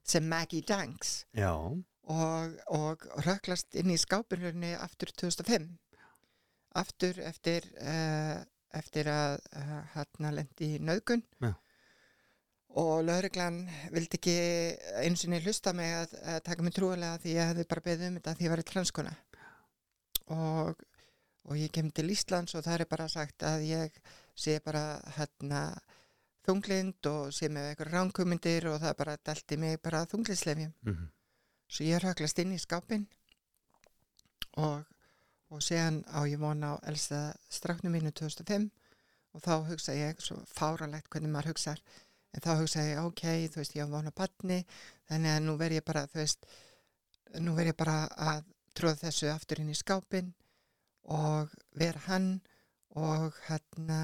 sem 0.06 0.26
Maggie 0.30 0.64
Danks. 0.66 1.24
Og, 2.06 2.52
og 2.70 3.02
röklast 3.26 3.74
inn 3.74 3.90
í 3.90 3.98
skápinrunni 3.98 4.76
aftur 4.78 5.10
2005 5.18 5.66
aftur 6.76 7.20
eftir 7.24 7.66
uh, 7.80 8.42
eftir 8.76 9.08
að 9.10 9.38
uh, 9.56 9.78
hann 9.94 10.34
lendi 10.36 10.74
í 10.76 10.82
nöðgun 10.84 11.22
Já. 11.40 11.52
og 12.82 12.92
lauruglan 13.06 13.62
vildi 13.94 14.20
ekki 14.20 14.36
eins 15.02 15.24
og 15.24 15.32
niður 15.32 15.50
hlusta 15.50 15.72
mig 15.76 15.94
að, 15.96 16.16
að 16.34 16.42
taka 16.50 16.66
mig 16.66 16.76
trúilega 16.76 17.22
því 17.22 17.36
ég 17.38 17.50
hefði 17.52 17.68
bara 17.70 17.86
beðið 17.88 18.10
um 18.10 18.18
þetta 18.18 18.36
því 18.36 18.46
ég 18.46 18.54
var 18.54 18.62
í 18.62 18.68
transkona. 18.72 19.14
Og, 20.34 20.86
og 21.46 21.60
ég 21.60 21.72
kem 21.72 21.90
til 21.94 22.10
Íslands 22.12 22.56
og 22.58 22.64
það 22.66 22.82
er 22.82 22.90
bara 22.90 23.08
sagt 23.08 23.46
að 23.46 23.68
ég 23.70 24.00
sé 24.36 24.58
bara 24.64 24.98
hérna 25.16 25.68
þunglind 26.47 27.10
og 27.10 27.35
sé 27.35 27.51
með 27.52 27.70
eitthvað 27.70 27.93
ránkumindir 27.93 28.68
og 28.70 28.81
það 28.82 28.97
bara 29.02 29.18
delti 29.28 29.59
mig 29.60 29.78
bara 29.82 30.06
þunglislefjum 30.10 30.73
mm 30.86 31.05
Svo 31.66 31.82
ég 31.82 31.98
röklast 31.98 32.39
inn 32.39 32.52
í 32.55 32.60
skápin 32.62 33.09
og, 34.62 34.85
og 35.51 35.62
séðan 35.66 36.05
á 36.06 36.23
ég 36.31 36.39
vona 36.39 36.77
á 36.78 36.82
elsta 36.86 37.35
stráknu 37.51 37.90
mínu 37.90 38.12
2005 38.14 38.68
og 39.35 39.43
þá 39.43 39.55
hugsa 39.70 39.97
ég 39.98 40.23
svo 40.23 40.39
fáralegt 40.47 41.10
hvernig 41.10 41.32
maður 41.32 41.51
hugsar 41.52 41.82
en 42.32 42.44
þá 42.44 42.52
hugsa 42.60 42.85
ég 42.86 43.02
ok, 43.02 43.24
þú 43.51 43.60
veist 43.60 43.74
ég 43.77 43.90
á 43.90 43.94
vona 43.97 44.14
batni 44.14 44.60
þannig 45.10 45.32
að 45.35 45.43
nú 45.48 45.56
verð 45.59 45.81
ég 45.81 45.86
bara 45.90 46.06
þú 46.12 46.20
veist, 46.23 46.47
nú 47.43 47.56
verð 47.59 47.73
ég 47.73 47.78
bara 47.82 47.98
að 48.31 48.47
tróða 48.77 49.02
þessu 49.02 49.31
aftur 49.32 49.64
inn 49.64 49.74
í 49.74 49.77
skápin 49.77 50.32
og 51.16 51.51
vera 51.74 52.05
hann 52.06 52.31
og 52.94 53.35
hérna 53.48 54.01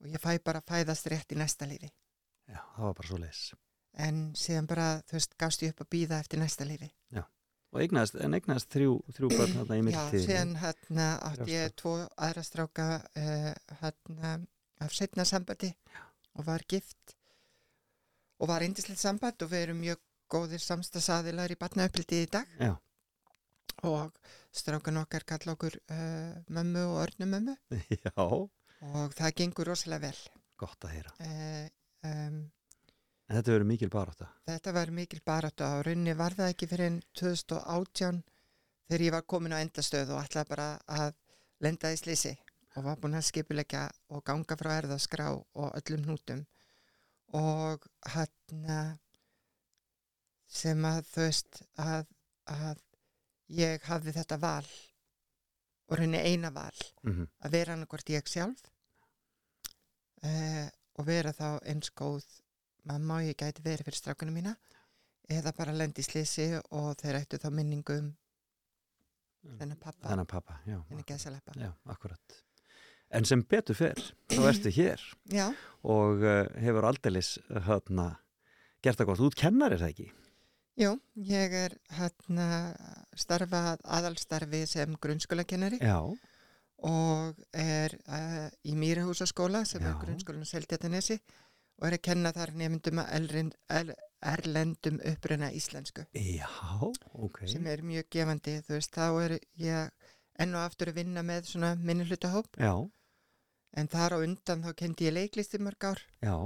og 0.00 0.06
ég 0.12 0.20
fæ 0.22 0.36
bara 0.44 0.60
að 0.62 0.68
fæðast 0.72 1.06
rétt 1.12 1.32
í 1.32 1.38
næsta 1.40 1.66
lífi. 1.68 1.88
Já, 2.48 2.60
það 2.76 2.84
var 2.88 2.94
bara 3.00 3.08
svo 3.08 3.18
leis. 3.22 3.40
en 3.96 4.18
síðan 4.36 4.66
bara, 4.68 4.86
þú 5.08 5.16
veist, 5.16 5.36
gafst 5.40 5.62
ég 5.64 5.72
upp 5.72 5.80
að 5.86 5.90
býða 5.94 6.18
eftir 6.20 6.38
næsta 6.42 6.64
lífi. 6.68 6.90
Og 7.74 7.80
eignaðist, 7.82 8.14
en 8.22 8.32
eignaðist 8.36 8.70
þrjú, 8.72 8.92
þrjú 9.16 9.28
börn 9.32 9.54
þarna 9.56 9.76
í 9.76 9.80
Já, 9.80 9.84
mittiltíðinni. 9.84 10.26
síðan 10.30 10.52
hérna 10.62 11.06
átti 11.28 11.50
ég 11.52 11.72
tvo 11.76 11.94
aðra 12.24 12.42
stráka 12.46 12.84
uh, 13.18 13.48
hérna 13.82 14.30
af 14.80 14.94
setna 14.94 15.24
sambandi 15.28 15.72
og 16.38 16.46
var 16.46 16.62
gift. 16.70 17.16
Og 18.40 18.48
var 18.48 18.62
indislegt 18.64 19.00
samband 19.02 19.42
og 19.42 19.50
við 19.50 19.66
erum 19.66 19.80
mjög 19.82 20.00
góðir 20.30 20.62
samstasaðilar 20.62 21.52
í 21.52 21.58
batnauppliti 21.60 22.22
í 22.22 22.30
dag. 22.30 22.46
Já. 22.60 22.76
og 23.84 24.14
strákan 24.56 24.96
okkar 25.02 25.24
kalla 25.28 25.52
okkur 25.52 25.74
uh, 25.90 26.32
mömmu 26.48 26.80
og 26.94 27.02
örnumömmu 27.02 27.56
Já, 28.06 28.48
og 28.84 29.14
það 29.16 29.36
gengur 29.40 29.70
rosalega 29.70 30.10
vel 30.10 30.18
gott 30.60 30.86
að 30.86 30.94
heyra. 30.96 31.12
uh, 31.20 31.66
um, 32.08 32.38
En 33.26 33.34
þetta 33.34 33.50
verður 33.56 33.66
mikil 33.66 33.88
barátta. 33.90 34.28
Þetta 34.46 34.72
var 34.76 34.90
mikil 34.94 35.20
barátt 35.26 35.62
á 35.64 35.82
rauninni 35.82 36.14
var 36.14 36.36
það 36.38 36.52
ekki 36.52 36.68
fyrir 36.70 36.92
en 36.92 36.98
2018 37.18 38.20
þegar 38.86 39.02
ég 39.02 39.14
var 39.16 39.24
komin 39.26 39.56
á 39.56 39.58
endastöð 39.58 40.12
og 40.14 40.22
ætlaði 40.22 40.50
bara 40.52 40.68
að 40.86 41.16
lenda 41.66 41.90
í 41.90 41.98
slisi 41.98 42.36
og 42.76 42.84
var 42.86 43.00
búin 43.02 43.18
að 43.18 43.26
skipulegja 43.26 43.86
og 44.14 44.22
ganga 44.28 44.56
frá 44.60 44.76
erðaskrá 44.76 45.32
og 45.34 45.74
öllum 45.80 46.04
hnútum 46.06 46.44
og 47.34 47.88
hann 48.12 48.94
sem 50.46 50.84
að 50.86 51.08
veist 51.16 51.62
að, 51.82 52.06
að 52.46 52.78
ég 53.58 53.82
hafði 53.90 54.14
þetta 54.20 54.38
val 54.38 54.66
og 55.86 55.98
rauninni 55.98 56.18
eina 56.22 56.50
val 56.54 56.74
Mm 57.06 57.26
að 57.46 57.52
vera 57.52 57.76
annarkvort 57.76 58.10
ég 58.10 58.26
sjálf 58.30 58.62
uh, 60.24 60.66
og 60.98 61.06
vera 61.06 61.32
þá 61.36 61.58
eins 61.68 61.92
góð 61.94 62.24
mamma 62.86 63.20
og 63.20 63.28
ég 63.28 63.36
gæti 63.38 63.62
verið 63.64 63.86
fyrir 63.88 64.00
strákunum 64.00 64.34
mína 64.38 64.56
eða 65.30 65.52
bara 65.56 65.74
lendi 65.74 66.02
í 66.02 66.06
slisi 66.06 66.48
og 66.70 66.94
þeir 67.00 67.20
ættu 67.20 67.38
þá 67.42 67.48
minningum 67.54 68.12
þennan 69.46 69.78
pappa, 69.78 70.08
Þannig 70.10 70.28
pappa, 70.30 70.58
já. 70.66 70.80
þennan 70.88 71.06
geðsaleppa 71.06 71.56
Já, 71.60 71.70
akkurat. 71.94 72.38
En 73.14 73.26
sem 73.28 73.42
betur 73.46 73.78
fer, 73.78 74.00
þá 74.32 74.40
ertu 74.50 74.72
hér 74.74 75.02
Já, 75.30 75.48
og 75.86 76.22
uh, 76.24 76.44
hefur 76.62 76.88
aldeilis 76.88 77.36
hérna 77.68 78.08
gert 78.82 78.98
það 78.98 79.10
gott 79.12 79.24
út 79.28 79.38
kennar 79.38 79.74
er 79.74 79.82
það 79.82 79.92
ekki? 79.94 80.08
Jú, 80.80 80.92
ég 81.28 81.56
er 81.56 81.76
hérna 81.98 82.48
starfað 83.16 83.82
aðalstarfi 83.98 84.64
sem 84.70 84.96
grunnskólakennari. 85.00 85.80
Og 86.86 87.38
er 87.56 87.94
uh, 88.04 88.48
í 88.68 88.74
Mýrahúsaskóla 88.76 89.64
sem 89.64 89.80
Já. 89.80 89.90
er 89.90 90.00
grunnskólan 90.02 90.48
Seltjartanesi 90.48 91.16
og 91.80 91.88
er 91.88 91.96
að 91.96 92.04
kenna 92.08 92.32
þar 92.36 92.52
nefndum 92.56 93.00
að 93.00 93.94
erlendum 94.26 95.00
uppruna 95.04 95.50
íslensku. 95.52 96.06
Já, 96.12 96.48
ok. 97.12 97.42
sem 97.48 97.66
er 97.68 97.82
mjög 97.84 98.08
gefandi, 98.12 98.58
þú 98.66 98.76
veist, 98.76 98.96
þá 98.96 99.06
er 99.24 99.34
ég 99.60 100.12
enn 100.40 100.54
og 100.56 100.64
aftur 100.66 100.92
að 100.92 101.00
vinna 101.00 101.24
með 101.24 101.50
svona 101.50 101.74
minni 101.80 102.06
hlutahóp, 102.08 102.48
Já, 102.60 102.72
en 103.76 103.90
þar 103.92 104.16
á 104.16 104.18
undan 104.24 104.64
þá 104.64 104.70
kendi 104.76 105.08
ég 105.08 105.16
leiklisti 105.16 105.60
mörg 105.60 105.88
ár, 105.90 106.02
já, 106.24 106.36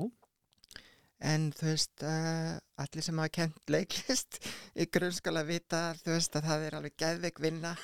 en 1.21 1.51
þú 1.53 1.67
veist 1.69 2.05
uh, 2.07 2.55
allir 2.81 3.05
sem 3.05 3.19
hafa 3.21 3.33
kent 3.35 3.73
leiklist 3.73 4.39
í 4.73 4.87
grunnskóla 4.93 5.43
vita 5.49 5.83
þú 6.01 6.15
veist 6.15 6.39
að 6.39 6.47
það 6.49 6.65
er 6.69 6.79
alveg 6.79 6.97
geðveik 7.03 7.43
vinna 7.45 7.75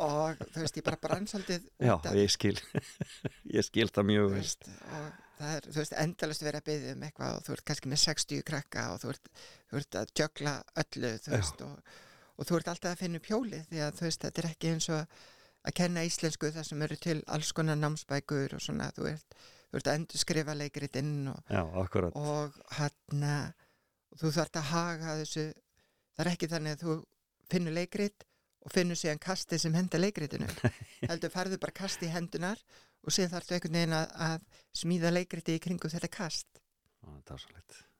og 0.00 0.40
þú 0.54 0.62
veist 0.62 0.80
ég 0.80 0.86
bara 0.86 1.00
brann 1.02 1.28
svolítið 1.28 1.68
Já, 1.76 1.92
út 1.96 2.08
af 2.08 2.16
ég 2.16 2.32
skil 2.32 2.56
ég 3.58 3.68
skil 3.68 3.90
það 3.92 4.10
mjög 4.12 4.32
veist, 4.38 4.70
og 4.88 5.12
það 5.38 5.52
er, 5.56 5.68
þú 5.68 5.80
veist, 5.82 5.94
endalust 6.04 6.44
verið 6.46 6.60
að 6.60 6.68
byggja 6.70 6.96
um 6.96 7.06
eitthvað 7.08 7.36
og 7.36 7.44
þú 7.44 7.54
ert 7.56 7.66
kannski 7.68 7.92
með 7.92 8.02
60 8.04 8.48
krakka 8.48 8.88
og 8.94 9.00
þú 9.02 9.12
ert, 9.14 9.30
þú 9.70 9.80
ert 9.80 10.00
að 10.00 10.12
jökla 10.20 10.56
öllu, 10.84 11.14
þú 11.24 11.32
Já. 11.32 11.36
veist, 11.36 11.64
og, 11.66 11.96
og 12.34 12.48
þú 12.48 12.58
ert 12.58 12.70
alltaf 12.72 12.94
að 12.94 13.02
finna 13.02 13.20
upp 13.20 13.30
hjólið 13.30 13.66
því 13.70 13.82
að 13.84 13.98
þú 13.98 14.06
veist, 14.08 14.26
þetta 14.26 14.42
er 14.42 14.50
ekki 14.52 14.74
eins 14.74 14.88
og 14.94 15.18
að 15.64 15.76
kenna 15.80 16.04
íslensku 16.06 16.52
þar 16.54 16.68
sem 16.68 16.86
eru 16.86 17.00
til 17.00 17.18
alls 17.34 17.52
konar 17.56 17.78
námsbækur 17.80 18.56
og 18.56 18.62
svona, 18.62 18.90
þú 18.96 19.10
ert, 19.14 19.38
ert 19.80 19.90
að 19.90 19.98
endur 20.00 20.20
skrifa 20.20 20.54
leikritinn 20.58 21.14
og, 21.32 21.40
Já, 21.50 21.62
og 21.64 22.58
hann 22.78 23.26
og 24.14 24.20
þú 24.20 24.32
þarft 24.36 24.60
að 24.60 24.70
haga 24.70 25.18
þessu. 25.22 25.48
Það 26.14 26.24
er 26.24 26.30
ekki 26.30 26.50
þannig 26.52 26.76
að 26.76 26.84
þú 26.84 26.96
finnur 27.50 27.74
leikrit 27.74 28.26
og 28.64 28.72
finnur 28.72 28.98
síðan 28.98 29.22
kasti 29.22 29.58
sem 29.60 29.74
henda 29.76 30.00
leikritinu. 30.00 30.48
Heldur 31.10 31.32
farðu 31.32 31.58
bara 31.62 31.74
kasti 31.76 32.08
í 32.08 32.12
hendunar 32.14 32.60
og 33.04 33.12
síðan 33.12 33.34
þarftu 33.34 33.56
einhvern 33.56 33.78
veginn 33.80 33.96
að, 33.98 34.14
að 34.28 34.62
smíða 34.80 35.12
leikriti 35.12 35.58
í 35.58 35.62
kringu 35.62 35.90
þetta 35.92 36.12
kast. 36.12 36.48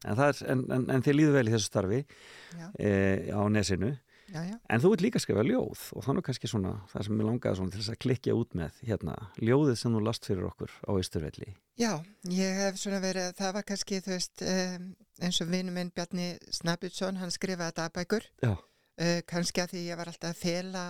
En, 0.05 0.16
það 0.16 0.26
er, 0.26 0.38
en, 0.52 0.64
en, 0.76 0.86
en 0.94 1.05
þið 1.05 1.16
líður 1.18 1.36
vel 1.38 1.48
í 1.48 1.52
þessu 1.55 1.68
starfi 1.68 2.01
Já. 2.01 2.66
e, 2.76 2.90
á 3.32 3.40
nesinu 3.52 3.90
já, 4.32 4.40
já, 4.48 4.56
en 4.56 4.82
þú 4.82 4.92
ert 4.94 5.05
líka 5.05 5.20
að 5.20 5.24
skrifa 5.26 5.44
ljóð 5.46 5.84
og 5.94 6.06
þannig 6.06 6.26
kannski 6.28 6.51
svona 6.51 6.74
það 6.92 7.06
sem 7.06 7.20
ég 7.20 7.28
langaði 7.28 7.60
svona 7.60 7.74
til 7.74 7.80
þess 7.82 7.94
að 7.94 8.01
klikja 8.05 8.36
út 8.38 8.59
með 8.59 8.80
hérna, 8.88 9.16
ljóðið 9.42 9.78
sem 9.80 9.96
þú 9.96 10.02
last 10.06 10.28
fyrir 10.28 10.48
okkur 10.48 10.74
á 10.86 10.92
Ísturvelli 11.01 11.48
já, 11.80 11.92
ég 12.32 12.60
hef 12.62 12.80
svona 12.80 13.01
verið 13.05 13.32
það 13.38 13.56
var 13.59 13.68
kannski, 13.70 14.02
þú 14.05 14.14
veist 14.14 14.44
um, 14.48 14.90
eins 15.22 15.40
og 15.44 15.51
vinnu 15.51 15.74
minn 15.74 15.92
Bjarni 15.94 16.28
Snabjutsson 16.55 17.20
hann 17.20 17.32
skrifaði 17.34 17.78
dagbækur. 17.78 18.28
Uh, 18.44 19.20
kannski 19.26 19.62
að 19.62 19.74
því 19.74 19.80
ég 19.88 19.98
var 19.98 20.10
alltaf 20.10 20.36
að 20.36 20.42
fela 20.44 20.84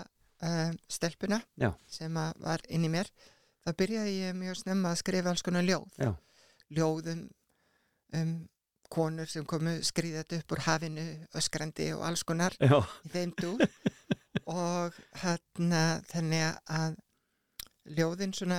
um, 0.44 0.74
stelpuna 0.92 1.38
Já. 1.60 1.70
sem 1.88 2.12
var 2.12 2.64
inn 2.68 2.84
í 2.84 2.90
mér 2.92 3.08
það 3.64 3.78
byrjaði 3.80 4.16
ég 4.18 4.36
mjög 4.36 4.58
snemma 4.60 4.92
að 4.92 5.00
skrifa 5.00 5.32
alls 5.32 5.44
konar 5.44 5.64
ljóð. 5.64 5.86
Já. 5.96 6.12
ljóðum 6.74 7.24
um 8.14 8.34
konur 8.92 9.30
sem 9.30 9.46
komu 9.48 9.76
skrýðat 9.84 10.36
upp 10.38 10.54
úr 10.54 10.64
hafinu 10.66 11.04
öskrandi 11.36 11.90
og 11.96 12.04
alls 12.08 12.24
konar 12.26 12.56
Já, 12.60 12.78
í 13.04 13.12
þeim 13.14 13.34
dúr. 13.40 13.64
Og 14.50 14.96
hérna 15.22 16.02
þannig 16.10 16.58
að 16.68 16.96
ljóðin 17.96 18.34
svona 18.36 18.58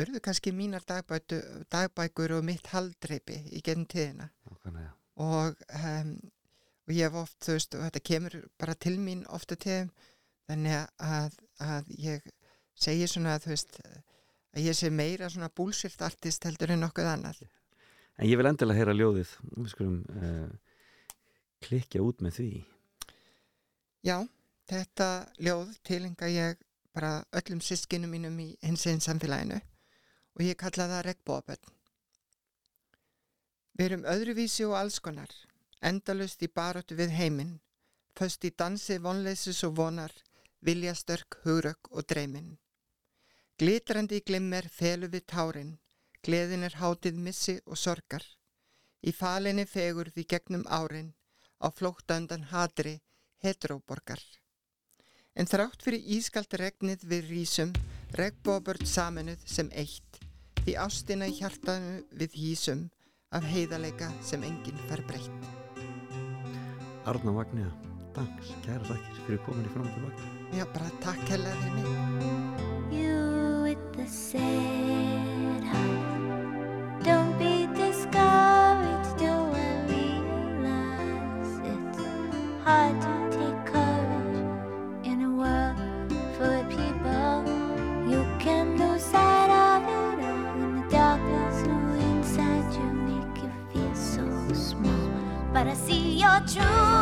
örðu 0.00 0.20
kannski 0.24 0.52
mínar 0.52 0.84
dagbætu, 0.88 1.40
dagbækur 1.72 2.36
og 2.38 2.44
mitt 2.44 2.68
haldreipi 2.72 3.38
í 3.56 3.62
genn 3.64 3.86
tíðina. 3.88 4.28
Nákvæmlega. 4.48 4.92
og, 5.16 5.62
um, 5.80 6.10
og 6.86 6.92
ég 6.92 7.08
hef 7.08 7.16
oft, 7.22 7.38
þú 7.44 7.56
veist, 7.56 7.74
og 7.74 7.86
þetta 7.86 8.04
kemur 8.10 8.36
bara 8.60 8.74
til 8.74 8.98
mín 9.00 9.24
ofta 9.32 9.56
tíðum 9.56 9.88
þannig 10.46 10.84
að, 11.02 11.38
að 11.64 11.88
ég 11.98 12.28
segi 12.76 13.08
svona, 13.10 13.38
þú 13.40 13.54
veist 13.54 13.80
að 14.56 14.66
ég 14.68 14.76
sé 14.76 14.90
meira 14.92 15.30
svona 15.32 15.50
bullshit 15.52 16.02
artist 16.04 16.44
heldur 16.44 16.74
en 16.74 16.84
nokkuð 16.84 17.10
annað 17.10 17.42
En 18.16 18.28
ég 18.30 18.38
vil 18.40 18.48
endilega 18.48 18.80
heyra 18.80 18.96
ljóðið 18.96 19.34
við 19.56 19.68
skulum 19.72 20.00
uh, 20.16 20.48
klikja 21.64 22.04
út 22.04 22.22
með 22.24 22.40
því 22.40 22.50
Já, 24.06 24.20
þetta 24.70 25.06
ljóð 25.42 25.72
tilenga 25.82 26.28
ég 26.30 26.60
bara 26.94 27.24
öllum 27.34 27.58
sískinu 27.58 28.06
mínum 28.06 28.36
í 28.38 28.52
hins 28.62 28.84
einn 28.86 29.02
samfélaginu 29.02 29.56
og 29.58 30.44
ég 30.44 30.58
kalla 30.60 30.86
það 30.92 31.02
regnbóaböld. 31.08 31.72
Við 33.76 33.86
erum 33.86 34.06
öðruvísi 34.12 34.64
og 34.68 34.76
allskonar, 34.78 35.32
endalust 35.82 36.44
í 36.46 36.48
baróttu 36.48 36.94
við 37.00 37.16
heiminn, 37.18 37.56
föst 38.16 38.46
í 38.46 38.52
dansi 38.54 39.00
vonleysis 39.02 39.64
og 39.66 39.74
vonar, 39.80 40.14
viljastörk, 40.62 41.40
hugrök 41.42 41.90
og 41.90 42.06
dreyminn. 42.06 42.54
Glitrandi 43.58 44.20
í 44.20 44.24
glimmer 44.28 44.70
felu 44.70 45.10
við 45.12 45.26
tárin, 45.34 45.74
gleðin 46.26 46.66
er 46.66 46.74
hátið 46.80 47.20
missi 47.22 47.56
og 47.66 47.78
sorgar. 47.78 48.24
Í 49.06 49.12
falinni 49.14 49.66
fegur 49.70 50.10
því 50.10 50.24
gegnum 50.32 50.64
árin, 50.66 51.12
á 51.62 51.70
flótta 51.70 52.16
undan 52.18 52.48
hatri, 52.50 52.98
heteróborgar. 53.44 54.20
En 55.36 55.46
þrátt 55.46 55.84
fyrir 55.84 56.02
ískalt 56.16 56.56
regnið 56.58 57.04
við 57.06 57.30
rísum, 57.30 57.74
regnbóbörn 58.18 58.86
saminuð 58.88 59.44
sem 59.46 59.70
eitt, 59.76 60.20
því 60.64 60.78
ástina 60.82 61.28
í 61.30 61.36
hjartanu 61.38 62.00
við 62.10 62.38
hísum, 62.40 62.86
af 63.30 63.44
heiðaleika 63.46 64.10
sem 64.24 64.42
enginn 64.46 64.80
fær 64.88 65.04
breytt. 65.06 65.50
Arna 67.06 67.36
Magniða, 67.36 67.70
dans, 68.16 68.50
kæra 68.64 68.82
þakkir 68.88 69.22
fyrir 69.28 69.44
komin 69.46 69.68
í 69.68 69.74
fram 69.76 69.86
og 69.86 69.94
tilbaka 69.94 70.34
Já, 70.56 70.64
bara 70.72 70.90
takk 71.04 71.22
hella 71.30 71.54
fyrir 71.60 71.74
mig. 71.76 71.96
就 96.46 96.95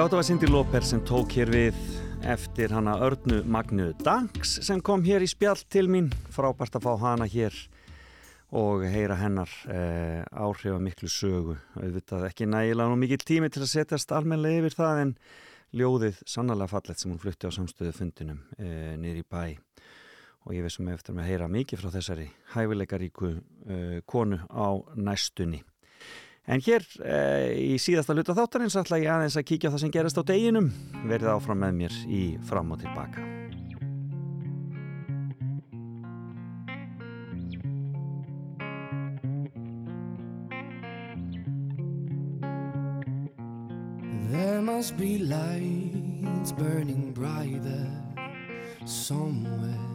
Já, 0.00 0.06
þetta 0.06 0.16
var 0.16 0.24
Cindy 0.24 0.48
Lauper 0.48 0.84
sem 0.88 1.00
tók 1.04 1.34
hér 1.36 1.50
við 1.52 1.80
eftir 2.32 2.72
hana 2.72 2.94
Örnu 3.04 3.42
Magnu 3.44 3.90
Danks 4.00 4.54
sem 4.64 4.78
kom 4.80 5.02
hér 5.04 5.20
í 5.20 5.26
spjall 5.28 5.60
til 5.68 5.90
mín. 5.92 6.06
Frábært 6.32 6.78
að 6.78 6.86
fá 6.86 7.02
hana 7.02 7.26
hér 7.28 7.52
og 8.56 8.86
heyra 8.88 9.18
hennar 9.20 9.52
eh, 9.68 10.22
áhrif 10.32 10.72
að 10.72 10.86
miklu 10.86 11.10
sögu. 11.12 11.58
Auðvitað 11.76 12.24
ekki 12.30 12.48
nægilega 12.48 12.94
og 12.94 12.96
mikil 13.02 13.20
tími 13.20 13.52
til 13.52 13.60
að 13.66 13.72
setjast 13.74 14.14
almenlega 14.16 14.62
yfir 14.62 14.78
það 14.78 15.02
en 15.02 15.12
ljóðið 15.82 16.22
sannlega 16.24 16.72
fallet 16.72 17.02
sem 17.02 17.12
hún 17.12 17.20
flutti 17.20 17.52
á 17.52 17.56
samstöðu 17.58 17.92
fundinum 17.98 18.40
eh, 18.56 18.94
niður 18.96 19.20
í 19.20 19.26
bæ. 19.28 19.44
Og 20.48 20.56
ég 20.56 20.64
veist 20.64 20.80
um 20.80 20.88
eftir 20.94 21.12
með 21.12 21.26
að 21.26 21.34
heyra 21.34 21.50
mikið 21.58 21.84
frá 21.84 21.92
þessari 21.98 22.30
hæfileikaríku 22.54 23.34
eh, 23.36 24.00
konu 24.08 24.40
á 24.48 24.80
næstunni 24.96 25.60
En 26.48 26.62
hér 26.64 26.86
eh, 27.04 27.74
í 27.74 27.76
síðasta 27.78 28.14
hluta 28.16 28.34
þáttarins 28.34 28.78
ætla 28.80 28.98
ég 29.02 29.12
aðeins 29.12 29.36
að 29.36 29.46
kíkja 29.50 29.70
það 29.70 29.82
sem 29.84 29.92
gerist 29.94 30.18
á 30.18 30.24
deginum. 30.24 30.70
Verðið 31.04 31.34
áfram 31.34 31.60
með 31.62 31.76
mér 31.82 32.00
í 32.08 32.22
fram 32.48 32.72
og 32.72 32.80
tilbaka. 32.80 33.26
There 44.30 44.62
must 44.62 44.96
be 44.96 45.18
lights 45.18 46.52
burning 46.52 47.12
bright 47.12 47.62
there 47.62 48.86
somewhere. 48.86 49.89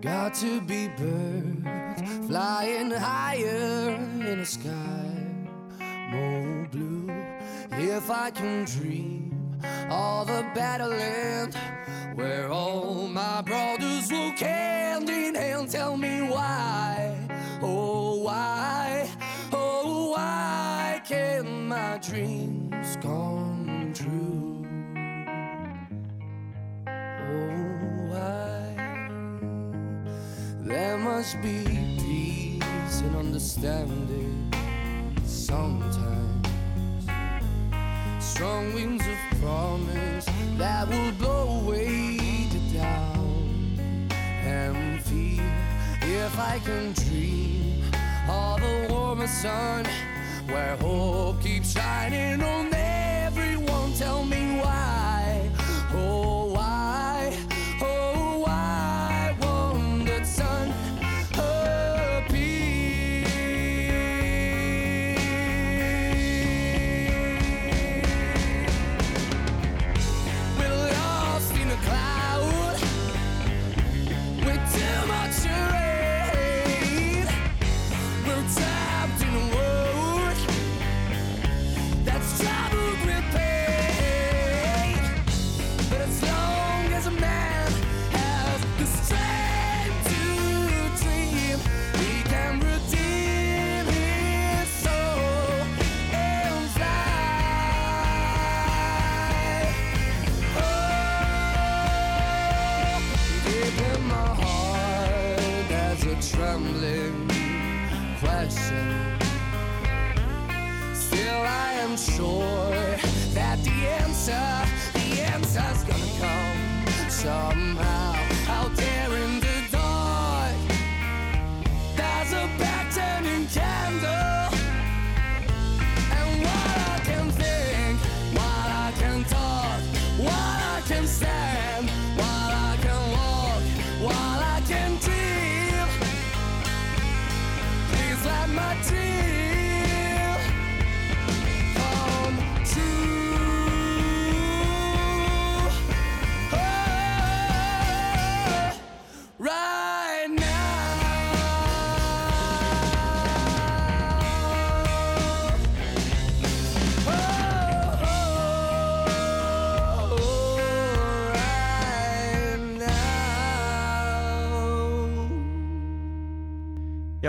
Got 0.00 0.34
to 0.34 0.60
be 0.60 0.88
birds 0.88 2.26
flying 2.26 2.90
higher 2.90 3.96
in 3.96 4.40
the 4.40 4.44
sky, 4.44 5.80
more 6.10 6.68
blue. 6.70 7.10
If 7.70 8.10
I 8.10 8.30
can 8.30 8.66
dream 8.66 9.58
of 9.90 10.28
a 10.28 10.50
better 10.54 10.86
land 10.86 11.56
where 12.14 12.50
all 12.50 13.08
my 13.08 13.40
brothers 13.40 14.12
walk 14.12 14.38
hand 14.38 15.08
in 15.08 15.34
hand, 15.34 15.70
tell 15.70 15.96
me 15.96 16.20
why, 16.28 17.16
oh 17.62 18.16
why, 18.16 19.08
oh 19.52 20.10
why 20.10 21.00
can't 21.08 21.48
my 21.48 21.98
dreams 21.98 22.98
come 23.00 23.92
true? 23.94 24.45
There 30.66 30.98
must 30.98 31.40
be 31.42 31.62
peace 32.02 33.00
and 33.00 33.14
understanding 33.14 34.52
sometimes. 35.24 36.48
Strong 38.18 38.74
winds 38.74 39.04
of 39.06 39.40
promise 39.40 40.26
that 40.58 40.88
will 40.88 41.12
blow 41.12 41.60
away 41.60 42.16
the 42.50 42.78
doubt 42.78 43.78
and 44.42 45.00
fear. 45.04 45.54
If 46.02 46.36
I 46.36 46.58
can 46.64 46.92
dream 46.94 47.84
of 48.28 48.60
a 48.60 48.88
warmer 48.90 49.28
sun 49.28 49.86
where 50.48 50.76
hope 50.78 51.40
keeps 51.42 51.74
shining 51.74 52.42
on 52.42 52.74
everyone, 52.74 53.92
tell 53.92 54.24
me 54.24 54.35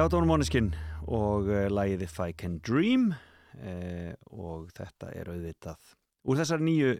þetta 0.07 0.21
var 0.21 0.27
Måneskin 0.29 0.67
og 1.11 1.49
uh, 1.51 1.65
lagið 1.67 2.05
If 2.05 2.13
I 2.23 2.31
Can 2.31 2.61
Dream 2.63 3.09
uh, 3.11 4.13
og 4.31 4.69
þetta 4.77 5.09
er 5.11 5.27
auðvitað 5.33 5.89
úr 6.23 6.39
þessar 6.39 6.63
nýju 6.63 6.93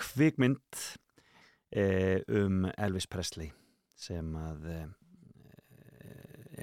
kvikmynd 0.00 0.78
uh, 1.76 2.24
um 2.40 2.64
Elvis 2.72 3.04
Presley 3.12 3.50
sem 4.00 4.32
að 4.40 4.64
uh, 4.72 4.86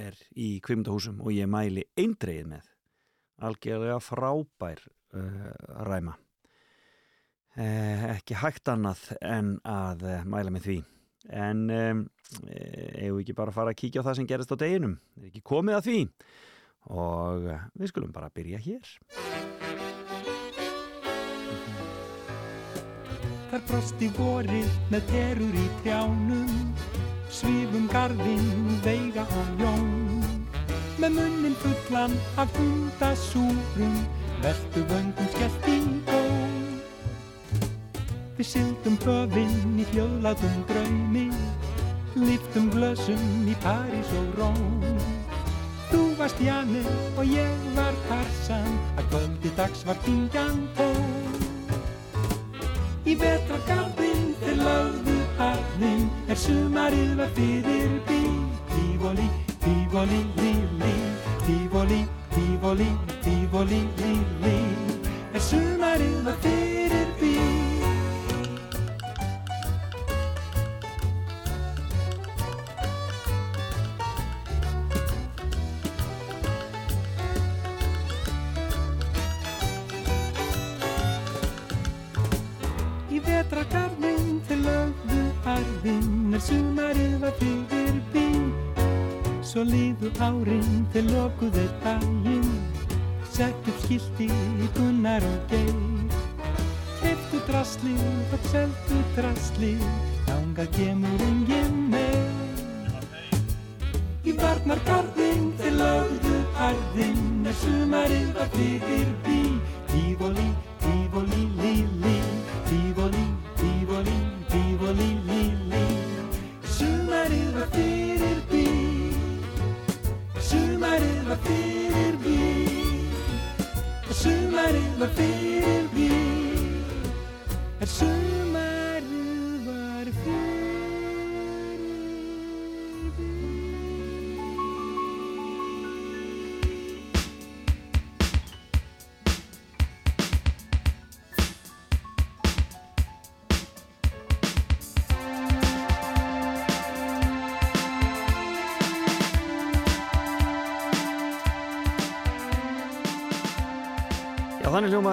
er 0.08 0.18
í 0.34 0.56
kvikmyndahúsum 0.66 1.22
og 1.22 1.38
ég 1.38 1.54
mæli 1.54 1.86
eindreið 1.94 2.50
með. 2.56 2.74
Algjörlega 3.46 4.02
frábær 4.02 4.82
uh, 5.14 5.54
ræma. 5.86 6.18
Eh, 7.62 8.10
ekki 8.18 8.42
hægt 8.42 8.74
annað 8.74 9.06
en 9.22 9.54
að 9.64 10.02
eh, 10.10 10.26
mæla 10.28 10.52
með 10.52 10.66
því 10.66 10.82
en 11.30 11.66
um, 11.70 12.04
eigum 12.50 13.18
við 13.18 13.24
ekki 13.24 13.38
bara 13.38 13.54
að 13.54 13.60
fara 13.60 13.74
að 13.74 13.80
kíkja 13.82 14.04
á 14.04 14.06
það 14.10 14.20
sem 14.20 14.30
gerist 14.30 14.54
á 14.54 14.58
deginum? 14.62 14.98
Er 15.20 15.30
ekki 15.32 15.46
komið 15.46 15.80
að 15.80 15.88
því? 15.90 16.00
Og 16.96 17.50
við 17.74 17.92
skulum 17.92 18.14
bara 18.14 18.34
byrja 18.34 18.62
hér. 18.62 18.96
Þar 23.56 23.62
brosti 23.70 24.08
vorið 24.18 24.72
með 24.92 25.04
terur 25.08 25.54
í 25.56 25.66
trjánum 25.80 26.50
Svífum 27.32 27.86
garðinn, 27.88 28.74
veiga 28.84 29.24
og 29.40 29.62
jón 29.62 30.34
Með 31.00 31.16
munnin 31.20 31.56
fullan 31.62 32.16
af 32.42 32.52
hundasúrum 32.60 33.96
Veltu 34.44 34.84
vöngum 34.92 35.32
skellt 35.38 35.70
í 35.72 35.80
gól 36.10 36.45
Við 38.36 38.48
syldum 38.50 38.98
höfinn 39.06 39.78
í 39.80 39.86
hljóðlátum 39.94 40.56
draumi 40.68 41.30
Líftum 42.20 42.68
glösum 42.74 43.48
í 43.48 43.54
París 43.64 44.12
og 44.20 44.34
Róm. 44.40 44.84
Þú 45.88 46.02
varst 46.20 46.42
Janne 46.44 46.82
og 47.16 47.24
ég 47.32 47.64
var 47.78 47.96
Tarsan 48.10 48.68
Að 49.00 49.08
kvöldi 49.14 49.54
dags 49.56 49.86
var 49.88 50.00
kingjan 50.04 50.66
tón 50.76 51.40
Í 53.08 53.16
vetragarðin 53.22 54.28
þeir 54.44 54.62
lögðu 54.66 55.18
arðin 55.48 56.06
er 56.28 56.40
sumarið 56.42 57.16
var 57.22 57.34
fyrir 57.40 57.98
bí. 58.10 58.22
Tífóli, 58.76 59.32
tífóli, 59.64 60.22
líli, 60.42 60.94
tífóli, 61.46 62.04
tífóli, 62.36 62.92
tífóli, 63.24 63.84
líli, 64.02 64.56
er 65.32 65.52
sumarið 65.54 66.24
var 66.26 66.42
fyrir 66.42 66.75
liðu 90.16 90.48
árin 90.48 90.86
þeir 90.94 91.08
lokuðu 91.12 91.64
daginn, 91.84 92.52
sett 93.32 93.68
upp 93.68 93.80
skilti 93.84 94.28
í 94.30 94.68
gunnar 94.76 95.24
og 95.24 95.50
geir. 95.50 95.76
Keftu 97.02 97.42
drasli 97.48 97.96
og 98.32 98.40
seltu 98.52 99.00
drasli, 99.16 99.76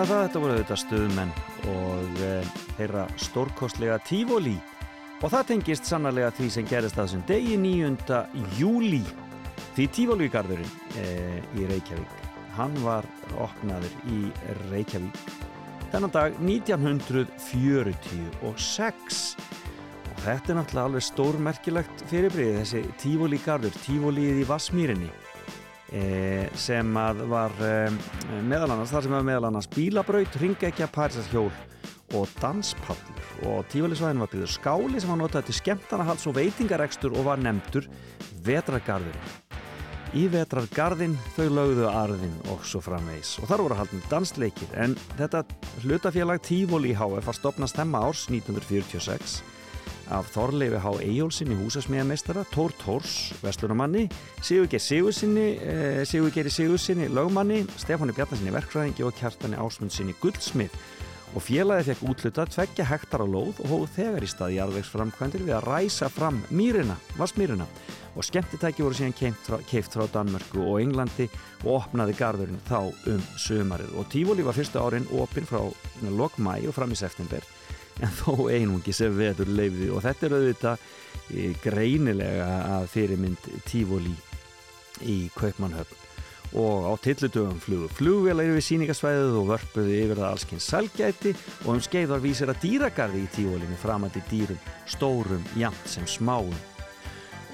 Hljómaði 0.03 0.19
það, 0.19 0.27
þetta 0.27 0.41
voru 0.43 0.55
auðvitað 0.57 0.81
stuðmenn 0.81 1.33
og 1.70 2.16
e, 2.27 2.29
þeirra 2.74 3.03
stórkostlega 3.23 4.03
tífóli 4.03 4.59
og 5.23 5.31
það 5.31 5.47
tengist 5.53 5.87
sannarlega 5.87 6.35
því 6.35 6.47
sem 6.51 6.66
gerist 6.66 6.99
það 6.99 7.07
sem 7.12 7.23
degi 7.29 7.55
9. 7.62 8.19
júli 8.59 9.07
því 9.77 9.85
tífóligarðurinn 9.95 10.74
e, 10.99 11.39
í 11.55 11.62
Reykjavík 11.70 12.11
hann 12.57 12.74
var 12.83 13.07
opnaður 13.47 13.95
í 14.11 14.35
Reykjavík 14.73 15.15
þennan 15.93 16.15
dag 16.19 16.35
1946 16.51 18.35
og 18.43 18.59
þetta 20.24 20.51
er 20.51 20.59
náttúrulega 20.59 20.89
alveg 20.89 21.05
stórmerkilegt 21.12 21.97
fyrirbrið 22.11 22.59
þessi 22.59 22.83
tífóligarður, 23.05 23.70
tífólið 23.87 24.43
í 24.43 24.51
Vassmýrinni 24.51 25.15
e, 25.15 25.31
sem 26.56 26.97
að 26.97 27.24
var 27.28 27.52
e, 27.60 27.74
meðal 28.48 28.70
annars, 28.70 28.93
þar 28.94 29.06
sem 29.06 29.14
var 29.16 29.27
meðal 29.27 29.48
annars 29.51 29.69
bílabraut, 29.73 30.39
ringekja, 30.40 30.89
parisarhjól 30.93 31.51
og 32.16 32.28
danspallur. 32.40 33.28
Og 33.48 33.66
tífælisvæðin 33.73 34.23
var 34.23 34.31
byggður 34.32 34.55
skáli 34.55 35.01
sem 35.01 35.12
var 35.12 35.20
notað 35.20 35.48
til 35.48 35.59
skemmtanahalds 35.59 36.28
og 36.31 36.36
veitingarekstur 36.39 37.16
og 37.16 37.27
var 37.28 37.43
nefndur 37.43 37.89
vetrargarðurinn. 38.47 39.60
Í 40.12 40.27
vetrargarðin 40.28 41.14
þau 41.36 41.47
lögðu 41.56 41.86
arðin 41.89 42.35
og 42.52 42.66
svo 42.69 42.82
framvegs 42.85 43.39
og 43.40 43.48
þar 43.48 43.62
voru 43.64 43.78
haldin 43.78 44.05
dansleikir. 44.10 44.69
En 44.77 44.97
þetta 45.16 45.47
hlutafélag 45.86 46.43
Tífóli 46.44 46.93
HF 46.93 47.31
var 47.31 47.39
stopnað 47.39 47.73
stemma 47.73 48.05
árs 48.05 48.27
1946 48.28 49.40
af 50.12 50.30
Þorleifi 50.34 50.80
H. 50.82 50.93
Eyjólfsson 51.06 51.52
í 51.55 51.59
húsasmíðameistara, 51.59 52.44
Tór 52.52 52.74
Tórs, 52.80 53.32
Vestlunumanni, 53.43 54.09
Sigurgeir 54.44 54.82
Sigursinni, 54.82 55.47
eh, 55.59 56.02
Sigurgeiri 56.09 56.51
Sigursinni, 56.52 57.09
lögmanni, 57.09 57.62
Stefáni 57.80 58.14
Bjarnarsinni 58.16 58.52
verkfræðingi 58.55 59.06
og 59.06 59.16
Kjartani 59.18 59.56
Ásmundsinni 59.56 60.14
guldsmið 60.20 60.76
og 61.32 61.40
félagi 61.40 61.89
fekk 61.89 62.02
útluta 62.10 62.44
tveggja 62.48 62.84
hektar 62.84 63.24
á 63.24 63.26
lóð 63.26 63.60
og 63.64 63.70
hóðu 63.70 63.89
þegar 63.97 64.24
í 64.24 64.28
stað 64.28 64.55
jarðvegsframkvæmdir 64.59 65.47
við 65.47 65.55
að 65.56 65.66
ræsa 65.70 66.09
fram 66.12 66.43
mýrina, 66.52 66.97
vassmýrina 67.16 67.66
og 68.12 68.26
skemmtitæki 68.26 68.84
voru 68.84 68.98
síðan 68.98 69.16
keift 69.16 69.97
frá, 69.97 70.05
Danmörku 70.12 70.60
og 70.60 70.82
Englandi 70.82 71.30
og 71.64 71.78
opnaði 71.78 72.18
garðurinn 72.18 72.60
þá 72.68 72.93
um 73.14 73.24
sömarið 73.40 73.97
og 73.97 74.10
Tífóli 74.12 74.44
var 74.44 74.59
fyrstu 74.59 74.82
árin 74.82 75.09
opinn 75.16 75.48
frá 75.48 75.64
lok 76.05 76.36
mæ 76.36 76.59
og 76.68 76.76
fram 76.76 76.93
í 76.93 77.01
september 77.01 77.40
en 78.01 78.14
þó 78.20 78.48
einungi 78.48 78.94
sem 78.97 79.12
veður 79.16 79.51
leifði 79.52 79.90
og 79.93 80.05
þetta 80.06 80.28
er 80.28 80.36
auðvitað 80.39 80.86
eh, 81.35 81.56
greinilega 81.64 82.52
að 82.78 82.86
fyrirmynd 82.94 83.51
Tífóli 83.69 84.14
í 85.09 85.19
Kaupmannhöfn 85.36 86.02
og 86.52 86.85
á 86.85 86.93
tillutugum 87.01 87.60
flugu 87.60 87.89
flugvelar 87.97 88.51
yfir 88.51 88.66
síningasvæðið 88.66 89.39
og 89.40 89.47
vörpuðu 89.52 89.94
yfir 89.97 90.19
það 90.20 90.28
allskinn 90.28 90.60
salgæti 90.60 91.32
og 91.64 91.70
um 91.77 91.81
skeið 91.81 92.12
var 92.12 92.20
vísir 92.24 92.52
að 92.52 92.60
dýragarði 92.66 93.23
í 93.23 93.31
Tífóli 93.32 93.69
með 93.70 93.81
framandi 93.81 94.23
dýrum, 94.28 94.60
stórum, 94.85 95.47
jamt 95.56 95.89
sem 95.89 96.05
smáum. 96.09 96.52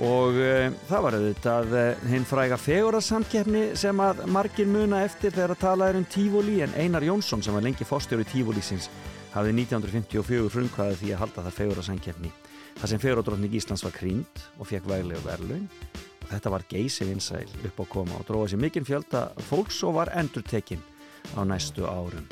Og 0.03 0.37
uh, 0.39 0.67
það 0.87 1.05
var 1.05 1.17
auðvitað 1.19 1.73
uh, 1.75 2.03
hinn 2.11 2.27
fræga 2.27 2.59
fegurarsamkeppni 2.59 3.65
sem 3.79 4.03
að 4.03 4.25
margir 4.31 4.69
muna 4.71 5.03
eftir 5.07 5.35
þegar 5.35 5.55
að 5.55 5.63
tala 5.63 5.89
er 5.91 5.99
um 5.99 6.07
Tífóli 6.07 6.61
en 6.67 6.75
Einar 6.79 7.07
Jónsson 7.07 7.43
sem 7.43 7.55
var 7.55 7.67
lengi 7.67 7.87
fórstjóri 7.87 8.27
Tífólísins 8.31 8.91
hafði 9.35 9.55
1954 9.65 10.53
frumkvæði 10.53 11.01
því 11.03 11.15
að 11.15 11.23
halda 11.23 11.45
það 11.47 11.59
fegurarsamkeppni 11.59 12.33
þar 12.79 12.93
sem 12.93 13.01
feguradrottning 13.03 13.57
Íslands 13.59 13.85
var 13.87 13.95
krýnd 13.97 14.45
og 14.59 14.69
fekk 14.71 14.87
væglega 14.89 15.25
verðlaun. 15.27 15.67
Og 16.23 16.29
þetta 16.31 16.53
var 16.53 16.67
geysi 16.71 17.07
vinsæl 17.09 17.49
upp 17.67 17.81
á 17.83 17.85
koma 17.91 18.19
og 18.21 18.27
dróði 18.29 18.53
sér 18.53 18.63
mikinn 18.63 18.87
fjölda 18.87 19.25
fólks 19.49 19.81
og 19.89 19.97
var 19.99 20.13
endur 20.19 20.45
tekinn 20.47 20.85
á 21.35 21.43
næstu 21.49 21.89
árum. 21.89 22.27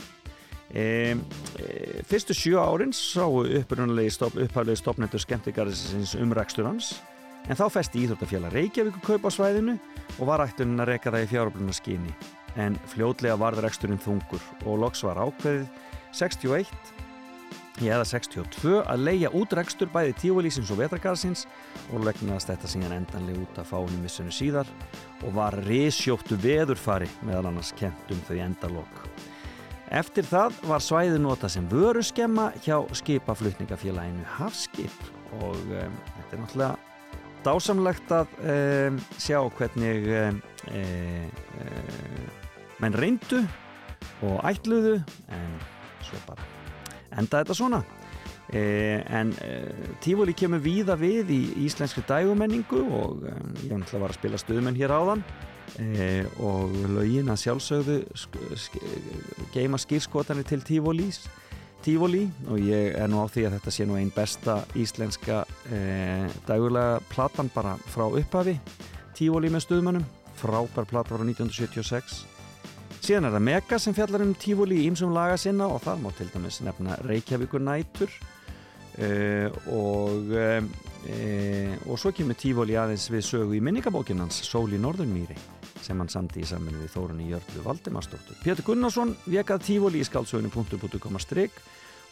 E, 0.66 1.14
e, 1.62 2.02
fyrstu 2.06 2.34
sjö 2.34 2.60
árin 2.60 2.94
sáu 2.94 3.44
upphæflegi 3.46 4.80
stopnendur 4.80 5.22
skemmtigarðisins 5.22 6.16
umrækstur 6.18 6.66
hans 6.66 6.96
en 7.46 7.58
þá 7.58 7.68
festi 7.70 8.02
Íþróttafélag 8.02 8.54
Reykjavík 8.54 8.98
kaup 9.06 9.26
á 9.26 9.30
svæðinu 9.30 9.76
og 10.18 10.26
var 10.26 10.42
ættunin 10.44 10.82
að 10.82 10.92
reyka 10.92 11.14
það 11.14 11.26
í 11.26 11.30
fjáröflunarskyni. 11.32 12.16
En 12.58 12.78
fljótlega 12.90 13.38
varður 13.38 13.68
reksturinn 13.68 14.02
þungur 14.02 14.42
og 14.66 14.80
loks 14.82 15.04
var 15.06 15.20
ákveðið 15.22 15.68
61 16.16 16.70
eða 17.84 18.06
62 18.08 18.78
að 18.88 19.02
leia 19.04 19.30
út 19.36 19.52
rekstur 19.56 19.90
bæði 19.92 20.14
tífólísins 20.22 20.70
og 20.72 20.80
vetragarðsins 20.80 21.44
og 21.92 22.06
legnast 22.06 22.48
þetta 22.48 22.70
síðan 22.72 22.94
endanlega 23.02 23.42
út 23.44 23.60
að 23.60 23.68
fáinu 23.68 24.00
missunni 24.00 24.32
síðar 24.32 24.70
og 25.26 25.34
var 25.36 25.56
risjóttu 25.66 26.38
veðurfari 26.40 27.08
meðal 27.26 27.50
annars 27.50 27.74
kent 27.76 28.14
um 28.14 28.22
þau 28.28 28.36
endalokk 28.46 29.02
Eftir 29.94 30.26
það 30.26 30.56
var 30.66 30.82
svæði 30.82 31.18
nota 31.22 31.48
sem 31.52 31.66
vöru 31.70 32.00
skemma 32.02 32.48
hjá 32.64 32.80
skipaflutningafélaginu 32.98 34.24
Hafskip 34.34 34.96
og 35.38 35.54
um, 35.54 36.00
þetta 36.16 36.32
er 36.32 36.42
náttúrulega 36.42 36.74
dásamlegt 37.46 38.10
að 38.16 38.34
um, 38.40 38.98
sjá 39.22 39.38
hvernig 39.60 40.10
um, 40.24 40.40
menn 42.82 42.98
reyndu 42.98 43.44
og 44.26 44.40
ætluðu 44.48 44.98
en 45.30 45.54
svo 46.06 46.20
bara. 46.28 46.46
Enda 47.16 47.42
þetta 47.42 47.56
svona. 47.56 47.82
E, 48.46 49.02
en 49.10 49.32
e, 49.42 49.54
Tífóli 50.04 50.34
kemur 50.38 50.62
víða 50.62 50.94
við 50.98 51.32
í 51.34 51.40
íslenskri 51.66 52.04
dægumenningu 52.06 52.82
og 52.94 53.24
e, 53.26 53.34
ég 53.66 53.72
náttúrulega 53.74 54.02
var 54.04 54.14
að 54.14 54.20
spila 54.20 54.40
stuðmenn 54.40 54.78
hér 54.78 54.94
áðan. 54.94 55.24
E, 55.82 56.22
og 56.38 56.76
lögin 56.94 57.32
að 57.32 57.42
sjálfsögðu 57.42 57.96
sk 58.14 58.38
sk 58.54 58.78
geima 59.52 59.80
skýrskotanir 59.82 60.46
til 60.46 60.62
Tífólís 60.64 61.24
Tífóli 61.84 62.22
og 62.46 62.62
ég 62.62 62.94
er 62.96 63.10
nú 63.10 63.18
á 63.20 63.26
því 63.30 63.48
að 63.48 63.56
þetta 63.58 63.74
sé 63.74 63.86
nú 63.86 63.98
einn 63.98 64.14
besta 64.14 64.60
íslenska 64.78 65.42
e, 65.70 65.80
dægulega 66.46 67.02
platan 67.10 67.50
bara 67.54 67.74
frá 67.90 68.06
upphafi. 68.06 68.56
Tífóli 69.18 69.50
með 69.50 69.66
stuðmönnum. 69.66 70.08
Frábær 70.36 70.86
plata 70.86 71.16
frá 71.16 71.22
1976 71.24 72.35
síðan 73.02 73.28
er 73.28 73.36
það 73.36 73.46
Mega 73.50 73.78
sem 73.82 73.94
fjallar 73.96 74.24
um 74.24 74.34
Tífóli 74.38 74.80
í 74.80 74.88
ýmsum 74.90 75.14
laga 75.14 75.36
sinna 75.40 75.68
og 75.70 75.82
það 75.84 76.02
má 76.04 76.10
til 76.16 76.30
dæmis 76.32 76.60
nefna 76.64 76.98
Reykjavíkur 77.06 77.62
nætur 77.62 78.12
uh, 79.02 79.48
og 79.72 80.34
uh, 80.36 80.60
og 81.86 82.00
svo 82.00 82.10
kemur 82.10 82.38
Tífóli 82.38 82.74
aðeins 82.78 83.06
við 83.12 83.22
sögu 83.28 83.54
í 83.54 83.62
minningabókinans 83.62 84.40
Sól 84.42 84.72
í 84.74 84.80
Norðunmýri 84.82 85.36
sem 85.86 85.98
hann 86.00 86.10
samti 86.10 86.42
í 86.42 86.48
saminu 86.48 86.80
við 86.82 86.94
Þórunni 86.96 87.28
Jörglu 87.30 87.62
Valdimarsdóttur. 87.62 88.38
Pétur 88.42 88.66
Gunnarsson 88.66 89.14
vekað 89.30 89.66
Tífóli 89.68 90.02
í 90.02 90.06
stryk 91.22 91.60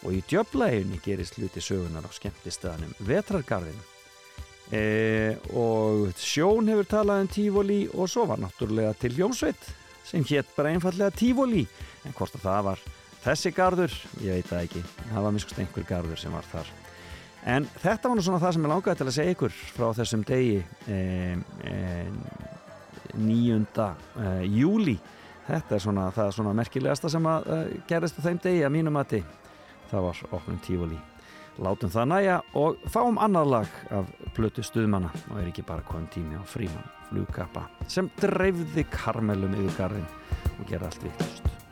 og 0.04 0.12
í 0.12 0.20
djöflaeginni 0.28 1.00
gerist 1.02 1.38
hluti 1.38 1.62
sögunar 1.64 2.04
á 2.04 2.10
skemmtistöðanum 2.12 2.92
Vetrargarðinu. 3.08 3.82
E, 4.72 5.36
og 5.52 6.12
Sjón 6.16 6.68
hefur 6.72 6.88
talað 6.88 7.24
um 7.24 7.32
Tífóli 7.32 7.80
og 7.92 8.08
svo 8.08 8.28
var 8.28 8.40
náttúrulega 8.40 8.94
til 9.00 9.16
Jónsveit 9.18 9.72
sem 10.04 10.24
hétt 10.28 10.52
bara 10.56 10.74
einfallega 10.74 11.14
Tífóli 11.14 11.64
en 12.04 12.14
hvort 12.16 12.36
að 12.36 12.46
það 12.46 12.62
var 12.68 12.82
þessi 13.24 13.52
gardur, 13.56 13.94
ég 14.20 14.36
veit 14.36 14.48
það 14.50 14.66
ekki. 14.66 14.82
Það 15.10 15.26
var 15.26 15.34
miskust 15.34 15.60
einhver 15.62 15.86
gardur 15.88 16.20
sem 16.20 16.34
var 16.34 16.48
þar. 16.50 16.72
En 17.54 17.66
þetta 17.80 18.08
var 18.08 18.16
nú 18.16 18.24
svona 18.24 18.40
það 18.40 18.56
sem 18.56 18.66
ég 18.66 18.72
langaði 18.72 19.00
til 19.00 19.06
að 19.06 19.16
segja 19.18 19.34
ykkur 19.34 19.56
frá 19.76 19.86
þessum 19.98 20.24
degi 20.28 20.60
e, 20.88 20.98
e, 21.68 21.74
9. 23.20 23.58
E, 23.60 24.30
júli 24.48 24.96
þetta 25.44 25.76
er 25.76 25.84
svona 25.84 26.06
það 26.16 26.30
er 26.30 26.36
svona 26.38 26.54
merkilegasta 26.56 27.12
sem 27.12 27.28
að 27.28 27.50
e, 27.52 27.58
gerist 27.88 28.20
á 28.20 28.26
þeim 28.28 28.40
degi 28.44 28.64
að 28.64 28.74
mínum 28.78 28.96
mati. 28.96 29.20
Það 29.92 30.08
var 30.08 30.24
okkur 30.30 30.62
Tífóli 30.64 31.00
látum 31.64 31.92
það 31.92 32.10
næja 32.10 32.40
og 32.58 32.80
fáum 32.90 33.20
annað 33.22 33.52
lag 33.52 33.78
af 33.94 34.10
blötu 34.34 34.64
stuðmanna. 34.66 35.12
Og 35.30 35.40
er 35.40 35.52
ekki 35.52 35.66
bara 35.66 35.86
komum 35.86 36.08
tími 36.10 36.40
á 36.40 36.42
fríman 36.48 36.93
flugkappa 37.08 37.66
sem 37.90 38.10
dreifði 38.20 38.86
karmelum 38.92 39.56
yfir 39.58 39.78
garðin 39.82 40.08
og 40.58 40.66
gera 40.70 40.90
allt 40.90 41.04
vittlust 41.04 41.63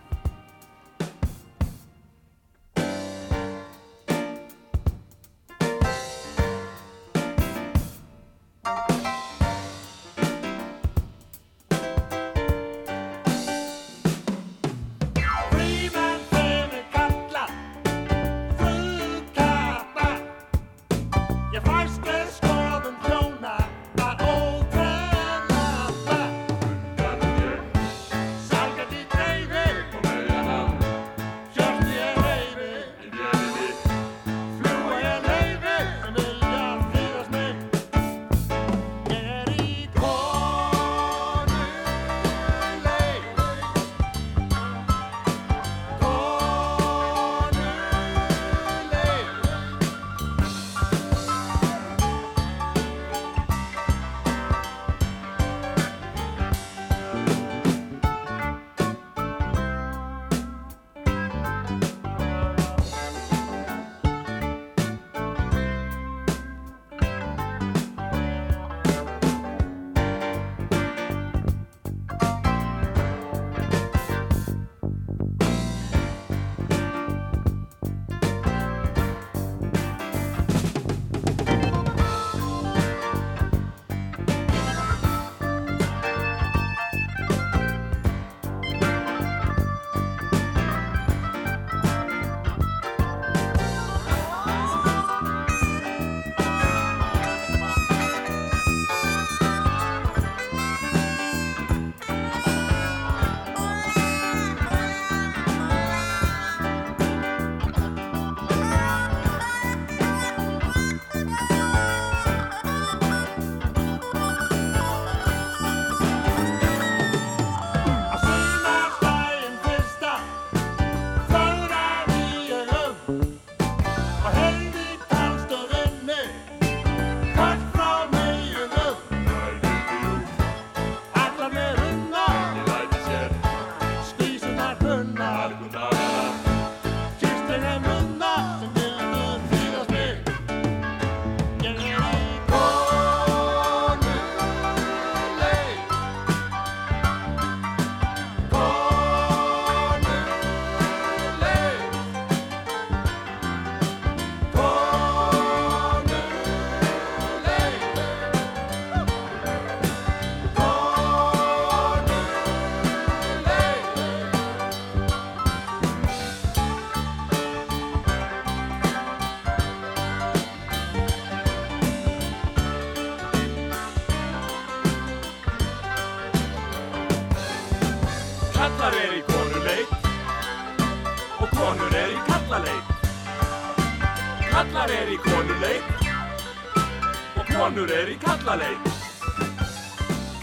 í 188.52 188.58
kallaleit. 188.58 188.88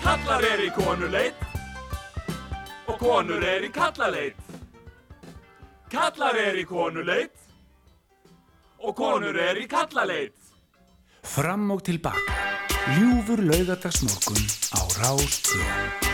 Kallar 0.02 0.44
er 0.44 0.62
í 0.66 0.70
konuleit 0.74 1.44
og 2.88 2.98
konur 2.98 3.44
er 3.44 3.68
í 3.68 3.70
kallaleit. 3.70 4.36
Kallar 5.92 6.36
er 6.36 6.58
í 6.58 6.66
konuleit 6.66 7.38
og 8.80 8.96
konur 8.96 9.38
er 9.38 9.62
í 9.62 9.68
kallaleit. 9.70 10.34
Fram 11.22 11.70
og 11.72 11.84
tilbaka. 11.86 12.38
Ljúfur 12.98 13.44
laugadagsmorgun 13.46 14.46
á 14.74 14.82
Rástvöð. 14.98 16.09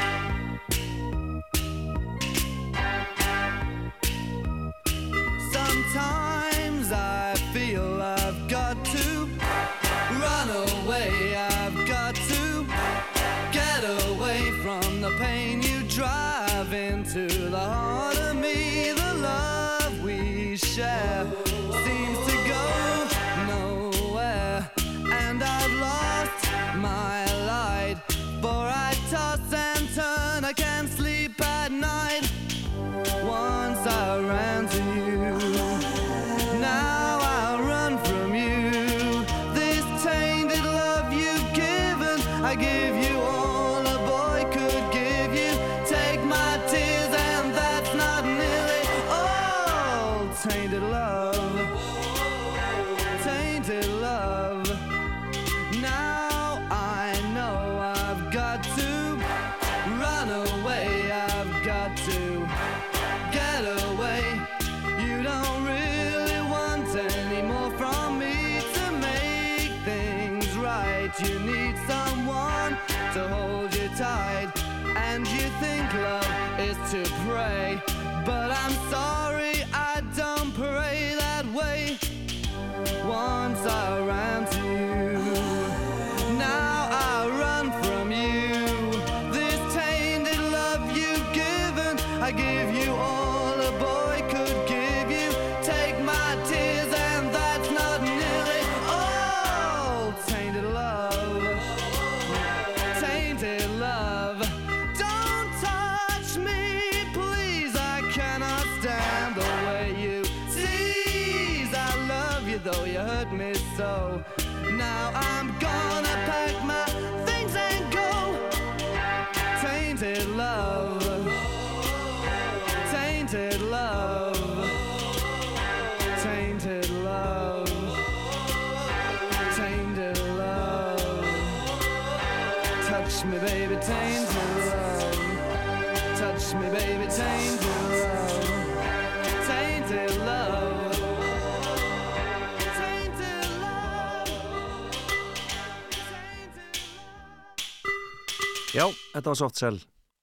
Þetta 149.25 149.33
var 149.33 149.39
Soft 149.39 149.57
Cell 149.57 149.77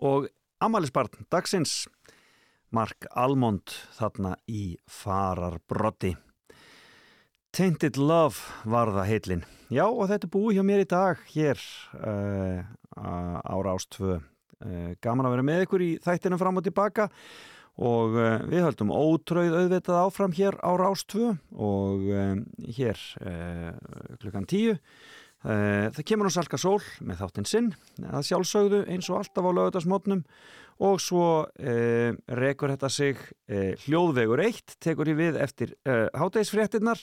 og 0.07 0.27
Amalisbarn 0.63 1.25
dagsins 1.33 1.89
Mark 2.71 3.09
Almond 3.19 3.73
þarna 3.97 4.37
í 4.47 4.77
fararbrotti 4.87 6.13
Tainted 7.51 7.99
Love 7.99 8.39
var 8.63 8.93
það 8.95 9.09
heilin 9.11 9.43
Já, 9.75 9.89
og 9.89 10.07
þetta 10.07 10.29
er 10.29 10.33
búið 10.37 10.55
hjá 10.55 10.65
mér 10.69 10.85
í 10.85 10.87
dag 10.93 11.25
hér 11.33 11.65
uh, 11.99 12.63
á 12.95 13.57
Rástvö 13.67 14.21
uh, 14.21 14.93
Gaman 15.03 15.27
að 15.27 15.35
vera 15.35 15.47
með 15.51 15.65
ykkur 15.67 15.83
í 15.83 15.91
þættinum 16.05 16.39
fram 16.45 16.63
og 16.63 16.67
tilbaka 16.69 17.09
og 17.83 18.15
uh, 18.15 18.39
við 18.47 18.69
höldum 18.69 18.95
ótröð 18.95 19.57
auðvitað 19.65 19.99
áfram 20.05 20.37
hér 20.39 20.61
á 20.63 20.71
Rástvö 20.79 21.33
og 21.59 22.07
hér 22.79 23.03
klukkan 24.23 24.47
tíu 24.47 24.79
það 25.43 26.03
kemur 26.07 26.29
nú 26.29 26.33
Salka 26.35 26.59
Sól 26.61 26.81
með 27.03 27.23
þáttinn 27.23 27.49
sinn 27.51 27.71
að 28.07 28.27
sjálfsögðu 28.29 28.83
eins 28.93 29.09
og 29.11 29.19
alltaf 29.19 29.49
á 29.49 29.51
lögutasmotnum 29.59 30.21
og 30.83 31.01
svo 31.03 31.27
uh, 31.45 32.11
rekur 32.39 32.73
þetta 32.73 32.91
sig 32.91 33.19
uh, 33.19 33.73
hljóðvegur 33.85 34.43
1 34.45 34.77
tekur 34.83 35.11
í 35.11 35.17
við 35.19 35.41
eftir 35.43 35.75
hátægisfréttinnar 35.85 37.03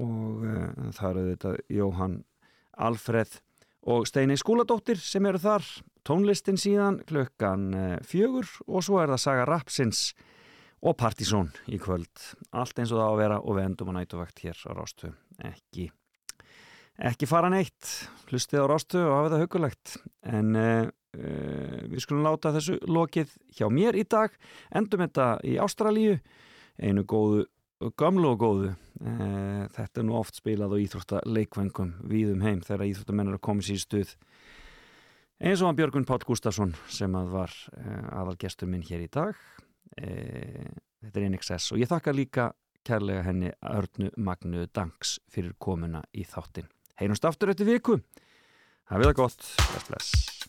og 0.00 0.44
það 0.96 1.08
eru 1.10 1.24
þetta 1.32 1.54
Jóhann 1.72 2.20
Alfreð 2.80 3.34
og 3.92 4.06
Steini 4.08 4.38
Skúladóttir 4.40 5.00
sem 5.00 5.26
eru 5.28 5.40
þar. 5.42 5.66
Tónlistin 6.06 6.56
síðan 6.56 7.02
klukkan 7.06 7.66
fjögur 8.08 8.48
og 8.64 8.86
svo 8.86 9.02
er 9.02 9.12
það 9.12 9.24
Saga 9.26 9.44
Rapsins 9.50 10.00
og 10.82 10.96
Partizón 10.98 11.52
í 11.68 11.78
kvöld. 11.82 12.10
Allt 12.50 12.80
eins 12.80 12.94
og 12.94 13.02
það 13.02 13.06
á 13.06 13.12
að 13.12 13.20
vera 13.22 13.42
og 13.42 13.58
við 13.58 13.68
endum 13.68 13.92
að 13.92 14.00
nætuvakt 14.00 14.46
hér 14.46 14.64
á 14.64 14.70
Rástu 14.72 15.12
ekki 15.52 15.90
ekki 17.00 17.28
fara 17.28 17.50
neitt, 17.52 17.88
hlustið 18.28 18.64
á 18.64 18.66
rástu 18.68 19.00
og 19.00 19.14
hafa 19.16 19.32
það 19.32 19.44
hugulegt 19.46 19.94
en 20.28 20.58
uh, 20.58 20.84
uh, 21.16 21.80
við 21.88 22.04
skulum 22.04 22.26
láta 22.26 22.52
þessu 22.54 22.78
lokið 22.88 23.32
hjá 23.56 23.68
mér 23.72 23.96
í 23.96 24.04
dag 24.04 24.34
endum 24.74 25.04
þetta 25.06 25.34
í 25.48 25.56
Ástralíu 25.62 26.18
einu 26.82 27.04
góðu, 27.08 27.46
gamlu 28.00 28.32
og 28.32 28.40
góðu. 28.40 28.72
Uh, 29.02 29.64
þetta 29.74 30.02
er 30.02 30.06
nú 30.06 30.16
oft 30.18 30.38
spilað 30.38 30.76
á 30.76 30.82
íþróttaleikvengum 30.84 31.94
víðum 32.08 32.44
heim 32.44 32.60
þegar 32.64 32.88
íþróttamenn 32.90 33.32
eru 33.32 33.40
að 33.40 33.46
koma 33.48 33.66
sér 33.66 33.80
stuð. 33.82 34.12
Eins 35.42 35.62
og 35.62 35.68
hann 35.68 35.78
Björgun 35.78 36.06
Pátt 36.06 36.26
Gustafsson 36.28 36.76
sem 36.86 37.10
að 37.18 37.32
var 37.32 37.54
aðalgestur 38.14 38.70
minn 38.70 38.84
hér 38.86 39.02
í 39.02 39.08
dag. 39.10 39.34
Þetta 39.98 41.18
er 41.18 41.26
NXS 41.32 41.72
og 41.74 41.82
ég 41.82 41.90
þakka 41.90 42.14
líka 42.14 42.44
kærlega 42.86 43.24
henni 43.26 43.50
Örnu 43.66 44.12
Magnu 44.22 44.68
Danks 44.70 45.16
fyrir 45.34 45.56
komuna 45.58 46.04
í 46.14 46.22
þáttin 46.30 46.70
Heyrumst 47.02 47.24
aftur 47.26 47.50
eftir 47.50 47.66
viku. 47.66 47.96
Hafið 48.86 49.08
það 49.08 49.16
gott. 49.18 49.46
Bless, 49.58 49.88
bless. 49.90 50.41